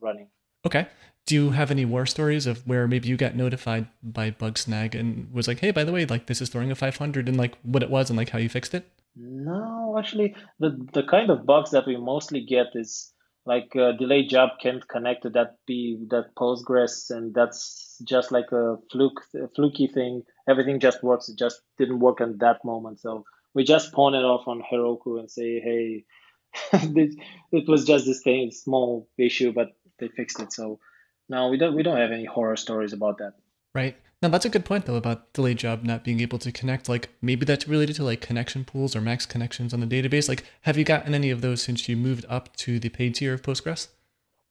running. 0.00 0.28
Okay. 0.66 0.86
Do 1.26 1.34
you 1.34 1.50
have 1.50 1.70
any 1.70 1.86
war 1.86 2.04
stories 2.04 2.46
of 2.46 2.66
where 2.66 2.86
maybe 2.86 3.08
you 3.08 3.16
got 3.16 3.34
notified 3.34 3.86
by 4.02 4.30
Bugsnag 4.30 4.98
and 4.98 5.32
was 5.32 5.48
like, 5.48 5.60
hey, 5.60 5.70
by 5.70 5.84
the 5.84 5.92
way, 5.92 6.04
like 6.04 6.26
this 6.26 6.42
is 6.42 6.50
throwing 6.50 6.70
a 6.70 6.74
500 6.74 7.28
and 7.28 7.38
like 7.38 7.56
what 7.62 7.82
it 7.82 7.88
was 7.88 8.10
and 8.10 8.16
like 8.18 8.30
how 8.30 8.38
you 8.38 8.50
fixed 8.50 8.74
it? 8.74 8.86
No, 9.16 9.96
actually, 9.98 10.34
the 10.58 10.76
the 10.92 11.04
kind 11.04 11.30
of 11.30 11.46
bugs 11.46 11.70
that 11.70 11.86
we 11.86 11.96
mostly 11.96 12.44
get 12.44 12.66
is 12.74 13.12
like 13.46 13.74
a 13.74 13.92
delayed 13.92 14.28
job 14.28 14.50
can't 14.60 14.86
connect 14.88 15.22
to 15.22 15.30
that 15.30 15.56
be 15.66 16.04
that 16.10 16.34
Postgres, 16.36 17.10
and 17.10 17.32
that's 17.32 18.00
just 18.02 18.32
like 18.32 18.50
a 18.52 18.76
fluke, 18.90 19.20
a 19.34 19.48
fluky 19.54 19.86
thing. 19.86 20.22
Everything 20.48 20.80
just 20.80 21.02
works. 21.02 21.28
It 21.28 21.36
just 21.36 21.60
didn't 21.78 22.00
work 22.00 22.20
at 22.20 22.38
that 22.40 22.64
moment, 22.64 23.00
so 23.00 23.24
we 23.54 23.64
just 23.64 23.92
pawn 23.92 24.14
it 24.14 24.24
off 24.24 24.46
on 24.46 24.62
Heroku 24.62 25.18
and 25.18 25.30
say, 25.30 25.60
hey, 25.60 26.04
it 27.52 27.68
was 27.68 27.84
just 27.84 28.04
this 28.06 28.22
thing, 28.22 28.50
small 28.50 29.08
issue, 29.16 29.52
but 29.52 29.68
they 29.98 30.08
fixed 30.08 30.40
it. 30.40 30.52
So 30.52 30.78
no, 31.28 31.48
we 31.48 31.56
don't 31.56 31.74
we 31.74 31.82
don't 31.82 31.96
have 31.96 32.12
any 32.12 32.24
horror 32.24 32.56
stories 32.56 32.92
about 32.92 33.18
that. 33.18 33.34
Right. 33.74 33.96
Now 34.22 34.28
that's 34.28 34.44
a 34.44 34.50
good 34.50 34.64
point 34.64 34.86
though 34.86 34.96
about 34.96 35.32
delayed 35.32 35.58
job 35.58 35.84
not 35.84 36.04
being 36.04 36.20
able 36.20 36.38
to 36.38 36.52
connect. 36.52 36.88
Like 36.88 37.10
maybe 37.20 37.44
that's 37.44 37.68
related 37.68 37.96
to 37.96 38.04
like 38.04 38.20
connection 38.20 38.64
pools 38.64 38.94
or 38.94 39.00
max 39.00 39.26
connections 39.26 39.74
on 39.74 39.80
the 39.80 39.86
database. 39.86 40.28
Like 40.28 40.44
have 40.62 40.76
you 40.76 40.84
gotten 40.84 41.14
any 41.14 41.30
of 41.30 41.40
those 41.40 41.62
since 41.62 41.88
you 41.88 41.96
moved 41.96 42.24
up 42.28 42.54
to 42.56 42.78
the 42.78 42.88
paid 42.88 43.16
tier 43.16 43.34
of 43.34 43.42
Postgres? 43.42 43.88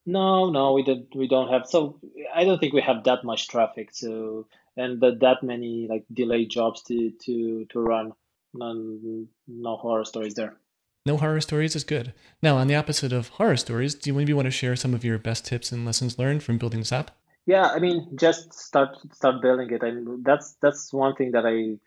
No, 0.06 0.50
no, 0.50 0.74
we 0.74 0.84
did 0.84 1.08
we 1.16 1.28
don't 1.28 1.52
have 1.52 1.66
so 1.68 2.00
I 2.34 2.44
don't 2.44 2.60
think 2.60 2.74
we 2.74 2.82
have 2.82 3.04
that 3.06 3.24
much 3.24 3.48
traffic 3.48 3.94
to 3.96 4.46
and 4.78 5.02
that, 5.02 5.20
that 5.22 5.44
many 5.44 5.88
like 5.90 6.06
delayed 6.12 6.50
jobs 6.50 6.82
to 6.84 7.12
to 7.26 7.66
to 7.66 7.80
run. 7.80 8.14
None 8.54 9.28
no 9.48 9.78
horror 9.78 10.06
stories 10.06 10.36
there. 10.36 10.58
No 11.06 11.18
horror 11.18 11.42
stories 11.42 11.76
is 11.76 11.84
good. 11.84 12.14
Now, 12.42 12.58
on 12.58 12.68
the 12.68 12.76
opposite 12.76 13.12
of 13.12 13.28
horror 13.30 13.58
stories, 13.58 13.94
do 13.94 14.10
you 14.10 14.14
maybe 14.14 14.32
want 14.32 14.46
to 14.46 14.52
share 14.52 14.76
some 14.76 14.94
of 14.94 15.04
your 15.04 15.18
best 15.18 15.46
tips 15.46 15.72
and 15.72 15.86
lessons 15.86 16.18
learned 16.18 16.44
from 16.44 16.58
building 16.58 16.80
this 16.80 16.94
app? 16.94 17.12
Yeah, 17.46 17.66
I 17.66 17.80
mean, 17.80 18.16
just 18.16 18.54
start 18.54 18.98
start 19.12 19.42
building 19.42 19.70
it. 19.72 19.84
I 19.84 19.92
mean, 19.92 20.24
that's 20.24 20.56
that's 20.62 20.94
one 20.94 21.16
thing 21.16 21.32
that 21.32 21.46
I 21.46 21.78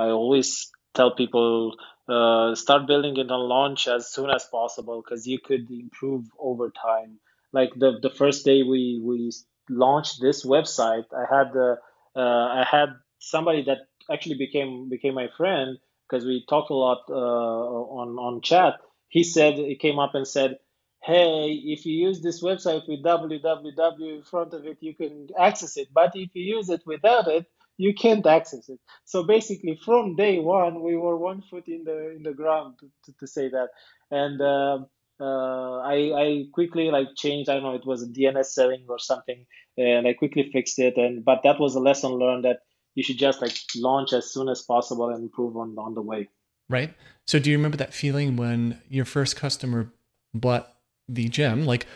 I 0.00 0.08
always 0.08 0.70
tell 0.94 1.14
people 1.14 1.76
uh, 2.08 2.54
start 2.54 2.86
building 2.86 3.16
it 3.18 3.30
on 3.30 3.48
launch 3.48 3.88
as 3.88 4.10
soon 4.10 4.30
as 4.30 4.44
possible 4.46 5.02
because 5.02 5.26
you 5.26 5.38
could 5.38 5.70
improve 5.70 6.24
over 6.38 6.70
time. 6.70 7.18
Like 7.52 7.74
the 7.76 7.98
the 8.00 8.10
first 8.10 8.46
day 8.46 8.62
we 8.62 9.02
we 9.04 9.32
launched 9.68 10.20
this 10.20 10.46
website, 10.46 11.04
I 11.12 11.24
had 11.28 11.52
the 11.52 11.72
uh, 11.72 11.76
I 12.20 12.66
had 12.70 12.90
somebody 13.18 13.62
that 13.64 13.78
actually 14.10 14.36
became 14.36 14.88
became 14.88 15.14
my 15.14 15.28
friend 15.36 15.78
because 16.08 16.24
we 16.26 16.44
talked 16.48 16.70
a 16.70 16.74
lot 16.74 17.02
uh, 17.08 17.14
on 17.14 18.18
on 18.18 18.40
chat. 18.42 18.74
He 19.08 19.24
said 19.24 19.54
he 19.54 19.76
came 19.76 19.98
up 19.98 20.14
and 20.14 20.26
said, 20.26 20.58
hey, 21.02 21.60
if 21.64 21.84
you 21.84 21.94
use 22.08 22.22
this 22.22 22.42
website 22.42 22.88
with 22.88 23.04
www 23.04 24.16
in 24.16 24.22
front 24.22 24.54
of 24.54 24.64
it, 24.66 24.78
you 24.80 24.94
can 24.94 25.28
access 25.38 25.76
it. 25.76 25.88
But 25.92 26.12
if 26.14 26.30
you 26.34 26.56
use 26.56 26.68
it 26.70 26.82
without 26.86 27.28
it, 27.28 27.46
you 27.76 27.94
can't 27.94 28.26
access 28.26 28.68
it. 28.68 28.78
So 29.04 29.24
basically, 29.24 29.78
from 29.84 30.16
day 30.16 30.38
one, 30.38 30.82
we 30.82 30.96
were 30.96 31.16
one 31.16 31.42
foot 31.42 31.66
in 31.68 31.84
the 31.84 32.12
in 32.16 32.22
the 32.22 32.32
ground 32.32 32.76
to, 32.80 32.86
to, 33.04 33.18
to 33.18 33.26
say 33.26 33.48
that. 33.48 33.68
And 34.10 34.40
uh, 34.40 34.78
uh, 35.20 35.78
I, 35.80 35.94
I 36.14 36.44
quickly 36.52 36.90
like 36.90 37.08
changed. 37.16 37.48
I 37.48 37.54
don't 37.54 37.62
know, 37.62 37.74
it 37.74 37.86
was 37.86 38.02
a 38.02 38.06
DNS 38.06 38.46
setting 38.46 38.86
or 38.88 38.98
something, 38.98 39.46
and 39.76 40.06
I 40.06 40.14
quickly 40.14 40.50
fixed 40.52 40.78
it. 40.78 40.96
And 40.96 41.24
but 41.24 41.42
that 41.44 41.60
was 41.60 41.74
a 41.74 41.80
lesson 41.80 42.12
learned 42.12 42.44
that 42.44 42.60
you 42.94 43.02
should 43.02 43.18
just 43.18 43.40
like 43.40 43.56
launch 43.76 44.12
as 44.12 44.32
soon 44.32 44.48
as 44.48 44.62
possible 44.62 45.08
and 45.08 45.22
improve 45.22 45.56
on 45.56 45.76
on 45.78 45.94
the 45.94 46.02
way. 46.02 46.28
Right. 46.68 46.94
So 47.26 47.38
do 47.38 47.50
you 47.50 47.56
remember 47.56 47.76
that 47.76 47.94
feeling 47.94 48.36
when 48.36 48.80
your 48.88 49.04
first 49.04 49.36
customer 49.36 49.92
bought 50.34 50.72
the 51.08 51.28
gem? 51.28 51.66
Like, 51.66 51.86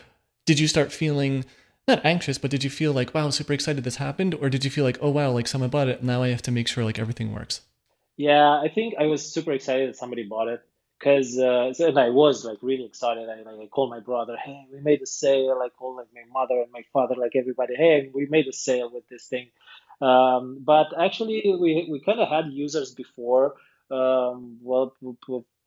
did 0.45 0.59
you 0.59 0.67
start 0.67 0.91
feeling 0.91 1.45
not 1.87 2.05
anxious, 2.05 2.37
but 2.37 2.51
did 2.51 2.63
you 2.63 2.69
feel 2.69 2.93
like, 2.93 3.13
wow, 3.13 3.29
super 3.29 3.53
excited 3.53 3.83
this 3.83 3.95
happened? 3.95 4.35
Or 4.35 4.49
did 4.49 4.63
you 4.65 4.71
feel 4.71 4.83
like, 4.83 4.97
oh, 5.01 5.09
wow, 5.09 5.31
like 5.31 5.47
someone 5.47 5.69
bought 5.69 5.87
it. 5.87 6.03
Now 6.03 6.21
I 6.21 6.29
have 6.29 6.41
to 6.43 6.51
make 6.51 6.67
sure 6.67 6.83
like 6.83 6.99
everything 6.99 7.33
works? 7.33 7.61
Yeah, 8.17 8.51
I 8.51 8.69
think 8.73 8.95
I 8.99 9.05
was 9.05 9.31
super 9.31 9.51
excited 9.51 9.89
that 9.89 9.95
somebody 9.95 10.23
bought 10.23 10.47
it 10.47 10.61
because 10.97 11.37
uh, 11.37 11.73
and 11.79 11.99
I 11.99 12.09
was 12.09 12.45
like 12.45 12.57
really 12.61 12.85
excited. 12.85 13.29
I 13.29 13.41
like 13.49 13.59
I 13.61 13.67
called 13.67 13.89
my 13.89 13.99
brother, 13.99 14.35
hey, 14.43 14.65
we 14.71 14.79
made 14.79 15.01
a 15.01 15.05
sale. 15.05 15.61
I 15.63 15.69
called 15.69 15.97
like 15.97 16.07
my 16.13 16.23
mother 16.31 16.61
and 16.61 16.71
my 16.71 16.83
father, 16.93 17.15
like 17.15 17.35
everybody, 17.35 17.75
hey, 17.75 18.09
we 18.13 18.25
made 18.25 18.47
a 18.47 18.53
sale 18.53 18.89
with 18.93 19.07
this 19.09 19.27
thing. 19.27 19.49
Um, 20.01 20.59
but 20.63 20.87
actually, 20.99 21.41
we 21.45 21.87
we 21.89 22.01
kind 22.05 22.19
of 22.19 22.29
had 22.29 22.51
users 22.51 22.93
before. 22.93 23.55
Um, 23.89 24.57
well, 24.61 24.95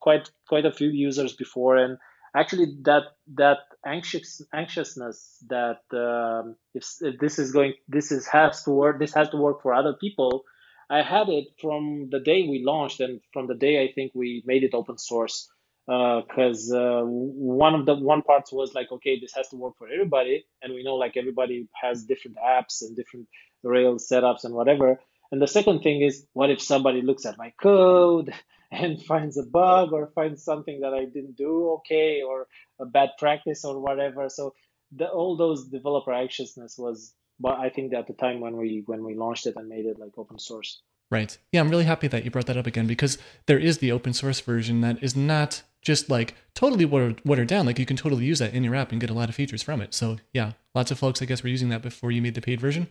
quite 0.01 0.31
quite 0.49 0.67
a 0.67 0.73
few 0.73 0.89
users 0.89 1.33
before, 1.35 1.77
and 1.77 1.99
actually 2.35 2.77
that 2.83 3.05
that 3.35 3.59
anxious 3.85 4.43
anxiousness 4.53 5.43
that 5.49 5.81
um, 5.93 6.57
if, 6.75 6.85
if 7.01 7.19
this 7.19 7.39
is 7.39 7.53
going 7.53 7.75
this 7.89 8.13
is 8.13 8.27
has 8.27 8.63
to 8.65 8.71
work 8.71 8.99
this 8.99 9.15
has 9.15 9.29
to 9.31 9.37
work 9.37 9.63
for 9.63 9.75
other 9.75 9.95
people 9.95 10.45
i 10.91 11.03
had 11.03 11.29
it 11.29 11.47
from 11.61 12.09
the 12.11 12.21
day 12.21 12.47
we 12.49 12.63
launched 12.65 13.01
and 13.01 13.21
from 13.33 13.47
the 13.49 13.55
day 13.55 13.83
i 13.85 13.93
think 13.93 14.13
we 14.15 14.43
made 14.47 14.65
it 14.65 14.75
open 14.75 14.99
source 14.99 15.49
because 15.87 16.73
uh, 16.73 17.01
uh, 17.01 17.03
one 17.05 17.75
of 17.75 17.87
the 17.87 17.95
one 17.97 18.23
parts 18.23 18.53
was 18.53 18.75
like 18.75 18.93
okay 18.93 19.19
this 19.21 19.35
has 19.35 19.49
to 19.49 19.57
work 19.57 19.75
for 19.79 19.89
everybody 19.89 20.45
and 20.63 20.75
we 20.75 20.85
know 20.85 20.97
like 20.97 21.17
everybody 21.17 21.69
has 21.83 22.05
different 22.05 22.37
apps 22.39 22.83
and 22.83 22.97
different 22.97 23.29
rails 23.65 24.09
setups 24.11 24.45
and 24.45 24.55
whatever 24.55 25.01
and 25.33 25.43
the 25.43 25.49
second 25.49 25.81
thing 25.83 26.03
is 26.03 26.27
what 26.35 26.51
if 26.51 26.63
somebody 26.63 27.03
looks 27.03 27.27
at 27.27 27.39
my 27.39 27.53
code 27.63 28.33
and 28.73 29.03
finds 29.03 29.37
a 29.39 29.43
bug 29.45 29.93
or 29.93 30.13
finds 30.15 30.45
something 30.45 30.81
that 30.81 30.95
I 30.95 31.05
didn't 31.05 31.37
do 31.37 31.71
okay 31.79 32.23
or 32.23 32.47
a 32.81 32.87
bad 32.87 33.11
practice 33.19 33.65
or 33.65 33.81
whatever. 33.81 34.29
So 34.29 34.55
the, 34.93 35.09
all 35.09 35.37
those 35.37 35.69
developer 35.69 36.13
anxiousness 36.13 36.77
was, 36.79 37.15
but 37.41 37.59
I 37.59 37.71
think 37.71 37.93
at 37.95 38.07
the 38.07 38.13
time 38.13 38.41
when 38.41 38.57
we 38.57 38.83
when 38.87 39.03
we 39.03 39.15
launched 39.15 39.47
it 39.47 39.57
and 39.57 39.69
made 39.69 39.87
it 39.87 39.99
like 39.99 40.13
open 40.17 40.39
source. 40.39 40.83
Right. 41.11 41.37
Yeah, 41.51 41.61
I'm 41.61 41.71
really 41.71 41.85
happy 41.85 42.07
that 42.07 42.25
you 42.25 42.31
brought 42.31 42.47
that 42.47 42.57
up 42.57 42.69
again 42.69 42.87
because 42.87 43.19
there 43.47 43.59
is 43.59 43.79
the 43.79 43.91
open 43.91 44.13
source 44.13 44.39
version 44.39 44.81
that 44.83 45.03
is 45.03 45.17
not 45.17 45.63
just 45.83 46.09
like 46.09 46.35
totally 46.55 46.85
watered, 46.85 47.21
watered 47.25 47.49
down. 47.49 47.67
Like 47.67 47.81
you 47.81 47.87
can 47.87 47.97
totally 47.97 48.25
use 48.25 48.39
that 48.39 48.55
in 48.55 48.63
your 48.63 48.77
app 48.77 48.93
and 48.93 49.01
get 49.01 49.11
a 49.11 49.15
lot 49.15 49.29
of 49.29 49.35
features 49.35 49.63
from 49.63 49.81
it. 49.81 49.93
So 49.93 50.19
yeah, 50.33 50.53
lots 50.73 50.93
of 50.93 51.01
folks 51.01 51.21
I 51.21 51.25
guess 51.25 51.43
were 51.43 51.49
using 51.49 51.71
that 51.71 51.83
before 51.83 52.13
you 52.13 52.23
made 52.23 52.35
the 52.35 52.41
paid 52.41 52.61
version. 52.61 52.87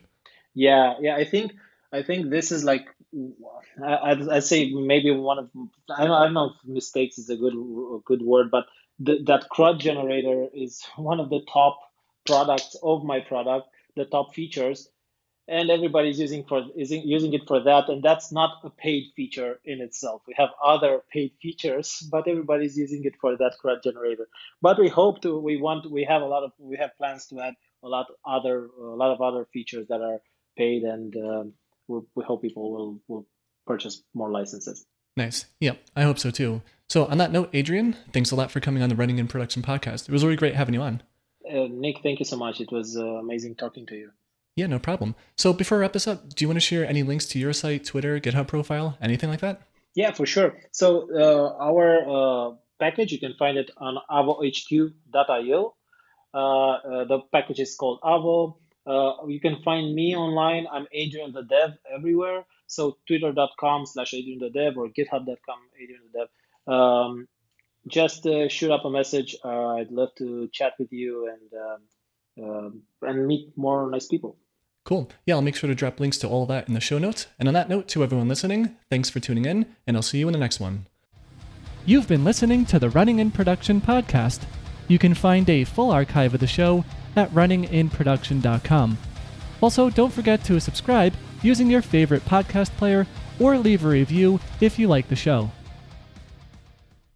Yeah, 0.52 0.94
yeah. 1.00 1.16
I 1.16 1.24
think 1.24 1.52
I 1.92 2.02
think 2.02 2.28
this 2.28 2.52
is 2.52 2.62
like 2.62 2.86
I, 3.82 4.14
would 4.14 4.44
say 4.44 4.70
maybe 4.70 5.10
one 5.12 5.38
of 5.38 5.50
I 5.96 6.04
don't, 6.04 6.12
I 6.12 6.24
don't 6.24 6.34
know 6.34 6.52
if 6.54 6.68
mistakes 6.68 7.18
is 7.18 7.30
a 7.30 7.36
good 7.36 7.54
a 7.54 8.00
good 8.04 8.22
word, 8.22 8.50
but 8.50 8.66
the, 8.98 9.22
that 9.26 9.48
CRUD 9.48 9.80
generator 9.80 10.46
is 10.52 10.84
one 10.96 11.20
of 11.20 11.30
the 11.30 11.40
top 11.50 11.78
products 12.26 12.76
of 12.82 13.02
my 13.02 13.20
product, 13.20 13.68
the 13.96 14.04
top 14.04 14.34
features, 14.34 14.88
and 15.48 15.70
everybody's 15.70 16.18
using 16.18 16.44
for 16.44 16.64
is 16.76 16.90
using 16.90 17.32
it 17.34 17.42
for 17.46 17.60
that, 17.60 17.88
and 17.88 18.02
that's 18.02 18.30
not 18.32 18.58
a 18.64 18.70
paid 18.70 19.04
feature 19.16 19.60
in 19.64 19.80
itself. 19.80 20.22
We 20.26 20.34
have 20.36 20.50
other 20.64 21.02
paid 21.12 21.32
features, 21.42 22.06
but 22.10 22.28
everybody's 22.28 22.76
using 22.76 23.04
it 23.04 23.14
for 23.20 23.36
that 23.36 23.56
CRUD 23.60 23.82
generator. 23.82 24.28
But 24.62 24.78
we 24.78 24.88
hope 24.88 25.22
to 25.22 25.38
we 25.38 25.56
want 25.56 25.90
we 25.90 26.04
have 26.04 26.22
a 26.22 26.26
lot 26.26 26.44
of 26.44 26.52
we 26.58 26.76
have 26.76 26.96
plans 26.96 27.26
to 27.26 27.40
add 27.40 27.54
a 27.82 27.88
lot 27.88 28.06
other 28.24 28.68
a 28.78 28.96
lot 29.02 29.12
of 29.12 29.20
other 29.20 29.46
features 29.52 29.88
that 29.88 30.00
are 30.00 30.20
paid 30.56 30.82
and 30.82 31.14
um, 31.16 31.52
we, 31.88 32.00
we 32.14 32.24
hope 32.24 32.42
people 32.42 32.70
will 32.72 33.00
will 33.08 33.26
purchase 33.66 34.02
more 34.14 34.30
licenses. 34.30 34.86
Nice. 35.16 35.46
Yeah, 35.58 35.74
I 35.96 36.02
hope 36.02 36.18
so 36.18 36.30
too. 36.30 36.62
So 36.88 37.06
on 37.06 37.18
that 37.18 37.30
note, 37.30 37.50
Adrian, 37.52 37.96
thanks 38.12 38.30
a 38.30 38.36
lot 38.36 38.50
for 38.50 38.60
coming 38.60 38.82
on 38.82 38.88
the 38.88 38.96
Running 38.96 39.18
in 39.18 39.28
Production 39.28 39.62
podcast. 39.62 40.08
It 40.08 40.12
was 40.12 40.24
really 40.24 40.36
great 40.36 40.54
having 40.54 40.74
you 40.74 40.82
on. 40.82 41.02
Uh, 41.50 41.68
Nick, 41.70 42.02
thank 42.02 42.18
you 42.18 42.24
so 42.24 42.36
much. 42.36 42.60
It 42.60 42.70
was 42.70 42.96
uh, 42.96 43.04
amazing 43.04 43.56
talking 43.56 43.86
to 43.86 43.96
you. 43.96 44.10
Yeah, 44.56 44.66
no 44.66 44.78
problem. 44.78 45.14
So 45.36 45.52
before 45.52 45.78
I 45.78 45.80
wrap 45.82 45.92
this 45.92 46.06
up, 46.06 46.34
do 46.34 46.44
you 46.44 46.48
want 46.48 46.56
to 46.56 46.60
share 46.60 46.86
any 46.86 47.02
links 47.02 47.26
to 47.26 47.38
your 47.38 47.52
site, 47.52 47.84
Twitter, 47.84 48.20
GitHub 48.20 48.46
profile, 48.48 48.98
anything 49.00 49.30
like 49.30 49.40
that? 49.40 49.62
Yeah, 49.94 50.12
for 50.12 50.26
sure. 50.26 50.56
So 50.72 51.08
uh, 51.14 51.56
our 51.58 52.50
uh, 52.50 52.54
package, 52.78 53.12
you 53.12 53.18
can 53.18 53.34
find 53.38 53.58
it 53.58 53.70
on 53.76 53.98
avohq.io. 54.10 55.74
Uh, 56.32 56.36
uh, 56.36 57.04
the 57.04 57.20
package 57.32 57.60
is 57.60 57.74
called 57.74 58.00
Avo. 58.02 58.56
Uh, 58.86 59.26
you 59.26 59.40
can 59.40 59.62
find 59.62 59.94
me 59.94 60.16
online. 60.16 60.66
I'm 60.70 60.86
Adrian 60.92 61.32
the 61.32 61.42
Dev 61.42 61.70
everywhere. 61.92 62.44
So 62.66 62.98
twitter.com 63.06 63.86
slash 63.86 64.14
Adrian 64.14 64.38
the 64.38 64.50
Dev 64.50 64.76
or 64.76 64.88
github.com 64.88 65.58
Adrian 65.80 66.02
the 66.12 66.18
Dev. 66.18 66.28
Um, 66.72 67.28
just 67.90 68.26
uh, 68.26 68.48
shoot 68.48 68.70
up 68.70 68.84
a 68.84 68.90
message. 68.90 69.36
Uh, 69.44 69.74
I'd 69.76 69.90
love 69.90 70.14
to 70.16 70.48
chat 70.52 70.74
with 70.78 70.92
you 70.92 71.28
and 71.28 71.60
um, 71.60 71.80
um, 72.42 72.82
and 73.02 73.26
meet 73.26 73.52
more 73.56 73.90
nice 73.90 74.06
people. 74.06 74.36
Cool. 74.84 75.10
Yeah, 75.26 75.34
I'll 75.34 75.42
make 75.42 75.56
sure 75.56 75.68
to 75.68 75.74
drop 75.74 76.00
links 76.00 76.16
to 76.18 76.28
all 76.28 76.42
of 76.42 76.48
that 76.48 76.68
in 76.68 76.74
the 76.74 76.80
show 76.80 76.98
notes. 76.98 77.26
And 77.38 77.48
on 77.48 77.54
that 77.54 77.68
note, 77.68 77.86
to 77.88 78.02
everyone 78.02 78.28
listening, 78.28 78.76
thanks 78.88 79.10
for 79.10 79.20
tuning 79.20 79.44
in, 79.44 79.66
and 79.86 79.96
I'll 79.96 80.02
see 80.02 80.18
you 80.18 80.28
in 80.28 80.32
the 80.32 80.38
next 80.38 80.58
one. 80.58 80.86
You've 81.84 82.08
been 82.08 82.24
listening 82.24 82.64
to 82.66 82.78
the 82.78 82.90
Running 82.90 83.18
in 83.18 83.30
Production 83.30 83.80
podcast. 83.80 84.42
You 84.88 84.98
can 84.98 85.14
find 85.14 85.48
a 85.48 85.64
full 85.64 85.90
archive 85.90 86.34
of 86.34 86.40
the 86.40 86.46
show 86.46 86.84
at 87.16 87.30
runninginproduction.com. 87.30 88.98
Also, 89.60 89.90
don't 89.90 90.12
forget 90.12 90.42
to 90.44 90.60
subscribe 90.60 91.14
using 91.42 91.70
your 91.70 91.82
favorite 91.82 92.24
podcast 92.24 92.70
player 92.76 93.06
or 93.38 93.58
leave 93.58 93.84
a 93.84 93.88
review 93.88 94.40
if 94.60 94.78
you 94.78 94.88
like 94.88 95.08
the 95.08 95.16
show. 95.16 95.50